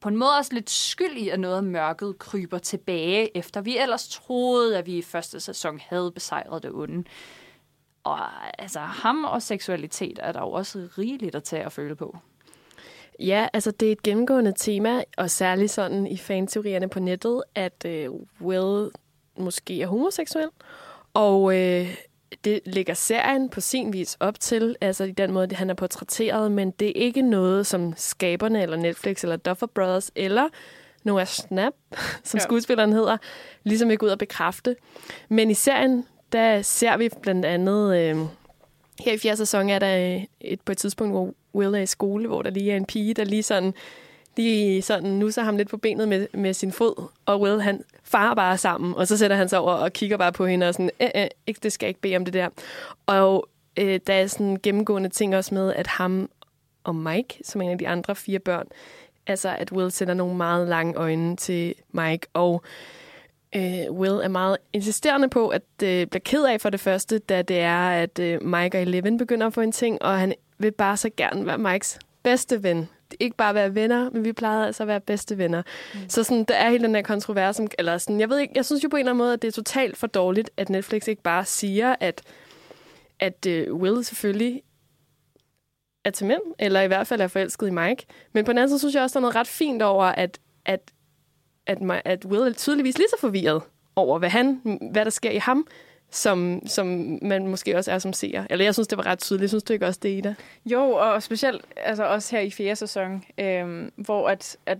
på 0.00 0.08
en 0.08 0.16
måde 0.16 0.30
også 0.38 0.54
lidt 0.54 0.70
skyld 0.70 1.16
i, 1.16 1.28
at 1.28 1.40
noget 1.40 1.56
af 1.56 1.62
mørket 1.62 2.18
kryber 2.18 2.58
tilbage, 2.58 3.36
efter 3.36 3.60
vi 3.60 3.78
ellers 3.78 4.08
troede, 4.08 4.78
at 4.78 4.86
vi 4.86 4.98
i 4.98 5.02
første 5.02 5.40
sæson 5.40 5.80
havde 5.88 6.12
besejret 6.12 6.62
det 6.62 6.72
onde. 6.72 7.04
Og 8.04 8.18
altså, 8.62 8.80
ham 8.80 9.24
og 9.24 9.42
seksualitet 9.42 10.18
er 10.22 10.32
der 10.32 10.40
jo 10.40 10.50
også 10.50 10.88
rigeligt 10.98 11.34
at 11.34 11.42
tage 11.42 11.64
og 11.64 11.72
føle 11.72 11.96
på. 11.96 12.16
Ja, 13.18 13.48
altså 13.52 13.70
det 13.70 13.88
er 13.88 13.92
et 13.92 14.02
gennemgående 14.02 14.52
tema, 14.56 15.02
og 15.16 15.30
særligt 15.30 15.70
sådan 15.70 16.06
i 16.06 16.16
fanteorierne 16.16 16.88
på 16.88 17.00
nettet, 17.00 17.42
at 17.54 17.84
øh, 17.86 18.10
Will 18.40 18.90
måske 19.38 19.82
er 19.82 19.86
homoseksuel. 19.86 20.48
Og 21.14 21.56
øh, 21.56 21.94
det 22.44 22.60
ligger 22.66 22.94
serien 22.94 23.48
på 23.48 23.60
sin 23.60 23.92
vis 23.92 24.16
op 24.20 24.40
til, 24.40 24.76
altså 24.80 25.04
i 25.04 25.12
den 25.12 25.32
måde, 25.32 25.54
han 25.54 25.70
er 25.70 25.74
portrætteret, 25.74 26.52
men 26.52 26.70
det 26.70 26.88
er 26.88 27.02
ikke 27.02 27.22
noget, 27.22 27.66
som 27.66 27.94
skaberne, 27.96 28.62
eller 28.62 28.76
Netflix, 28.76 29.22
eller 29.22 29.36
Duffer 29.36 29.66
Brothers, 29.66 30.10
eller 30.16 30.48
Noah 31.04 31.26
Snap, 31.26 31.72
som 32.24 32.38
ja. 32.38 32.44
skuespilleren 32.44 32.92
hedder, 32.92 33.16
ligesom 33.64 33.96
gå 33.96 34.06
ud 34.06 34.10
og 34.10 34.18
bekræfte. 34.18 34.76
Men 35.28 35.50
i 35.50 35.54
serien, 35.54 36.06
der 36.32 36.62
ser 36.62 36.96
vi 36.96 37.10
blandt 37.22 37.44
andet... 37.44 37.96
Øh, 37.96 38.16
her 39.04 39.12
i 39.12 39.18
fjerde 39.18 39.36
sæson 39.36 39.70
er 39.70 39.78
der 39.78 40.20
et, 40.40 40.60
på 40.60 40.72
et 40.72 40.78
tidspunkt, 40.78 41.12
hvor 41.12 41.34
Will 41.54 41.74
er 41.74 41.78
i 41.78 41.86
skole, 41.86 42.26
hvor 42.26 42.42
der 42.42 42.50
lige 42.50 42.72
er 42.72 42.76
en 42.76 42.84
pige, 42.84 43.14
der 43.14 43.24
lige 43.24 43.42
sådan, 43.42 43.74
lige 44.38 44.82
sådan 44.82 45.10
nu 45.10 45.30
så 45.30 45.42
ham 45.42 45.56
lidt 45.56 45.68
på 45.68 45.76
benet 45.76 46.08
med, 46.08 46.26
med 46.32 46.54
sin 46.54 46.72
fod, 46.72 47.08
og 47.26 47.40
Will 47.40 47.60
han 47.60 47.84
farer 48.04 48.34
bare 48.34 48.58
sammen, 48.58 48.94
og 48.94 49.08
så 49.08 49.16
sætter 49.16 49.36
han 49.36 49.48
sig 49.48 49.58
over 49.58 49.72
og 49.72 49.92
kigger 49.92 50.16
bare 50.16 50.32
på 50.32 50.46
hende 50.46 50.68
og 50.68 50.74
sådan, 50.74 50.90
æ, 51.00 51.08
æ, 51.14 51.26
ikke, 51.46 51.60
det 51.62 51.72
skal 51.72 51.88
ikke 51.88 52.00
bede 52.00 52.16
om 52.16 52.24
det 52.24 52.34
der. 52.34 52.48
Og 53.06 53.48
øh, 53.76 54.00
der 54.06 54.12
er 54.14 54.26
sådan 54.26 54.58
gennemgående 54.62 55.08
ting 55.08 55.36
også 55.36 55.54
med, 55.54 55.74
at 55.74 55.86
ham 55.86 56.30
og 56.84 56.94
Mike, 56.94 57.40
som 57.44 57.60
er 57.60 57.64
en 57.64 57.70
af 57.70 57.78
de 57.78 57.88
andre 57.88 58.14
fire 58.14 58.38
børn, 58.38 58.66
altså 59.26 59.56
at 59.58 59.72
Will 59.72 59.90
sætter 59.90 60.14
nogle 60.14 60.36
meget 60.36 60.68
lange 60.68 60.94
øjne 60.94 61.36
til 61.36 61.74
Mike, 61.92 62.26
og 62.34 62.62
øh, 63.54 63.90
Will 63.90 64.20
er 64.22 64.28
meget 64.28 64.56
insisterende 64.72 65.28
på, 65.28 65.48
at 65.48 65.62
øh, 65.82 66.06
bliver 66.06 66.22
ked 66.24 66.44
af 66.44 66.60
for 66.60 66.70
det 66.70 66.80
første, 66.80 67.18
da 67.18 67.42
det 67.42 67.60
er, 67.60 67.90
at 67.90 68.18
øh, 68.18 68.42
Mike 68.42 68.78
og 68.78 68.82
Eleven 68.82 69.18
begynder 69.18 69.46
at 69.46 69.54
få 69.54 69.60
en 69.60 69.72
ting, 69.72 70.02
og 70.02 70.18
han 70.18 70.34
vil 70.58 70.72
bare 70.72 70.96
så 70.96 71.10
gerne 71.16 71.46
være 71.46 71.58
Mikes 71.58 71.98
bedste 72.22 72.62
ven. 72.62 72.88
Ikke 73.20 73.36
bare 73.36 73.54
være 73.54 73.74
venner, 73.74 74.10
men 74.10 74.24
vi 74.24 74.32
plejede 74.32 74.66
altså 74.66 74.82
at 74.82 74.86
være 74.86 75.00
bedste 75.00 75.38
venner. 75.38 75.62
Mm. 75.94 76.00
Så 76.08 76.24
sådan, 76.24 76.44
der 76.44 76.54
er 76.54 76.70
hele 76.70 76.84
den 76.84 76.94
her 76.94 77.02
kontrovers. 77.02 77.60
Eller 77.78 77.98
sådan, 77.98 78.20
jeg 78.20 78.28
ved 78.28 78.38
ikke, 78.38 78.52
jeg 78.56 78.64
synes 78.64 78.84
jo 78.84 78.88
på 78.88 78.96
en 78.96 79.00
eller 79.00 79.12
anden 79.12 79.18
måde, 79.18 79.32
at 79.32 79.42
det 79.42 79.48
er 79.48 79.52
totalt 79.52 79.96
for 79.96 80.06
dårligt, 80.06 80.50
at 80.56 80.70
Netflix 80.70 81.08
ikke 81.08 81.22
bare 81.22 81.44
siger, 81.44 81.96
at, 82.00 82.22
at 83.20 83.46
uh, 83.46 83.80
Will 83.80 84.04
selvfølgelig 84.04 84.62
er 86.04 86.10
til 86.10 86.26
mænd, 86.26 86.42
eller 86.58 86.80
i 86.80 86.86
hvert 86.86 87.06
fald 87.06 87.20
er 87.20 87.26
forelsket 87.26 87.66
i 87.66 87.70
Mike. 87.70 88.06
Men 88.32 88.44
på 88.44 88.52
den 88.52 88.58
anden 88.58 88.68
side 88.68 88.78
synes 88.78 88.94
jeg 88.94 89.02
også, 89.02 89.14
der 89.14 89.18
er 89.18 89.22
noget 89.22 89.36
ret 89.36 89.46
fint 89.46 89.82
over, 89.82 90.04
at, 90.04 90.38
at, 90.64 90.90
at, 91.66 91.78
at 92.04 92.24
Will 92.24 92.42
er 92.48 92.52
tydeligvis 92.52 92.98
lige 92.98 93.08
så 93.08 93.16
forvirret 93.20 93.62
over, 93.96 94.18
hvad, 94.18 94.28
han, 94.28 94.78
hvad 94.92 95.04
der 95.04 95.10
sker 95.10 95.30
i 95.30 95.36
ham, 95.36 95.66
som, 96.10 96.62
som 96.66 97.18
man 97.22 97.46
måske 97.46 97.76
også 97.76 97.92
er 97.92 97.98
som 97.98 98.12
seer. 98.12 98.44
Eller 98.50 98.64
jeg 98.64 98.74
synes, 98.74 98.88
det 98.88 98.98
var 98.98 99.06
ret 99.06 99.18
tydeligt. 99.18 99.50
Synes 99.50 99.64
du 99.64 99.72
ikke 99.72 99.86
også 99.86 100.00
det, 100.02 100.08
Ida? 100.08 100.34
Jo, 100.66 100.90
og 100.90 101.22
specielt 101.22 101.64
altså 101.76 102.04
også 102.04 102.36
her 102.36 102.42
i 102.42 102.50
fjerde 102.50 102.76
sæson, 102.76 103.24
øhm, 103.38 103.92
hvor 103.96 104.28
at, 104.28 104.56
at 104.66 104.78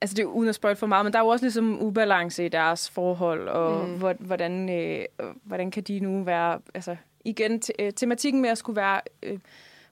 altså 0.00 0.14
det 0.16 0.22
er 0.22 0.26
uden 0.26 0.48
at 0.48 0.54
spørge 0.54 0.76
for 0.76 0.86
meget, 0.86 1.04
men 1.04 1.12
der 1.12 1.18
er 1.18 1.22
jo 1.22 1.28
også 1.28 1.44
ligesom 1.44 1.82
ubalance 1.82 2.44
i 2.44 2.48
deres 2.48 2.90
forhold, 2.90 3.48
og 3.48 3.88
mm. 3.88 4.16
hvordan, 4.18 4.70
øh, 4.70 5.04
hvordan 5.42 5.70
kan 5.70 5.82
de 5.82 6.00
nu 6.00 6.22
være, 6.22 6.58
altså 6.74 6.96
igen, 7.24 7.60
te- 7.60 7.72
øh, 7.78 7.92
tematikken 7.92 8.42
med 8.42 8.50
at 8.50 8.58
skulle 8.58 8.76
være, 8.76 9.00
øh, 9.22 9.38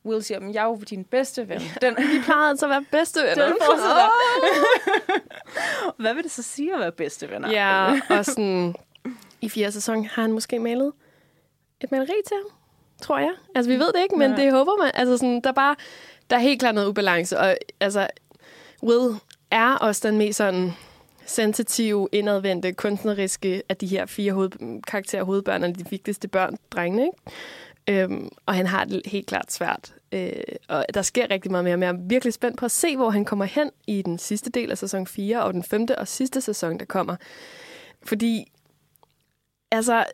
Will 0.04 0.22
siger, 0.22 0.50
jeg 0.52 0.62
er 0.62 0.66
jo 0.68 0.76
din 0.90 1.04
bedste 1.04 1.48
ven. 1.48 1.60
Den, 1.80 1.96
Vi 1.96 2.20
plejede 2.24 2.50
altså 2.50 2.66
at 2.66 2.70
være 2.70 2.84
bedste 2.90 3.20
venner. 3.20 3.46
Den 3.46 3.54
Hvad 6.02 6.14
vil 6.14 6.22
det 6.22 6.30
så 6.30 6.42
sige 6.42 6.74
at 6.74 6.80
være 6.80 6.92
bedste 6.92 7.30
venner? 7.30 7.50
Ja, 7.50 8.00
og 8.10 8.24
sådan, 8.24 8.74
i 9.40 9.48
fjerde 9.48 9.72
sæson 9.72 10.04
har 10.04 10.22
han 10.22 10.32
måske 10.32 10.58
malet 10.58 10.92
et 11.80 11.90
maleri 11.90 12.14
til 12.26 12.36
ham, 12.36 12.56
tror 13.02 13.18
jeg. 13.18 13.32
Altså, 13.54 13.70
vi 13.70 13.78
ved 13.78 13.92
det 13.92 14.02
ikke, 14.02 14.16
men 14.16 14.30
ja. 14.30 14.36
det 14.36 14.52
håber 14.52 14.72
man. 14.82 14.90
Altså, 14.94 15.16
sådan, 15.16 15.40
der, 15.40 15.50
er 15.50 15.54
bare, 15.54 15.76
der 16.30 16.36
er 16.36 16.40
helt 16.40 16.60
klart 16.60 16.74
noget 16.74 16.88
ubalance. 16.88 17.38
Og 17.38 17.56
altså, 17.80 18.08
Will 18.82 19.14
er 19.50 19.74
også 19.74 20.08
den 20.08 20.18
mest 20.18 20.36
sådan 20.36 20.72
sensitive, 21.26 22.08
indadvendte, 22.12 22.72
kunstneriske 22.72 23.62
af 23.68 23.76
de 23.76 23.86
her 23.86 24.06
fire 24.06 24.32
hoved, 24.32 24.82
karakterer, 24.82 25.22
hovedbørn, 25.22 25.62
de 25.62 25.84
vigtigste 25.90 26.28
børn, 26.28 26.56
drengene. 26.70 27.02
Ikke? 27.02 28.02
Øhm, 28.02 28.28
og 28.46 28.54
han 28.54 28.66
har 28.66 28.84
det 28.84 29.02
helt 29.06 29.26
klart 29.26 29.52
svært. 29.52 29.94
Øh, 30.12 30.32
og 30.68 30.86
der 30.94 31.02
sker 31.02 31.30
rigtig 31.30 31.50
meget 31.50 31.64
mere, 31.64 31.76
men 31.76 31.82
jeg 31.82 31.92
er 31.92 31.98
virkelig 32.08 32.34
spændt 32.34 32.58
på 32.58 32.64
at 32.64 32.70
se, 32.70 32.96
hvor 32.96 33.10
han 33.10 33.24
kommer 33.24 33.44
hen 33.44 33.70
i 33.86 34.02
den 34.02 34.18
sidste 34.18 34.50
del 34.50 34.70
af 34.70 34.78
sæson 34.78 35.06
4, 35.06 35.42
og 35.42 35.54
den 35.54 35.62
femte 35.62 35.98
og 35.98 36.08
sidste 36.08 36.40
sæson, 36.40 36.78
der 36.78 36.84
kommer. 36.84 37.16
Fordi 38.02 38.52
altså, 39.70 40.04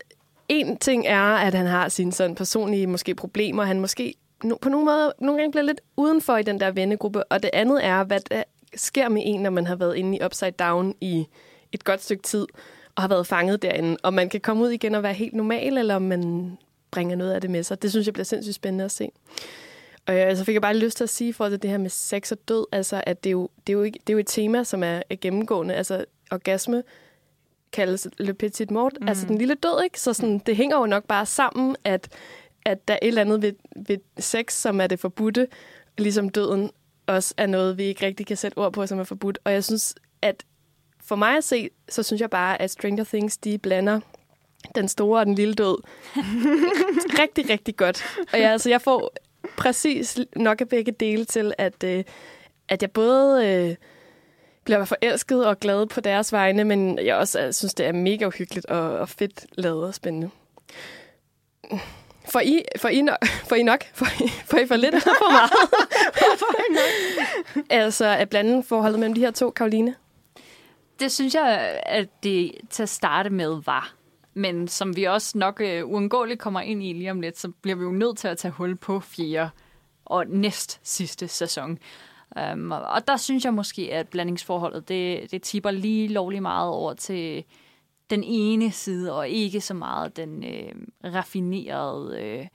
en 0.48 0.76
ting 0.76 1.06
er, 1.06 1.22
at 1.22 1.54
han 1.54 1.66
har 1.66 1.88
sine 1.88 2.12
sådan 2.12 2.36
personlige 2.36 2.86
måske 2.86 3.14
problemer. 3.14 3.64
Han 3.64 3.80
måske 3.80 4.14
no, 4.44 4.56
på 4.60 4.68
nogle 4.68 4.84
måder 4.84 5.12
nogle 5.18 5.40
gange 5.40 5.50
bliver 5.50 5.64
lidt 5.64 5.80
udenfor 5.96 6.36
i 6.36 6.42
den 6.42 6.60
der 6.60 6.70
vennegruppe. 6.70 7.24
Og 7.24 7.42
det 7.42 7.50
andet 7.52 7.84
er, 7.84 8.04
hvad 8.04 8.20
der 8.20 8.42
sker 8.74 9.08
med 9.08 9.22
en, 9.24 9.42
når 9.42 9.50
man 9.50 9.66
har 9.66 9.76
været 9.76 9.96
inde 9.96 10.18
i 10.18 10.24
Upside 10.24 10.50
Down 10.50 10.94
i 11.00 11.26
et 11.72 11.84
godt 11.84 12.02
stykke 12.02 12.22
tid, 12.22 12.46
og 12.94 13.02
har 13.02 13.08
været 13.08 13.26
fanget 13.26 13.62
derinde. 13.62 13.96
Om 14.02 14.14
man 14.14 14.28
kan 14.28 14.40
komme 14.40 14.62
ud 14.62 14.70
igen 14.70 14.94
og 14.94 15.02
være 15.02 15.12
helt 15.12 15.34
normal, 15.34 15.78
eller 15.78 15.94
om 15.94 16.02
man 16.02 16.52
bringer 16.90 17.16
noget 17.16 17.32
af 17.32 17.40
det 17.40 17.50
med 17.50 17.62
sig. 17.62 17.82
Det 17.82 17.90
synes 17.90 18.06
jeg 18.06 18.14
bliver 18.14 18.24
sindssygt 18.24 18.54
spændende 18.54 18.84
at 18.84 18.90
se. 18.90 19.10
Og 20.06 20.12
så 20.12 20.18
altså, 20.18 20.44
fik 20.44 20.52
jeg 20.52 20.62
bare 20.62 20.76
lyst 20.76 20.96
til 20.96 21.04
at 21.04 21.10
sige 21.10 21.34
for 21.34 21.48
det 21.48 21.70
her 21.70 21.78
med 21.78 21.90
sex 21.90 22.32
og 22.32 22.38
død, 22.48 22.66
altså 22.72 23.02
at 23.06 23.24
det 23.24 23.30
er 23.30 23.32
jo, 23.32 23.48
det 23.66 23.72
er 23.72 23.76
jo, 23.76 23.82
ikke, 23.82 23.98
det 24.06 24.12
er 24.12 24.14
jo 24.14 24.18
et 24.18 24.26
tema, 24.26 24.64
som 24.64 24.82
er 24.82 25.02
gennemgående. 25.20 25.74
Altså 25.74 26.04
orgasme 26.30 26.82
kaldes 27.76 28.08
Le 28.18 28.34
Petit 28.34 28.70
Mort, 28.70 28.92
mm. 29.00 29.08
altså 29.08 29.26
den 29.26 29.38
lille 29.38 29.54
død, 29.54 29.84
ikke? 29.84 30.00
Så 30.00 30.12
sådan, 30.12 30.38
det 30.38 30.56
hænger 30.56 30.78
jo 30.78 30.86
nok 30.86 31.04
bare 31.04 31.26
sammen, 31.26 31.76
at, 31.84 32.08
at 32.64 32.88
der 32.88 32.94
er 32.94 32.98
et 33.02 33.08
eller 33.08 33.20
andet 33.20 33.42
ved, 33.42 33.52
ved 33.76 33.98
sex, 34.18 34.52
som 34.52 34.80
er 34.80 34.86
det 34.86 35.00
forbudte, 35.00 35.46
ligesom 35.98 36.28
døden 36.28 36.70
også 37.06 37.34
er 37.36 37.46
noget, 37.46 37.78
vi 37.78 37.84
ikke 37.84 38.06
rigtig 38.06 38.26
kan 38.26 38.36
sætte 38.36 38.58
ord 38.58 38.72
på, 38.72 38.86
som 38.86 38.98
er 38.98 39.04
forbudt. 39.04 39.38
Og 39.44 39.52
jeg 39.52 39.64
synes, 39.64 39.94
at 40.22 40.44
for 41.04 41.16
mig 41.16 41.36
at 41.36 41.44
se, 41.44 41.70
så 41.88 42.02
synes 42.02 42.20
jeg 42.20 42.30
bare, 42.30 42.62
at 42.62 42.70
Stranger 42.70 43.04
Things, 43.04 43.36
de 43.36 43.58
blander 43.58 44.00
den 44.74 44.88
store 44.88 45.20
og 45.20 45.26
den 45.26 45.34
lille 45.34 45.54
død 45.54 45.82
rigtig, 47.22 47.50
rigtig 47.50 47.76
godt. 47.76 48.04
Og 48.32 48.40
jeg, 48.40 48.52
altså, 48.52 48.70
jeg 48.70 48.82
får 48.82 49.12
præcis 49.56 50.18
nok 50.36 50.60
af 50.60 50.68
begge 50.68 50.92
dele 50.92 51.24
til, 51.24 51.54
at, 51.58 51.84
øh, 51.84 52.04
at 52.68 52.82
jeg 52.82 52.90
både... 52.90 53.46
Øh, 53.46 53.74
bliver 54.66 54.84
forelsket 54.84 55.46
og 55.46 55.60
glad 55.60 55.86
på 55.86 56.00
deres 56.00 56.32
vegne, 56.32 56.64
men 56.64 56.98
jeg 56.98 57.16
også 57.16 57.40
jeg 57.40 57.54
synes, 57.54 57.74
det 57.74 57.86
er 57.86 57.92
mega 57.92 58.26
uhyggeligt 58.26 58.66
og, 58.66 58.98
og 58.98 59.08
fedt 59.08 59.46
lavet 59.58 59.86
og 59.86 59.94
spændende. 59.94 60.30
For 62.28 62.40
I, 62.40 62.62
for 62.78 62.88
I, 62.98 63.00
nok, 63.00 63.26
for 63.26 63.56
I 63.56 63.62
nok? 63.62 63.84
For 63.94 64.06
I, 64.24 64.28
for 64.28 64.58
I 64.58 64.66
for 64.66 64.76
lidt 64.76 64.94
eller 64.94 65.14
for 65.18 65.32
meget? 65.32 65.50
altså, 67.82 68.06
at 68.06 68.28
blande 68.28 68.62
forholdet 68.62 69.00
mellem 69.00 69.14
de 69.14 69.20
her 69.20 69.30
to, 69.30 69.50
Karoline? 69.50 69.94
Det 71.00 71.12
synes 71.12 71.34
jeg, 71.34 71.80
at 71.86 72.08
det 72.22 72.52
til 72.70 72.82
at 72.82 72.88
starte 72.88 73.30
med 73.30 73.62
var. 73.66 73.94
Men 74.34 74.68
som 74.68 74.96
vi 74.96 75.04
også 75.04 75.38
nok 75.38 75.60
uh, 75.60 75.90
uundgåeligt 75.90 76.40
kommer 76.40 76.60
ind 76.60 76.82
i 76.82 76.92
lige 76.92 77.10
om 77.10 77.20
lidt, 77.20 77.38
så 77.38 77.48
bliver 77.62 77.76
vi 77.76 77.82
jo 77.82 77.90
nødt 77.90 78.18
til 78.18 78.28
at 78.28 78.38
tage 78.38 78.52
hul 78.52 78.76
på 78.76 79.00
fjerde 79.00 79.50
og 80.04 80.26
næst 80.26 80.80
sidste 80.82 81.28
sæson. 81.28 81.78
Um, 82.52 82.70
og 82.70 83.08
der 83.08 83.16
synes 83.16 83.44
jeg 83.44 83.54
måske, 83.54 83.94
at 83.94 84.08
blandingsforholdet, 84.08 84.88
det, 84.88 85.30
det 85.30 85.42
tipper 85.42 85.70
lige 85.70 86.08
lovlig 86.08 86.42
meget 86.42 86.70
over 86.70 86.94
til 86.94 87.44
den 88.10 88.24
ene 88.24 88.70
side, 88.72 89.16
og 89.16 89.28
ikke 89.28 89.60
så 89.60 89.74
meget 89.74 90.16
den 90.16 90.44
øh, 90.44 90.72
raffinerede, 91.04 92.20
øh, 92.22 92.46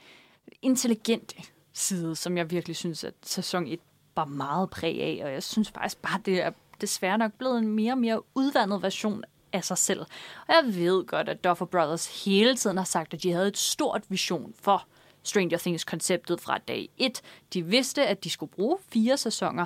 intelligente 0.61 1.35
side, 1.73 2.15
som 2.15 2.37
jeg 2.37 2.51
virkelig 2.51 2.75
synes, 2.75 3.03
at 3.03 3.13
sæson 3.23 3.67
1 3.67 3.79
var 4.15 4.25
meget 4.25 4.69
præg 4.69 5.01
af. 5.01 5.21
Og 5.25 5.31
jeg 5.31 5.43
synes 5.43 5.71
faktisk 5.71 6.01
bare, 6.01 6.19
det 6.25 6.41
er 6.41 6.51
desværre 6.81 7.17
nok 7.17 7.31
blevet 7.33 7.57
en 7.57 7.67
mere 7.67 7.93
og 7.93 7.97
mere 7.97 8.21
udvandet 8.35 8.81
version 8.83 9.23
af 9.53 9.63
sig 9.63 9.77
selv. 9.77 9.99
Og 10.47 10.53
jeg 10.53 10.63
ved 10.65 11.05
godt, 11.05 11.29
at 11.29 11.43
Duffer 11.43 11.65
Brothers 11.65 12.25
hele 12.25 12.55
tiden 12.55 12.77
har 12.77 12.83
sagt, 12.83 13.13
at 13.13 13.23
de 13.23 13.31
havde 13.31 13.47
et 13.47 13.57
stort 13.57 14.03
vision 14.09 14.53
for 14.61 14.85
Stranger 15.23 15.57
Things-konceptet 15.57 16.41
fra 16.41 16.57
dag 16.57 16.89
1. 16.97 17.21
De 17.53 17.65
vidste, 17.65 18.07
at 18.07 18.23
de 18.23 18.29
skulle 18.29 18.51
bruge 18.51 18.77
fire 18.93 19.17
sæsoner, 19.17 19.65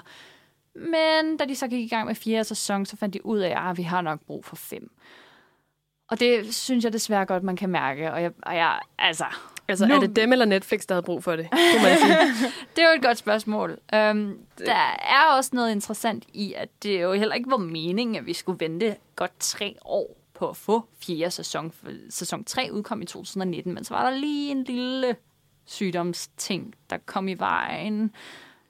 men 0.76 1.38
da 1.38 1.46
de 1.46 1.56
så 1.56 1.68
gik 1.68 1.86
i 1.86 1.88
gang 1.88 2.08
med 2.08 2.16
fjerde 2.16 2.44
sæson, 2.44 2.86
så 2.86 2.98
fandt 2.98 3.14
de 3.14 3.26
ud 3.26 3.40
af, 3.40 3.70
at 3.70 3.78
vi 3.78 3.84
har 3.84 4.02
nok 4.02 4.20
brug 4.28 4.46
for 4.46 4.56
fem. 4.56 4.92
Og 6.10 6.20
det 6.20 6.56
synes 6.56 6.84
jeg 6.84 6.94
desværre 6.94 7.26
godt, 7.26 7.44
man 7.44 7.56
kan 7.56 7.70
mærke. 7.70 8.14
Og 8.14 8.22
jeg, 8.22 8.32
og 8.44 8.56
jeg 8.56 8.80
altså... 8.98 9.26
Altså, 9.68 9.86
nu... 9.86 9.96
er 9.96 10.00
det 10.00 10.16
dem 10.16 10.32
eller 10.32 10.46
Netflix, 10.46 10.86
der 10.86 10.96
havde 10.96 11.06
brug 11.06 11.24
for 11.24 11.36
det? 11.36 11.50
Kunne 11.52 11.84
man 11.84 11.98
sige. 11.98 12.18
det 12.76 12.84
er 12.84 12.90
jo 12.90 12.96
et 12.96 13.02
godt 13.02 13.18
spørgsmål. 13.18 13.70
Um, 13.72 14.40
det... 14.58 14.66
Der 14.66 14.98
er 15.00 15.36
også 15.38 15.50
noget 15.54 15.72
interessant 15.72 16.24
i, 16.34 16.54
at 16.54 16.70
det 16.84 17.02
jo 17.02 17.14
heller 17.14 17.36
ikke 17.36 17.52
var 17.52 17.58
meningen, 17.58 18.16
at 18.16 18.26
vi 18.26 18.34
skulle 18.34 18.60
vente 18.60 18.96
godt 19.16 19.32
tre 19.40 19.76
år 19.86 20.18
på 20.34 20.50
at 20.50 20.58
få 20.58 20.86
fjerde 21.04 21.32
sæson. 21.32 21.74
Sæson 22.10 22.44
3 22.44 22.70
udkom 22.74 23.02
i 23.02 23.06
2019, 23.06 23.74
men 23.74 23.84
så 23.84 23.94
var 23.94 24.10
der 24.10 24.18
lige 24.18 24.52
en 24.52 24.64
lille 24.64 25.16
sygdomsting, 25.66 26.76
der 26.90 26.98
kom 27.06 27.28
i 27.28 27.34
vejen. 27.34 28.12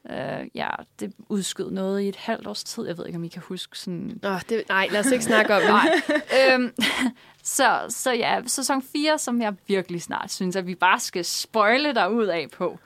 Uh, 0.04 0.48
ja, 0.56 0.70
det 1.00 1.14
udskød 1.30 1.72
noget 1.72 2.02
i 2.02 2.10
et 2.10 2.16
halvt 2.16 2.48
års 2.48 2.64
tid. 2.64 2.88
Jeg 2.88 2.98
ved 2.98 3.06
ikke, 3.06 3.18
om 3.18 3.24
I 3.24 3.28
kan 3.28 3.42
huske 3.42 3.80
sådan... 3.80 4.20
Oh, 4.24 4.42
det, 4.50 4.64
nej, 4.70 4.88
lad 4.92 5.00
os 5.00 5.12
ikke 5.12 5.26
snakke 5.26 5.56
om 5.56 5.62
det. 5.62 5.70
nej. 5.70 6.54
øhm, 6.54 6.74
så, 7.44 7.86
så 7.90 8.12
ja, 8.12 8.42
sæson 8.48 8.82
4, 8.82 9.18
som 9.18 9.42
jeg 9.42 9.54
virkelig 9.68 10.02
snart 10.02 10.32
synes, 10.32 10.56
at 10.56 10.68
vi 10.68 10.76
bare 10.76 11.00
skal 11.00 11.26
spoile 11.26 11.94
der 11.94 12.08
ud 12.08 12.26
af 12.26 12.48
på, 12.54 12.80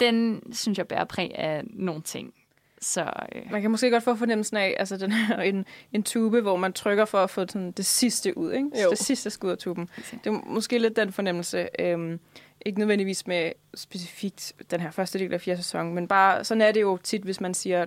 den 0.00 0.42
synes 0.52 0.78
jeg 0.78 0.88
bærer 0.88 1.04
præg 1.04 1.30
af 1.34 1.62
nogle 1.64 2.02
ting. 2.02 2.34
Så 2.80 3.10
øh, 3.34 3.42
Man 3.52 3.62
kan 3.62 3.70
måske 3.70 3.90
godt 3.90 4.04
få 4.04 4.14
fornemmelsen 4.14 4.56
af, 4.56 4.74
altså 4.78 4.96
den 4.96 5.12
her, 5.12 5.38
en, 5.40 5.64
en 5.92 6.02
tube, 6.02 6.40
hvor 6.40 6.56
man 6.56 6.72
trykker 6.72 7.04
for 7.04 7.18
at 7.18 7.30
få 7.30 7.40
sådan 7.48 7.72
det 7.72 7.86
sidste 7.86 8.38
ud, 8.38 8.52
ikke? 8.52 8.68
Jo. 8.84 8.90
Det 8.90 8.98
sidste 8.98 9.30
skud 9.30 9.50
af 9.50 9.58
tuben. 9.58 9.88
Det 10.24 10.26
er 10.26 10.40
måske 10.46 10.78
lidt 10.78 10.96
den 10.96 11.12
fornemmelse. 11.12 11.68
Øhm, 11.78 12.20
ikke 12.66 12.78
nødvendigvis 12.78 13.26
med 13.26 13.52
specifikt 13.74 14.52
den 14.70 14.80
her 14.80 14.90
første 14.90 15.18
del 15.18 15.32
af 15.34 15.40
fjerde 15.40 15.62
sæson, 15.62 15.94
men 15.94 16.08
bare 16.08 16.44
sådan 16.44 16.60
er 16.62 16.72
det 16.72 16.80
jo 16.80 16.96
tit, 16.96 17.22
hvis 17.22 17.40
man 17.40 17.54
siger 17.54 17.86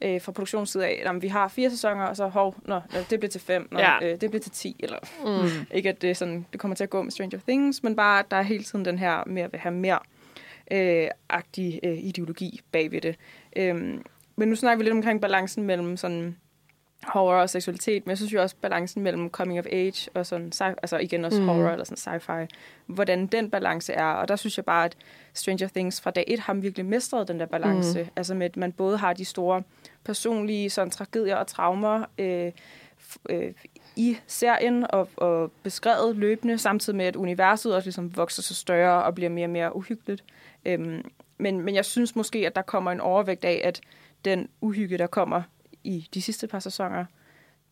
øh, 0.00 0.20
fra 0.22 0.32
produktionsside 0.32 0.86
af, 0.86 1.02
at 1.06 1.22
vi 1.22 1.28
har 1.28 1.48
fire 1.48 1.70
sæsoner, 1.70 2.04
og 2.04 2.16
så 2.16 2.26
hov, 2.28 2.54
nå, 2.64 2.80
nå, 2.92 2.98
det 3.10 3.20
blev 3.20 3.30
til 3.30 3.40
fem, 3.40 3.68
nå, 3.72 3.78
Ja. 3.78 4.06
øh, 4.12 4.20
det 4.20 4.30
blev 4.30 4.40
til 4.42 4.52
ti, 4.52 4.76
eller 4.80 4.98
Mm. 5.24 5.66
ikke 5.76 5.88
at 5.88 6.02
det, 6.02 6.16
sådan, 6.16 6.46
det 6.52 6.60
kommer 6.60 6.74
til 6.74 6.84
at 6.84 6.90
gå 6.90 7.02
med 7.02 7.10
Stranger 7.12 7.38
Things, 7.48 7.82
men 7.82 7.96
bare, 7.96 8.18
at 8.18 8.26
der 8.30 8.36
er 8.36 8.42
hele 8.42 8.64
tiden 8.64 8.84
den 8.84 8.98
her 8.98 9.22
med 9.26 9.42
at 9.42 9.50
have 9.60 9.74
mere 9.74 9.98
øh, 10.70 11.08
agtig 11.28 11.80
øh, 11.82 11.98
ideologi 11.98 12.60
bagved 12.72 13.00
det. 13.00 13.16
Øhm, 13.56 14.02
men 14.38 14.48
nu 14.48 14.56
snakker 14.56 14.78
vi 14.78 14.84
lidt 14.84 14.94
omkring 14.94 15.20
balancen 15.20 15.64
mellem 15.64 15.96
sådan 15.96 16.36
horror 17.04 17.34
og 17.34 17.50
seksualitet, 17.50 18.06
men 18.06 18.10
jeg 18.10 18.18
synes 18.18 18.32
jo 18.32 18.42
også 18.42 18.56
balancen 18.60 19.02
mellem 19.02 19.30
coming 19.30 19.58
of 19.58 19.66
age 19.72 20.10
og 20.14 20.26
sådan, 20.26 20.52
altså 20.60 20.98
igen 20.98 21.24
også 21.24 21.40
mm. 21.40 21.48
horror 21.48 21.70
eller 21.70 21.84
sådan 21.84 22.20
sci-fi, 22.22 22.46
hvordan 22.86 23.26
den 23.26 23.50
balance 23.50 23.92
er. 23.92 24.04
Og 24.04 24.28
der 24.28 24.36
synes 24.36 24.56
jeg 24.56 24.64
bare, 24.64 24.84
at 24.84 24.96
Stranger 25.34 25.68
Things 25.68 26.00
fra 26.00 26.10
dag 26.10 26.24
et 26.26 26.38
har 26.38 26.54
virkelig 26.54 26.86
mestret 26.86 27.28
den 27.28 27.40
der 27.40 27.46
balance. 27.46 28.02
Mm. 28.02 28.08
Altså 28.16 28.34
med, 28.34 28.46
at 28.46 28.56
man 28.56 28.72
både 28.72 28.96
har 28.98 29.12
de 29.12 29.24
store 29.24 29.62
personlige 30.04 30.70
sådan, 30.70 30.90
tragedier 30.90 31.36
og 31.36 31.46
traumer 31.46 32.04
øh, 32.18 32.52
øh, 33.30 33.52
i 33.96 34.16
serien 34.26 34.86
og, 34.90 35.08
og 35.16 35.52
beskrevet 35.62 36.16
løbende, 36.16 36.58
samtidig 36.58 36.96
med, 36.96 37.06
at 37.06 37.16
universet 37.16 37.74
også 37.74 37.86
ligesom 37.86 38.16
vokser 38.16 38.42
sig 38.42 38.56
større 38.56 39.02
og 39.04 39.14
bliver 39.14 39.30
mere 39.30 39.46
og 39.46 39.50
mere 39.50 39.76
uhyggeligt. 39.76 40.24
Øhm, 40.64 41.10
men, 41.38 41.60
men 41.60 41.74
jeg 41.74 41.84
synes 41.84 42.16
måske, 42.16 42.46
at 42.46 42.56
der 42.56 42.62
kommer 42.62 42.92
en 42.92 43.00
overvægt 43.00 43.44
af, 43.44 43.60
at 43.64 43.80
den 44.24 44.48
uhygge, 44.60 44.98
der 44.98 45.06
kommer 45.06 45.42
i 45.84 46.08
de 46.14 46.22
sidste 46.22 46.46
par 46.46 46.58
sæsoner, 46.58 47.04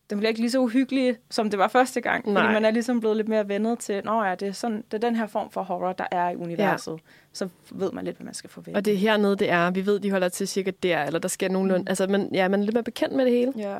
den 0.09 0.17
bliver 0.17 0.29
ikke 0.29 0.41
lige 0.41 0.51
så 0.51 0.59
uhyggelig, 0.59 1.15
som 1.29 1.49
det 1.49 1.59
var 1.59 1.67
første 1.67 2.01
gang. 2.01 2.27
Nej. 2.27 2.43
Fordi 2.43 2.53
man 2.53 2.65
er 2.65 2.71
ligesom 2.71 2.99
blevet 2.99 3.17
lidt 3.17 3.27
mere 3.27 3.47
vendet 3.49 3.79
til, 3.79 4.01
nå 4.05 4.23
ja, 4.23 4.35
det 4.35 4.47
er, 4.47 4.51
sådan, 4.51 4.83
det 4.91 4.93
er 5.03 5.07
den 5.07 5.15
her 5.15 5.27
form 5.27 5.51
for 5.51 5.63
horror, 5.63 5.93
der 5.93 6.05
er 6.11 6.29
i 6.29 6.35
universet. 6.35 6.91
Ja. 6.91 6.97
Så 7.33 7.49
ved 7.71 7.91
man 7.91 8.05
lidt, 8.05 8.17
hvad 8.17 8.25
man 8.25 8.33
skal 8.33 8.49
forvente. 8.49 8.77
Og 8.77 8.85
det 8.85 8.93
er 8.93 8.97
hernede, 8.97 9.35
det 9.35 9.49
er. 9.49 9.71
Vi 9.71 9.85
ved, 9.85 9.99
de 9.99 10.11
holder 10.11 10.29
til 10.29 10.47
cirka 10.47 10.71
der, 10.83 11.03
eller 11.03 11.19
der 11.19 11.27
sker 11.27 11.49
nogenlunde. 11.49 11.81
Mm. 11.81 11.87
Altså, 11.89 12.07
man, 12.07 12.29
ja, 12.33 12.47
man 12.47 12.59
er 12.59 12.63
lidt 12.63 12.73
mere 12.73 12.83
bekendt 12.83 13.15
med 13.15 13.25
det 13.25 13.33
hele. 13.33 13.53
Ja. 13.57 13.77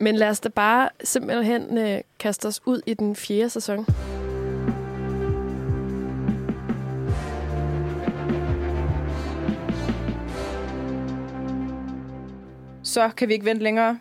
Men 0.00 0.16
lad 0.16 0.28
os 0.28 0.40
da 0.40 0.48
bare 0.48 0.88
simpelthen 1.04 1.78
øh, 1.78 2.00
kaste 2.18 2.46
os 2.46 2.60
ud 2.66 2.80
i 2.86 2.94
den 2.94 3.16
fjerde 3.16 3.50
sæson. 3.50 3.86
Så 12.94 13.10
kan 13.16 13.28
vi 13.28 13.32
ikke 13.32 13.44
vente 13.44 13.62
længere. 13.62 13.98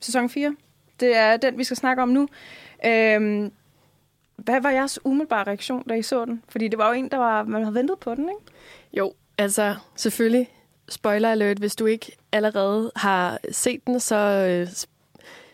Sæson 0.00 0.30
4, 0.30 0.56
det 1.00 1.16
er 1.16 1.36
den, 1.36 1.58
vi 1.58 1.64
skal 1.64 1.76
snakke 1.76 2.02
om 2.02 2.08
nu. 2.08 2.28
Øhm, 2.86 3.52
hvad 4.36 4.60
var 4.60 4.70
jeres 4.70 4.98
umiddelbare 5.04 5.46
reaktion, 5.46 5.88
da 5.88 5.94
I 5.94 6.02
så 6.02 6.24
den? 6.24 6.42
Fordi 6.48 6.68
det 6.68 6.78
var 6.78 6.88
jo 6.88 6.92
en, 6.92 7.10
der 7.10 7.16
var, 7.16 7.44
man 7.44 7.62
havde 7.62 7.74
ventet 7.74 7.98
på 7.98 8.14
den, 8.14 8.28
ikke? 8.28 8.40
Jo, 8.92 9.12
altså 9.38 9.74
selvfølgelig, 9.96 10.50
spoiler 10.88 11.30
alert, 11.30 11.58
hvis 11.58 11.76
du 11.76 11.86
ikke 11.86 12.16
allerede 12.32 12.92
har 12.96 13.38
set 13.50 13.86
den, 13.86 14.00
så 14.00 14.16
øh, 14.16 14.68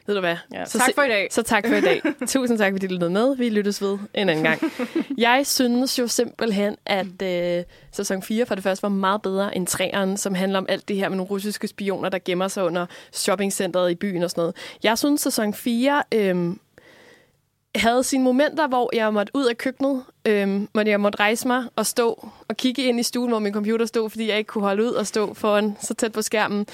ved 0.07 0.15
du 0.15 0.21
hvad. 0.21 0.37
Ja, 0.53 0.65
så 0.65 0.79
tak 0.79 0.95
for 0.95 1.03
i 1.03 1.09
dag. 1.09 1.29
Så 1.31 1.43
tak 1.43 1.67
for 1.69 1.75
i 1.75 1.81
dag. 1.81 2.03
Tusind 2.29 2.59
tak, 2.59 2.73
fordi 2.73 2.87
du 2.87 2.93
lyttede 2.93 3.11
med. 3.11 3.37
Vi 3.37 3.49
lyttes 3.49 3.83
ved 3.83 3.99
en 4.15 4.29
anden 4.29 4.45
gang. 4.45 4.61
Jeg 5.19 5.47
synes 5.47 5.99
jo 5.99 6.07
simpelthen, 6.07 6.77
at 6.87 7.23
øh, 7.23 7.65
sæson 7.93 8.23
4 8.23 8.47
for 8.47 8.55
det 8.55 8.65
første 8.65 8.83
var 8.83 8.89
meget 8.89 9.23
bedre 9.23 9.57
end 9.57 9.69
3'eren, 9.69 10.17
som 10.17 10.35
handler 10.35 10.59
om 10.59 10.67
alt 10.69 10.89
det 10.89 10.97
her 10.97 11.09
med 11.09 11.17
nogle 11.17 11.31
russiske 11.31 11.69
spioner, 11.69 12.09
der 12.09 12.19
gemmer 12.25 12.49
sig 12.49 12.65
under 12.65 12.87
shoppingcenteret 13.13 13.91
i 13.91 13.95
byen 13.95 14.23
og 14.23 14.31
sådan 14.31 14.41
noget. 14.41 14.57
Jeg 14.83 14.99
synes, 14.99 15.21
sæson 15.21 15.55
4 15.55 16.03
øh, 16.15 16.57
havde 17.75 18.05
sine 18.05 18.25
momenter, 18.25 18.69
hvor 18.69 18.91
jeg 18.93 19.13
måtte 19.13 19.33
ud 19.35 19.45
af 19.45 19.59
køkkenet, 19.59 20.03
øhm, 20.27 20.69
hvor 20.73 20.89
jeg 20.89 21.01
måtte 21.01 21.21
rejse 21.21 21.49
mig 21.49 21.65
og 21.77 21.87
stå 21.87 22.29
og 22.49 22.57
kigge 22.57 22.83
ind 22.83 23.01
i 23.01 23.03
stuen, 23.03 23.31
hvor 23.31 23.39
min 23.39 23.53
computer 23.53 23.87
stod, 23.87 24.11
fordi 24.11 24.29
jeg 24.29 24.39
ikke 24.39 24.49
kunne 24.49 24.65
holde 24.65 24.83
ud 24.83 24.91
og 24.91 25.07
stå 25.07 25.35
foran 25.35 25.77
så 25.81 25.95
tæt 25.95 26.13
på 26.13 26.23
skærmen. 26.23 26.67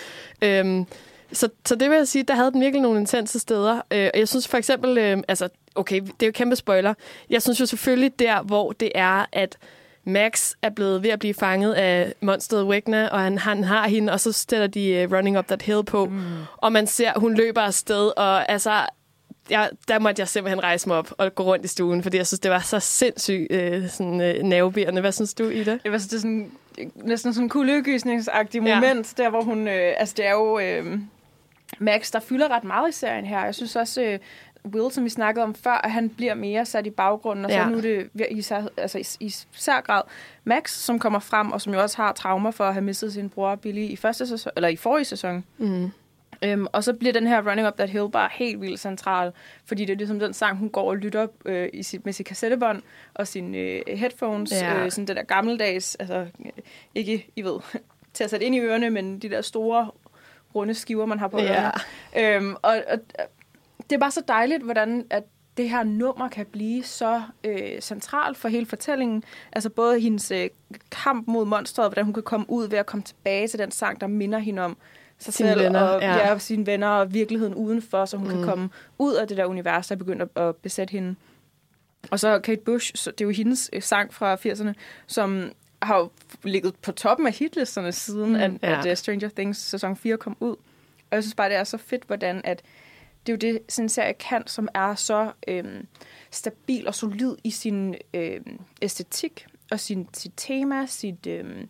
Øhm, 0.42 0.86
så, 1.32 1.48
så 1.66 1.74
det 1.74 1.90
vil 1.90 1.96
jeg 1.96 2.08
sige, 2.08 2.22
der 2.22 2.34
havde 2.34 2.52
den 2.52 2.60
virkelig 2.60 2.82
nogle 2.82 3.00
intense 3.00 3.38
steder. 3.38 3.74
Øh, 3.90 4.10
og 4.14 4.20
jeg 4.20 4.28
synes 4.28 4.48
for 4.48 4.58
eksempel, 4.58 4.98
øh, 4.98 5.18
altså, 5.28 5.48
okay, 5.74 6.00
det 6.00 6.22
er 6.22 6.26
jo 6.26 6.32
kæmpe 6.32 6.56
spoiler. 6.56 6.94
Jeg 7.30 7.42
synes 7.42 7.60
jo 7.60 7.66
selvfølgelig 7.66 8.18
der, 8.18 8.42
hvor 8.42 8.72
det 8.72 8.92
er, 8.94 9.24
at 9.32 9.56
Max 10.04 10.52
er 10.62 10.70
blevet 10.70 11.02
ved 11.02 11.10
at 11.10 11.18
blive 11.18 11.34
fanget 11.34 11.74
af 11.74 12.14
monsteret 12.20 12.64
Wegner, 12.64 13.08
og 13.08 13.20
han, 13.20 13.38
han 13.38 13.64
har 13.64 13.88
hende, 13.88 14.12
og 14.12 14.20
så 14.20 14.32
stiller 14.32 14.66
de 14.66 15.06
uh, 15.06 15.16
Running 15.16 15.38
Up 15.38 15.46
That 15.46 15.62
Hill 15.62 15.84
på, 15.84 16.04
mm. 16.04 16.20
og 16.56 16.72
man 16.72 16.86
ser, 16.86 17.12
hun 17.18 17.34
løber 17.34 17.60
afsted, 17.60 18.12
og 18.16 18.50
altså, 18.50 18.86
jeg, 19.50 19.70
der 19.88 19.98
måtte 19.98 20.20
jeg 20.20 20.28
simpelthen 20.28 20.62
rejse 20.62 20.88
mig 20.88 20.96
op 20.96 21.12
og 21.18 21.34
gå 21.34 21.42
rundt 21.42 21.64
i 21.64 21.68
stuen, 21.68 22.02
fordi 22.02 22.16
jeg 22.16 22.26
synes, 22.26 22.40
det 22.40 22.50
var 22.50 22.60
så 22.60 22.80
sindssygt 22.80 23.52
øh, 23.52 23.88
sådan, 23.88 24.20
øh, 24.20 24.42
nervebærende. 24.42 25.00
Hvad 25.00 25.12
synes 25.12 25.34
du, 25.34 25.44
Ida? 25.48 25.78
Det 25.84 25.92
var 25.92 25.98
så 25.98 26.06
det 26.10 26.16
er 26.16 26.20
sådan, 26.20 26.50
næsten 26.94 27.34
sådan 27.34 27.44
en 27.44 27.48
kuldegysningsagtig 27.48 28.62
Ja. 28.62 28.74
moment, 28.74 29.14
der 29.16 29.30
hvor 29.30 29.42
hun, 29.42 29.68
øh, 29.68 29.92
altså 29.96 30.14
det 30.16 30.26
er 30.26 30.32
jo 30.32 30.58
øh, 30.58 30.98
Max, 31.78 32.10
der 32.12 32.20
fylder 32.20 32.48
ret 32.48 32.64
meget 32.64 32.88
i 32.88 32.92
serien 32.92 33.24
her. 33.26 33.44
Jeg 33.44 33.54
synes 33.54 33.76
også, 33.76 34.02
øh, 34.02 34.18
Will, 34.74 34.92
som 34.92 35.04
vi 35.04 35.08
snakkede 35.08 35.44
om 35.44 35.54
før, 35.54 35.70
at 35.84 35.90
han 35.90 36.08
bliver 36.08 36.34
mere 36.34 36.64
sat 36.64 36.86
i 36.86 36.90
baggrunden, 36.90 37.44
og 37.44 37.50
så 37.50 37.56
Ja. 37.56 37.68
nu 37.68 37.76
er 37.76 37.80
det 37.80 38.10
vir- 38.20 38.30
i, 38.36 38.42
sær- 38.42 38.68
altså 38.76 38.98
i, 38.98 39.04
i 39.26 39.30
sær 39.52 39.80
grad 39.80 40.02
Max, 40.44 40.70
som 40.70 40.98
kommer 40.98 41.18
frem, 41.18 41.52
og 41.52 41.60
som 41.60 41.74
jo 41.74 41.82
også 41.82 41.96
har 41.96 42.12
traumer 42.12 42.50
for 42.50 42.64
at 42.64 42.72
have 42.74 42.84
mistet 42.84 43.12
sin 43.12 43.28
bror 43.30 43.54
Billy 43.54 43.80
i 43.80 43.96
første 43.96 44.26
sæson, 44.26 44.52
eller 44.56 44.68
i 44.68 44.76
forrige 44.76 45.04
sæson. 45.04 45.44
Mm. 45.58 45.90
Øhm, 46.42 46.66
og 46.72 46.84
så 46.84 46.92
bliver 46.92 47.12
den 47.12 47.26
her 47.26 47.50
Running 47.50 47.68
Up 47.68 47.76
That 47.76 47.90
Hill 47.90 48.10
bare 48.10 48.28
helt 48.32 48.60
vildt 48.60 48.80
central, 48.80 49.32
fordi 49.64 49.84
det 49.84 49.92
er 49.92 49.96
ligesom 49.96 50.18
den 50.18 50.32
sang, 50.34 50.58
hun 50.58 50.68
går 50.70 50.88
og 50.90 50.96
lytter 50.96 51.26
øh, 51.44 51.68
i 51.72 51.82
sit, 51.82 52.04
med 52.04 52.12
sit 52.12 52.26
kassettebånd 52.26 52.82
og 53.14 53.26
sine 53.26 53.58
øh, 53.58 53.82
headphones, 53.88 54.52
Ja. 54.52 54.74
ja. 54.74 54.84
øh, 54.84 54.90
sådan 54.90 55.06
det 55.06 55.16
der 55.16 55.22
gammeldags, 55.22 55.94
altså 55.94 56.14
øh, 56.44 56.50
ikke, 56.94 57.26
I 57.36 57.42
ved, 57.42 57.58
til 58.14 58.24
at 58.24 58.30
sætte 58.30 58.46
ind 58.46 58.54
i 58.54 58.60
ørerne, 58.60 58.90
men 58.90 59.18
de 59.18 59.28
der 59.30 59.40
store, 59.42 59.90
runde 60.60 60.74
skiver, 60.74 61.06
man 61.06 61.18
har 61.18 61.28
på 61.28 61.38
Ja. 61.38 61.70
ørerne. 62.16 62.36
Øhm, 62.36 62.56
og, 62.62 62.82
og 62.92 62.98
det 63.90 63.96
er 63.96 64.00
bare 64.00 64.10
så 64.10 64.22
dejligt, 64.28 64.62
hvordan 64.62 65.06
at 65.10 65.22
det 65.56 65.70
her 65.70 65.82
nummer 65.82 66.28
kan 66.28 66.46
blive 66.46 66.84
så 66.84 67.22
øh, 67.44 67.80
centralt 67.80 68.36
for 68.36 68.48
hele 68.48 68.66
fortællingen. 68.66 69.24
Altså 69.52 69.70
både 69.70 70.00
hendes 70.00 70.30
øh, 70.30 70.48
kamp 70.90 71.28
mod 71.28 71.44
monstret, 71.44 71.88
hvordan 71.88 72.04
hun 72.04 72.14
kan 72.14 72.22
komme 72.22 72.46
ud 72.48 72.68
ved 72.68 72.78
at 72.78 72.86
komme 72.86 73.02
tilbage 73.02 73.48
til 73.48 73.58
den 73.58 73.70
sang, 73.70 74.00
der 74.00 74.06
minder 74.06 74.38
hende 74.38 74.62
om 74.62 74.76
sig 75.18 75.34
Sine 75.34 75.48
selv 75.48 75.60
venner, 75.60 75.80
og 75.80 76.00
ja. 76.00 76.16
ja. 76.16 76.28
Ja, 76.32 76.38
sine 76.38 76.66
venner 76.66 76.88
og 76.88 77.14
virkeligheden 77.14 77.54
udenfor, 77.54 78.04
så 78.04 78.16
hun 78.16 78.28
mm. 78.28 78.34
kan 78.34 78.42
komme 78.44 78.68
ud 78.98 79.14
af 79.14 79.28
det 79.28 79.36
der 79.36 79.44
univers, 79.44 79.86
der 79.86 79.94
er 79.94 79.98
begyndt 79.98 80.22
at, 80.22 80.42
at 80.42 80.56
besætte 80.56 80.92
hende. 80.92 81.14
Og 82.10 82.20
så 82.20 82.38
Kate 82.38 82.60
Bush, 82.64 82.92
så 82.94 83.10
det 83.10 83.20
er 83.20 83.24
jo 83.24 83.30
hendes 83.30 83.70
øh, 83.72 83.82
sang 83.82 84.14
fra 84.14 84.34
80'erne, 84.34 84.72
som 85.06 85.52
har 85.82 85.98
jo 85.98 86.10
ligget 86.42 86.74
på 86.76 86.92
toppen 86.92 87.26
af 87.26 87.32
hitlisterne 87.32 87.92
siden, 87.92 88.28
mm, 88.28 88.34
at, 88.34 88.52
ja. 88.62 88.80
at 88.80 88.86
uh, 88.90 88.96
Stranger 88.96 89.28
Things 89.28 89.58
sæson 89.58 89.96
4 89.96 90.16
kom 90.16 90.36
ud. 90.40 90.56
Og 91.10 91.14
jeg 91.14 91.22
synes 91.22 91.34
bare, 91.34 91.48
det 91.48 91.56
er 91.56 91.64
så 91.64 91.76
fedt, 91.78 92.04
hvordan 92.06 92.40
at 92.44 92.62
det 93.26 93.32
er 93.32 93.48
jo 93.48 93.52
det, 93.52 93.60
sådan 93.68 93.84
en 93.84 93.88
serie 93.88 94.12
kan, 94.14 94.46
som 94.46 94.68
er 94.74 94.94
så 94.94 95.32
øhm, 95.48 95.86
stabil 96.30 96.86
og 96.86 96.94
solid 96.94 97.36
i 97.44 97.50
sin 97.50 97.94
øhm, 98.14 98.60
æstetik 98.82 99.46
og 99.70 99.80
sin, 99.80 100.08
sit 100.14 100.32
tema, 100.36 100.86
sit 100.86 101.26
øhm, 101.26 101.68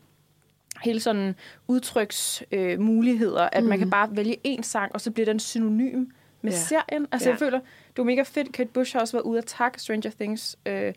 hele 0.84 1.00
sådan 1.00 1.34
udtryksmuligheder, 1.68 3.42
øh, 3.42 3.48
at 3.52 3.62
mm. 3.62 3.68
man 3.68 3.78
kan 3.78 3.90
bare 3.90 4.16
vælge 4.16 4.36
én 4.46 4.62
sang, 4.62 4.94
og 4.94 5.00
så 5.00 5.10
bliver 5.10 5.26
den 5.26 5.40
synonym 5.40 6.06
med 6.42 6.52
Ja. 6.52 6.58
serien. 6.58 7.06
Altså 7.12 7.28
ja. 7.28 7.32
jeg 7.32 7.38
føler, 7.38 7.58
det 7.58 7.96
var 7.98 8.04
mega 8.04 8.22
fedt. 8.22 8.52
Kate 8.52 8.70
Bush 8.72 8.92
har 8.92 9.00
også 9.00 9.16
været 9.16 9.24
ude 9.24 9.38
at 9.38 9.46
takke 9.46 9.80
Stranger 9.80 10.10
Things 10.10 10.56
øh, 10.66 10.94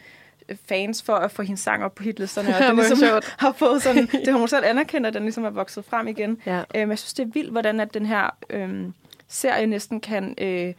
fans 0.66 1.04
for 1.04 1.14
at 1.16 1.32
få 1.32 1.42
hendes 1.42 1.60
sang 1.60 1.84
op 1.84 1.96
på 1.96 2.04
hitlisterne, 2.04 2.50
og 2.56 2.62
det 2.64 2.76
ligesom 2.76 2.98
sjovt. 2.98 3.36
har 3.40 3.52
fået 3.52 3.84
sådan, 3.84 4.06
det 4.26 4.28
har 4.28 4.40
hun 4.40 4.48
selv 4.48 4.66
anerkendt, 4.66 5.08
at 5.08 5.14
den 5.14 5.24
ligesom 5.24 5.46
er 5.46 5.50
vokset 5.50 5.86
frem 5.86 6.08
igen. 6.08 6.38
Ja. 6.46 6.64
Øhm, 6.76 6.90
jeg 6.90 7.00
synes, 7.00 7.14
det 7.14 7.24
er 7.24 7.32
vildt, 7.34 7.52
hvordan 7.52 7.80
at 7.80 7.94
den 7.94 8.06
her 8.06 8.30
øhm, 8.50 8.94
serie 9.28 9.66
næsten 9.68 10.00
kan 10.02 10.36
øh, 10.38 10.74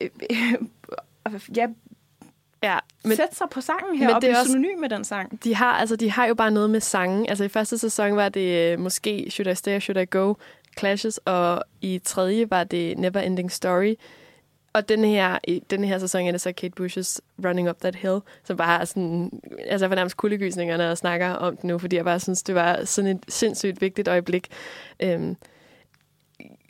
øh, 0.00 0.08
øh, 0.30 1.40
ja, 1.56 1.66
Ja, 2.62 2.78
men, 3.04 3.08
men 3.08 3.16
sætte 3.16 3.36
sig 3.36 3.46
på 3.50 3.60
sangen 3.60 3.90
men 3.90 3.98
her 4.08 4.14
og 4.14 4.22
det 4.22 4.30
er 4.30 4.38
også- 4.38 4.50
synonym 4.50 4.78
med 4.78 4.88
den 4.88 5.04
sang. 5.04 5.44
de 5.44 5.54
har, 5.54 5.72
altså, 5.72 5.96
de 5.96 6.10
har 6.10 6.26
jo 6.26 6.34
bare 6.34 6.50
noget 6.50 6.70
med 6.70 6.80
sangen. 6.80 7.26
Altså 7.28 7.44
i 7.44 7.48
første 7.48 7.78
sæson 7.78 8.16
var 8.16 8.28
det 8.28 8.72
øh, 8.72 8.78
måske 8.78 9.26
Should 9.30 9.52
I 9.52 9.54
Stay 9.54 9.76
or 9.76 9.78
Should 9.78 10.00
I 10.02 10.04
Go? 10.10 10.34
Clashes, 10.78 11.18
og 11.24 11.62
i 11.80 12.00
tredje 12.04 12.50
var 12.50 12.64
det 12.64 12.98
Never 12.98 13.20
Ending 13.20 13.52
Story. 13.52 13.94
Og 14.72 14.88
den 14.88 15.04
her, 15.04 15.38
i 15.44 15.62
den 15.70 15.84
her 15.84 15.98
sæson 15.98 16.26
er 16.26 16.30
det 16.30 16.40
så 16.40 16.52
Kate 16.52 16.74
Bush's 16.80 17.18
Running 17.44 17.70
Up 17.70 17.80
That 17.80 17.96
Hill, 17.96 18.18
som 18.44 18.56
bare 18.56 18.80
er 18.80 18.84
sådan, 18.84 19.30
altså 19.66 19.84
jeg 19.84 19.90
får 19.90 19.94
nærmest 19.94 20.16
kuldegysninger, 20.16 20.76
når 20.76 20.84
jeg 20.84 20.98
snakker 20.98 21.28
om 21.30 21.56
det 21.56 21.64
nu, 21.64 21.78
fordi 21.78 21.96
jeg 21.96 22.04
bare 22.04 22.20
synes, 22.20 22.42
det 22.42 22.54
var 22.54 22.84
sådan 22.84 23.10
et 23.10 23.24
sindssygt 23.28 23.80
vigtigt 23.80 24.08
øjeblik. 24.08 24.48
Øhm, 25.00 25.36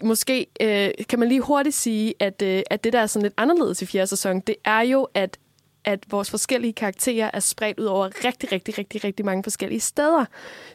måske 0.02 0.46
øh, 0.60 0.90
kan 1.08 1.18
man 1.18 1.28
lige 1.28 1.40
hurtigt 1.40 1.74
sige, 1.74 2.14
at, 2.18 2.42
øh, 2.42 2.62
at 2.70 2.84
det, 2.84 2.92
der 2.92 3.00
er 3.00 3.06
sådan 3.06 3.22
lidt 3.22 3.34
anderledes 3.36 3.82
i 3.82 3.86
fjerde 3.86 4.06
sæson, 4.06 4.40
det 4.40 4.56
er 4.64 4.80
jo, 4.80 5.08
at 5.14 5.38
at 5.84 6.04
vores 6.10 6.30
forskellige 6.30 6.72
karakterer 6.72 7.30
er 7.32 7.40
spredt 7.40 7.80
ud 7.80 7.84
over 7.84 8.24
rigtig, 8.24 8.52
rigtig, 8.52 8.78
rigtig, 8.78 9.04
rigtig 9.04 9.26
mange 9.26 9.42
forskellige 9.42 9.80
steder. 9.80 10.24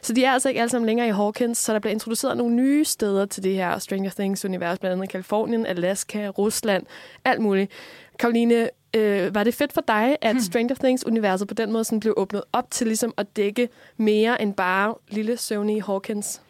Så 0.02 0.12
de 0.12 0.24
er 0.24 0.30
altså 0.32 0.48
ikke 0.48 0.60
alle 0.60 0.70
sammen 0.70 0.86
længere 0.86 1.08
i 1.08 1.10
Hawkins, 1.10 1.58
så 1.58 1.72
der 1.72 1.78
bliver 1.78 1.92
introduceret 1.92 2.36
nogle 2.36 2.54
nye 2.54 2.84
steder 2.84 3.26
til 3.26 3.42
det 3.42 3.54
her 3.54 3.78
Stranger 3.78 4.10
Things-univers, 4.10 4.78
blandt 4.78 4.92
andet 4.92 5.08
Kalifornien, 5.08 5.66
Alaska, 5.66 6.28
Rusland, 6.28 6.86
alt 7.24 7.40
muligt. 7.40 7.72
Karoline, 8.18 8.70
øh, 8.94 9.34
var 9.34 9.44
det 9.44 9.54
fedt 9.54 9.72
for 9.72 9.80
dig, 9.88 10.16
at 10.22 10.42
Stranger 10.42 10.74
Things-universet 10.74 11.48
på 11.48 11.54
den 11.54 11.72
måde 11.72 11.84
sådan 11.84 12.00
blev 12.00 12.14
åbnet 12.16 12.42
op 12.52 12.70
til 12.70 12.86
ligesom 12.86 13.14
at 13.16 13.36
dække 13.36 13.68
mere 13.96 14.42
end 14.42 14.54
bare 14.54 14.94
lille 15.08 15.36
søvnige 15.36 15.82
Hawkins? 15.82 16.40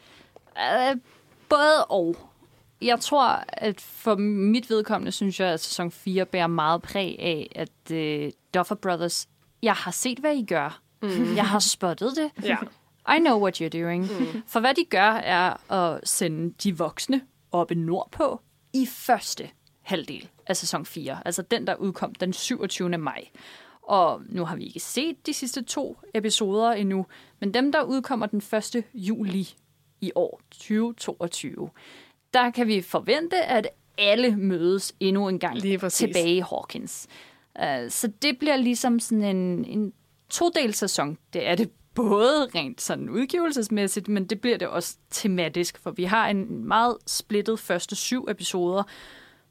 Uh, 0.57 0.99
både 1.49 1.85
og. 1.85 2.17
Jeg 2.83 3.01
tror, 3.01 3.45
at 3.49 3.81
for 3.81 4.15
mit 4.17 4.71
vedkommende, 4.71 5.13
synes 5.13 5.41
jeg, 5.41 5.49
at 5.49 5.61
sæson 5.61 5.91
4 5.91 6.25
bærer 6.25 6.47
meget 6.47 6.83
præg 6.83 7.17
af, 7.19 7.53
at 7.55 7.91
uh, 7.91 8.31
Duffer 8.55 8.75
Brothers, 8.75 9.29
jeg 9.63 9.75
har 9.75 9.91
set, 9.91 10.19
hvad 10.19 10.37
I 10.37 10.45
gør. 10.45 10.81
Mm. 11.03 11.37
Jeg 11.37 11.47
har 11.47 11.59
spottet 11.59 12.13
det. 12.17 12.45
Ja. 12.45 12.57
I 13.17 13.19
know 13.19 13.41
what 13.43 13.63
you're 13.63 13.79
doing. 13.81 14.03
Mm. 14.03 14.43
For 14.47 14.61
hvad 14.61 14.75
de 14.75 14.85
gør, 14.85 15.11
er 15.11 15.73
at 15.73 16.09
sende 16.09 16.55
de 16.63 16.79
voksne 16.79 17.21
oppe 17.53 17.75
nordpå 17.75 18.41
i 18.73 18.87
første 18.87 19.51
halvdel 19.83 20.29
af 20.47 20.57
sæson 20.57 20.87
4. 20.87 21.19
Altså 21.25 21.43
den, 21.43 21.67
der 21.67 21.75
udkom 21.75 22.15
den 22.15 22.33
27. 22.33 22.89
maj. 22.89 23.25
Og 23.83 24.23
nu 24.29 24.45
har 24.45 24.57
vi 24.57 24.65
ikke 24.65 24.81
set 24.81 25.27
de 25.27 25.35
sidste 25.35 25.63
to 25.63 25.99
episoder 26.15 26.73
endnu, 26.73 27.07
men 27.41 27.55
dem, 27.55 27.73
der 27.73 27.83
udkommer 27.83 28.27
den 28.27 28.39
1. 28.39 28.85
juli 28.95 29.55
i 30.01 30.13
år 30.15 30.41
2022, 30.51 31.71
der 32.37 32.51
kan 32.51 32.67
vi 32.67 32.83
forvente, 32.83 33.37
at 33.37 33.69
alle 33.99 34.37
mødes 34.37 34.95
endnu 35.01 35.29
en 35.29 35.39
gang 35.39 35.63
tilbage 35.91 36.37
i 36.37 36.41
Hawkins. 36.41 37.07
Uh, 37.59 37.89
så 37.89 38.13
det 38.23 38.39
bliver 38.39 38.57
ligesom 38.57 39.01
sådan 39.01 39.37
en, 39.37 39.65
en 39.65 39.93
todel 40.31 40.75
sæson. 40.75 41.19
Det 41.33 41.47
er 41.47 41.55
det 41.55 41.71
både 41.95 42.49
rent 42.55 42.81
sådan 42.81 43.11
udgivelsesmæssigt, 43.11 44.09
men 44.09 44.27
det 44.27 44.41
bliver 44.41 44.57
det 44.57 44.69
også 44.69 44.97
tematisk, 45.11 45.79
for 45.79 45.91
vi 45.91 46.05
har 46.05 46.29
en 46.29 46.65
meget 46.65 46.97
splittet 47.07 47.59
første 47.59 47.97
syv 47.97 48.27
episoder, 48.31 48.83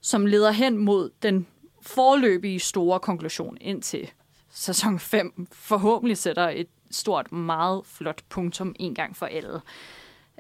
som 0.02 0.26
leder 0.26 0.52
hen 0.52 0.78
mod 0.78 1.10
den 1.24 1.48
forløbige 1.82 2.60
store 2.60 3.00
konklusion 3.00 3.58
indtil 3.62 4.12
sæson 4.50 5.00
5 5.00 5.48
forhåbentlig 5.52 6.18
sætter 6.18 6.50
et 6.50 6.68
stort, 6.92 7.32
meget 7.32 7.82
flot 7.86 8.22
punktum 8.30 8.76
en 8.80 8.96
gang 8.96 9.18
for 9.18 9.26
alle. 9.26 9.62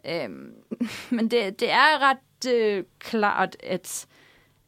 Øhm, 0.05 0.53
men 1.15 1.31
det, 1.31 1.59
det 1.59 1.71
er 1.71 2.09
ret 2.09 2.17
øh, 2.47 2.83
klart, 2.99 3.55
at, 3.63 4.05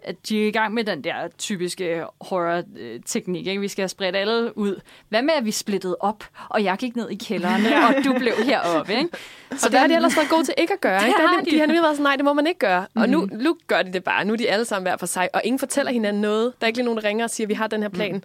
at 0.04 0.16
de 0.30 0.44
er 0.44 0.48
i 0.48 0.52
gang 0.52 0.74
med 0.74 0.84
den 0.84 1.04
der 1.04 1.28
typiske 1.38 2.04
horror-teknik. 2.22 3.48
Ikke? 3.48 3.62
Vi 3.62 3.68
skal 3.68 3.82
have 3.82 3.90
spredt 3.90 4.16
alle 4.16 4.58
ud. 4.58 4.82
Hvad 5.10 5.22
med, 5.22 5.34
at 5.34 5.46
vi 5.46 5.52
splittede 5.52 5.98
op, 6.00 6.24
og 6.50 6.64
jeg 6.64 6.78
gik 6.78 6.96
ned 6.96 7.10
i 7.10 7.16
kælderen, 7.16 7.66
og 7.66 8.04
du 8.04 8.14
blev 8.20 8.34
heroppe? 8.50 8.94
Ikke? 8.94 9.10
Så 9.56 9.70
det 9.70 9.80
har 9.80 9.88
de 9.88 9.96
ellers 9.96 10.16
været 10.16 10.30
gode 10.30 10.44
til 10.44 10.54
ikke 10.58 10.74
at 10.74 10.82
gøre. 10.82 11.00
Det 11.02 11.08
ikke? 11.08 11.18
Der 11.22 11.28
har 11.28 11.42
de. 11.42 11.52
de 11.52 11.60
har 11.60 11.66
nemlig 11.66 11.82
været 11.84 11.96
sådan, 11.96 12.04
nej, 12.04 12.16
det 12.16 12.26
må 12.26 12.34
man 12.34 12.48
ikke 12.48 12.60
gøre. 12.60 12.88
Og 12.96 13.10
nu, 13.10 13.28
nu 13.32 13.58
gør 13.68 13.82
de 13.82 13.94
det 13.94 14.04
bare. 14.04 14.26
Nu 14.26 14.34
er 14.34 14.38
de 14.38 14.50
alle 14.50 14.66
sammen 14.66 14.84
hver 14.84 14.98
for 14.98 15.06
sig, 15.06 15.30
og 15.34 15.42
ingen 15.44 15.60
fortæller 15.60 15.92
hinanden 15.92 16.22
noget. 16.22 16.54
Der 16.62 16.66
er 16.66 16.68
ikke 16.68 16.78
lige 16.78 16.86
nogen, 16.86 17.02
der 17.02 17.08
ringer 17.10 17.24
og 17.24 17.30
siger, 17.30 17.46
at 17.46 17.50
vi 17.50 17.54
har 17.54 17.68
den 17.68 17.82
her 17.82 17.90
plan. 17.90 18.24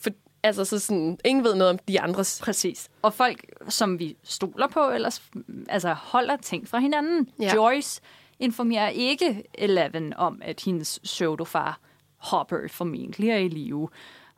For, 0.00 0.10
altså, 0.42 0.64
så 0.64 0.78
sådan, 0.78 1.18
ingen 1.24 1.44
ved 1.44 1.54
noget 1.54 1.70
om 1.70 1.78
de 1.88 2.00
andres. 2.00 2.40
Præcis. 2.42 2.88
Og 3.02 3.14
folk, 3.14 3.44
som 3.68 3.98
vi 3.98 4.16
stoler 4.24 4.66
på, 4.66 4.90
ellers 4.90 5.22
altså, 5.68 5.92
holder 5.92 6.36
ting 6.36 6.68
fra 6.68 6.78
hinanden. 6.78 7.28
Ja. 7.40 7.54
Joyce 7.54 8.00
informerer 8.42 8.88
ikke 8.88 9.42
Eleven 9.54 10.14
om, 10.14 10.42
at 10.44 10.60
hendes 10.64 11.00
pseudofar 11.02 11.80
Hopper 12.16 12.68
formentlig 12.68 13.30
er 13.30 13.36
i 13.36 13.48
live. 13.48 13.88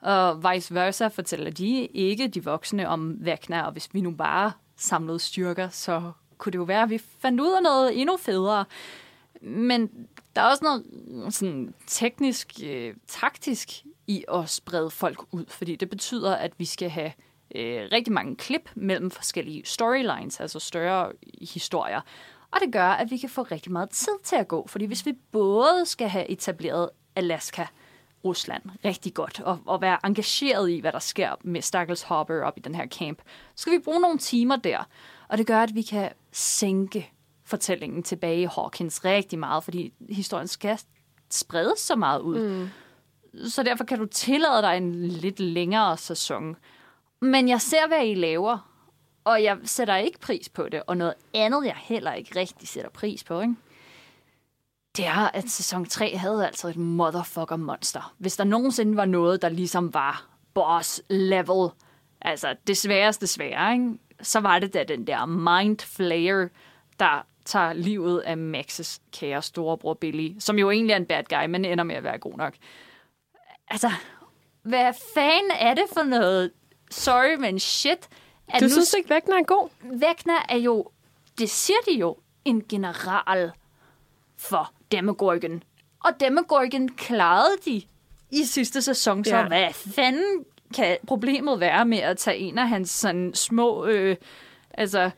Og 0.01 0.53
vice 0.53 0.75
versa 0.75 1.07
fortæller 1.07 1.51
de 1.51 1.87
ikke 1.87 2.29
de 2.29 2.45
voksne 2.45 2.89
om 2.89 3.17
Vecna, 3.21 3.63
og 3.63 3.73
hvis 3.73 3.89
vi 3.93 4.01
nu 4.01 4.11
bare 4.11 4.53
samlede 4.77 5.19
styrker, 5.19 5.69
så 5.69 6.13
kunne 6.39 6.53
det 6.53 6.59
jo 6.59 6.63
være, 6.63 6.83
at 6.83 6.91
vi 6.91 6.99
fandt 6.99 7.41
ud 7.41 7.53
af 7.53 7.63
noget 7.63 8.01
endnu 8.01 8.17
federe. 8.17 8.65
Men 9.43 9.91
der 10.37 10.43
er 10.43 10.51
også 10.51 10.65
noget 10.65 10.85
sådan 11.35 11.75
teknisk, 11.87 12.61
øh, 12.65 12.95
taktisk 13.07 13.69
i 14.07 14.25
at 14.35 14.51
sprede 14.51 14.91
folk 14.91 15.21
ud, 15.33 15.45
fordi 15.49 15.77
det 15.77 15.91
betyder, 15.91 16.37
at 16.37 16.53
vi 16.59 16.65
skal 16.65 16.91
have 16.91 17.13
øh, 17.55 17.89
rigtig 17.93 18.13
mange 18.13 18.37
klip 18.37 18.71
mellem 18.75 19.11
forskellige 19.11 19.63
storylines, 19.65 20.41
altså 20.41 20.59
større 20.59 21.13
historier. 21.41 22.01
Og 22.55 22.61
det 22.61 22.73
gør, 22.73 22.89
at 22.89 23.11
vi 23.11 23.17
kan 23.17 23.29
få 23.29 23.43
rigtig 23.43 23.73
meget 23.73 23.91
tid 23.91 24.13
til 24.25 24.37
at 24.37 24.49
gå, 24.49 24.67
fordi 24.67 24.85
hvis 24.85 25.07
vi 25.07 25.13
både 25.33 25.87
skal 25.87 26.09
have 26.09 26.31
etableret 26.31 26.91
Alaska, 27.17 27.67
Rusland 28.25 28.63
rigtig 28.85 29.15
godt, 29.15 29.41
og, 29.41 29.59
og 29.67 29.81
være 29.81 29.99
engageret 30.05 30.71
i, 30.71 30.81
hvad 30.81 30.93
der 30.93 30.99
sker 30.99 31.31
med 31.43 31.63
Stakkels 31.63 32.03
Hopper 32.03 32.43
op 32.43 32.59
i 32.59 32.61
den 32.61 32.75
her 32.75 32.87
camp, 32.87 33.23
så 33.55 33.63
skal 33.63 33.73
vi 33.73 33.79
bruge 33.79 34.01
nogle 34.01 34.19
timer 34.19 34.57
der. 34.57 34.89
Og 35.29 35.39
det 35.39 35.47
gør, 35.47 35.59
at 35.63 35.75
vi 35.75 35.83
kan 35.83 36.11
sænke 36.33 37.13
fortællingen 37.45 38.03
tilbage 38.03 38.43
i 38.43 38.49
Hawkins 38.55 39.05
rigtig 39.05 39.39
meget, 39.39 39.65
fordi 39.65 39.93
historien 40.11 40.49
skal 40.49 40.79
spredes 41.31 41.79
så 41.79 41.97
meget 41.97 42.21
ud. 42.21 42.39
Mm. 42.39 42.69
Så 43.49 43.63
derfor 43.63 43.85
kan 43.85 43.99
du 43.99 44.07
tillade 44.07 44.63
dig 44.63 44.77
en 44.77 44.95
lidt 44.95 45.41
længere 45.41 45.97
sæson. 45.97 46.57
Men 47.21 47.49
jeg 47.49 47.61
ser, 47.61 47.89
hvad 47.89 48.07
I 48.07 48.15
laver, 48.15 48.74
og 49.25 49.43
jeg 49.43 49.59
sætter 49.65 49.97
ikke 49.97 50.19
pris 50.21 50.49
på 50.49 50.69
det. 50.69 50.83
Og 50.87 50.97
noget 50.97 51.15
andet, 51.35 51.65
jeg 51.65 51.77
heller 51.77 52.13
ikke 52.13 52.41
rigtig 52.41 52.69
sætter 52.69 52.91
pris 52.91 53.25
på, 53.25 53.41
ikke? 53.41 53.55
det 54.97 55.07
er, 55.07 55.31
at 55.35 55.51
sæson 55.51 55.87
3 55.87 56.17
havde 56.17 56.47
altså 56.47 56.69
et 56.69 56.77
motherfucker 56.77 57.57
monster. 57.57 58.15
Hvis 58.19 58.37
der 58.37 58.45
nogensinde 58.45 58.97
var 58.97 59.05
noget, 59.05 59.43
der 59.43 59.49
ligesom 59.49 59.95
var 59.95 60.27
boss 60.55 61.03
level, 61.11 61.71
altså 62.21 62.57
det 62.67 62.77
sværeste 62.77 63.27
svære, 63.27 63.73
ikke? 63.73 63.99
så 64.23 64.41
var 64.41 64.59
det 64.59 64.75
da 64.75 64.85
den 64.85 65.07
der 65.07 65.27
mind 65.27 65.79
flayer, 65.79 66.49
der 66.99 67.27
tager 67.45 67.73
livet 67.73 68.21
af 68.21 68.37
Maxes 68.37 69.01
kære 69.13 69.43
storebror 69.43 69.95
Billy, 69.95 70.39
som 70.39 70.59
jo 70.59 70.71
egentlig 70.71 70.93
er 70.93 70.97
en 70.97 71.07
bad 71.07 71.25
guy, 71.25 71.47
men 71.47 71.65
ender 71.65 71.85
med 71.85 71.95
at 71.95 72.05
være 72.05 72.19
god 72.19 72.37
nok. 72.37 72.55
Altså, 73.69 73.91
hvad 74.63 74.93
fanden 75.15 75.51
er 75.61 75.75
det 75.75 75.85
for 75.93 76.03
noget? 76.03 76.51
Sorry, 76.91 77.37
men 77.41 77.59
shit. 77.59 78.09
At 78.49 78.61
Du 78.61 78.65
nu 78.65 78.71
synes 78.71 78.95
ikke, 78.95 79.11
Vægner 79.11 79.37
er 79.39 79.43
god? 79.43 79.69
Vægner 79.83 80.47
er 80.49 80.57
jo, 80.57 80.87
det 81.39 81.51
siger 81.51 81.79
de 81.89 81.93
jo, 81.99 82.17
en 82.45 82.65
general 82.69 83.53
for 84.39 84.73
Demogorgon. 84.93 85.63
Og 86.05 86.11
Demogorgon 86.21 86.89
klarede 86.89 87.57
de 87.65 87.83
i 88.31 88.45
sidste 88.45 88.83
sæson, 88.83 89.25
så 89.25 89.37
Ja. 89.37 89.47
hvad 89.49 89.73
fanden 89.73 90.45
kan 90.77 90.97
problemet 91.07 91.61
være 91.61 91.85
med 91.85 91.99
at 91.99 92.17
tage 92.19 92.37
en 92.39 92.59
af 92.59 92.69
hans 92.69 92.91
sådan 92.91 93.35
små 93.35 93.85
øh, 93.87 94.17
altså, 94.71 95.11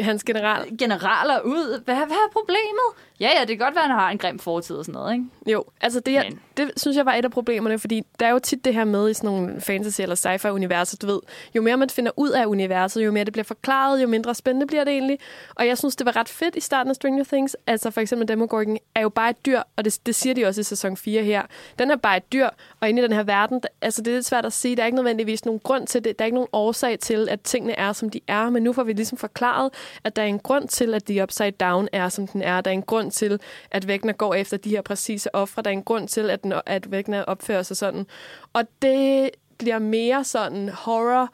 Hans 0.00 0.24
general. 0.24 0.78
generaler 0.78 1.40
ud? 1.40 1.80
Hvad, 1.84 1.94
hvad 1.96 2.06
er 2.06 2.30
problemet? 2.32 3.13
Ja, 3.20 3.30
ja, 3.36 3.40
det 3.40 3.48
kan 3.48 3.58
godt 3.58 3.74
være, 3.74 3.84
at 3.84 3.90
han 3.90 3.98
har 3.98 4.10
en 4.10 4.18
grim 4.18 4.38
fortid 4.38 4.76
og 4.76 4.84
sådan 4.84 5.00
noget, 5.00 5.12
ikke? 5.14 5.24
Jo, 5.52 5.64
altså 5.80 6.00
det, 6.00 6.14
Men- 6.24 6.40
det 6.56 6.70
synes 6.76 6.96
jeg 6.96 7.06
var 7.06 7.14
et 7.14 7.24
af 7.24 7.30
problemerne, 7.30 7.78
fordi 7.78 8.02
der 8.20 8.26
er 8.26 8.30
jo 8.30 8.38
tit 8.38 8.64
det 8.64 8.74
her 8.74 8.84
med 8.84 9.10
i 9.10 9.14
sådan 9.14 9.30
nogle 9.30 9.56
fantasy- 9.60 10.02
eller 10.02 10.14
sci-fi-universer, 10.14 10.96
du 10.96 11.06
ved, 11.06 11.20
jo 11.54 11.62
mere 11.62 11.76
man 11.76 11.90
finder 11.90 12.12
ud 12.16 12.30
af 12.30 12.46
universet, 12.46 13.04
jo 13.04 13.12
mere 13.12 13.24
det 13.24 13.32
bliver 13.32 13.44
forklaret, 13.44 14.02
jo 14.02 14.06
mindre 14.08 14.34
spændende 14.34 14.66
bliver 14.66 14.84
det 14.84 14.92
egentlig. 14.92 15.18
Og 15.54 15.66
jeg 15.66 15.78
synes, 15.78 15.96
det 15.96 16.06
var 16.06 16.16
ret 16.16 16.28
fedt 16.28 16.56
i 16.56 16.60
starten 16.60 16.90
af 16.90 16.96
Stranger 16.96 17.24
Things. 17.24 17.56
Altså 17.66 17.90
for 17.90 18.00
eksempel 18.00 18.28
Demogorgon 18.28 18.76
er 18.94 19.00
jo 19.00 19.08
bare 19.08 19.30
et 19.30 19.46
dyr, 19.46 19.60
og 19.76 19.84
det, 19.84 19.98
det 20.06 20.14
siger 20.14 20.34
de 20.34 20.44
også 20.46 20.60
i 20.60 20.64
sæson 20.64 20.96
4 20.96 21.22
her. 21.22 21.42
Den 21.78 21.90
er 21.90 21.96
bare 21.96 22.16
et 22.16 22.32
dyr, 22.32 22.48
og 22.80 22.88
inde 22.88 23.02
i 23.02 23.04
den 23.04 23.12
her 23.12 23.22
verden, 23.22 23.60
der, 23.60 23.68
altså 23.82 24.02
det 24.02 24.10
er 24.10 24.14
lidt 24.14 24.26
svært 24.26 24.46
at 24.46 24.52
sige, 24.52 24.76
der 24.76 24.82
er 24.82 24.86
ikke 24.86 24.96
nødvendigvis 24.96 25.44
nogen 25.44 25.60
grund 25.60 25.86
til 25.86 26.04
det, 26.04 26.18
der 26.18 26.24
er 26.24 26.26
ikke 26.26 26.34
nogen 26.36 26.48
årsag 26.52 26.98
til, 26.98 27.28
at 27.30 27.40
tingene 27.40 27.78
er, 27.78 27.92
som 27.92 28.10
de 28.10 28.20
er, 28.28 28.50
men 28.50 28.62
nu 28.62 28.72
får 28.72 28.82
vi 28.84 28.92
ligesom 28.92 29.18
forklaret, 29.18 29.70
at 30.04 30.16
der 30.16 30.22
er 30.22 30.26
en 30.26 30.38
grund 30.38 30.68
til, 30.68 30.94
at 30.94 31.08
de 31.08 31.22
Upside 31.22 31.50
Down 31.50 31.88
er, 31.92 32.08
som 32.08 32.26
den 32.26 32.42
er. 32.42 32.60
Der 32.60 32.70
er 32.70 32.74
en 32.74 32.82
grund 32.82 33.03
til, 33.10 33.40
at 33.70 33.88
Vægner 33.88 34.12
går 34.12 34.34
efter 34.34 34.56
de 34.56 34.70
her 34.70 34.82
præcise 34.82 35.34
ofre. 35.34 35.62
Der 35.62 35.70
er 35.70 35.72
en 35.72 35.82
grund 35.82 36.08
til, 36.08 36.30
at, 36.30 36.42
den, 36.42 36.52
at 36.66 36.90
Vægner 36.90 37.22
opfører 37.22 37.62
sig 37.62 37.76
sådan. 37.76 38.06
Og 38.52 38.62
det 38.82 39.30
bliver 39.58 39.78
mere 39.78 40.24
sådan 40.24 40.68
horror, 40.68 41.28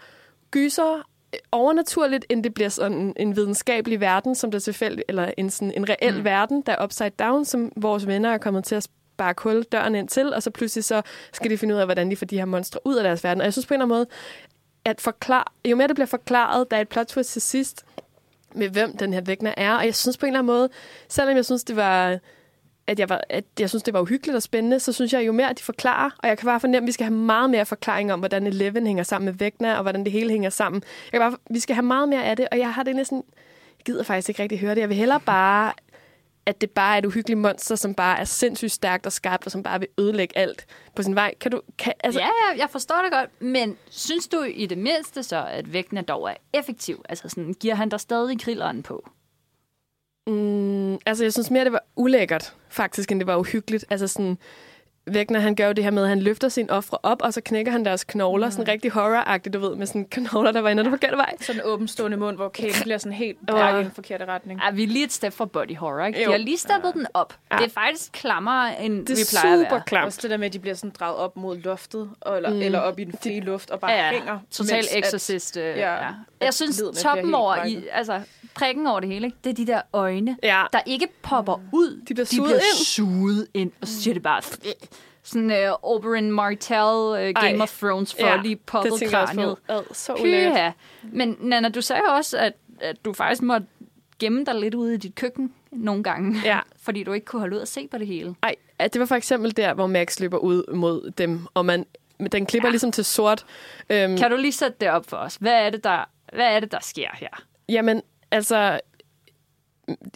gyser, 0.51 0.95
øh, 1.35 1.41
overnaturligt, 1.53 2.27
end 2.29 2.45
det 2.45 2.55
bliver 2.55 2.69
sådan 2.69 3.13
en 3.17 3.37
videnskabelig 3.37 4.01
verden, 4.01 4.35
som 4.35 4.51
der 4.51 4.59
tilfældigt, 4.59 5.05
eller 5.09 5.31
en, 5.37 5.51
sådan, 5.51 5.73
en 5.77 5.89
reel 5.89 6.19
mm. 6.19 6.25
verden, 6.25 6.63
der 6.67 6.73
er 6.73 6.85
upside 6.85 7.11
down, 7.11 7.45
som 7.45 7.73
vores 7.77 8.07
venner 8.07 8.31
er 8.31 8.39
kommet 8.39 8.65
til 8.65 8.75
at 8.75 8.83
sparke 8.83 9.43
hul 9.43 9.63
døren 9.63 9.95
ind 9.95 10.09
til, 10.09 10.35
og 10.35 10.43
så 10.43 10.51
pludselig 10.51 10.85
så 10.85 11.03
skal 11.33 11.51
de 11.51 11.59
finde 11.59 11.75
ud 11.75 11.81
af, 11.81 11.87
hvordan 11.87 12.11
de 12.11 12.17
får 12.17 12.27
de 12.27 12.39
her 12.39 12.45
monstre 12.45 12.81
ud 12.85 12.97
af 12.97 13.03
deres 13.03 13.25
verden. 13.25 13.41
Og 13.41 13.45
jeg 13.45 13.53
synes 13.53 13.67
på 13.67 13.75
en 13.75 13.81
eller 13.81 13.85
anden 13.85 13.99
måde, 13.99 14.07
at 14.85 15.01
forklare, 15.01 15.45
jo 15.65 15.77
mere 15.77 15.89
det 15.89 15.97
bliver 15.97 16.07
forklaret, 16.07 16.71
der 16.71 16.77
er 16.77 16.81
et 16.81 16.89
plot 16.89 17.07
twist 17.07 17.33
til 17.33 17.43
sidst, 17.43 17.85
med 18.55 18.69
hvem 18.69 18.97
den 18.97 19.13
her 19.13 19.21
vægner 19.21 19.55
er. 19.57 19.75
Og 19.75 19.85
jeg 19.85 19.95
synes 19.95 20.17
på 20.17 20.27
en 20.27 20.33
eller 20.33 20.39
anden 20.39 20.55
måde, 20.55 20.69
selvom 21.09 21.37
jeg 21.37 21.45
synes, 21.45 21.65
det 21.65 21.77
var 21.77 22.19
at 22.87 22.99
jeg, 22.99 23.09
var, 23.09 23.21
at 23.29 23.45
jeg 23.61 23.69
synes, 23.69 23.83
det 23.83 23.95
var 23.95 24.01
uhyggeligt 24.01 24.37
og 24.37 24.43
spændende, 24.43 24.81
så 24.81 24.93
synes 24.93 25.13
jeg 25.13 25.27
jo 25.27 25.33
mere, 25.33 25.51
at 25.51 25.59
de 25.59 25.63
forklarer, 25.63 26.11
og 26.19 26.29
jeg 26.29 26.39
kan 26.39 26.47
bare 26.47 26.61
fornemme, 26.61 26.85
at 26.85 26.87
vi 26.87 26.93
skal 26.93 27.07
have 27.07 27.17
meget 27.17 27.51
mere 27.51 27.67
forklaring 27.67 28.13
om, 28.13 28.19
hvordan 28.19 28.47
Eleven 28.47 28.87
hænger 28.87 29.03
sammen 29.03 29.25
med 29.25 29.35
Vægna, 29.35 29.77
og 29.77 29.83
hvordan 29.83 30.05
det 30.05 30.13
hele 30.13 30.31
hænger 30.31 30.51
sammen. 30.51 30.83
Jeg 31.13 31.21
kan 31.21 31.31
bare, 31.31 31.39
vi 31.51 31.59
skal 31.59 31.75
have 31.75 31.85
meget 31.85 32.09
mere 32.09 32.25
af 32.25 32.37
det, 32.37 32.49
og 32.53 32.59
jeg 32.59 32.75
har 32.75 32.83
det 32.83 32.97
næsten, 32.97 33.23
jeg 33.79 33.85
gider 33.85 34.03
faktisk 34.03 34.29
ikke 34.29 34.43
rigtig 34.43 34.61
høre 34.61 34.75
det. 34.75 34.81
Jeg 34.81 34.89
vil 34.89 34.97
hellere 34.97 35.21
bare 35.21 35.73
at 36.47 36.61
det 36.61 36.71
bare 36.71 36.95
er 36.95 36.99
et 36.99 37.05
uhyggeligt 37.05 37.41
monster, 37.41 37.75
som 37.75 37.95
bare 37.95 38.19
er 38.19 38.25
sindssygt 38.25 38.73
stærkt 38.73 39.07
og 39.07 39.13
skarpt, 39.13 39.47
og 39.47 39.53
som 39.53 39.63
bare 39.63 39.81
vil 39.81 39.89
ødelægge 39.99 40.39
alt 40.39 40.67
på 40.97 41.03
sin 41.03 41.15
vej. 41.15 41.35
Kan 41.41 41.51
du... 41.51 41.61
Kan, 41.79 41.93
altså, 42.05 42.21
Ja, 42.21 42.27
ja, 42.27 42.59
jeg 42.59 42.71
forstår 42.71 43.03
det 43.03 43.13
godt, 43.13 43.43
men 43.43 43.77
synes 43.91 44.29
du 44.29 44.43
i 44.43 44.67
det 44.67 44.79
mindste 44.79 45.23
så, 45.23 45.45
at 45.51 45.73
vægten 45.73 46.05
dog 46.05 46.31
er 46.31 46.35
effektiv? 46.53 47.05
Altså 47.09 47.29
sådan, 47.29 47.55
giver 47.61 47.75
han 47.75 47.89
dig 47.89 48.01
stadig 48.01 48.41
grilleren 48.41 48.83
på? 48.83 49.11
Mm, 50.27 50.95
altså, 51.07 51.25
jeg 51.25 51.33
synes 51.33 51.51
mere, 51.51 51.65
det 51.65 51.73
var 51.73 51.85
ulækkert, 51.97 52.55
faktisk, 52.69 53.13
end 53.13 53.21
det 53.21 53.27
var 53.27 53.37
uhyggeligt. 53.37 53.85
Altså 53.91 54.09
sådan, 54.09 54.39
Vægner, 55.07 55.41
han 55.41 55.55
gør 55.55 55.67
jo 55.67 55.73
det 55.73 55.85
her 55.85 55.91
med, 55.91 56.03
at 56.03 56.09
han 56.09 56.21
løfter 56.21 56.49
sine 56.49 56.71
ofre 56.73 56.99
op, 57.03 57.23
og 57.23 57.33
så 57.35 57.41
knækker 57.45 57.73
han 57.73 57.85
deres 57.85 58.05
knogler, 58.05 58.47
mm. 58.47 58.51
sådan 58.53 58.69
rigtig 58.69 58.91
horror-agtigt, 58.93 59.53
du 59.53 59.59
ved, 59.59 59.77
med 59.77 59.87
sådan 59.87 60.05
knogler, 60.05 60.53
der 60.53 60.61
var 60.61 60.69
inde 60.69 60.83
den 60.83 60.93
forkerte 60.93 61.17
vej. 61.17 61.35
Sådan 61.41 61.61
en 61.61 61.67
åbenstående 61.67 62.17
mund, 62.17 62.37
hvor 62.37 62.49
kæben 62.49 62.75
bliver 62.83 62.99
sådan 62.99 63.13
helt 63.13 63.39
Åh. 63.53 63.59
pakket 63.59 63.81
i 63.81 63.85
den 63.85 63.93
forkerte 63.93 64.25
retning. 64.25 64.61
Er 64.63 64.71
vi 64.73 64.83
er 64.83 64.87
lige 64.87 65.05
et 65.05 65.13
step 65.13 65.33
fra 65.33 65.45
body 65.45 65.77
horror, 65.77 66.05
ikke? 66.07 66.23
Jo. 66.23 66.27
De 66.27 66.33
har 66.33 66.39
lige 66.39 66.57
steppet 66.59 66.95
den 66.95 67.07
op. 67.15 67.37
Ja. 67.53 67.57
Det 67.57 67.65
er 67.65 67.71
faktisk 67.71 68.13
klammere, 68.13 68.83
end 68.85 69.07
Det 69.07 69.17
vi 69.17 69.21
er 69.21 69.37
plejer 69.41 69.55
at 69.55 69.59
super 69.61 69.71
være. 69.77 69.83
klamt. 69.87 70.07
Også 70.07 70.19
det 70.23 70.31
der 70.31 70.37
med, 70.37 70.47
at 70.47 70.53
de 70.53 70.59
bliver 70.59 70.75
sådan 70.75 70.93
draget 71.01 71.17
op 71.17 71.37
mod 71.37 71.57
loftet, 71.57 72.11
eller, 72.37 72.51
Mm. 72.51 72.57
mm. 72.57 72.63
eller 72.63 72.79
op 72.79 72.99
i 72.99 73.05
den 73.05 73.15
frie 73.23 73.41
luft, 73.41 73.71
og 73.71 73.81
bare 73.81 73.91
Ja, 73.93 74.07
ja. 74.07 74.13
hænger. 74.13 74.39
Total 74.51 74.77
mens 74.77 74.87
at- 74.93 74.99
exorcist. 75.05 75.57
Øh, 75.57 75.63
ja, 75.65 75.93
ja. 75.95 76.07
at 76.09 76.15
Jeg 76.41 76.55
synes, 76.55 76.83
toppen 77.03 77.35
over, 77.35 77.55
i, 77.55 77.59
brækket. 77.59 77.85
altså 77.93 78.21
prikken 78.55 78.87
over 78.87 79.01
det 79.01 79.09
hele, 79.09 79.27
ikke? 79.27 79.37
det 79.45 79.51
er 79.51 79.55
de 79.55 79.67
der 79.67 79.81
øjne, 79.93 80.37
Ja. 80.43 80.63
der 80.73 80.81
ikke 80.87 81.09
popper 81.23 81.61
ud. 81.73 82.01
De 82.09 82.15
bliver 82.15 82.27
de 82.27 82.37
suget 82.37 82.49
bliver 82.49 82.59
ind. 82.59 82.85
suget 82.85 83.47
ind, 83.55 83.73
og 83.81 83.89
så 83.89 84.03
siger 84.03 84.15
det 84.15 84.23
bare... 84.23 84.43
Sådan 85.23 85.51
uh, 85.51 85.91
Oberyn 85.95 86.31
Martell, 86.31 87.29
uh, 87.29 87.35
Game 87.43 87.57
Ej. 87.57 87.63
of 87.63 87.79
Thrones, 87.79 88.15
for 88.15 88.27
ja, 88.27 88.43
lige 88.43 88.57
poppet 88.57 88.93
kraniet. 89.11 89.57
Ad, 89.69 89.83
så. 89.93 90.15
Pyha. 90.17 90.71
Men 91.03 91.37
Nana, 91.41 91.69
du 91.69 91.81
sagde 91.81 92.03
også, 92.17 92.39
at, 92.39 92.53
at 92.81 93.05
du 93.05 93.13
faktisk 93.13 93.43
måtte 93.43 93.67
gemme 94.19 94.45
dig 94.45 94.55
lidt 94.55 94.75
ude 94.75 94.95
i 94.95 94.97
dit 94.97 95.15
køkken 95.15 95.53
nogle 95.73 96.03
gange, 96.03 96.41
Ja. 96.45 96.59
fordi 96.85 97.03
du 97.05 97.13
ikke 97.13 97.25
kunne 97.25 97.41
holde 97.41 97.57
ud 97.57 97.61
at 97.61 97.69
se 97.69 97.89
på 97.89 97.99
det 97.99 98.07
hele. 98.07 98.35
Ej, 98.43 98.55
at 98.79 98.93
det 98.93 99.01
var 99.01 99.07
for 99.07 99.15
eksempel 99.15 99.57
der, 99.57 99.75
hvor 99.75 99.87
Max 99.87 100.21
løber 100.21 100.39
ud 100.39 100.75
mod 100.75 101.11
dem, 101.11 101.47
og 101.55 101.65
man, 101.67 101.87
den 102.33 102.47
klipper. 102.47 102.69
Ja. 102.69 102.71
ligesom 102.71 102.93
til 102.93 103.05
sort. 103.05 103.47
Øhm, 103.91 104.17
Kan 104.19 104.31
du 104.31 104.37
lige 104.37 104.53
sætte 104.53 104.77
det 104.81 104.91
op 104.91 105.07
for 105.09 105.17
os? 105.17 105.37
Hvad 105.41 105.53
er 105.67 105.71
det, 105.71 105.85
der, 105.85 106.05
hvad 106.33 106.47
er 106.47 106.61
det, 106.61 106.73
der 106.73 106.79
sker 106.83 107.09
her? 107.15 107.43
Jamen, 107.69 108.03
altså, 108.31 108.81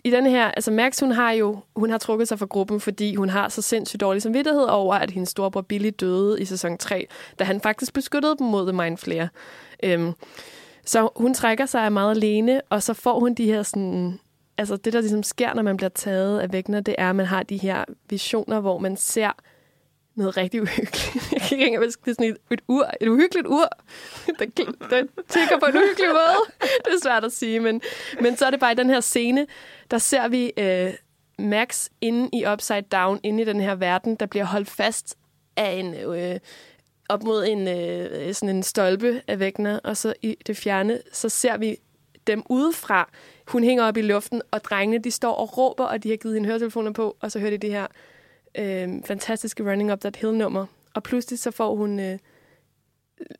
i 0.04 0.10
den 0.10 0.26
her, 0.26 0.44
altså 0.44 0.70
Max, 0.70 1.00
hun 1.00 1.12
har 1.12 1.30
jo, 1.30 1.58
hun 1.76 1.90
har 1.90 1.98
trukket 1.98 2.28
sig 2.28 2.38
fra 2.38 2.46
gruppen, 2.46 2.80
fordi 2.80 3.14
hun 3.14 3.28
har 3.28 3.48
så 3.48 3.62
sindssygt 3.62 4.00
dårlig 4.00 4.22
samvittighed 4.22 4.62
over, 4.62 4.94
at 4.94 5.10
hendes 5.10 5.28
storebror 5.28 5.60
Billy 5.60 5.90
døde 6.00 6.40
i 6.40 6.44
sæson 6.44 6.78
3, 6.78 7.06
da 7.38 7.44
han 7.44 7.60
faktisk 7.60 7.92
beskyttede 7.92 8.36
dem 8.38 8.46
mod 8.46 8.66
The 8.66 8.82
Mind 8.82 8.98
Flayer. 8.98 9.28
Øhm, 9.82 10.12
så 10.84 11.08
hun 11.16 11.34
trækker 11.34 11.66
sig 11.66 11.92
meget 11.92 12.16
alene, 12.16 12.60
og 12.70 12.82
så 12.82 12.94
får 12.94 13.20
hun 13.20 13.34
de 13.34 13.46
her 13.46 13.62
sådan, 13.62 14.18
altså 14.58 14.76
det 14.76 14.92
der 14.92 15.00
ligesom 15.00 15.22
sker, 15.22 15.54
når 15.54 15.62
man 15.62 15.76
bliver 15.76 15.90
taget 15.90 16.40
af 16.40 16.52
vægner, 16.52 16.80
det 16.80 16.94
er, 16.98 17.10
at 17.10 17.16
man 17.16 17.26
har 17.26 17.42
de 17.42 17.56
her 17.56 17.84
visioner, 18.10 18.60
hvor 18.60 18.78
man 18.78 18.96
ser 18.96 19.30
noget 20.16 20.36
rigtig 20.36 20.62
uhyggeligt. 20.62 21.14
Jeg 21.32 21.40
kan 21.40 21.58
ikke 21.58 21.66
engang 21.66 21.82
det 21.84 22.10
er 22.10 22.12
sådan 22.12 22.30
et, 22.30 22.36
et 22.50 22.60
ur, 22.68 22.90
et 23.00 23.08
uhyggeligt 23.08 23.46
ur, 23.46 23.68
der, 24.38 24.46
der 24.90 25.04
tigger 25.28 25.58
på 25.60 25.66
en 25.66 25.76
uhyggelig 25.76 26.08
måde. 26.08 26.68
Det 26.84 26.94
er 26.94 27.00
svært 27.02 27.24
at 27.24 27.32
sige, 27.32 27.60
men, 27.60 27.80
men 28.20 28.36
så 28.36 28.46
er 28.46 28.50
det 28.50 28.60
bare 28.60 28.72
i 28.72 28.74
den 28.74 28.90
her 28.90 29.00
scene, 29.00 29.46
der 29.90 29.98
ser 29.98 30.28
vi 30.28 30.52
øh, 30.58 30.92
Max 31.38 31.88
inde 32.00 32.28
i 32.32 32.46
Upside 32.46 32.82
Down, 32.82 33.20
inde 33.22 33.42
i 33.42 33.44
den 33.46 33.60
her 33.60 33.74
verden, 33.74 34.14
der 34.14 34.26
bliver 34.26 34.44
holdt 34.44 34.70
fast 34.70 35.16
af 35.56 35.72
en... 35.72 35.94
Øh, 35.94 36.40
op 37.08 37.22
mod 37.22 37.44
en, 37.46 37.68
øh, 37.68 38.34
sådan 38.34 38.56
en 38.56 38.62
stolpe 38.62 39.22
af 39.28 39.38
væggene, 39.38 39.80
og 39.80 39.96
så 39.96 40.14
i 40.22 40.36
det 40.46 40.56
fjerne, 40.56 41.00
så 41.12 41.28
ser 41.28 41.56
vi 41.56 41.76
dem 42.26 42.42
udefra. 42.50 43.10
Hun 43.48 43.64
hænger 43.64 43.84
op 43.84 43.96
i 43.96 44.02
luften, 44.02 44.42
og 44.50 44.64
drengene 44.64 45.04
de 45.04 45.10
står 45.10 45.34
og 45.34 45.58
råber, 45.58 45.84
og 45.84 46.02
de 46.02 46.10
har 46.10 46.16
givet 46.16 46.34
hende 46.34 46.46
høretelefoner 46.46 46.92
på, 46.92 47.16
og 47.20 47.32
så 47.32 47.38
hører 47.38 47.50
de 47.50 47.58
det 47.58 47.70
her 47.70 47.86
øh, 48.58 48.88
fantastiske 49.04 49.70
Running 49.70 49.92
Up 49.92 50.00
That 50.00 50.16
Hill-nummer. 50.16 50.66
Og 50.94 51.02
pludselig 51.02 51.38
så 51.38 51.50
får 51.50 51.74
hun 51.74 52.00
øh, 52.00 52.18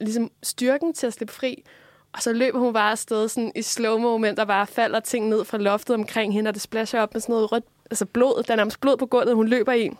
ligesom 0.00 0.30
styrken 0.42 0.94
til 0.94 1.06
at 1.06 1.12
slippe 1.12 1.34
fri, 1.34 1.64
og 2.12 2.22
så 2.22 2.32
løber 2.32 2.58
hun 2.58 2.72
bare 2.72 2.90
afsted 2.90 3.28
sådan 3.28 3.52
i 3.54 3.62
slow 3.62 3.98
moment, 3.98 4.38
og 4.38 4.46
bare 4.46 4.66
falder 4.66 5.00
ting 5.00 5.28
ned 5.28 5.44
fra 5.44 5.58
loftet 5.58 5.94
omkring 5.94 6.32
hende, 6.32 6.48
og 6.48 6.54
det 6.54 6.62
splasher 6.62 7.00
op 7.00 7.14
med 7.14 7.20
sådan 7.20 7.32
noget 7.32 7.52
rødt, 7.52 7.64
altså 7.90 8.06
blod, 8.06 8.42
der 8.42 8.52
er 8.52 8.56
nærmest 8.56 8.80
blod 8.80 8.96
på 8.96 9.06
gulvet, 9.06 9.34
hun 9.34 9.48
løber 9.48 9.72
i. 9.72 9.90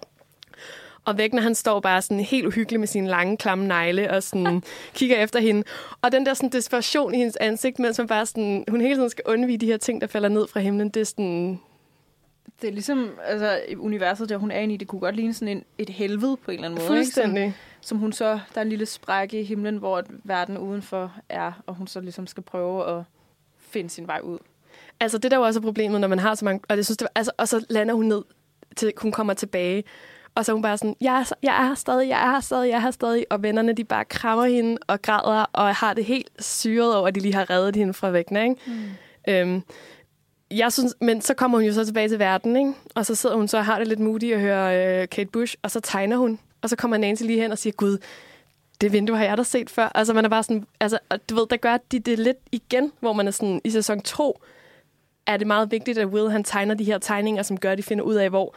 Og 1.04 1.18
Vægner, 1.18 1.42
han 1.42 1.54
står 1.54 1.80
bare 1.80 2.02
sådan 2.02 2.20
helt 2.20 2.46
uhyggelig 2.46 2.80
med 2.80 2.88
sine 2.88 3.08
lange, 3.08 3.36
klamme 3.36 3.66
negle 3.66 4.10
og 4.10 4.22
sådan 4.22 4.62
kigger 4.94 5.16
efter 5.16 5.40
hende. 5.40 5.62
Og 6.02 6.12
den 6.12 6.26
der 6.26 6.34
sådan 6.34 6.50
desperation 6.50 7.14
i 7.14 7.16
hendes 7.16 7.36
ansigt, 7.36 7.78
mens 7.78 7.98
man 7.98 8.06
bare 8.06 8.26
sådan, 8.26 8.64
hun 8.68 8.80
hele 8.80 8.94
tiden 8.94 9.10
skal 9.10 9.24
undvige 9.26 9.58
de 9.58 9.66
her 9.66 9.76
ting, 9.76 10.00
der 10.00 10.06
falder 10.06 10.28
ned 10.28 10.46
fra 10.48 10.60
himlen, 10.60 10.88
det 10.88 11.00
er 11.00 11.04
sådan, 11.04 11.60
Det 12.60 12.68
er 12.68 12.72
ligesom, 12.72 13.10
altså, 13.24 13.60
i 13.68 13.76
universet, 13.76 14.28
der 14.28 14.36
hun 14.36 14.50
er 14.50 14.58
inde 14.58 14.74
i, 14.74 14.76
det 14.76 14.88
kunne 14.88 15.00
godt 15.00 15.16
ligne 15.16 15.34
sådan 15.34 15.56
en, 15.56 15.64
et 15.78 15.90
helvede 15.90 16.36
på 16.36 16.50
en 16.50 16.54
eller 16.54 16.68
anden 16.68 16.88
måde. 16.88 16.98
Ikke? 16.98 17.10
Som, 17.10 17.22
fuldstændig. 17.22 17.56
som 17.80 17.98
hun 17.98 18.12
så, 18.12 18.40
der 18.54 18.58
er 18.58 18.62
en 18.62 18.68
lille 18.68 18.86
sprække 18.86 19.40
i 19.40 19.44
himlen, 19.44 19.76
hvor 19.76 20.02
verden 20.24 20.58
udenfor 20.58 21.12
er, 21.28 21.62
og 21.66 21.74
hun 21.74 21.86
så 21.86 22.00
ligesom 22.00 22.26
skal 22.26 22.42
prøve 22.42 22.98
at 22.98 23.04
finde 23.58 23.90
sin 23.90 24.06
vej 24.06 24.20
ud. 24.22 24.38
Altså, 25.00 25.18
det 25.18 25.30
der 25.30 25.36
er 25.36 25.40
jo 25.40 25.46
også 25.46 25.60
er 25.60 25.62
problemet, 25.62 26.00
når 26.00 26.08
man 26.08 26.18
har 26.18 26.34
så 26.34 26.44
mange... 26.44 26.60
Og, 26.68 26.76
jeg 26.76 26.84
synes, 26.84 26.96
det 26.96 27.04
var, 27.04 27.12
altså, 27.14 27.32
og 27.38 27.48
så 27.48 27.66
lander 27.70 27.94
hun 27.94 28.06
ned, 28.06 28.22
til 28.76 28.92
hun 28.96 29.12
kommer 29.12 29.34
tilbage. 29.34 29.84
Og 30.34 30.44
så 30.44 30.52
er 30.52 30.54
hun 30.54 30.62
bare 30.62 30.78
sådan, 30.78 30.96
jeg 31.00 31.20
er, 31.20 31.32
jeg 31.42 31.62
er 31.62 31.66
her 31.66 31.74
stadig, 31.74 32.08
jeg 32.08 32.26
er 32.26 32.30
her 32.30 32.40
stadig, 32.40 32.68
jeg 32.68 32.76
er 32.76 32.80
her 32.80 32.90
stadig. 32.90 33.26
Og 33.30 33.42
vennerne, 33.42 33.72
de 33.72 33.84
bare 33.84 34.04
krammer 34.04 34.44
hende 34.44 34.78
og 34.86 35.02
græder, 35.02 35.44
og 35.52 35.74
har 35.74 35.94
det 35.94 36.04
helt 36.04 36.28
syret 36.38 36.96
over, 36.96 37.08
at 37.08 37.14
de 37.14 37.20
lige 37.20 37.34
har 37.34 37.50
reddet 37.50 37.76
hende 37.76 37.94
fra 37.94 38.10
væggen, 38.10 38.36
ikke? 38.36 38.56
Mm. 38.66 39.32
Øhm, 39.32 39.62
jeg 40.50 40.72
synes, 40.72 40.94
men 41.00 41.20
så 41.20 41.34
kommer 41.34 41.58
hun 41.58 41.66
jo 41.66 41.72
så 41.72 41.84
tilbage 41.84 42.08
til 42.08 42.18
verden, 42.18 42.56
ikke? 42.56 42.72
Og 42.94 43.06
så 43.06 43.14
sidder 43.14 43.36
hun 43.36 43.48
så 43.48 43.58
og 43.58 43.64
har 43.64 43.78
det 43.78 43.88
lidt 43.88 44.00
moody 44.00 44.32
at 44.32 44.40
høre 44.40 45.02
øh, 45.02 45.08
Kate 45.08 45.30
Bush, 45.30 45.56
og 45.62 45.70
så 45.70 45.80
tegner 45.80 46.16
hun. 46.16 46.38
Og 46.62 46.70
så 46.70 46.76
kommer 46.76 46.96
Nancy 46.96 47.22
lige 47.22 47.40
hen 47.40 47.52
og 47.52 47.58
siger, 47.58 47.72
gud, 47.72 47.98
det 48.80 48.92
vindue 48.92 49.16
har 49.16 49.24
jeg 49.24 49.38
da 49.38 49.42
set 49.42 49.70
før. 49.70 49.88
Altså, 49.94 50.14
man 50.14 50.24
er 50.24 50.28
bare 50.28 50.42
sådan, 50.42 50.64
altså, 50.80 50.98
du 51.30 51.34
ved, 51.34 51.46
der 51.50 51.56
gør 51.56 51.76
de 51.92 51.98
det 51.98 52.18
lidt 52.18 52.36
igen, 52.52 52.92
hvor 53.00 53.12
man 53.12 53.26
er 53.26 53.30
sådan, 53.30 53.60
i 53.64 53.70
sæson 53.70 54.00
2, 54.00 54.40
er 55.26 55.36
det 55.36 55.46
meget 55.46 55.70
vigtigt, 55.70 55.98
at 55.98 56.06
Will 56.06 56.30
han 56.30 56.44
tegner 56.44 56.74
de 56.74 56.84
her 56.84 56.98
tegninger, 56.98 57.42
som 57.42 57.58
gør, 57.58 57.72
at 57.72 57.78
de 57.78 57.82
finder 57.82 58.04
ud 58.04 58.14
af, 58.14 58.30
hvor 58.30 58.54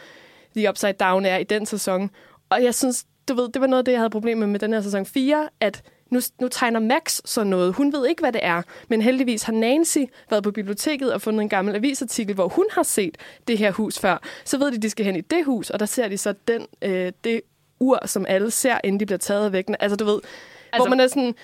The 0.56 0.70
Upside 0.70 0.94
Down 0.94 1.26
er 1.26 1.38
i 1.38 1.44
den 1.44 1.66
sæson. 1.66 2.10
Og 2.50 2.64
jeg 2.64 2.76
synes, 2.76 3.06
du 3.28 3.34
ved, 3.34 3.50
det 3.50 3.62
var 3.62 3.68
noget 3.68 3.82
af 3.82 3.86
det, 3.86 3.92
jeg 3.92 4.00
havde 4.00 4.10
problemer 4.10 4.40
med 4.40 4.48
med 4.48 4.60
den 4.60 4.74
her 4.74 4.82
sæson 4.82 5.06
4, 5.06 5.50
at 5.60 5.84
nu, 6.10 6.20
nu 6.42 6.48
tegner 6.48 6.80
Max 6.80 7.22
sådan 7.26 7.50
noget. 7.50 7.74
Hun 7.74 7.94
ved 7.94 8.08
ikke, 8.08 8.20
hvad 8.20 8.32
det 8.32 8.42
er. 8.44 8.62
Men 8.90 9.02
heldigvis 9.02 9.44
har 9.44 9.54
Nancy 9.54 9.98
været 10.30 10.44
på 10.44 10.52
biblioteket 10.52 11.14
og 11.14 11.22
fundet 11.22 11.42
en 11.42 11.50
gammel 11.50 11.76
avisartikel, 11.76 12.36
hvor 12.36 12.48
hun 12.48 12.66
har 12.72 12.84
set 12.84 13.18
det 13.48 13.58
her 13.58 13.72
hus 13.72 14.00
før. 14.00 14.18
Så 14.46 14.58
ved 14.58 14.72
de, 14.72 14.78
de 14.78 14.90
skal 14.90 15.06
hen 15.06 15.16
i 15.16 15.22
det 15.22 15.46
hus, 15.46 15.70
og 15.70 15.80
der 15.80 15.86
ser 15.86 16.08
de 16.08 16.18
så 16.18 16.34
den, 16.48 16.68
øh, 16.82 17.12
det 17.24 17.42
ur, 17.80 18.00
som 18.06 18.26
alle 18.30 18.52
ser, 18.52 18.78
inden 18.84 19.00
de 19.00 19.06
bliver 19.06 19.20
taget 19.20 19.46
af 19.46 19.52
væggen. 19.52 19.76
Altså, 19.80 19.96
du 19.96 20.06
ved, 20.06 20.20
altså, 20.72 20.88
hvor 20.88 20.96
man 20.96 21.00
er 21.00 21.08
sådan... 21.08 21.36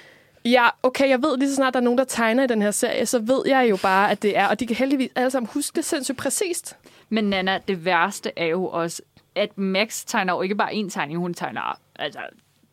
Ja, 0.45 0.69
okay, 0.83 1.09
jeg 1.09 1.21
ved 1.21 1.37
lige 1.37 1.49
så 1.49 1.55
snart, 1.55 1.73
der 1.73 1.79
er 1.79 1.83
nogen, 1.83 1.97
der 1.97 2.03
tegner 2.03 2.43
i 2.43 2.47
den 2.47 2.61
her 2.61 2.71
serie, 2.71 3.05
så 3.05 3.19
ved 3.19 3.43
jeg 3.45 3.69
jo 3.69 3.77
bare, 3.81 4.11
at 4.11 4.21
det 4.21 4.37
er, 4.37 4.47
og 4.47 4.59
de 4.59 4.67
kan 4.67 4.75
heldigvis 4.75 5.11
alle 5.15 5.31
sammen 5.31 5.49
huske 5.53 5.75
det 5.75 5.85
sindssygt 5.85 6.17
præcist. 6.17 6.77
Men 7.09 7.23
Nana, 7.23 7.59
det 7.67 7.85
værste 7.85 8.31
er 8.35 8.45
jo 8.45 8.67
også, 8.67 9.01
at 9.35 9.57
Max 9.57 10.03
tegner 10.05 10.33
jo 10.33 10.41
ikke 10.41 10.55
bare 10.55 10.71
én 10.71 10.89
tegning, 10.89 11.19
hun 11.19 11.33
tegner 11.33 11.79
altså 11.95 12.19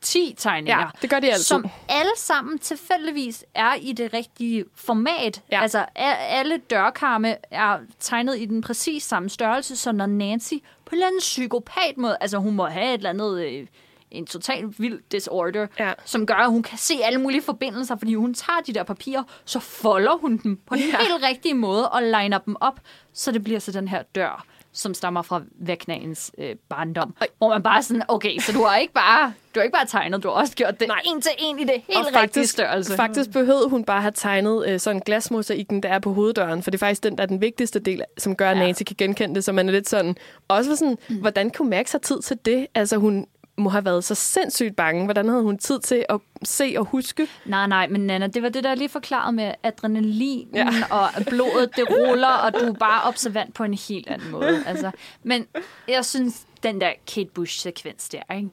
10 0.02 0.34
tegninger. 0.38 0.78
Ja, 0.80 0.86
det 1.02 1.10
gør 1.10 1.20
de 1.20 1.26
altid. 1.30 1.44
Som 1.44 1.66
alle 1.88 2.12
sammen 2.16 2.58
tilfældigvis 2.58 3.44
er 3.54 3.74
i 3.74 3.92
det 3.92 4.12
rigtige 4.14 4.64
format. 4.74 5.42
Ja. 5.52 5.62
Altså, 5.62 5.86
alle 5.96 6.56
dørkarme 6.70 7.36
er 7.50 7.78
tegnet 8.00 8.38
i 8.38 8.44
den 8.44 8.60
præcis 8.62 9.02
samme 9.02 9.28
størrelse, 9.28 9.76
så 9.76 9.92
når 9.92 10.06
Nancy 10.06 10.54
på 10.54 10.88
en 10.90 10.94
eller 10.94 11.06
anden 11.06 11.18
psykopat 11.20 11.96
måde, 11.96 12.16
altså 12.20 12.38
hun 12.38 12.54
må 12.54 12.66
have 12.66 12.86
et 12.88 12.94
eller 12.94 13.10
andet... 13.10 13.44
Øh, 13.46 13.66
en 14.10 14.26
total 14.26 14.74
vild 14.78 15.00
disorder, 15.12 15.66
Ja. 15.78 15.92
som 16.04 16.26
gør, 16.26 16.34
at 16.34 16.50
hun 16.50 16.62
kan 16.62 16.78
se 16.78 16.94
alle 17.04 17.20
mulige 17.20 17.42
forbindelser, 17.42 17.96
fordi 17.96 18.14
hun 18.14 18.34
tager 18.34 18.60
de 18.66 18.72
der 18.74 18.82
papirer, 18.82 19.22
så 19.44 19.60
folder 19.60 20.16
hun 20.16 20.36
dem 20.36 20.56
på 20.66 20.74
den 20.74 20.82
Ja. 20.84 20.98
helt 20.98 21.24
rigtige 21.24 21.54
måde 21.54 21.88
og 21.90 22.02
liner 22.02 22.38
dem 22.38 22.56
op, 22.60 22.80
så 23.12 23.32
det 23.32 23.44
bliver 23.44 23.58
så 23.60 23.72
den 23.72 23.88
her 23.88 24.02
dør, 24.02 24.44
som 24.72 24.94
stammer 24.94 25.22
fra 25.22 25.42
Væknagens 25.60 26.32
øh, 26.38 26.56
barndom. 26.68 27.14
Hvor 27.38 27.48
man 27.48 27.62
bare 27.62 27.82
sådan, 27.82 28.02
okay, 28.08 28.38
så 28.38 28.52
du 28.52 28.64
har 28.64 28.76
ikke 28.76 28.92
bare, 28.92 29.32
du 29.54 29.60
har 29.60 29.64
ikke 29.64 29.72
bare 29.72 29.86
tegnet, 29.86 30.22
du 30.22 30.28
har 30.28 30.34
også 30.34 30.54
gjort 30.54 30.80
det 30.80 30.88
Nej. 30.88 31.00
en 31.06 31.20
til 31.20 31.32
en 31.38 31.58
i 31.58 31.64
det 31.64 31.82
helt 31.88 31.98
Og 31.98 32.22
rigtige 32.22 32.46
størrelse. 32.46 32.96
Faktisk 32.96 33.30
behøvede 33.30 33.68
hun 33.68 33.84
bare 33.84 34.00
have 34.00 34.12
tegnet 34.14 34.68
øh, 34.68 34.80
sådan 34.80 34.96
en 34.96 35.02
glasmosaikken, 35.02 35.82
der 35.82 35.88
er 35.88 35.98
på 35.98 36.12
hoveddøren, 36.12 36.62
for 36.62 36.70
det 36.70 36.78
er 36.78 36.86
faktisk 36.86 37.02
den, 37.02 37.16
der 37.16 37.22
er 37.22 37.26
den 37.26 37.40
vigtigste 37.40 37.78
del, 37.78 38.04
som 38.18 38.36
gør, 38.36 38.50
at 38.50 38.56
Ja. 38.56 38.62
Nancy 38.62 38.82
kan 38.82 38.96
genkende 38.98 39.34
det, 39.34 39.44
så 39.44 39.52
man 39.52 39.68
er 39.68 39.72
lidt 39.72 39.88
sådan... 39.88 40.16
Også 40.48 40.70
var 40.70 40.76
sådan, 40.76 40.98
mm. 41.08 41.16
hvordan 41.16 41.50
kunne 41.50 41.70
Max 41.70 41.92
have 41.92 42.00
tid 42.00 42.22
til 42.22 42.38
det? 42.44 42.66
Altså, 42.74 42.96
hun 42.96 43.26
må 43.60 43.70
have 43.70 43.84
været 43.84 44.04
så 44.04 44.14
sindssygt 44.14 44.76
bange. 44.76 45.04
Hvordan 45.04 45.28
havde 45.28 45.42
hun 45.42 45.58
tid 45.58 45.80
til 45.80 46.04
at 46.08 46.20
se 46.42 46.74
og 46.78 46.84
huske? 46.84 47.28
Nej, 47.44 47.66
nej, 47.66 47.86
men 47.86 48.06
Nana, 48.06 48.26
det 48.26 48.42
var 48.42 48.48
det, 48.48 48.64
der 48.64 48.74
lige 48.74 48.88
forklarede 48.88 49.32
med 49.32 49.54
adrenalin, 49.62 50.48
Ja. 50.54 50.68
og 50.90 51.08
blodet, 51.28 51.76
det 51.76 51.84
ruller, 51.90 52.28
og 52.28 52.52
du 52.54 52.58
er 52.58 52.72
bare 52.72 53.02
observant 53.02 53.54
på 53.54 53.64
en 53.64 53.74
helt 53.74 54.08
anden 54.08 54.30
måde. 54.30 54.64
Altså, 54.66 54.90
men 55.22 55.46
jeg 55.88 56.04
synes, 56.04 56.46
den 56.62 56.80
der 56.80 56.92
Kate 57.14 57.30
Bush-sekvens 57.34 58.08
der, 58.08 58.34
ikke? 58.36 58.50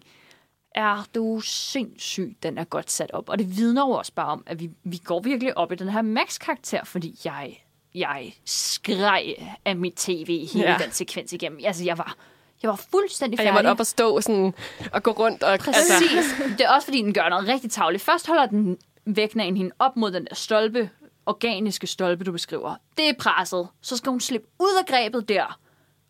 er 0.77 1.07
du 1.15 1.39
sindssygt, 1.39 2.43
den 2.43 2.57
er 2.57 2.63
godt 2.63 2.91
sat 2.91 3.11
op. 3.11 3.29
Og 3.29 3.39
det 3.39 3.57
vidner 3.57 3.87
jo 3.87 3.91
også 3.91 4.13
bare 4.13 4.27
om, 4.27 4.43
at 4.45 4.59
vi, 4.59 4.69
vi 4.83 4.97
går 4.97 5.19
virkelig 5.19 5.57
op 5.57 5.71
i 5.71 5.75
den 5.75 5.89
her 5.89 6.01
Max-karakter, 6.01 6.83
fordi 6.83 7.19
jeg, 7.25 7.63
jeg 7.95 8.33
skreg 8.45 9.55
af 9.65 9.75
mit 9.75 9.93
tv 9.93 10.47
hele 10.53 10.71
ja. 10.71 10.77
den 10.83 10.91
sekvens 10.91 11.33
igennem. 11.33 11.59
Altså, 11.63 11.83
jeg 11.83 11.97
var, 11.97 12.15
jeg 12.63 12.69
var 12.69 12.79
fuldstændig 12.91 13.33
Og 13.33 13.37
færdig. 13.37 13.47
jeg 13.47 13.53
måtte 13.53 13.67
op 13.67 13.79
og 13.79 13.85
stå 13.87 14.21
sådan, 14.21 14.53
og 14.93 15.03
gå 15.03 15.11
rundt. 15.11 15.43
Og, 15.43 15.59
Præcis. 15.59 15.91
Altså. 15.91 16.43
Det 16.57 16.61
er 16.65 16.69
også, 16.69 16.85
fordi 16.85 17.01
den 17.01 17.13
gør 17.13 17.29
noget 17.29 17.47
rigtig 17.47 17.71
tavligt. 17.71 18.03
Først 18.03 18.27
holder 18.27 18.45
den 18.45 18.77
vægten 19.05 19.39
hende 19.57 19.71
op 19.79 19.95
mod 19.97 20.11
den 20.11 20.25
der 20.25 20.35
stolpe, 20.35 20.89
organiske 21.25 21.87
stolpe, 21.87 22.23
du 22.23 22.31
beskriver. 22.31 22.75
Det 22.97 23.09
er 23.09 23.13
presset. 23.19 23.67
Så 23.81 23.97
skal 23.97 24.09
hun 24.09 24.19
slippe 24.19 24.47
ud 24.59 24.79
af 24.79 24.85
grebet 24.85 25.29
der. 25.29 25.59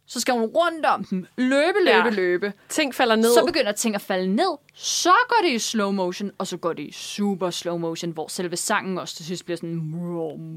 Så 0.09 0.19
skal 0.19 0.33
hun 0.33 0.43
rundt 0.43 0.85
om 0.85 1.03
dem. 1.03 1.25
Løbe, 1.37 1.77
løbe, 1.85 1.97
Ja. 2.07 2.09
løbe. 2.09 2.53
ting 2.69 2.95
falder 2.95 3.15
ned. 3.15 3.33
Så 3.33 3.45
begynder 3.45 3.71
ting 3.71 3.95
at 3.95 4.01
falde 4.01 4.35
ned. 4.35 4.57
Så 4.73 5.09
går 5.29 5.47
det 5.47 5.53
i 5.53 5.59
slow 5.59 5.91
motion, 5.91 6.31
og 6.37 6.47
så 6.47 6.57
går 6.57 6.73
det 6.73 6.83
i 6.83 6.91
super 6.91 7.49
slow 7.49 7.77
motion, 7.77 8.11
hvor 8.11 8.27
selve 8.27 8.55
sangen 8.57 8.97
også 8.97 9.15
til 9.15 9.25
sidst 9.25 9.45
bliver 9.45 9.57
sådan... 9.57 9.93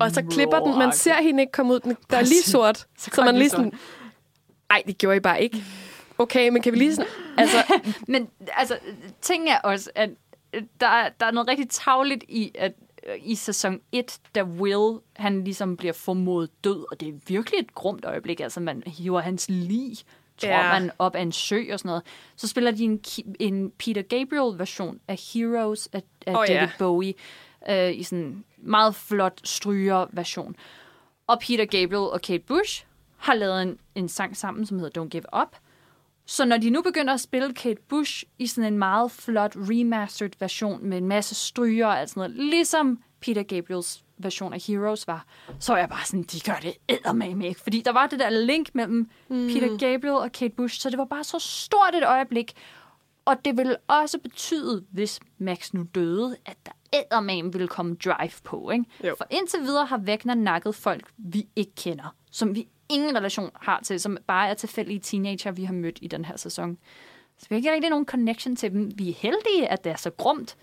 og 0.00 0.10
så 0.10 0.22
klipper 0.30 0.58
den. 0.60 0.78
Man 0.78 0.92
ser 0.92 1.14
hende 1.22 1.42
ikke 1.42 1.52
komme 1.52 1.74
ud. 1.74 1.80
Den, 1.80 1.96
der 2.10 2.16
er 2.16 2.22
lige 2.22 2.42
sort. 2.42 2.78
Så, 2.78 2.86
så 3.14 3.20
man 3.20 3.26
den 3.26 3.34
lige 3.34 3.42
lige 3.42 3.50
sådan... 3.50 3.72
Ej, 4.70 4.82
det 4.86 4.98
gjorde 4.98 5.16
I 5.16 5.20
bare 5.20 5.42
ikke. 5.42 5.64
Okay, 6.18 6.48
men 6.48 6.62
kan 6.62 6.72
vi 6.72 6.78
lige 6.78 6.94
sådan... 6.94 7.10
Altså, 7.36 7.56
Men 8.08 8.28
altså, 8.52 8.78
ting 9.20 9.48
er 9.48 9.58
også, 9.58 9.90
at 9.94 10.10
øh, 10.52 10.62
der 10.80 10.86
er, 10.86 11.08
der 11.20 11.26
er 11.26 11.30
noget 11.30 11.48
rigtig 11.48 11.68
tavligt 11.68 12.24
i, 12.28 12.52
at 12.54 12.72
øh, 13.08 13.14
i 13.22 13.34
sæson 13.34 13.80
1, 13.92 14.18
da 14.34 14.42
Will, 14.42 14.98
han 15.16 15.44
ligesom 15.44 15.76
bliver 15.76 15.92
formodet 15.92 16.64
død, 16.64 16.86
og 16.90 17.00
det 17.00 17.08
er 17.08 17.12
virkelig 17.26 17.60
et 17.60 17.74
grumt 17.74 18.04
øjeblik, 18.04 18.40
altså 18.40 18.60
man 18.60 18.82
hiver 18.86 19.20
hans 19.20 19.46
lig, 19.48 19.96
tror 20.38 20.48
Ja. 20.48 20.66
ja. 20.66 20.80
man, 20.80 20.90
op 20.98 21.14
af 21.16 21.22
en 21.22 21.32
sø 21.32 21.64
og 21.72 21.78
sådan 21.78 21.88
noget. 21.88 22.02
Så 22.36 22.48
spiller 22.48 22.70
de 22.70 22.84
en, 22.84 23.00
en 23.40 23.70
Peter 23.70 24.02
Gabriel-version 24.02 25.00
af 25.08 25.20
Heroes 25.34 25.88
af, 25.92 26.02
af 26.26 26.36
oh, 26.36 26.44
ja. 26.48 26.54
David 26.54 26.68
Bowie, 26.78 27.14
øh, 27.68 27.98
i 27.98 28.02
sådan 28.02 28.24
en 28.24 28.44
meget 28.58 28.94
flot 28.94 29.40
stryger-version. 29.44 30.56
Og 31.26 31.40
Peter 31.40 31.64
Gabriel 31.64 32.10
og 32.12 32.20
Kate 32.22 32.44
Bush 32.46 32.84
har 33.20 33.34
lavet 33.34 33.62
en, 33.62 33.78
en 33.94 34.08
sang 34.08 34.36
sammen, 34.36 34.66
som 34.66 34.78
hedder 34.78 35.02
Don't 35.02 35.08
Give 35.08 35.40
Up, 35.42 35.56
så 36.26 36.44
når 36.44 36.56
de 36.56 36.70
nu 36.70 36.82
begynder 36.82 37.14
at 37.14 37.20
spille 37.20 37.54
Kate 37.54 37.82
Bush 37.88 38.24
i 38.38 38.46
sådan 38.46 38.72
en 38.72 38.78
meget 38.78 39.10
flot 39.10 39.56
remastered 39.56 40.30
version 40.40 40.84
med 40.84 40.98
en 40.98 41.08
masse 41.08 41.34
stryger 41.34 41.86
og 41.86 42.00
alt 42.00 42.10
sådan 42.10 42.20
noget, 42.20 42.50
ligesom 42.50 43.02
Peter 43.20 43.42
Gabriels 43.42 44.04
version 44.18 44.52
af 44.52 44.60
Heroes 44.66 45.06
var, 45.06 45.24
så 45.58 45.72
er 45.72 45.78
jeg 45.78 45.88
bare 45.88 46.04
sådan, 46.04 46.22
de 46.22 46.40
gør 46.40 46.58
det 46.62 46.74
eddermame 46.88 47.48
ikke. 47.48 47.60
Fordi 47.60 47.80
der 47.80 47.92
var 47.92 48.06
det 48.06 48.18
der 48.18 48.30
link 48.30 48.74
mellem 48.74 49.10
mm. 49.28 49.48
Peter 49.48 49.68
Gabriel 49.78 50.14
og 50.14 50.32
Kate 50.32 50.54
Bush, 50.56 50.80
så 50.80 50.90
det 50.90 50.98
var 50.98 51.04
bare 51.04 51.24
så 51.24 51.38
stort 51.38 51.94
et 51.94 52.06
øjeblik. 52.06 52.52
Og 53.24 53.44
det 53.44 53.56
ville 53.56 53.76
også 53.76 54.18
betyde, 54.18 54.84
hvis 54.90 55.20
Max 55.38 55.72
nu 55.72 55.86
døde, 55.94 56.36
at 56.46 56.56
der 56.66 56.72
eddermame 56.92 57.52
ville 57.52 57.68
komme 57.68 57.94
drive 57.94 58.30
på. 58.44 58.70
Ikke? 58.70 58.84
Jo. 59.04 59.14
For 59.18 59.26
indtil 59.30 59.60
videre 59.60 59.86
har 59.86 59.98
Wagner 59.98 60.34
nakket 60.34 60.74
folk, 60.74 61.10
vi 61.16 61.48
ikke 61.56 61.72
kender, 61.74 62.14
som 62.30 62.54
vi 62.54 62.68
ingen 62.90 63.16
relation 63.16 63.50
har 63.54 63.80
til, 63.80 64.00
som 64.00 64.18
bare 64.26 64.48
er 64.48 64.54
tilfældige 64.54 65.00
teenager, 65.00 65.50
vi 65.50 65.64
har 65.64 65.72
mødt 65.72 65.98
i 66.02 66.08
den 66.08 66.24
her 66.24 66.36
sæson. 66.36 66.78
Så 67.38 67.46
vi 67.48 67.54
har 67.54 67.56
ikke 67.56 67.72
rigtig 67.72 67.90
nogen 67.90 68.06
connection 68.06 68.56
til 68.56 68.70
dem. 68.72 68.92
Vi 68.98 69.10
er 69.10 69.14
heldige, 69.14 69.68
at 69.68 69.84
det 69.84 69.92
er 69.92 69.96
så 69.96 70.10
grumt, 70.10 70.56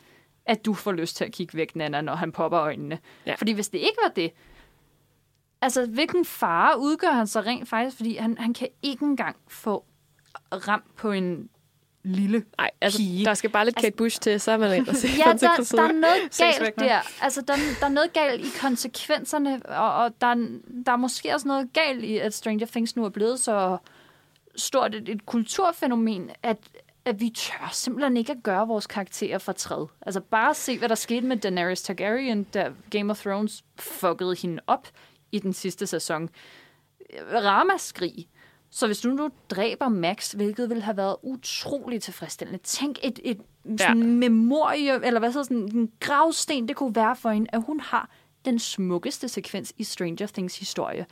at 0.46 0.66
du 0.66 0.74
får 0.74 0.92
lyst 0.92 1.16
til 1.16 1.26
at 1.26 1.32
kigge 1.32 1.58
væk, 1.58 1.76
Nana, 1.76 2.02
når 2.02 2.16
han 2.16 2.32
popper 2.32 2.60
øjnene. 2.60 3.00
Ja. 3.26 3.36
Fordi 3.36 3.52
hvis 3.52 3.70
det 3.70 3.78
ikke 3.78 3.98
var 4.04 4.10
det, 4.10 4.32
altså 5.62 5.86
hvilken 5.86 6.26
fare 6.26 6.80
udgør 6.80 7.12
han 7.12 7.28
så 7.28 7.42
rent 7.42 7.70
faktisk, 7.70 7.98
fordi 7.98 8.16
han, 8.16 8.38
han 8.38 8.54
kan 8.54 8.68
ikke 8.82 9.06
engang 9.06 9.36
få 9.48 9.86
ramt 10.52 10.96
på 10.96 11.12
en 11.12 11.50
lille 12.08 12.44
nej, 12.58 12.72
altså, 12.82 13.00
pige. 13.00 13.26
der 13.26 13.34
skal 13.34 13.50
bare 13.50 13.66
lidt 13.66 13.76
Kate 13.76 13.96
Bush 13.96 14.20
til, 14.22 14.40
så 14.40 14.52
er 14.52 14.58
man 14.58 14.72
ellers 14.72 15.04
Ja, 15.20 15.32
der, 15.32 15.38
der 15.72 15.84
er 15.84 15.92
noget 15.92 16.32
galt 16.40 16.80
der. 16.80 17.00
Altså, 17.22 17.42
der, 17.42 17.54
der 17.80 17.86
er 17.86 17.90
noget 17.90 18.14
galt 18.14 18.46
i 18.46 18.50
konsekvenserne, 18.62 19.62
og, 19.66 19.96
og 19.96 20.22
der, 20.22 20.28
er, 20.28 20.36
der 20.86 20.92
er 20.92 20.96
måske 20.96 21.34
også 21.34 21.48
noget 21.48 21.74
galt 21.74 22.04
i, 22.04 22.18
at 22.18 22.34
Stranger 22.34 22.66
Things 22.68 22.96
nu 22.96 23.06
er 23.06 23.10
blevet 23.10 23.40
så 23.40 23.78
stort 24.56 24.96
et, 24.96 25.10
et 25.10 25.26
kulturfænomen, 25.26 26.30
at, 26.44 26.58
at 27.06 27.22
vi 27.22 27.30
tør 27.30 27.70
simpelthen 27.74 28.18
ikke 28.18 28.32
at 28.32 28.44
gøre 28.44 28.68
vores 28.68 28.88
karakterer 28.88 29.38
for 29.38 29.52
træd. 29.52 29.86
Altså, 30.02 30.22
bare 30.22 30.54
se, 30.54 30.78
hvad 30.78 30.90
der 30.90 30.96
skete 30.96 31.28
med 31.28 31.38
Daenerys 31.38 31.82
Targaryen, 31.82 32.44
da 32.44 32.72
Game 32.90 33.12
of 33.12 33.22
Thrones 33.22 33.64
fuckede 33.80 34.36
hende 34.42 34.62
op 34.68 34.88
i 35.32 35.40
den 35.40 35.54
sidste 35.54 35.88
sæson. 35.88 36.30
Ramaskrig. 37.34 38.28
Så 38.70 38.86
hvis 38.86 39.00
du 39.00 39.10
nu 39.10 39.30
dræber 39.50 39.90
Max, 39.90 40.32
hvilket 40.32 40.70
ville 40.70 40.84
have 40.84 40.98
været 40.98 41.16
utroligt 41.24 42.04
tilfredsstillende. 42.04 42.60
Tænk 42.64 43.00
et, 43.04 43.20
et 43.24 43.38
sådan 43.78 43.98
ja. 43.98 44.30
memorie, 44.30 45.06
eller 45.06 45.20
hvad 45.20 45.32
så 45.32 45.44
sådan 45.44 45.58
en 45.58 45.92
gravsten, 46.00 46.68
det 46.68 46.76
kunne 46.76 46.96
være 46.96 47.16
for 47.16 47.30
hende, 47.30 47.48
at 47.54 47.62
hun 47.62 47.80
har 47.80 48.10
den 48.46 48.60
smukkeste 48.60 49.30
sekvens 49.30 49.74
i 49.78 49.84
Stranger 49.84 50.28
Things 50.28 50.60
historie. 50.60 51.06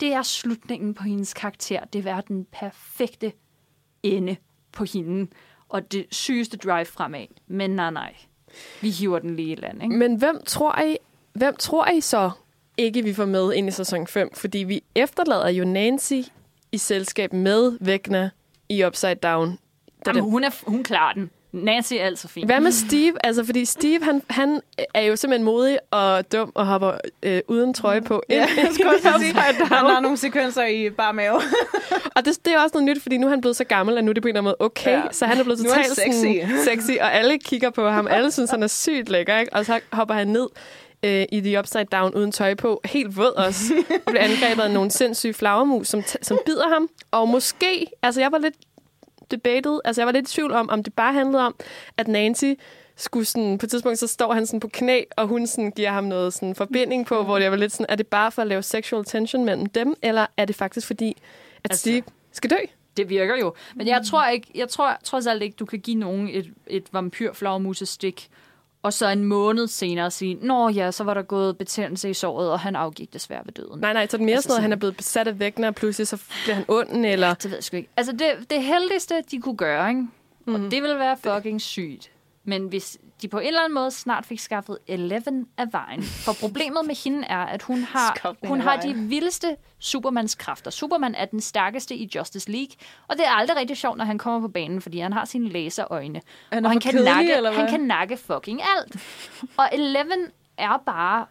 Det 0.00 0.12
er 0.12 0.22
slutningen 0.22 0.94
på 0.94 1.02
hendes 1.02 1.34
karakter. 1.34 1.84
Det 1.84 2.06
er 2.06 2.20
den 2.20 2.46
perfekte 2.52 3.32
ende 4.02 4.36
på 4.72 4.84
hende. 4.84 5.30
Og 5.68 5.92
det 5.92 6.06
sygeste 6.10 6.56
drive 6.56 6.84
fremad. 6.84 7.26
Men 7.46 7.70
nej, 7.70 7.90
nej. 7.90 8.14
Vi 8.80 8.90
hiver 8.90 9.18
den 9.18 9.36
lige 9.36 9.52
i 9.52 9.54
land, 9.54 9.82
ikke? 9.82 9.96
Men 9.96 10.14
hvem 10.14 10.40
tror 10.46 10.82
I, 10.82 10.96
hvem 11.32 11.56
tror 11.56 11.90
I 11.90 12.00
så 12.00 12.30
ikke, 12.76 13.02
vi 13.02 13.14
får 13.14 13.24
med 13.24 13.52
ind 13.52 13.68
i 13.68 13.70
sæson 13.70 14.06
5? 14.06 14.34
Fordi 14.34 14.58
vi 14.58 14.82
efterlader 14.94 15.48
jo 15.48 15.64
Nancy 15.64 16.20
i 16.72 16.78
selskab 16.78 17.32
med 17.32 17.78
Vægna 17.80 18.30
i 18.68 18.84
Upside 18.84 19.14
Down. 19.14 19.58
Da 20.06 20.10
Jamen, 20.10 20.22
hun, 20.22 20.44
er, 20.44 20.50
hun 20.66 20.84
klarer 20.84 21.12
den. 21.12 21.30
Nancy 21.52 21.94
er 21.94 22.04
altså 22.04 22.28
fint. 22.28 22.46
Hvad 22.46 22.60
med 22.60 22.72
Steve? 22.72 23.12
Altså, 23.24 23.44
fordi 23.44 23.64
Steve, 23.64 24.04
han, 24.04 24.22
han 24.30 24.60
er 24.94 25.02
jo 25.02 25.16
simpelthen 25.16 25.44
modig 25.44 25.78
og 25.90 26.32
dum 26.32 26.52
og 26.54 26.66
hopper 26.66 26.92
øh, 27.22 27.40
uden 27.48 27.74
trøje 27.74 28.02
på. 28.02 28.22
Ja, 28.28 28.34
jeg 28.56 28.68
skulle 28.72 28.90
også 28.90 29.08
sige, 29.18 29.34
han 29.34 29.86
har 29.86 30.00
nogle 30.00 30.16
sekvenser 30.16 30.66
i 30.66 30.90
bare 30.90 31.14
mave. 31.14 31.40
Og 32.16 32.24
det, 32.24 32.38
det 32.44 32.52
er 32.52 32.60
også 32.60 32.70
noget 32.74 32.84
nyt, 32.84 33.02
fordi 33.02 33.16
nu 33.16 33.26
er 33.26 33.30
han 33.30 33.40
blevet 33.40 33.56
så 33.56 33.64
gammel, 33.64 33.98
at 33.98 34.04
nu 34.04 34.10
er 34.10 34.12
det 34.12 34.22
på 34.22 34.28
en 34.28 34.36
eller 34.36 34.40
anden 34.40 34.54
måde 34.60 34.66
okay. 34.70 34.90
Ja. 34.90 35.02
Så 35.12 35.26
han 35.26 35.38
er 35.38 35.44
blevet 35.44 35.58
totalt 35.58 35.86
sådan 35.86 36.12
sexy. 36.12 36.68
sexy, 36.70 36.98
og 37.00 37.14
alle 37.14 37.38
kigger 37.38 37.70
på 37.70 37.88
ham. 37.88 38.06
Alle 38.10 38.30
synes, 38.30 38.50
han 38.50 38.62
er 38.62 38.66
sygt 38.66 39.08
lækker, 39.08 39.38
ikke? 39.38 39.52
Og 39.52 39.66
så 39.66 39.80
hopper 39.92 40.14
han 40.14 40.28
ned 40.28 40.46
øh, 41.02 41.26
i 41.32 41.40
The 41.40 41.58
Upside 41.58 41.84
Down 41.84 42.14
uden 42.14 42.32
tøj 42.32 42.54
på. 42.54 42.80
Helt 42.84 43.16
våd 43.16 43.32
også. 43.36 43.74
Og 44.06 44.12
bliver 44.12 44.24
angrebet 44.24 44.62
af 44.62 44.70
nogle 44.70 44.90
sindssyge 44.90 45.34
flagermus, 45.34 45.88
som, 45.88 46.02
som 46.22 46.38
bider 46.46 46.68
ham. 46.68 46.88
Og 47.10 47.28
måske, 47.28 47.86
altså 48.02 48.20
jeg 48.20 48.32
var 48.32 48.38
lidt 48.38 48.54
debated, 49.30 49.80
altså 49.84 50.00
jeg 50.00 50.06
var 50.06 50.12
lidt 50.12 50.30
i 50.30 50.34
tvivl 50.34 50.52
om, 50.52 50.70
om 50.70 50.82
det 50.82 50.94
bare 50.94 51.12
handlede 51.12 51.46
om, 51.46 51.54
at 51.96 52.08
Nancy 52.08 52.52
skulle 52.96 53.24
sådan, 53.24 53.58
på 53.58 53.66
et 53.66 53.70
tidspunkt, 53.70 53.98
så 53.98 54.06
står 54.06 54.32
han 54.32 54.46
sådan 54.46 54.60
på 54.60 54.68
knæ, 54.72 55.02
og 55.16 55.26
hun 55.26 55.46
sådan 55.46 55.70
giver 55.70 55.90
ham 55.90 56.04
noget 56.04 56.34
sådan 56.34 56.54
forbinding 56.54 57.06
på, 57.06 57.22
hvor 57.24 57.38
det 57.38 57.50
var 57.50 57.56
lidt 57.56 57.72
sådan, 57.72 57.86
er 57.88 57.94
det 57.96 58.06
bare 58.06 58.30
for 58.32 58.42
at 58.42 58.48
lave 58.48 58.62
sexual 58.62 59.04
tension 59.04 59.44
mellem 59.44 59.66
dem, 59.66 59.94
eller 60.02 60.26
er 60.36 60.44
det 60.44 60.56
faktisk 60.56 60.86
fordi, 60.86 61.16
at 61.64 61.70
Altså- 61.70 61.80
Steve 61.80 62.02
skal 62.32 62.50
dø? 62.50 62.56
Det 62.96 63.08
virker 63.08 63.36
jo. 63.36 63.54
Men 63.74 63.86
jeg 63.86 64.02
tror 64.06 64.26
ikke, 64.28 64.46
jeg 64.54 64.68
tror 64.68 64.96
trods 65.04 65.26
alt 65.26 65.42
ikke, 65.42 65.56
du 65.56 65.64
kan 65.64 65.78
give 65.80 65.96
nogen 65.96 66.28
et, 66.28 66.52
et 66.66 66.84
vampyrflagermusestik, 66.92 68.28
og 68.82 68.92
så 68.92 69.08
en 69.08 69.24
måned 69.24 69.66
senere 69.66 70.10
sige, 70.10 70.34
Nå 70.34 70.68
ja, 70.68 70.90
så 70.90 71.04
var 71.04 71.14
der 71.14 71.22
gået 71.22 71.58
betændelse 71.58 72.10
i 72.10 72.14
såret, 72.14 72.50
og 72.50 72.60
han 72.60 72.76
afgik 72.76 73.12
desværre 73.12 73.42
ved 73.44 73.52
døden. 73.52 73.80
Nej, 73.80 73.92
nej, 73.92 74.06
så 74.06 74.16
er 74.16 74.18
det 74.18 74.24
mere 74.24 74.34
Altså 74.34 74.42
sådan 74.42 74.52
noget, 74.52 74.62
han 74.62 74.72
er 74.72 74.76
blevet 74.76 74.96
besat 74.96 75.28
af 75.28 75.38
vægten, 75.38 75.64
og 75.64 75.74
pludselig 75.74 76.08
så 76.08 76.22
bliver 76.44 76.54
han 76.54 76.64
ond, 76.68 77.06
eller... 77.06 77.34
Det 77.34 77.44
ved 77.44 77.56
jeg 77.56 77.64
sgu 77.64 77.76
ikke. 77.76 77.88
Altså, 77.96 78.12
det, 78.12 78.50
det 78.50 78.62
heldigste, 78.62 79.14
de 79.30 79.40
kunne 79.40 79.56
gøre, 79.56 79.88
ikke? 79.88 80.06
Mm. 80.46 80.54
og 80.54 80.60
det 80.60 80.82
ville 80.82 80.98
være 80.98 81.16
fucking 81.16 81.60
sygt. 81.60 82.10
Men 82.44 82.66
hvis 82.66 82.98
de 83.22 83.28
på 83.28 83.38
en 83.38 83.46
eller 83.46 83.60
anden 83.60 83.74
måde 83.74 83.90
snart 83.90 84.26
fik 84.26 84.40
skaffet 84.40 84.78
Eleven 84.86 85.46
af 85.56 85.72
vejen. 85.72 86.02
For 86.02 86.32
problemet 86.46 86.86
med 86.86 87.04
hende 87.04 87.26
er, 87.26 87.38
at 87.38 87.62
hun 87.62 87.82
har, 87.82 88.34
hun 88.46 88.60
har 88.60 88.76
de 88.76 88.94
vildeste 88.94 89.56
Supermans 89.78 90.34
kræfter. 90.34 90.70
Superman 90.70 91.14
er 91.14 91.24
den 91.24 91.40
stærkeste 91.40 91.94
i 91.94 92.10
Justice 92.14 92.50
League, 92.50 92.72
og 93.08 93.16
det 93.16 93.26
er 93.26 93.30
aldrig 93.30 93.56
rigtig 93.56 93.76
sjovt, 93.76 93.98
når 93.98 94.04
han 94.04 94.18
kommer 94.18 94.40
på 94.40 94.48
banen, 94.48 94.80
fordi 94.80 94.98
han 94.98 95.12
har 95.12 95.24
sine 95.24 95.48
laserøjne. 95.48 96.20
Han 96.52 96.64
og 96.64 96.68
er 96.68 96.72
han 96.72 96.80
kan, 96.80 96.92
kedelig, 96.92 97.14
nakke, 97.14 97.58
han 97.58 97.70
kan 97.70 97.80
nakke 97.80 98.16
fucking 98.16 98.60
alt. 98.76 98.96
Og 99.56 99.68
Eleven 99.72 100.26
er 100.58 100.82
bare 100.86 101.26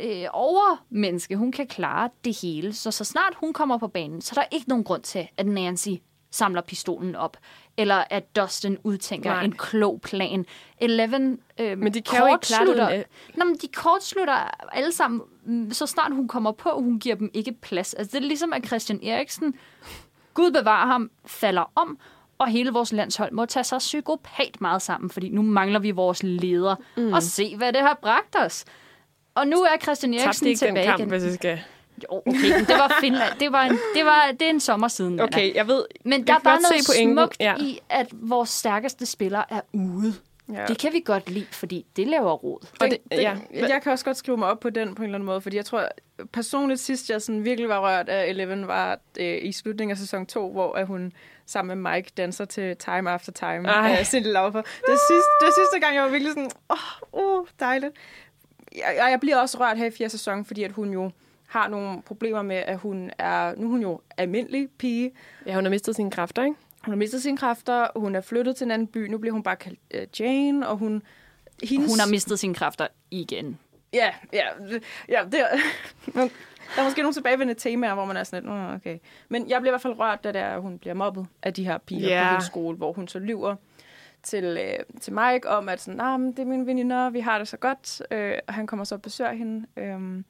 øh, 0.00 0.24
overmenneske. 0.32 1.36
Hun 1.36 1.52
kan 1.52 1.66
klare 1.66 2.10
det 2.24 2.40
hele. 2.42 2.72
Så 2.72 2.90
så 2.90 3.04
snart 3.04 3.34
hun 3.34 3.52
kommer 3.52 3.78
på 3.78 3.88
banen, 3.88 4.20
så 4.20 4.32
er 4.36 4.40
der 4.42 4.56
ikke 4.56 4.68
nogen 4.68 4.84
grund 4.84 5.02
til, 5.02 5.28
at 5.36 5.46
Nancy 5.46 5.88
samler 6.36 6.60
pistolen 6.62 7.14
op. 7.16 7.36
Eller 7.76 8.04
at 8.10 8.36
Dustin 8.36 8.78
udtænker 8.84 9.30
Nej. 9.30 9.44
En 9.44 9.52
klog 9.52 10.00
plan. 10.00 10.46
Eleven 10.78 11.38
øh, 11.60 11.78
Men 11.78 11.94
de 11.94 12.02
kan 12.02 12.18
jo 12.18 12.26
ikke 12.26 12.46
kortslutter- 12.46 12.94
øh. 12.98 13.04
Nå, 13.36 13.44
men 13.44 13.54
de 13.54 13.68
kortslutter 13.74 14.34
alle 14.72 14.92
sammen, 14.92 15.20
mm, 15.44 15.72
så 15.72 15.86
snart 15.86 16.12
hun 16.14 16.28
kommer 16.28 16.52
på, 16.52 16.70
hun 16.80 16.98
giver 16.98 17.16
dem 17.16 17.30
ikke 17.34 17.52
plads. 17.52 17.94
Altså, 17.94 18.16
det 18.18 18.24
er 18.24 18.28
ligesom, 18.28 18.52
at 18.52 18.66
Christian 18.66 19.00
Eriksen, 19.02 19.54
Gud 20.34 20.50
bevarer 20.50 20.86
ham, 20.86 21.10
falder 21.26 21.72
om, 21.74 21.98
og 22.38 22.48
hele 22.48 22.70
vores 22.72 22.92
landshold 22.92 23.32
må 23.32 23.46
tage 23.46 23.64
sig 23.64 23.78
psykopat 23.78 24.60
meget 24.60 24.82
sammen, 24.82 25.10
fordi 25.10 25.28
nu 25.28 25.42
mangler 25.42 25.78
vi 25.78 25.90
vores 25.90 26.22
leder. 26.22 26.74
Mm. 26.96 27.12
Og 27.12 27.22
se, 27.22 27.56
hvad 27.56 27.72
det 27.72 27.80
har 27.80 27.98
bragt 28.02 28.36
os. 28.36 28.64
Og 29.34 29.46
nu 29.46 29.56
er 29.56 29.76
Christian 29.82 30.14
Eriksen 30.14 30.46
ikke 30.46 30.60
den 30.60 30.68
tilbage 30.68 30.86
kamp, 30.86 30.98
igen. 31.00 31.08
hvis 31.08 31.24
jeg 31.24 31.32
skal... 31.34 31.60
Jo, 32.02 32.22
okay, 32.26 32.50
men 32.52 32.64
det 32.64 32.74
var 32.78 32.96
Finland. 33.00 33.32
Det, 33.40 33.52
var 33.52 33.62
en, 33.62 33.78
det, 33.94 34.04
var, 34.04 34.30
det 34.40 34.42
er 34.42 34.50
en 34.50 34.60
sommer 34.60 34.88
siden. 34.88 35.12
Anna. 35.12 35.24
Okay, 35.24 35.54
jeg 35.54 35.68
ved... 35.68 35.84
Men 36.04 36.26
der 36.26 36.34
er 36.34 36.38
bare 36.38 36.58
noget 36.60 36.84
smukt 36.84 37.36
Ja. 37.40 37.56
i, 37.60 37.80
at 37.88 38.06
vores 38.12 38.48
stærkeste 38.48 39.06
spiller 39.06 39.42
er 39.50 39.60
ude. 39.72 40.14
Ja. 40.52 40.66
Det 40.66 40.78
kan 40.78 40.92
vi 40.92 41.00
godt 41.04 41.30
lide, 41.30 41.46
fordi 41.50 41.86
det 41.96 42.06
laver 42.06 42.32
rod. 42.32 42.58
Og 42.80 42.90
det, 42.90 42.98
det, 43.12 43.18
ja. 43.22 43.36
Jeg 43.52 43.82
kan 43.82 43.92
også 43.92 44.04
godt 44.04 44.16
skrive 44.16 44.36
mig 44.36 44.48
op 44.48 44.60
på 44.60 44.70
den 44.70 44.94
på 44.94 45.02
en 45.02 45.04
eller 45.04 45.14
anden 45.14 45.26
måde, 45.26 45.40
fordi 45.40 45.56
jeg 45.56 45.64
tror, 45.64 45.88
personligt 46.32 46.80
sidst 46.80 47.10
jeg 47.10 47.22
sådan 47.22 47.44
virkelig 47.44 47.68
var 47.68 47.80
rørt 47.80 48.08
af 48.08 48.26
Eleven, 48.26 48.66
var 48.68 48.98
øh, 49.18 49.38
i 49.42 49.52
slutningen 49.52 49.90
af 49.90 49.98
sæson 49.98 50.26
2, 50.26 50.52
hvor 50.52 50.72
at 50.72 50.86
hun 50.86 51.12
sammen 51.46 51.78
med 51.82 51.92
Mike 51.92 52.10
danser 52.16 52.44
til 52.44 52.76
Time 52.76 53.10
After 53.10 53.32
Time 53.32 53.68
Ej. 53.68 53.96
af 53.98 54.06
Cindy 54.06 54.26
Lauper. 54.26 54.62
Det 54.62 54.98
sidste, 55.08 55.30
det 55.46 55.54
sidste 55.56 55.80
gang, 55.80 55.94
jeg 55.94 56.02
var 56.02 56.08
virkelig 56.10 56.32
sådan, 56.32 56.50
åh, 56.70 56.76
oh, 57.12 57.38
oh, 57.40 57.46
dejligt. 57.60 57.92
Jeg, 58.76 59.06
jeg 59.10 59.20
bliver 59.20 59.36
også 59.36 59.60
rørt 59.60 59.78
her 59.78 59.86
i 59.86 59.90
fjerde 59.90 60.10
sæson, 60.10 60.44
fordi 60.44 60.62
at 60.62 60.72
hun 60.72 60.92
jo 60.92 61.10
har 61.46 61.68
nogle 61.68 62.02
problemer 62.02 62.42
med, 62.42 62.56
at 62.56 62.78
hun 62.78 63.10
er, 63.18 63.54
nu 63.56 63.66
er 63.66 63.70
hun 63.70 63.82
jo 63.82 64.00
almindelig 64.16 64.68
pige, 64.78 65.12
ja, 65.46 65.54
hun 65.54 65.64
har 65.64 65.70
mistet 65.70 65.96
sine 65.96 66.10
kræfter, 66.10 66.44
ikke? 66.44 66.56
hun 66.84 66.92
har 66.92 66.96
mistet 66.96 67.22
sine 67.22 67.36
kræfter, 67.36 67.86
hun 67.96 68.14
er 68.14 68.20
flyttet 68.20 68.56
til 68.56 68.64
en 68.64 68.70
anden 68.70 68.88
by, 68.88 69.06
nu 69.08 69.18
bliver 69.18 69.32
hun 69.32 69.42
bare 69.42 69.56
kaldt 69.56 69.78
uh, 69.94 70.20
Jane, 70.20 70.68
og 70.68 70.76
hun... 70.76 71.02
Hendes, 71.62 71.90
Hun 71.92 71.98
har 72.00 72.08
mistet 72.10 72.38
sine 72.38 72.54
kræfter 72.54 72.86
igen. 73.10 73.58
Ja, 73.92 74.10
ja, 74.32 74.44
ja 75.08 75.24
det, 75.32 75.40
er- 75.40 75.56
der 76.76 76.80
er 76.80 76.84
måske 76.84 77.00
nogle 77.02 77.14
tilbagevendende 77.14 77.60
temaer, 77.60 77.94
hvor 77.94 78.04
man 78.04 78.16
er 78.16 78.24
sådan 78.24 78.42
lidt, 78.42 78.54
"Nå, 78.54 78.72
okay. 78.74 78.98
Men 79.28 79.48
jeg 79.50 79.60
bliver 79.60 79.70
i 79.70 79.74
hvert 79.74 79.80
fald 79.82 79.98
rørt, 79.98 80.24
da 80.24 80.32
det 80.32 80.40
er, 80.40 80.54
at 80.54 80.62
hun 80.62 80.78
bliver 80.78 80.94
mobbet 80.94 81.26
af 81.42 81.54
de 81.54 81.64
her 81.64 81.78
piger 81.78 82.08
Ja. 82.08 82.22
på 82.24 82.28
hendes 82.30 82.46
skole, 82.46 82.76
hvor 82.76 82.92
hun 82.92 83.08
så 83.08 83.18
lyver 83.18 83.56
til, 84.22 84.44
øh, 84.44 85.00
til 85.00 85.12
Mike 85.12 85.48
om, 85.48 85.68
at 85.68 85.80
sådan, 85.80 85.96
nah, 85.98 86.20
men 86.20 86.30
det 86.32 86.38
er 86.38 86.44
mine 86.44 86.66
veninder, 86.66 87.10
vi 87.10 87.20
har 87.20 87.38
det 87.38 87.48
så 87.48 87.56
godt. 87.56 88.02
Øh, 88.10 88.34
og 88.48 88.54
han 88.54 88.66
kommer 88.66 88.84
så 88.84 88.94
og 88.94 89.02
besøger 89.02 89.32
hende, 89.32 89.66
øh, 89.76 90.22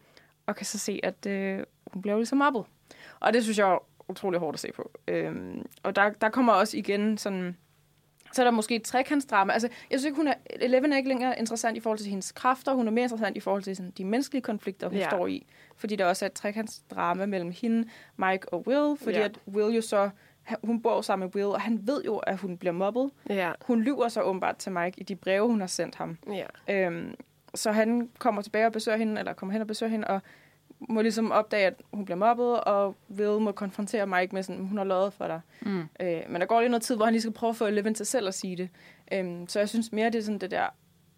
og 0.47 0.57
kan 0.57 0.67
så 0.67 0.79
se, 0.79 1.01
at 1.03 1.27
øh, 1.27 1.63
hun 1.93 2.03
bliver 2.03 2.17
ligesom 2.17 2.39
mobbet. 2.39 2.65
Og 3.21 3.33
det 3.33 3.43
synes 3.43 3.59
jeg 3.59 3.71
er 3.73 3.79
utrolig 4.09 4.41
hårdt 4.41 4.55
at 4.55 4.61
se 4.61 4.73
på. 4.73 4.91
Øh, 5.09 5.35
og 5.83 5.97
der, 5.97 6.11
der 6.11 6.29
kommer 6.29 6.53
også 6.53 6.77
igen 6.77 7.19
sådan... 7.19 7.57
Så 8.33 8.43
er 8.43 8.45
der 8.45 8.51
måske 8.51 8.75
et 8.77 8.83
trekantsdrama. 8.83 9.53
Altså, 9.53 9.69
jeg 9.91 9.99
synes 9.99 10.05
ikke, 10.05 10.17
hun 10.17 10.29
er, 10.29 10.35
Eleven 10.51 10.93
er 10.93 10.97
ikke 10.97 11.09
længere 11.09 11.39
interessant 11.39 11.77
i 11.77 11.81
forhold 11.81 11.99
til 11.99 12.09
hendes 12.09 12.33
kræfter. 12.33 12.75
Hun 12.75 12.87
er 12.87 12.91
mere 12.93 13.03
interessant 13.03 13.37
i 13.37 13.41
forhold 13.41 13.63
til 13.63 13.77
sådan, 13.77 13.91
de 13.99 14.05
menneskelige 14.05 14.43
konflikter, 14.43 14.89
hun 14.89 14.99
Ja. 14.99 15.09
står 15.09 15.27
i. 15.27 15.47
Fordi 15.77 15.97
der 15.97 16.05
også 16.07 16.25
er 16.25 16.27
et 16.27 16.33
trekantsdrama 16.33 17.27
mellem 17.27 17.51
hende, 17.51 17.89
Mike 18.17 18.49
og 18.53 18.69
Will. 18.69 18.97
Fordi 18.99 19.19
Ja. 19.19 19.25
at 19.25 19.39
Will 19.49 19.75
jo 19.75 19.81
så... 19.81 20.11
Hun 20.65 20.83
bor 20.83 21.01
sammen 21.01 21.27
med 21.27 21.35
Will, 21.37 21.47
og 21.55 21.61
han 21.61 21.81
ved 21.87 22.03
jo, 22.05 22.17
at 22.17 22.39
hun 22.39 22.59
bliver 22.59 22.73
mobbet. 22.73 23.11
Ja. 23.31 23.53
Hun 23.67 23.83
lyver 23.83 24.09
så 24.09 24.21
åbenbart 24.23 24.57
til 24.57 24.73
Mike 24.73 25.01
i 25.01 25.03
de 25.03 25.17
breve, 25.17 25.47
hun 25.47 25.61
har 25.61 25.67
sendt 25.67 25.95
ham. 25.95 26.19
ja. 26.33 26.47
Øhm, 26.87 27.15
så 27.57 27.73
han 27.73 28.09
kommer 28.19 28.43
tilbage 28.43 28.67
og 28.67 28.73
besøger 28.73 28.99
hende, 28.99 29.19
eller 29.19 29.33
kommer 29.33 29.53
hen 29.53 29.61
og 29.61 29.67
besøger 29.69 29.91
hende, 29.91 30.07
og 30.09 30.21
må 30.81 31.03
ligesom 31.03 31.33
opdage, 31.33 31.67
at 31.67 31.75
hun 31.93 32.05
bliver 32.05 32.19
mobbet, 32.19 32.61
og 32.61 32.97
Will 33.11 33.41
må 33.41 33.53
konfrontere 33.53 34.07
Mike 34.07 34.35
med 34.35 34.43
sådan, 34.43 34.65
hun 34.67 34.79
har 34.79 34.85
løjet 34.85 35.13
for 35.13 35.27
dig. 35.27 35.41
Mm. 35.61 35.81
Øh, 36.01 36.21
men 36.29 36.41
der 36.41 36.47
går 36.47 36.61
lige 36.61 36.69
noget 36.69 36.83
tid, 36.83 36.97
hvor 36.97 37.05
han 37.05 37.13
lige 37.15 37.23
skal 37.23 37.33
prøve 37.33 37.51
at 37.51 37.57
få 37.57 37.67
Eleven 37.67 37.95
til 37.95 38.07
selv 38.07 38.29
at 38.29 38.35
sige 38.35 38.57
det. 38.57 38.69
Øhm, 39.13 39.49
så 39.49 39.59
jeg 39.59 39.69
synes 39.69 39.93
mere, 39.93 40.07
det 40.11 40.15
er 40.19 40.23
sådan 40.23 40.39
det 40.39 40.51
der 40.51 40.67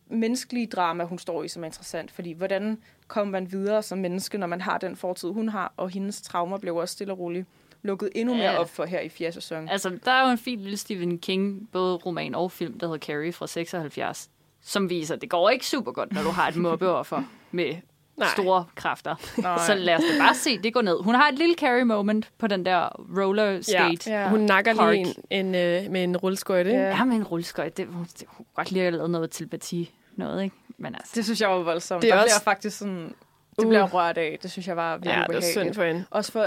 menneskelige 0.06 0.66
drama, 0.66 1.04
hun 1.04 1.18
står 1.18 1.42
i, 1.42 1.48
som 1.48 1.62
er 1.62 1.66
interessant. 1.66 2.10
Fordi 2.10 2.32
hvordan 2.32 2.78
kommer 3.08 3.32
man 3.32 3.52
videre 3.52 3.82
som 3.82 3.98
menneske, 3.98 4.38
når 4.38 4.46
man 4.46 4.60
har 4.60 4.78
den 4.78 4.96
fortid, 4.96 5.28
hun 5.30 5.48
har, 5.48 5.72
og 5.76 5.90
hendes 5.90 6.22
traumer 6.22 6.58
blev 6.58 6.76
også 6.76 6.92
stille 6.92 7.12
og 7.12 7.18
roligt 7.18 7.46
lukket 7.82 8.10
endnu 8.14 8.34
mere 8.34 8.50
Ja. 8.52 8.58
op 8.58 8.68
for 8.70 8.84
her 8.84 9.00
i 9.00 9.08
fjerde 9.08 9.32
sæson. 9.32 9.68
Altså, 9.68 9.98
der 10.04 10.10
er 10.12 10.24
jo 10.24 10.30
en 10.30 10.38
fin 10.38 10.60
lille 10.60 10.76
Stephen 10.76 11.18
King, 11.18 11.68
både 11.72 11.96
roman 11.96 12.34
og 12.34 12.52
film, 12.52 12.78
der 12.78 12.86
hedder 12.86 12.98
Carrie 13.06 13.32
fra 13.32 13.46
76, 13.46 14.30
som 14.62 14.90
viser, 14.90 15.14
at 15.14 15.20
det 15.20 15.30
går 15.30 15.50
ikke 15.50 15.66
super 15.66 15.92
godt, 15.92 16.12
når 16.12 16.22
du 16.22 16.30
har 16.30 16.48
et 16.48 16.56
mobbeoffer 16.66 17.22
med 17.50 17.74
Nej. 18.16 18.28
store 18.36 18.64
kræfter. 18.74 19.14
Nej. 19.42 19.58
Så 19.66 19.74
lad 19.74 19.94
os 19.94 20.00
da 20.12 20.18
bare 20.18 20.34
se, 20.34 20.58
det 20.58 20.74
går 20.74 20.82
ned. 20.82 21.02
Hun 21.02 21.14
har 21.14 21.28
et 21.28 21.38
lille 21.38 21.54
Carrie 21.54 21.84
moment 21.84 22.30
på 22.38 22.46
den 22.46 22.64
der 22.66 22.88
roller 23.18 23.62
skate. 23.62 24.10
Ja. 24.10 24.28
Hun 24.28 24.40
nakker 24.40 24.74
Park. 24.74 24.92
lige 24.94 25.14
en, 25.30 25.46
en, 25.46 25.54
øh, 25.54 25.90
med 25.92 26.04
en 26.04 26.16
rulleskøjte. 26.16 26.70
Ja. 26.70 26.76
Ja. 26.80 26.88
Ja, 26.88 27.04
med 27.04 27.16
en 27.16 27.24
rulleskøjt. 27.24 27.76
Det, 27.76 27.86
hun, 27.86 28.02
det, 28.04 28.24
hun 28.28 28.36
kunne 28.36 28.54
godt 28.54 28.70
lige 28.70 28.82
have 28.82 28.90
lavet 28.96 29.10
noget 29.10 29.30
telepati. 29.30 29.90
Noget, 30.16 30.42
ikke? 30.44 30.56
Men 30.78 30.94
altså, 30.94 31.12
Det 31.14 31.24
synes 31.24 31.40
jeg 31.40 31.48
var 31.50 31.56
voldsomt. 31.58 32.02
Det 32.02 32.08
Det 32.12 32.16
er 32.18 32.22
også- 32.22 32.40
bliver 32.44 32.52
faktisk 32.54 32.78
sådan... 32.78 33.14
Det 33.56 33.64
Uh. 33.64 33.68
bliver 33.68 33.88
rørt 33.88 34.18
af. 34.18 34.38
Det 34.42 34.50
synes 34.50 34.68
jeg 34.68 34.76
var 34.76 34.92
virkelig 34.96 35.12
ja, 35.14 35.18
det 35.20 35.24
ubehageligt. 35.24 35.52
synd 35.52 35.74
for 35.74 35.84
hende. 35.84 36.04
Også 36.10 36.32
for 36.32 36.46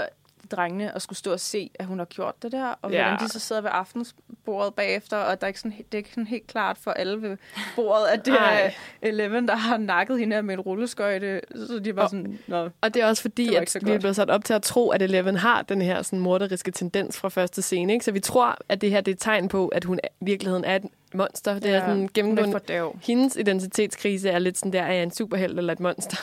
drengene 0.50 0.94
at 0.94 1.02
skulle 1.02 1.18
stå 1.18 1.32
og 1.32 1.40
se, 1.40 1.70
at 1.74 1.86
hun 1.86 1.98
har 1.98 2.04
gjort 2.06 2.42
det 2.42 2.52
der, 2.52 2.74
og 2.82 2.90
Ja. 2.92 3.02
hvordan 3.08 3.26
de 3.26 3.32
så 3.32 3.38
sidder 3.38 3.62
ved 3.62 3.70
aftensbordet 3.72 4.74
bagefter, 4.74 5.16
og 5.16 5.40
der 5.40 5.44
er 5.44 5.48
ikke 5.48 5.60
sådan, 5.60 5.76
det 5.78 5.94
er 5.94 5.96
ikke 5.98 6.10
sådan 6.10 6.26
helt 6.26 6.46
klart 6.46 6.78
for 6.78 6.90
alle 6.90 7.22
ved 7.22 7.36
bordet, 7.76 8.06
at 8.06 8.26
det 8.26 8.34
Ej. 8.38 8.62
er 8.64 8.70
Eleven, 9.08 9.48
der 9.48 9.56
har 9.56 9.76
nakket 9.76 10.18
hende 10.18 10.34
her 10.36 10.42
med 10.42 10.54
en 10.54 10.60
rulleskøjte, 10.60 11.40
så 11.54 11.78
de 11.84 11.96
var 11.96 12.02
Og- 12.02 12.10
sådan, 12.10 12.38
Nå, 12.46 12.68
Og 12.80 12.94
det 12.94 13.02
er 13.02 13.06
også 13.06 13.22
fordi, 13.22 13.54
at 13.54 13.76
vi 13.82 13.90
er 13.90 13.98
blevet 13.98 14.16
sat 14.16 14.30
op 14.30 14.44
til 14.44 14.54
at 14.54 14.62
tro, 14.62 14.88
at 14.90 15.02
Eleven 15.02 15.36
har 15.36 15.62
den 15.62 15.82
her 15.82 16.02
sådan, 16.02 16.18
morderiske 16.18 16.70
tendens 16.70 17.18
fra 17.18 17.28
første 17.28 17.62
scene. 17.62 17.92
Ikke? 17.92 18.04
Så 18.04 18.12
vi 18.12 18.20
tror, 18.20 18.58
at 18.68 18.80
det 18.80 18.90
her 18.90 19.00
det 19.00 19.10
er 19.10 19.14
et 19.14 19.20
tegn 19.20 19.48
på, 19.48 19.68
at 19.68 19.84
hun 19.84 20.00
i 20.04 20.24
virkeligheden 20.24 20.64
er 20.64 20.76
et 20.76 20.82
monster. 21.14 21.58
Det 21.58 21.70
er 21.70 21.80
sådan 21.80 22.04
er 22.04 22.08
gennemgående. 22.14 22.60
Hendes 23.02 23.36
identitetskrise 23.36 24.28
er 24.28 24.38
lidt 24.38 24.58
sådan 24.58 24.72
der, 24.72 24.82
er 24.82 24.92
jeg 24.92 25.02
en 25.02 25.10
superhelt 25.10 25.58
eller 25.58 25.72
et 25.72 25.80
monster? 25.80 26.16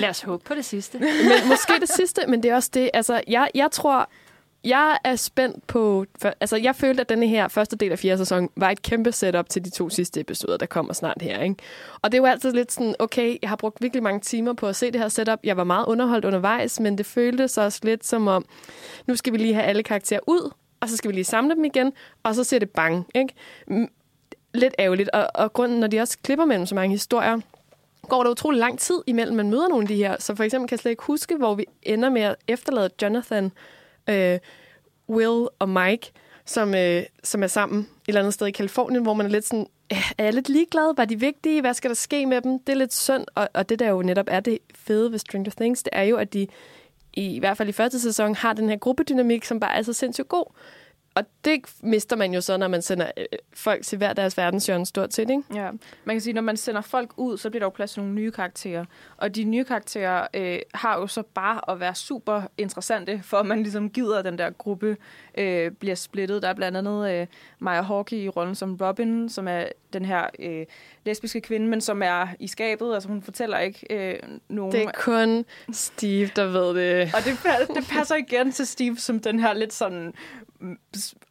lad 0.00 0.08
os 0.08 0.20
håbe 0.22 0.44
på 0.44 0.54
det 0.54 0.64
sidste. 0.64 0.98
men 1.30 1.48
måske 1.48 1.72
det 1.80 1.88
sidste, 1.88 2.20
men 2.28 2.42
det 2.42 2.50
er 2.50 2.54
også 2.54 2.70
det. 2.74 2.90
Altså, 2.94 3.20
jeg, 3.28 3.48
jeg 3.54 3.70
tror, 3.70 4.08
jeg 4.66 4.98
er 5.04 5.16
spændt 5.16 5.66
på... 5.66 6.04
For, 6.22 6.32
altså, 6.40 6.56
jeg 6.56 6.76
følte, 6.76 7.00
at 7.00 7.08
denne 7.08 7.26
her 7.26 7.48
første 7.48 7.76
del 7.76 7.92
af 7.92 7.98
fjerde 7.98 8.18
sæson 8.18 8.48
var 8.56 8.70
et 8.70 8.82
kæmpe 8.82 9.12
setup 9.12 9.48
til 9.48 9.64
de 9.64 9.70
to 9.70 9.88
sidste 9.88 10.20
episoder, 10.20 10.56
der 10.56 10.66
kommer 10.66 10.92
snart 10.92 11.22
her. 11.22 11.42
Ikke? 11.42 11.56
Og 12.02 12.12
det 12.12 12.18
er 12.18 12.22
jo 12.22 12.26
altid 12.26 12.52
lidt 12.52 12.72
sådan, 12.72 12.94
okay, 12.98 13.36
jeg 13.42 13.48
har 13.48 13.56
brugt 13.56 13.82
virkelig 13.82 14.02
mange 14.02 14.20
timer 14.20 14.52
på 14.52 14.66
at 14.68 14.76
se 14.76 14.90
det 14.90 15.00
her 15.00 15.08
setup. 15.08 15.38
Jeg 15.44 15.56
var 15.56 15.64
meget 15.64 15.86
underholdt 15.86 16.24
undervejs, 16.24 16.80
men 16.80 16.98
det 16.98 17.06
føltes 17.06 17.58
også 17.58 17.80
lidt 17.82 18.06
som 18.06 18.26
om, 18.28 18.44
nu 19.06 19.16
skal 19.16 19.32
vi 19.32 19.38
lige 19.38 19.54
have 19.54 19.66
alle 19.66 19.82
karakterer 19.82 20.20
ud, 20.26 20.50
og 20.80 20.88
så 20.88 20.96
skal 20.96 21.08
vi 21.08 21.14
lige 21.14 21.24
samle 21.24 21.54
dem 21.54 21.64
igen, 21.64 21.92
og 22.22 22.34
så 22.34 22.44
ser 22.44 22.58
det 22.58 22.70
bang. 22.70 23.06
Ikke? 23.14 23.34
Lidt 24.56 24.74
ærgerligt. 24.78 25.08
Og, 25.08 25.28
og 25.34 25.52
grunden, 25.52 25.80
når 25.80 25.86
de 25.86 26.00
også 26.00 26.18
klipper 26.22 26.44
mellem 26.44 26.66
så 26.66 26.74
mange 26.74 26.90
historier, 26.94 27.40
går 28.08 28.22
der 28.22 28.30
utrolig 28.30 28.60
lang 28.60 28.78
tid 28.78 29.02
imellem, 29.06 29.36
man 29.36 29.50
møder 29.50 29.68
nogle 29.68 29.82
af 29.84 29.88
de 29.88 29.96
her. 29.96 30.16
Så 30.18 30.34
for 30.34 30.44
eksempel 30.44 30.68
kan 30.68 30.74
jeg 30.74 30.80
slet 30.80 30.90
ikke 30.90 31.02
huske, 31.02 31.36
hvor 31.36 31.54
vi 31.54 31.64
ender 31.82 32.10
med 32.10 32.22
at 32.22 32.36
efterlade 32.48 32.90
Jonathan, 33.02 33.52
øh, 34.08 34.38
Will 35.08 35.48
og 35.58 35.68
Mike, 35.68 36.12
som, 36.44 36.74
øh, 36.74 37.02
som 37.24 37.42
er 37.42 37.46
sammen 37.46 37.80
et 37.80 37.86
eller 38.08 38.20
andet 38.20 38.34
sted 38.34 38.46
i 38.46 38.50
Kalifornien, 38.50 39.02
hvor 39.02 39.14
man 39.14 39.26
er 39.26 39.30
lidt 39.30 39.46
sådan, 39.46 39.66
"Øh, 39.92 40.12
er 40.18 40.24
jeg 40.24 40.34
lidt 40.34 40.48
ligeglad? 40.48 40.96
Var 40.96 41.04
de 41.04 41.20
vigtige? 41.20 41.60
Hvad 41.60 41.74
skal 41.74 41.90
der 41.90 41.94
ske 41.96 42.26
med 42.26 42.40
dem? 42.40 42.58
Det 42.58 42.72
er 42.72 42.76
lidt 42.76 42.94
synd, 42.94 43.24
og, 43.34 43.48
og 43.54 43.68
det 43.68 43.78
der 43.78 43.88
jo 43.88 44.02
netop 44.02 44.26
er 44.28 44.40
det 44.40 44.58
fede 44.74 45.12
ved 45.12 45.18
Stranger 45.18 45.52
Things, 45.60 45.82
det 45.82 45.90
er 45.92 46.02
jo, 46.02 46.16
at 46.16 46.32
de 46.32 46.46
i, 47.14 47.36
i 47.36 47.38
hvert 47.38 47.56
fald 47.56 47.68
i 47.68 47.72
første 47.72 48.00
sæson 48.00 48.34
har 48.34 48.52
den 48.52 48.68
her 48.68 48.76
gruppedynamik, 48.76 49.44
som 49.44 49.60
bare 49.60 49.76
er 49.76 49.82
så 49.82 49.92
sindssygt 49.92 50.28
god. 50.28 50.44
Og 51.16 51.24
det 51.44 51.60
mister 51.82 52.16
man 52.16 52.34
jo 52.34 52.40
så, 52.40 52.56
når 52.56 52.68
man 52.68 52.82
sender 52.82 53.10
øh, 53.16 53.24
folk 53.54 53.84
til 53.84 53.98
hver 53.98 54.12
deres 54.12 54.36
verdenshjørne 54.36 54.86
stort 54.86 55.14
set, 55.14 55.30
ikke? 55.30 55.42
Ja, 55.54 55.70
man 56.04 56.16
kan 56.16 56.20
sige, 56.20 56.34
når 56.34 56.42
man 56.42 56.56
sender 56.56 56.80
folk 56.80 57.10
ud, 57.16 57.38
så 57.38 57.50
bliver 57.50 57.60
der 57.60 57.66
jo 57.66 57.70
plads 57.70 57.92
til 57.92 58.00
nogle 58.02 58.14
nye 58.14 58.30
karakterer. 58.30 58.84
Og 59.16 59.34
de 59.34 59.44
nye 59.44 59.64
karakterer 59.64 60.26
øh, 60.34 60.58
har 60.74 60.98
jo 60.98 61.06
så 61.06 61.22
bare 61.22 61.70
at 61.70 61.80
være 61.80 61.94
super 61.94 62.42
interessante, 62.58 63.20
for 63.24 63.36
at 63.36 63.46
man 63.46 63.62
ligesom 63.62 63.90
gider, 63.90 64.18
at 64.18 64.24
den 64.24 64.38
der 64.38 64.50
gruppe 64.50 64.96
øh, 65.38 65.70
bliver 65.70 65.94
splittet. 65.94 66.42
Der 66.42 66.48
er 66.48 66.54
blandt 66.54 66.78
andet 66.78 67.10
øh, 67.10 67.26
Maya 67.58 67.82
Hawke 67.82 68.22
i 68.24 68.28
rollen 68.28 68.54
som 68.54 68.78
Robin, 68.80 69.28
som 69.28 69.48
er 69.48 69.64
den 69.92 70.04
her 70.04 70.26
øh, 70.38 70.66
lesbiske 71.04 71.40
kvinde, 71.40 71.66
men 71.66 71.80
som 71.80 72.02
er 72.02 72.26
i 72.40 72.48
skabet. 72.48 72.94
Altså 72.94 73.08
hun 73.08 73.22
fortæller 73.22 73.58
ikke 73.58 73.86
øh, 73.90 74.18
nogen... 74.48 74.72
Det 74.72 74.82
er 74.82 74.90
kun 74.94 75.44
Steve, 75.72 76.30
der 76.36 76.44
ved 76.44 76.74
det. 76.74 77.14
Og 77.14 77.24
det, 77.24 77.38
det 77.76 77.88
passer 77.90 78.16
igen 78.16 78.52
til 78.52 78.66
Steve 78.66 78.96
som 78.96 79.20
den 79.20 79.40
her 79.40 79.52
lidt 79.52 79.72
sådan 79.72 80.14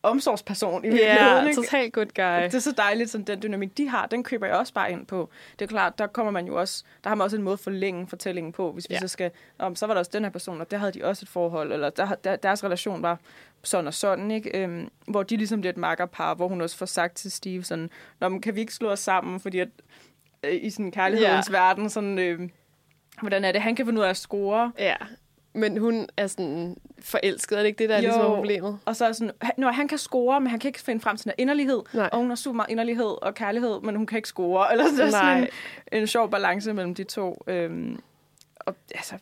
omsorgsperson 0.04 0.86
i 0.86 0.90
virkeligheden. 0.90 1.28
Ja, 1.28 1.42
ikke? 1.50 1.56
totalt 1.62 1.94
good 1.94 2.06
guy. 2.16 2.44
Det 2.44 2.54
er 2.56 2.60
så 2.60 2.72
dejligt, 2.78 3.10
sådan 3.10 3.26
den 3.28 3.42
dynamik, 3.44 3.78
de 3.78 3.88
har, 3.90 4.06
den 4.06 4.24
køber 4.24 4.48
jeg 4.48 4.56
også 4.56 4.74
bare 4.74 4.92
ind 4.92 5.06
på. 5.06 5.30
Det 5.60 5.66
er 5.66 5.70
klart, 5.70 6.00
der 6.00 6.08
kommer 6.08 6.32
man 6.32 6.48
jo 6.48 6.60
også, 6.60 6.84
der 7.04 7.10
har 7.10 7.16
man 7.16 7.24
også 7.26 7.38
en 7.38 7.44
måde 7.44 7.54
at 7.54 7.60
forlænge 7.60 8.08
fortællingen 8.08 8.54
på, 8.54 8.72
hvis 8.72 8.86
vi 8.90 8.94
Ja. 8.96 9.00
så 9.00 9.08
skal, 9.08 9.32
om 9.60 9.76
så 9.76 9.88
var 9.88 9.94
der 9.94 10.00
også 10.00 10.12
den 10.14 10.24
her 10.24 10.32
person, 10.32 10.62
og 10.62 10.72
der 10.72 10.78
havde 10.78 10.92
de 10.92 11.04
også 11.04 11.24
et 11.24 11.30
forhold, 11.30 11.72
eller 11.74 11.90
der, 11.90 12.16
der, 12.16 12.36
deres 12.36 12.64
relation 12.64 13.02
var 13.02 13.20
sådan 13.64 13.88
og 13.88 13.94
sådan, 13.94 14.32
ikke? 14.32 14.58
Øhm, 14.64 14.90
hvor 15.08 15.24
de 15.24 15.38
ligesom 15.38 15.62
bliver 15.62 15.74
et 15.74 15.78
makkerpar, 15.78 16.34
hvor 16.36 16.48
hun 16.48 16.62
også 16.62 16.78
får 16.78 16.86
sagt 16.86 17.16
til 17.16 17.32
Steve 17.32 17.64
sådan, 17.64 17.90
Nå, 18.20 18.30
men 18.30 18.42
kan 18.42 18.56
vi 18.56 18.60
ikke 18.60 18.74
slå 18.74 18.90
os 18.90 19.00
sammen, 19.00 19.40
fordi 19.40 19.60
at, 19.60 19.68
øh, 20.44 20.54
i 20.62 20.70
sådan 20.70 20.92
kærlighedens 20.92 21.50
Ja. 21.50 21.58
verden, 21.58 21.90
sådan, 21.90 22.20
øh, 22.20 22.50
hvordan 23.22 23.46
er 23.46 23.52
det, 23.52 23.62
han 23.62 23.76
kan 23.76 23.86
finde 23.86 24.00
ud 24.02 24.06
af 24.06 24.10
at 24.10 24.18
score, 24.18 24.72
Ja, 24.80 24.96
men 25.56 25.78
hun 25.78 26.08
er 26.18 26.28
sådan 26.28 26.78
forelsket, 27.00 27.58
er 27.58 27.62
det 27.62 27.68
ikke 27.68 27.80
det, 27.80 27.90
der 27.90 27.96
er 27.96 28.02
ligesom 28.02 28.22
er 28.22 28.36
problemet? 28.36 28.80
Og 28.86 28.96
så 28.96 29.06
er 29.06 29.12
sådan, 29.12 29.32
han, 29.42 29.54
når 29.58 29.72
han 29.72 29.88
kan 29.88 29.98
score, 29.98 30.42
men 30.42 30.50
han 30.50 30.60
kan 30.60 30.70
ikke 30.70 30.80
finde 30.80 31.02
frem 31.02 31.18
til 31.18 31.30
her 31.30 31.36
inderlighed. 31.38 31.82
Nej. 31.94 32.10
Og 32.12 32.20
hun 32.20 32.30
har 32.30 32.36
super 32.36 32.56
meget 32.56 32.70
inderlighed 32.70 33.24
og 33.24 33.36
kærlighed, 33.36 33.82
men 33.82 33.96
hun 33.96 34.06
kan 34.06 34.18
ikke 34.18 34.28
score. 34.28 34.68
Eller 34.72 34.86
så 34.96 35.04
er 35.04 35.10
sådan 35.10 35.38
en, 35.44 35.48
en 35.92 36.08
sjov 36.08 36.32
balance 36.32 36.74
mellem 36.74 36.96
de 36.96 37.04
to. 37.04 37.44
Øhm, 37.48 38.00
og 38.60 38.76
altså... 38.96 39.16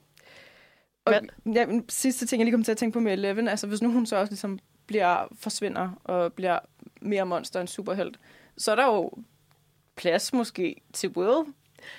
Og, 1.05 1.13
ja, 1.55 1.63
en 1.63 1.85
sidste 1.89 2.25
ting, 2.25 2.39
jeg 2.39 2.45
lige 2.45 2.53
kom 2.53 2.63
til 2.63 2.71
at 2.71 2.77
tænke 2.77 2.93
på 2.93 2.99
med 2.99 3.13
Eleven, 3.13 3.47
altså 3.47 3.67
hvis 3.67 3.81
nu 3.81 3.91
hun 3.91 4.05
så 4.05 4.15
også 4.15 4.31
ligesom 4.31 4.59
bliver, 4.87 5.27
forsvinder 5.39 5.89
og 6.03 6.33
bliver 6.33 6.59
mere 7.01 7.25
monster 7.25 7.59
end 7.59 7.67
superhelt, 7.67 8.19
så 8.57 8.71
er 8.71 8.75
der 8.75 8.85
jo 8.85 9.11
plads 9.95 10.33
måske 10.33 10.81
til 10.93 11.09
Will. 11.09 11.45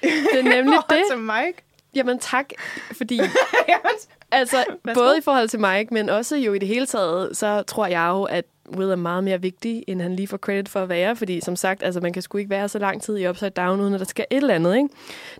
Det 0.03 0.39
er 0.39 0.43
nemlig 0.43 0.79
det. 0.91 1.03
til 1.11 1.19
Mike. 1.19 1.63
Jamen 1.95 2.19
tak, 2.19 2.51
fordi 2.93 3.15
Jamen, 3.69 3.99
altså, 4.31 4.65
både 4.95 5.19
i 5.19 5.21
forhold 5.21 5.49
til 5.49 5.61
Mike, 5.61 5.95
men 5.95 6.09
også 6.09 6.37
jo 6.37 6.53
i 6.53 6.59
det 6.59 6.69
hele 6.69 6.87
taget, 6.87 7.37
så 7.37 7.63
tror 7.63 7.87
jeg 7.87 8.09
jo, 8.09 8.23
at 8.23 8.45
Will 8.77 8.91
er 8.91 8.97
meget 8.97 9.25
mere 9.25 9.41
vigtig, 9.41 9.85
end 9.87 10.01
han 10.01 10.17
lige 10.17 10.29
får 10.29 10.37
credit 10.37 10.69
for 10.69 10.81
at 10.81 10.89
være, 10.89 11.17
fordi 11.17 11.41
som 11.41 11.57
sagt, 11.57 11.83
altså, 11.83 12.01
man 12.01 12.13
kan 12.13 12.23
sgu 12.23 12.39
ikke 12.39 12.51
være 12.51 12.69
så 12.69 12.79
lang 12.79 13.03
tid 13.03 13.17
i 13.19 13.29
Upside 13.29 13.51
Down, 13.51 13.81
uden 13.81 13.95
at 13.95 14.01
der 14.01 14.07
sker 14.07 14.25
et 14.31 14.37
eller 14.37 14.55
andet. 14.55 14.77
Ikke? 14.77 14.89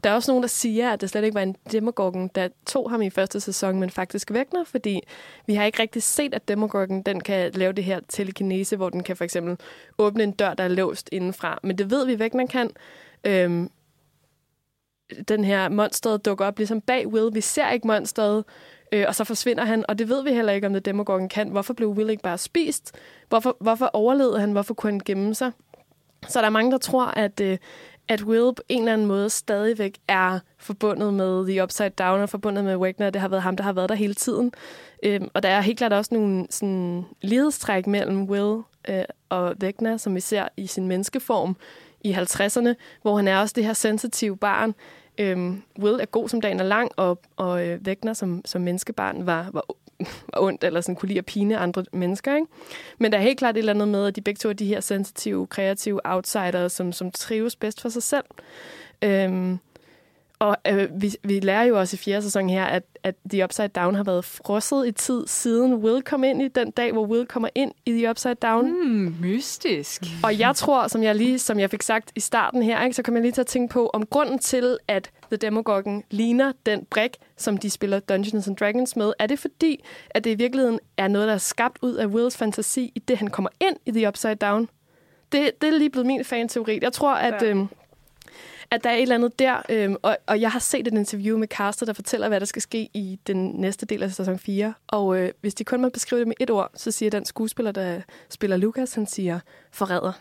Der 0.05 0.11
er 0.11 0.15
også 0.15 0.31
nogen, 0.31 0.43
der 0.43 0.49
siger, 0.49 0.91
at 0.91 1.01
det 1.01 1.11
slet 1.11 1.25
ikke 1.25 1.35
var 1.35 1.43
en 1.43 1.57
Demogorgon, 1.73 2.31
der 2.35 2.49
tog 2.67 2.91
ham 2.91 3.03
i 3.03 3.11
første 3.11 3.41
sæson, 3.41 3.81
men 3.81 3.91
faktisk 3.91 4.33
Vægner, 4.33 4.65
fordi 4.65 5.01
vi 5.47 5.55
har 5.55 5.65
ikke 5.65 5.83
rigtig 5.83 6.03
set, 6.03 6.35
at 6.35 6.49
Demogorgon 6.49 7.03
den 7.03 7.21
kan 7.21 7.51
lave 7.55 7.73
det 7.73 7.85
her 7.85 8.01
telekinese, 8.09 8.77
hvor 8.77 8.89
den 8.89 9.03
kan 9.03 9.17
for 9.17 9.25
eksempel 9.25 9.57
åbne 9.99 10.23
en 10.23 10.33
dør, 10.33 10.55
der 10.55 10.65
er 10.65 10.69
låst 10.69 11.09
indenfra. 11.13 11.59
Men 11.63 11.79
det 11.79 11.91
ved 11.91 12.07
vi, 12.07 12.19
Vægner 12.19 12.47
kan. 12.47 12.71
Øhm, 13.25 13.71
den 15.29 15.45
her 15.45 15.69
monsteret 15.69 16.25
dukker 16.25 16.47
op 16.47 16.59
ligesom 16.59 16.81
bag 16.81 17.07
Will. 17.07 17.35
Vi 17.35 17.41
ser 17.41 17.71
ikke 17.71 17.87
monsteret, 17.87 18.45
øh, 18.95 19.05
og 19.09 19.15
så 19.15 19.25
forsvinder 19.25 19.65
han, 19.65 19.85
og 19.89 19.99
det 19.99 20.09
ved 20.09 20.23
vi 20.23 20.31
heller 20.31 20.53
ikke, 20.53 20.67
om 20.67 20.73
det 20.73 20.85
Demogorgon 20.85 21.29
kan. 21.29 21.49
Hvorfor 21.49 21.75
blev 21.75 21.89
Will 21.89 22.11
ikke 22.11 22.23
bare 22.23 22.39
spist? 22.39 22.93
Hvorfor, 23.29 23.57
hvorfor 23.61 23.91
overlevede 23.93 24.41
han? 24.41 24.53
Hvorfor 24.53 24.75
kunne 24.75 24.93
han 24.93 25.01
gemme 25.05 25.35
sig? 25.35 25.53
Så 26.29 26.39
der 26.39 26.47
er 26.47 26.51
mange, 26.51 26.71
der 26.71 26.79
tror, 26.79 27.07
at, 27.07 27.41
øh, 27.41 27.59
at 28.09 28.23
Will 28.23 28.55
på 28.55 28.63
en 28.69 28.79
eller 28.79 28.93
anden 28.93 29.07
måde 29.07 29.31
stadigvæk 29.31 29.99
er 30.09 30.39
forbundet 30.59 31.15
med 31.15 31.47
The 31.47 31.63
Upside 31.63 31.89
Down 31.89 32.21
og 32.21 32.29
forbundet 32.29 32.65
med 32.65 32.77
Wagner. 32.77 33.11
Det 33.11 33.21
har 33.21 33.29
været 33.29 33.43
ham, 33.43 33.57
der 33.57 33.65
har 33.65 33.73
været 33.73 33.89
der 33.89 33.95
hele 33.95 34.15
tiden. 34.15 34.53
Øhm, 35.03 35.29
og 35.35 35.43
der 35.43 35.49
er 35.49 35.61
helt 35.61 35.79
klart 35.79 35.93
også 35.93 36.15
nogle 36.15 36.47
sådan, 36.51 37.05
lighedstræk 37.23 37.87
mellem 37.87 38.23
Will 38.23 38.63
øh, 38.89 39.05
og 39.29 39.55
Wagner, 39.63 39.97
som 39.97 40.15
vi 40.15 40.21
ser 40.21 40.49
i 40.57 40.67
sin 40.67 40.89
menneskeform 40.89 41.57
i 42.01 42.13
50'erne, 42.13 42.75
hvor 43.03 43.17
han 43.17 43.29
er 43.29 43.39
også 43.39 43.53
det 43.57 43.65
her 43.65 43.73
sensitive 43.73 44.37
barn. 44.37 44.75
Øhm, 45.19 45.63
Will 45.79 46.01
er 46.01 46.05
god 46.05 46.29
som 46.29 46.41
dagen 46.41 46.61
er 46.61 46.65
lang, 46.65 46.91
og, 46.97 47.21
og 47.37 47.67
øh, 47.67 47.87
Vægner 47.87 48.13
som, 48.13 48.43
som 48.45 48.61
menneskebarn 48.63 49.27
var, 49.27 49.51
var, 49.53 49.65
var 50.33 50.41
ondt, 50.41 50.65
eller 50.65 50.81
sådan 50.81 50.97
kunne 50.97 51.09
lide 51.09 51.19
at 51.19 51.27
pine 51.27 51.59
andre 51.59 51.85
mennesker. 51.93 52.35
Ikke? 52.37 52.47
Men 52.99 53.13
der 53.13 53.19
er 53.19 53.23
helt 53.23 53.39
klart 53.39 53.55
et 53.55 53.59
eller 53.59 53.73
andet 53.73 53.89
med, 53.89 54.07
at 54.07 54.17
de 54.17 54.21
begge 54.21 54.39
to 54.39 54.49
er 54.49 54.53
de 54.53 54.67
her 54.67 54.81
sensitive, 54.81 55.47
kreative 55.47 56.01
outsiders, 56.05 56.73
som, 56.73 56.93
som 56.93 57.11
trives 57.11 57.57
bedst 57.57 57.81
for 57.81 57.89
sig 57.89 58.03
selv. 58.03 58.25
Øhm, 59.03 59.59
og 60.39 60.57
øh, 60.69 60.89
vi, 61.03 61.15
vi 61.23 61.41
lærer 61.41 61.63
jo 61.63 61.79
også 61.79 61.95
i 61.95 61.99
fjerde 61.99 62.23
sæson 62.23 62.49
her, 62.49 62.65
at, 62.65 62.83
at 63.03 63.15
The 63.31 63.45
Upside 63.45 63.69
Down 63.69 63.95
har 63.95 64.05
været 64.05 64.25
frosset 64.25 64.87
i 64.87 64.93
tid, 64.93 65.27
siden 65.27 65.75
Will 65.75 66.03
kom 66.03 66.25
ind 66.25 66.43
i 66.43 66.49
den 66.49 66.71
dag, 66.71 66.93
hvor 66.93 67.07
Will 67.07 67.27
kommer 67.27 67.49
ind 67.55 67.73
i 67.87 67.93
The 67.93 68.11
Upside 68.11 68.35
Down. 68.35 68.71
Mm, 68.71 69.15
mystisk. 69.21 70.03
Og 70.25 70.39
jeg 70.39 70.57
tror, 70.57 70.89
som 70.89 71.03
jeg 71.03 71.15
lige 71.15 71.39
som 71.39 71.59
jeg 71.59 71.71
fik 71.71 71.83
sagt 71.83 72.13
i 72.15 72.21
starten 72.21 72.63
her, 72.63 72.83
ikke, 72.83 72.97
så 72.97 73.03
kommer 73.03 73.19
jeg 73.19 73.23
lige 73.23 73.33
til 73.33 73.41
at 73.41 73.47
tænke 73.47 73.73
på, 73.73 73.91
om 73.95 74.07
grunden 74.07 74.39
til, 74.39 74.79
at 74.89 75.11
The 75.31 75.37
Demogorgon 75.37 76.03
ligner 76.11 76.53
den 76.67 76.87
brik, 76.91 77.17
som 77.37 77.59
de 77.59 77.71
spiller 77.71 78.01
Dungeons 78.01 78.49
and 78.49 78.57
Dragons 78.57 78.97
med, 78.97 79.13
er 79.19 79.27
det 79.27 79.39
fordi, 79.39 79.85
at 80.11 80.25
det 80.25 80.31
i 80.31 80.35
virkeligheden 80.35 80.79
er 80.97 81.09
noget, 81.09 81.29
der 81.29 81.35
er 81.35 81.39
skabt 81.39 81.79
ud 81.83 81.95
af 81.95 82.07
Wills 82.07 82.37
fantasi, 82.37 82.93
i 82.95 82.99
det 82.99 83.19
han 83.19 83.29
kommer 83.29 83.51
ind 83.61 83.77
i 83.87 83.91
The 83.91 84.09
Upside 84.09 84.35
Down? 84.35 84.69
Det, 85.33 85.51
det 85.61 85.69
er 85.69 85.79
lige 85.79 85.91
blevet 85.91 86.07
min 86.07 86.25
fan-teori. 86.25 86.79
Jeg 86.83 86.93
tror, 86.93 87.15
at... 87.15 87.43
Ja. 87.43 87.49
Øhm, 87.49 87.69
at 88.75 88.85
der 88.85 88.91
er 88.91 88.95
et 88.95 89.03
eller 89.03 89.15
andet 89.15 89.39
der, 89.39 89.63
øhm, 89.69 89.97
og, 90.03 90.17
og 90.27 90.41
jeg 90.41 90.51
har 90.51 90.59
set 90.59 90.87
et 90.89 90.95
interview 90.95 91.39
med 91.39 91.49
Caster, 91.49 91.87
der 91.87 91.93
fortæller, 91.93 92.29
hvad 92.29 92.41
der 92.41 92.47
skal 92.47 92.63
ske 92.63 92.89
i 92.95 93.19
den 93.27 93.51
næste 93.51 93.87
del 93.87 94.03
af 94.03 94.11
sæson 94.13 94.39
4. 94.39 94.75
Og 94.87 95.17
øh, 95.19 95.31
hvis 95.41 95.55
de 95.55 95.65
kun 95.65 95.81
må 95.83 95.89
beskrive 95.89 96.19
det 96.21 96.29
med 96.29 96.35
et 96.41 96.51
ord, 96.51 96.71
så 96.75 96.91
siger 96.91 97.11
den 97.11 97.25
skuespiller, 97.25 97.73
der 97.73 98.01
spiller 98.31 98.57
Lucas, 98.57 98.95
han 98.95 99.07
siger 99.07 99.41
forræder. 99.73 100.13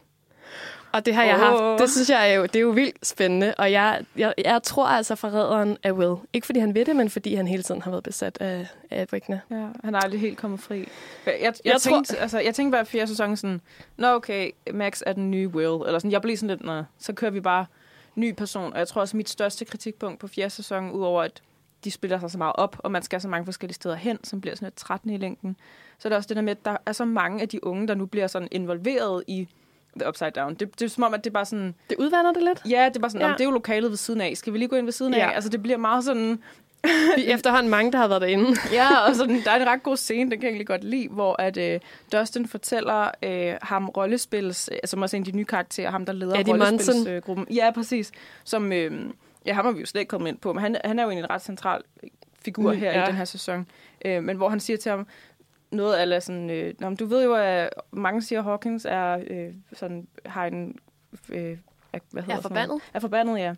Og 0.92 1.06
det 1.06 1.16
har 1.16 1.24
jeg 1.24 1.36
Åh. 1.36 1.40
haft. 1.40 1.82
Det 1.82 1.90
synes 1.90 2.10
jeg 2.10 2.30
er 2.32 2.34
jo, 2.34 2.44
det 2.44 2.56
er 2.56 2.60
jo 2.60 2.70
vildt 2.70 3.08
spændende. 3.08 3.54
Og 3.58 3.72
jeg, 3.72 4.02
jeg, 4.18 4.34
jeg 4.38 4.64
tror 4.64 4.86
altså, 4.88 5.16
forræderen 5.16 5.78
er 5.84 5.92
Will. 5.92 6.16
Ikke 6.34 6.46
fordi 6.46 6.60
han 6.60 6.76
ved 6.76 6.86
det, 6.86 6.96
men 6.96 7.10
fordi 7.10 7.36
han 7.36 7.48
hele 7.48 7.64
tiden 7.64 7.82
har 7.82 7.92
været 7.92 8.04
besat 8.04 8.38
af, 8.42 8.68
af 8.92 9.08
Wagner. 9.14 9.40
Ja, 9.52 9.68
han 9.84 9.96
er 9.96 10.00
aldrig 10.00 10.20
helt 10.22 10.38
kommet 10.38 10.60
fri. 10.60 10.78
Jeg, 10.78 10.88
jeg, 11.26 11.36
jeg, 11.42 11.54
Jeg 11.66 11.82
tror- 11.82 11.96
tænkte, 11.96 12.18
altså, 12.18 12.40
jeg 12.40 12.56
tænkte 12.56 12.72
bare 12.76 12.82
i 12.82 12.86
fjerde 12.86 13.08
sæson 13.08 13.38
sådan, 13.38 13.62
nå 13.98 14.08
okay, 14.08 14.52
Max 14.74 15.02
er 15.06 15.14
den 15.14 15.32
nye 15.32 15.48
Will. 15.48 15.86
Eller 15.88 16.00
sådan, 16.00 16.12
jeg 16.12 16.22
blev 16.22 16.38
sådan 16.38 16.50
lidt, 16.50 16.64
nå, 16.66 16.84
så 17.00 17.14
kører 17.14 17.32
vi 17.32 17.40
bare 17.42 17.66
ny 18.16 18.32
person. 18.34 18.74
Og 18.74 18.80
jeg 18.80 18.88
tror 18.88 19.02
også, 19.02 19.18
mit 19.18 19.30
største 19.30 19.66
kritikpunkt 19.66 20.20
på 20.20 20.28
fjerde 20.28 20.50
sæson, 20.50 20.92
udover 20.92 21.24
at 21.24 21.42
de 21.84 21.92
spiller 21.92 22.20
sig 22.20 22.32
så 22.32 22.38
meget 22.38 22.54
op, 22.56 22.76
og 22.80 22.92
man 22.92 23.02
skal 23.02 23.22
så 23.22 23.28
mange 23.28 23.46
forskellige 23.46 23.76
steder 23.76 23.96
hen, 23.96 24.24
som 24.24 24.42
bliver 24.42 24.56
sådan 24.56 24.66
lidt 24.66 24.76
trættende 24.76 25.14
i 25.14 25.18
længden. 25.18 25.56
Så 26.00 26.08
er 26.08 26.10
der 26.10 26.18
også 26.18 26.28
det 26.28 26.36
der 26.36 26.42
med, 26.44 26.52
at 26.52 26.66
der 26.66 26.78
er 26.86 26.92
så 26.92 27.06
mange 27.06 27.42
af 27.42 27.50
de 27.50 27.64
unge, 27.64 27.88
der 27.88 27.96
nu 27.96 28.06
bliver 28.06 28.28
sådan 28.28 28.48
involveret 28.52 29.24
i 29.28 29.48
The 30.00 30.08
Upside 30.08 30.32
Down. 30.32 30.54
Det, 30.56 30.80
det 30.80 30.86
er 30.86 30.90
som 30.90 31.04
om, 31.04 31.14
at 31.14 31.24
det 31.24 31.30
er 31.30 31.34
bare 31.34 31.46
sådan, 31.46 31.76
Det 31.90 31.96
udvander 32.00 32.34
det 32.34 32.44
lidt. 32.44 32.62
ja, 32.70 32.86
det 32.90 32.96
er 32.96 33.00
bare 33.00 33.12
sådan, 33.12 33.28
Ja. 33.28 33.34
det 33.34 33.42
er 33.42 33.46
jo 33.46 33.52
lokalet 33.52 33.90
ved 33.90 33.98
siden 33.98 34.22
af. 34.22 34.38
Skal 34.38 34.54
vi 34.54 34.58
lige 34.58 34.70
gå 34.70 34.76
ind 34.76 34.86
ved 34.86 34.92
siden 34.94 35.14
af? 35.14 35.18
Ja. 35.18 35.32
Altså, 35.32 35.50
det 35.50 35.64
bliver 35.64 35.78
meget 35.78 36.04
sådan, 36.04 36.40
Vi 37.18 37.26
er 37.26 37.34
efterhånden 37.36 37.70
mange, 37.70 37.92
der 37.92 37.98
har 37.98 38.08
været 38.08 38.22
derinde. 38.22 38.56
Ja, 38.74 39.00
og 39.10 39.16
sådan, 39.16 39.42
der 39.46 39.52
er 39.52 39.56
en 39.56 39.68
ret 39.68 39.84
god 39.84 39.98
scene, 39.98 40.22
den 40.32 40.40
kan 40.40 40.44
jeg 40.44 40.50
egentlig 40.50 40.68
godt 40.68 40.84
lide, 40.84 41.08
hvor 41.08 41.42
at, 41.42 41.58
øh, 41.58 41.80
Dustin 42.12 42.48
fortæller 42.48 43.12
øh, 43.24 43.56
ham 43.62 43.90
rollespils, 43.90 44.70
øh, 44.72 44.78
som 44.86 45.02
også 45.02 45.18
er 45.18 45.20
en 45.20 45.28
af 45.28 45.32
de 45.32 45.38
nye 45.38 45.46
karakterer, 45.46 45.92
ham 45.92 46.06
der 46.06 46.14
leder 46.14 46.40
Eddie 46.40 46.54
rollespilsgruppen. 46.54 47.48
Ja, 47.54 47.72
præcis. 47.72 48.12
Som, 48.44 48.72
øh, 48.72 49.10
ja, 49.46 49.54
ham 49.54 49.66
har 49.66 49.72
vi 49.72 49.80
jo 49.80 49.86
slet 49.86 50.00
ikke 50.02 50.10
kommet 50.10 50.28
ind 50.30 50.38
på, 50.38 50.54
men 50.54 50.62
han, 50.62 50.78
han 50.86 51.00
er 51.00 51.04
jo 51.04 51.10
en 51.10 51.30
ret 51.30 51.42
central 51.42 51.82
figur 52.46 52.72
Mm, 52.74 52.78
her 52.80 52.92
ja. 52.92 53.04
i 53.04 53.08
den 53.08 53.16
her 53.16 53.26
sæson. 53.26 53.68
Øh, 54.06 54.24
men 54.24 54.38
hvor 54.38 54.50
han 54.50 54.60
siger 54.60 54.78
til 54.78 54.90
ham, 54.90 55.08
noget 55.72 55.96
af 55.96 56.24
sådan, 56.24 56.50
øh, 56.50 56.74
Nå, 56.80 56.90
du 56.90 57.06
ved 57.06 57.24
jo, 57.24 57.34
at 57.36 57.70
mange 57.92 58.22
siger, 58.22 58.40
at 58.40 58.46
Hawkins 58.46 58.86
er, 58.90 59.18
øh, 59.28 59.54
sådan, 59.74 60.08
har 60.26 60.46
en, 60.46 60.76
øh, 61.30 61.58
hvad 62.12 62.24
hedder 62.24 62.36
sådan 62.36 62.42
forbandet? 62.42 62.68
noget? 62.68 62.84
Er 62.94 63.00
forbandet, 63.00 63.40
ja. 63.40 63.54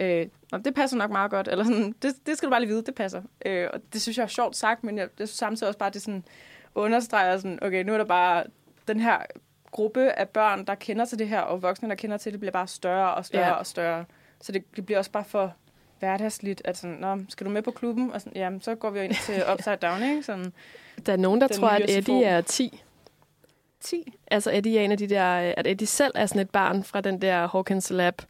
Øh, 0.00 0.26
det 0.64 0.74
passer 0.74 0.96
nok 0.96 1.10
meget 1.10 1.30
godt. 1.30 1.48
Eller 1.48 1.64
sådan, 1.64 1.94
det, 2.02 2.14
det 2.26 2.36
skal 2.36 2.46
du 2.46 2.50
bare 2.50 2.60
lige 2.60 2.68
vide, 2.68 2.82
det 2.82 2.94
passer. 2.94 3.22
Øh, 3.46 3.68
og 3.72 3.80
det 3.92 4.02
synes 4.02 4.18
jeg 4.18 4.24
er 4.24 4.28
sjovt 4.28 4.56
sagt, 4.56 4.84
men 4.84 4.98
jeg, 4.98 5.08
det 5.18 5.28
synes 5.28 5.38
samtidig 5.38 5.68
også 5.68 5.78
bare, 5.78 5.86
at 5.86 5.94
det 5.94 6.02
sådan 6.02 6.24
understreger 6.74 7.36
sådan, 7.36 7.58
okay, 7.62 7.84
nu 7.84 7.92
er 7.92 7.98
der 7.98 8.04
bare 8.04 8.44
den 8.88 9.00
her 9.00 9.18
gruppe 9.70 10.12
af 10.12 10.28
børn, 10.28 10.64
der 10.66 10.74
kender 10.74 11.04
til 11.04 11.18
det 11.18 11.28
her, 11.28 11.40
og 11.40 11.62
voksne, 11.62 11.88
der 11.88 11.94
kender 11.94 12.16
til 12.16 12.32
det, 12.32 12.40
bliver 12.40 12.52
bare 12.52 12.66
større 12.66 13.14
og 13.14 13.24
større 13.24 13.46
Ja. 13.46 13.52
og 13.52 13.66
større. 13.66 14.04
Så 14.40 14.52
det, 14.52 14.76
det 14.76 14.86
bliver 14.86 14.98
også 14.98 15.10
bare 15.10 15.24
for 15.24 15.52
hverdagsligt, 15.98 16.62
at 16.64 16.76
sådan, 16.76 16.96
Nå, 16.96 17.18
skal 17.28 17.46
du 17.46 17.50
med 17.50 17.62
på 17.62 17.70
klubben? 17.70 18.12
Og 18.12 18.20
sådan, 18.20 18.36
jamen, 18.36 18.60
så 18.60 18.74
går 18.74 18.90
vi 18.90 18.98
jo 18.98 19.04
ind 19.04 19.14
til 19.26 19.42
Upside 19.52 19.76
Down, 19.76 20.02
ikke? 20.02 20.22
Sådan 20.22 20.52
Der 21.06 21.12
er 21.12 21.16
nogen, 21.16 21.40
der 21.40 21.48
tror, 21.48 21.68
at 21.68 21.90
Eddie 21.90 22.24
er 22.24 22.40
10. 22.40 22.82
10. 23.80 24.12
Altså 24.30 24.50
Eddie 24.54 24.78
er 24.78 24.82
en 24.84 24.92
af 24.92 24.98
de 24.98 25.06
der, 25.08 25.24
at 25.56 25.66
Eddie 25.66 25.86
selv 25.86 26.12
er 26.14 26.26
sådan 26.26 26.42
et 26.42 26.50
barn 26.50 26.84
fra 26.84 27.00
den 27.00 27.22
der 27.22 27.48
Hawkins 27.48 27.90
Lab. 27.90 28.22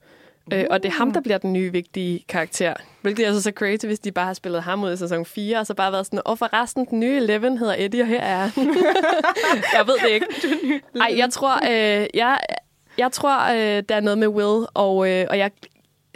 Uh. 0.47 0.59
Øh, 0.59 0.67
og 0.71 0.83
det 0.83 0.89
er 0.89 0.93
ham, 0.93 1.13
der 1.13 1.21
bliver 1.21 1.39
den 1.39 1.53
nye 1.53 1.73
vigtige 1.73 2.25
karakter. 2.29 2.75
Hvilket 3.03 3.27
er 3.27 3.33
så 3.33 3.43
så 3.43 3.53
crazy, 3.55 3.87
hvis 3.87 3.99
de 3.99 4.13
bare 4.13 4.27
har 4.27 4.35
spillet 4.35 4.63
ham 4.63 4.85
ud 4.85 4.93
i 4.93 4.97
sæson 4.97 5.25
4, 5.25 5.59
og 5.59 5.67
så 5.67 5.75
bare 5.75 5.93
været 5.93 6.07
sådan, 6.07 6.21
og 6.25 6.39
for 6.39 6.53
resten, 6.53 6.85
den 6.85 7.01
nye 7.01 7.17
Eleven 7.17 7.59
hedder 7.59 7.75
Eddie, 7.79 8.03
og 8.03 8.07
her 8.09 8.21
er 8.21 8.37
han." 8.47 8.67
Jeg 9.77 9.87
ved 9.87 9.95
det 10.03 10.11
ikke. 10.11 10.27
Ej, 10.97 11.15
jeg 11.17 11.31
tror, 11.31 11.57
øh, 11.65 12.07
jeg, 12.15 12.41
jeg 12.99 13.13
tror 13.13 13.51
øh, 13.51 13.83
der 13.89 13.95
er 13.97 14.01
noget 14.01 14.19
med 14.19 14.29
Will, 14.29 14.67
og, 14.75 15.11
øh, 15.11 15.27
og 15.31 15.39
jeg, 15.39 15.51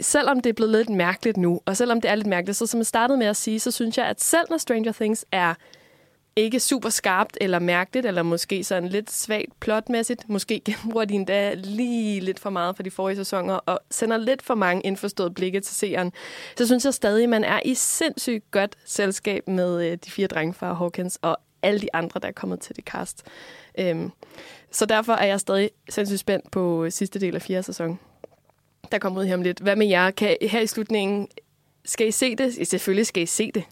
selvom 0.01 0.39
det 0.39 0.49
er 0.49 0.53
blevet 0.53 0.71
lidt 0.71 0.89
mærkeligt 0.89 1.37
nu, 1.37 1.61
og 1.65 1.77
selvom 1.77 2.01
det 2.01 2.11
er 2.11 2.15
lidt 2.15 2.27
mærkeligt, 2.27 2.57
så 2.57 2.65
som 2.67 2.77
jeg 2.77 2.85
startede 2.85 3.17
med 3.17 3.27
at 3.27 3.35
sige, 3.35 3.59
så 3.59 3.71
synes 3.71 3.97
jeg, 3.97 4.05
at 4.05 4.21
selv 4.21 4.45
når 4.49 4.57
Stranger 4.57 4.91
Things 4.91 5.25
er 5.31 5.53
ikke 6.35 6.59
super 6.59 6.89
skarpt 6.89 7.37
eller 7.41 7.59
mærkeligt, 7.59 8.05
eller 8.05 8.23
måske 8.23 8.63
sådan 8.63 8.89
lidt 8.89 9.11
svagt 9.11 9.59
plotmæssigt. 9.59 10.29
Måske 10.29 10.61
gennembruger 10.65 11.05
de 11.05 11.13
endda 11.13 11.53
lige 11.53 12.19
lidt 12.19 12.39
for 12.39 12.49
meget 12.49 12.75
for 12.75 12.83
de 12.83 12.91
forrige 12.91 13.15
sæsoner, 13.15 13.53
og 13.55 13.79
sender 13.91 14.17
lidt 14.17 14.41
for 14.41 14.55
mange 14.55 14.83
indforståede 14.83 15.31
blikke 15.31 15.59
til 15.59 15.75
seeren. 15.75 16.13
Så 16.57 16.65
synes 16.65 16.85
jeg 16.85 16.93
stadig, 16.93 17.23
at 17.23 17.29
man 17.29 17.43
er 17.43 17.59
i 17.65 17.73
sindssygt 17.73 18.51
godt 18.51 18.75
selskab 18.85 19.47
med 19.47 19.91
øh, 19.91 19.97
de 20.05 20.11
fire 20.11 20.27
drenge 20.27 20.53
fra 20.53 20.73
Hawkins 20.73 21.19
og 21.21 21.37
alle 21.61 21.81
de 21.81 21.95
andre, 21.95 22.19
der 22.19 22.27
er 22.27 22.31
kommet 22.31 22.59
til 22.59 22.75
det 22.75 22.83
cast. 22.83 23.23
Øhm, 23.79 24.11
så 24.71 24.85
derfor 24.85 25.13
er 25.13 25.25
jeg 25.25 25.39
stadig 25.39 25.69
sindssygt 25.89 26.19
spændt 26.19 26.51
på 26.51 26.83
øh, 26.83 26.91
sidste 26.91 27.19
del 27.19 27.35
af 27.35 27.41
fjerde 27.41 27.63
sæson. 27.63 27.99
Der 28.91 28.97
kommer 28.97 29.21
ud 29.21 29.25
her 29.25 29.33
om 29.33 29.41
lidt. 29.41 29.59
Hvad 29.59 29.75
med 29.75 29.87
jer? 29.87 30.11
Kan, 30.11 30.37
her 30.41 30.59
i 30.59 30.67
slutningen, 30.67 31.27
skal 31.85 32.07
I 32.07 32.11
se 32.11 32.35
det? 32.35 32.67
Selvfølgelig 32.67 33.07
skal 33.07 33.23
I 33.23 33.25
se 33.25 33.51
det. 33.51 33.63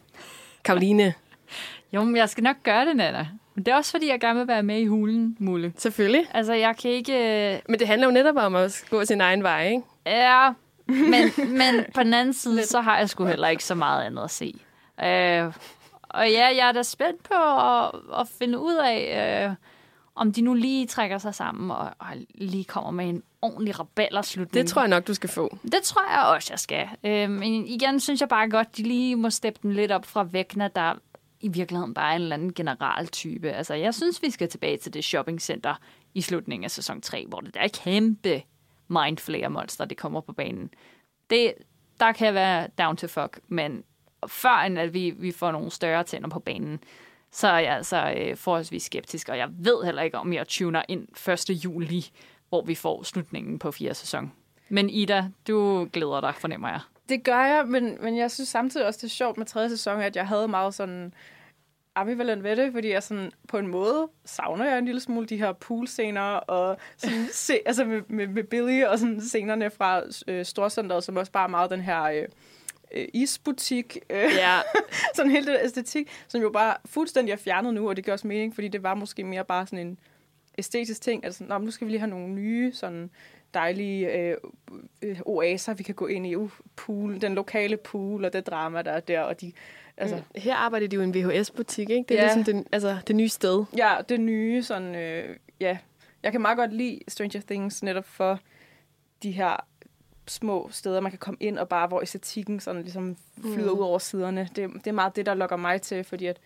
Karoline, 0.64 1.14
Jo, 1.94 2.04
men 2.04 2.16
jeg 2.16 2.28
skal 2.28 2.44
nok 2.44 2.56
gøre 2.62 2.86
det, 2.86 2.96
Nana. 2.96 3.28
Men 3.54 3.66
det 3.66 3.72
er 3.72 3.76
også, 3.76 3.90
fordi 3.90 4.08
jeg 4.08 4.20
gerne 4.20 4.38
vil 4.38 4.48
være 4.48 4.62
med 4.62 4.78
i 4.78 4.86
hulen, 4.86 5.36
Mulle. 5.40 5.72
selvfølgelig. 5.76 6.26
Altså, 6.34 6.52
jeg 6.52 6.76
kan 6.76 6.90
ikke... 6.90 7.52
øh, 7.54 7.60
Men 7.68 7.78
det 7.80 7.86
handler 7.86 8.06
jo 8.06 8.12
netop 8.12 8.36
om 8.36 8.54
at 8.54 8.84
gå 8.90 9.04
sin 9.04 9.20
egen 9.20 9.42
vej, 9.42 9.68
ikke? 9.68 9.82
Ja, 10.06 10.50
men, 10.86 11.30
men 11.48 11.84
på 11.94 12.02
den 12.02 12.14
anden 12.14 12.34
side, 12.34 12.66
så 12.66 12.80
har 12.80 12.98
jeg 12.98 13.08
sgu 13.10 13.24
heller 13.24 13.48
ikke 13.48 13.64
så 13.64 13.74
meget 13.74 14.04
andet 14.04 14.22
at 14.22 14.30
se. 14.30 14.54
Øh, 15.04 15.52
og 16.02 16.30
ja, 16.30 16.46
jeg 16.56 16.68
er 16.68 16.72
da 16.72 16.82
spændt 16.82 17.22
på 17.22 17.34
at, 17.34 17.90
at 18.20 18.28
finde 18.38 18.58
ud 18.58 18.74
af, 18.74 19.46
øh, 19.48 19.54
om 20.14 20.32
de 20.32 20.40
nu 20.42 20.54
lige 20.54 20.86
trækker 20.86 21.18
sig 21.18 21.34
sammen 21.34 21.70
og, 21.70 21.90
og 21.98 22.06
lige 22.34 22.64
kommer 22.64 22.90
med 22.90 23.08
en 23.08 23.22
ordentlig 23.42 23.80
rabalderslutning. 23.80 24.54
Det 24.54 24.72
tror 24.72 24.82
jeg 24.82 24.88
nok, 24.88 25.06
du 25.06 25.14
skal 25.14 25.30
få. 25.30 25.56
Det 25.62 25.82
tror 25.82 26.02
jeg 26.12 26.24
også, 26.34 26.52
jeg 26.52 26.58
skal. 26.58 26.88
Øh, 27.04 27.30
men 27.30 27.66
igen 27.66 28.00
synes 28.00 28.20
jeg 28.20 28.28
bare 28.28 28.48
godt, 28.50 28.76
de 28.76 28.82
lige 28.82 29.16
må 29.16 29.30
steppe 29.30 29.60
den 29.62 29.72
lidt 29.72 29.92
op 29.92 30.06
fra 30.06 30.26
Vægner, 30.32 30.68
der 30.68 30.94
i 31.44 31.48
virkeligheden 31.48 31.94
bare 31.94 32.16
en 32.16 32.22
eller 32.22 32.36
anden 32.36 32.54
generaltype. 32.54 33.52
Altså, 33.52 33.74
jeg 33.74 33.94
synes, 33.94 34.22
vi 34.22 34.30
skal 34.30 34.48
tilbage 34.48 34.76
til 34.76 34.94
det 34.94 35.04
shoppingcenter 35.04 35.74
i 36.14 36.20
slutningen 36.20 36.64
af 36.64 36.70
sæson 36.70 37.00
3, 37.00 37.26
hvor 37.28 37.40
det 37.40 37.54
der 37.54 37.68
kæmpe 37.68 38.42
mindflayer-monster, 38.88 39.84
det 39.84 39.96
kommer 39.96 40.20
på 40.20 40.32
banen. 40.32 40.70
Det, 41.30 41.54
der 42.00 42.12
kan 42.12 42.26
jeg 42.26 42.34
være 42.34 42.68
down 42.78 42.96
to 42.96 43.06
fuck, 43.06 43.40
men 43.48 43.84
før 44.28 44.62
end 44.66 44.78
at 44.78 44.94
vi, 44.94 45.10
vi 45.10 45.32
får 45.32 45.52
nogle 45.52 45.70
større 45.70 46.04
tænder 46.04 46.28
på 46.28 46.40
banen, 46.40 46.80
så 47.30 47.48
er 47.48 47.58
jeg 47.58 47.76
altså 47.76 48.14
øh, 48.16 48.36
forholdsvis 48.36 48.82
skeptisk, 48.82 49.28
og 49.28 49.38
jeg 49.38 49.48
ved 49.58 49.84
heller 49.84 50.02
ikke, 50.02 50.18
om 50.18 50.32
jeg 50.32 50.48
tuner 50.48 50.82
ind 50.88 51.08
1. 51.50 51.64
juli, 51.64 52.06
hvor 52.48 52.64
vi 52.64 52.74
får 52.74 53.02
slutningen 53.02 53.58
på 53.58 53.72
fjerde 53.72 53.94
sæson. 53.94 54.32
Men 54.68 54.90
Ida, 54.90 55.24
du 55.48 55.88
glæder 55.92 56.20
dig, 56.20 56.34
fornemmer 56.34 56.68
jeg. 56.68 56.80
Det 57.08 57.24
gør 57.24 57.44
jeg, 57.44 57.66
men, 57.66 57.98
men 58.00 58.16
jeg 58.16 58.30
synes 58.30 58.48
samtidig 58.48 58.86
også, 58.86 58.98
det 58.98 59.04
er 59.04 59.14
sjovt 59.14 59.38
med 59.38 59.46
tredje 59.46 59.68
sæson, 59.68 60.00
at 60.00 60.16
jeg 60.16 60.28
havde 60.28 60.48
meget 60.48 60.74
sådan 60.74 61.14
ambivalent 61.94 62.42
ved 62.42 62.56
det, 62.56 62.72
fordi 62.72 62.90
jeg 62.90 63.02
sådan, 63.02 63.30
på 63.48 63.58
en 63.58 63.66
måde 63.66 64.08
savner 64.24 64.64
jeg 64.64 64.78
en 64.78 64.84
lille 64.84 65.00
smule 65.00 65.26
de 65.26 65.36
her 65.36 65.52
poolscener, 65.52 66.22
og 66.22 66.76
sådan, 66.96 67.26
se, 67.46 67.58
altså 67.66 67.84
med, 67.84 68.02
med, 68.08 68.26
med 68.26 68.44
Billy, 68.44 68.84
og 68.84 68.98
sådan 68.98 69.20
scenerne 69.20 69.70
fra 69.70 70.02
øh, 70.28 70.44
Storcenteret, 70.44 71.04
som 71.04 71.16
også 71.16 71.32
bare 71.32 71.44
er 71.44 71.48
meget 71.48 71.70
den 71.70 71.80
her 71.80 72.02
øh, 72.02 72.24
øh, 72.92 73.08
isbutik, 73.12 73.98
øh, 74.10 74.30
Ja, 74.36 74.60
sådan 75.14 75.30
hele 75.30 75.52
det 75.52 75.58
æstetik, 75.62 76.10
som 76.28 76.40
jo 76.40 76.50
bare 76.50 76.76
fuldstændig 76.84 77.32
er 77.32 77.36
fjernet 77.36 77.74
nu, 77.74 77.88
og 77.88 77.96
det 77.96 78.04
gør 78.04 78.12
også 78.12 78.26
mening, 78.26 78.54
fordi 78.54 78.68
det 78.68 78.82
var 78.82 78.94
måske 78.94 79.24
mere 79.24 79.44
bare 79.44 79.66
sådan 79.66 79.86
en 79.86 79.98
æstetisk 80.58 81.02
ting, 81.02 81.24
altså 81.24 81.44
Nå, 81.44 81.58
nu 81.58 81.70
skal 81.70 81.86
vi 81.86 81.92
lige 81.92 82.00
have 82.00 82.10
nogle 82.10 82.28
nye 82.28 82.72
sådan 82.72 83.10
dejlige 83.54 84.12
øh, 84.12 84.36
øh, 85.02 85.20
oaser, 85.26 85.74
vi 85.74 85.82
kan 85.82 85.94
gå 85.94 86.06
ind 86.06 86.26
i, 86.26 86.36
uh, 86.36 86.50
pool, 86.76 87.20
den 87.20 87.34
lokale 87.34 87.76
pool, 87.76 88.24
og 88.24 88.32
det 88.32 88.46
drama, 88.46 88.82
der 88.82 88.92
er 88.92 89.00
der, 89.00 89.20
og 89.20 89.40
de, 89.40 89.52
altså, 89.96 90.16
altså, 90.16 90.30
her 90.36 90.54
arbejder 90.54 90.86
de 90.86 90.96
jo 90.96 91.02
i 91.02 91.04
en 91.04 91.14
VHS-butik, 91.14 91.90
ikke? 91.90 92.04
Det 92.08 92.18
er 92.18 92.24
Ja. 92.24 92.34
ligesom 92.34 92.54
det, 92.54 92.66
altså, 92.72 92.98
det 93.06 93.16
nye 93.16 93.28
sted. 93.28 93.64
Ja, 93.76 93.96
det 94.08 94.20
nye, 94.20 94.62
sådan, 94.62 94.94
øh, 94.94 95.36
ja. 95.60 95.78
Jeg 96.22 96.32
kan 96.32 96.40
meget 96.40 96.56
godt 96.58 96.72
lide 96.72 97.00
Stranger 97.08 97.40
Things 97.40 97.82
netop 97.82 98.04
for 98.06 98.40
de 99.22 99.30
her 99.30 99.56
små 100.28 100.68
steder, 100.72 101.00
man 101.00 101.12
kan 101.12 101.18
komme 101.18 101.36
ind, 101.40 101.58
og 101.58 101.68
bare 101.68 101.86
hvor 101.86 102.00
æstetikken 102.02 102.60
sådan 102.60 102.82
ligesom 102.82 103.16
flyder 103.40 103.72
mm. 103.72 103.78
ud 103.78 103.84
over 103.84 103.98
siderne. 103.98 104.48
Det, 104.56 104.70
det 104.74 104.86
er 104.86 104.92
meget 104.92 105.16
det, 105.16 105.26
der 105.26 105.34
lokker 105.34 105.56
mig 105.56 105.82
til, 105.82 106.04
fordi 106.04 106.26
at, 106.26 106.40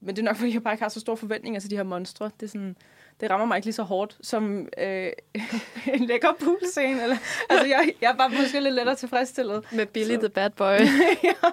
men 0.00 0.16
det 0.16 0.22
er 0.22 0.26
nok, 0.26 0.36
fordi 0.36 0.54
jeg 0.54 0.62
bare 0.62 0.74
ikke 0.74 0.82
har 0.82 0.88
så 0.88 1.00
store 1.00 1.16
forventninger 1.16 1.60
til 1.60 1.70
de 1.70 1.76
her 1.76 1.82
monstre. 1.82 2.30
Det 2.40 2.46
er 2.46 2.50
sådan, 2.50 2.76
det 3.20 3.30
rammer 3.30 3.46
mig 3.46 3.56
ikke 3.56 3.66
lige 3.66 3.74
så 3.74 3.82
hårdt 3.82 4.16
som 4.20 4.68
øh, 4.78 5.08
en 5.94 6.04
lækker 6.04 6.28
poolscene. 6.44 7.02
Eller, 7.02 7.16
altså, 7.50 7.66
jeg, 7.66 7.92
jeg 8.00 8.10
er 8.10 8.16
bare 8.16 8.28
måske 8.28 8.60
lidt 8.60 8.74
lettere 8.74 8.94
tilfredsstillet. 8.94 9.64
Med 9.72 9.86
Billy 9.86 10.14
Så- 10.14 10.20
the 10.20 10.28
Bad 10.28 10.50
Boy. 10.50 10.78
ja, 11.24 11.48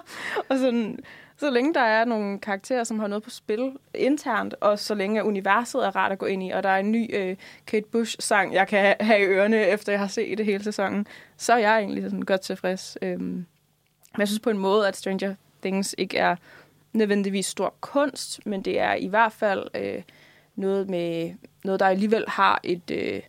og 0.48 0.58
sådan, 0.58 0.98
så 1.36 1.50
længe 1.50 1.74
der 1.74 1.80
er 1.80 2.04
nogle 2.04 2.38
karakterer, 2.38 2.84
som 2.84 2.98
har 2.98 3.06
noget 3.06 3.22
på 3.22 3.30
spil 3.30 3.72
internt, 3.94 4.54
og 4.60 4.78
så 4.78 4.94
længe 4.94 5.24
universet 5.24 5.86
er 5.86 5.96
rart 5.96 6.12
at 6.12 6.18
gå 6.18 6.26
ind 6.26 6.42
i, 6.42 6.50
og 6.50 6.62
der 6.62 6.68
er 6.68 6.78
en 6.78 6.92
ny 6.92 7.16
øh, 7.16 7.36
Kate 7.66 7.86
Bush-sang, 7.92 8.54
jeg 8.54 8.68
kan 8.68 8.94
have 9.00 9.20
i 9.20 9.24
ørerne, 9.24 9.66
efter 9.66 9.92
jeg 9.92 10.00
har 10.00 10.06
set 10.06 10.38
det 10.38 10.46
hele 10.46 10.64
sæsonen, 10.64 11.06
så 11.36 11.52
er 11.52 11.58
jeg 11.58 11.78
egentlig 11.78 12.04
sådan 12.04 12.22
godt 12.22 12.40
tilfreds. 12.40 12.98
Øhm, 13.02 13.20
men 13.20 13.46
jeg 14.18 14.28
synes 14.28 14.40
på 14.40 14.50
en 14.50 14.58
måde, 14.58 14.88
at 14.88 14.96
Stranger 14.96 15.34
Things 15.62 15.94
ikke 15.98 16.18
er 16.18 16.36
nødvendigvis 16.92 17.46
stor 17.46 17.74
kunst, 17.80 18.46
men 18.46 18.62
det 18.62 18.80
er 18.80 18.94
i 18.94 19.06
hvert 19.06 19.32
fald 19.32 19.66
øh, 19.74 20.02
noget, 20.56 20.90
med, 20.90 21.34
noget, 21.64 21.80
der 21.80 21.86
alligevel 21.86 22.24
har 22.28 22.60
et... 22.62 22.90
Øh, 22.90 23.20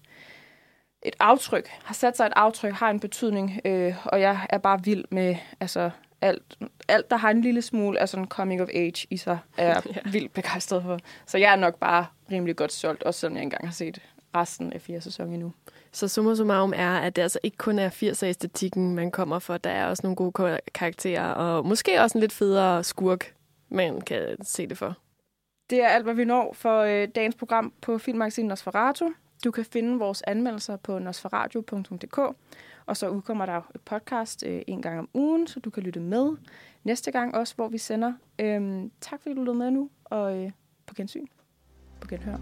et 1.06 1.16
aftryk, 1.20 1.68
har 1.84 1.94
sat 1.94 2.18
sig 2.18 2.26
et 2.26 2.34
aftryk, 2.36 2.74
har 2.74 2.90
en 2.90 3.00
betydning, 3.00 3.62
øh, 3.66 3.96
og 4.06 4.22
jeg 4.22 4.48
er 4.50 4.58
bare 4.58 4.84
vild 4.84 5.06
med 5.12 5.36
altså, 5.60 5.90
alt, 6.22 6.58
alt, 6.88 7.10
der 7.12 7.18
har 7.18 7.30
en 7.30 7.42
lille 7.42 7.62
smule 7.62 8.00
af 8.00 8.10
sådan 8.10 8.26
coming 8.26 8.62
of 8.62 8.68
age 8.74 9.08
i 9.10 9.18
sig, 9.18 9.40
er 9.58 9.68
jeg 9.74 9.84
ja. 9.86 10.10
vildt 10.12 10.34
begejstret 10.34 10.84
for. 10.84 11.00
Så 11.26 11.38
jeg 11.38 11.52
er 11.52 11.56
nok 11.56 11.76
bare 11.80 12.06
rimelig 12.32 12.56
godt 12.56 12.72
solgt, 12.72 13.04
også 13.04 13.20
selvom 13.20 13.36
jeg 13.36 13.44
engang 13.44 13.68
har 13.68 13.74
set 13.74 14.02
resten 14.36 14.74
af 14.74 14.82
fire 14.82 15.02
sæsoner 15.02 15.34
endnu. 15.34 15.54
Så 15.92 16.08
summa 16.08 16.36
summarum 16.36 16.74
er, 16.76 16.98
at 16.98 17.16
det 17.16 17.22
altså 17.22 17.40
ikke 17.44 17.58
kun 17.58 17.80
er 17.80 17.90
80'er-æstetikken, 17.90 18.80
man 18.80 19.12
kommer 19.12 19.40
for. 19.40 19.58
Der 19.58 19.70
er 19.70 19.88
også 19.88 20.02
nogle 20.04 20.16
gode 20.16 20.32
kar- 20.32 20.60
karakterer, 20.74 21.28
og 21.32 21.66
måske 21.66 22.02
også 22.02 22.18
en 22.18 22.22
lidt 22.22 22.34
federe 22.34 22.84
skurk, 22.84 23.34
man 23.70 24.02
kan 24.02 24.46
se 24.46 24.68
det 24.68 24.78
for. 24.78 24.98
Det 25.70 25.84
er 25.84 25.88
alt, 25.88 26.04
hvad 26.04 26.14
vi 26.14 26.26
når 26.26 26.54
for 26.54 26.80
øh, 26.80 27.08
dagens 27.16 27.36
program 27.36 27.74
på 27.82 27.98
filmmagasinet 27.98 28.50
Nosferatu. 28.50 29.10
Du 29.44 29.52
kan 29.52 29.66
finde 29.66 30.00
vores 30.00 30.22
anmeldelser 30.22 30.78
på 30.78 31.00
nosferatu.dk, 31.00 32.18
og 32.86 32.98
så 32.98 33.10
udkommer 33.10 33.46
der 33.46 33.62
et 33.76 33.82
podcast 33.82 34.44
øh, 34.46 34.62
en 34.68 34.82
gang 34.82 35.00
om 35.00 35.10
ugen, 35.14 35.48
så 35.48 35.60
du 35.60 35.70
kan 35.70 35.84
lytte 35.84 36.00
med 36.00 36.38
næste 36.84 37.12
gang 37.12 37.36
også, 37.36 37.56
hvor 37.56 37.68
vi 37.68 37.78
sender. 37.78 38.14
Øhm, 38.40 38.92
tak 39.02 39.22
fordi 39.22 39.36
du 39.36 39.44
lød 39.44 39.54
med 39.54 39.72
nu, 39.72 39.90
og 40.04 40.38
øh, 40.38 40.52
på 40.86 40.96
gensyn. 40.96 41.26
På 42.02 42.08
genhør. 42.08 42.38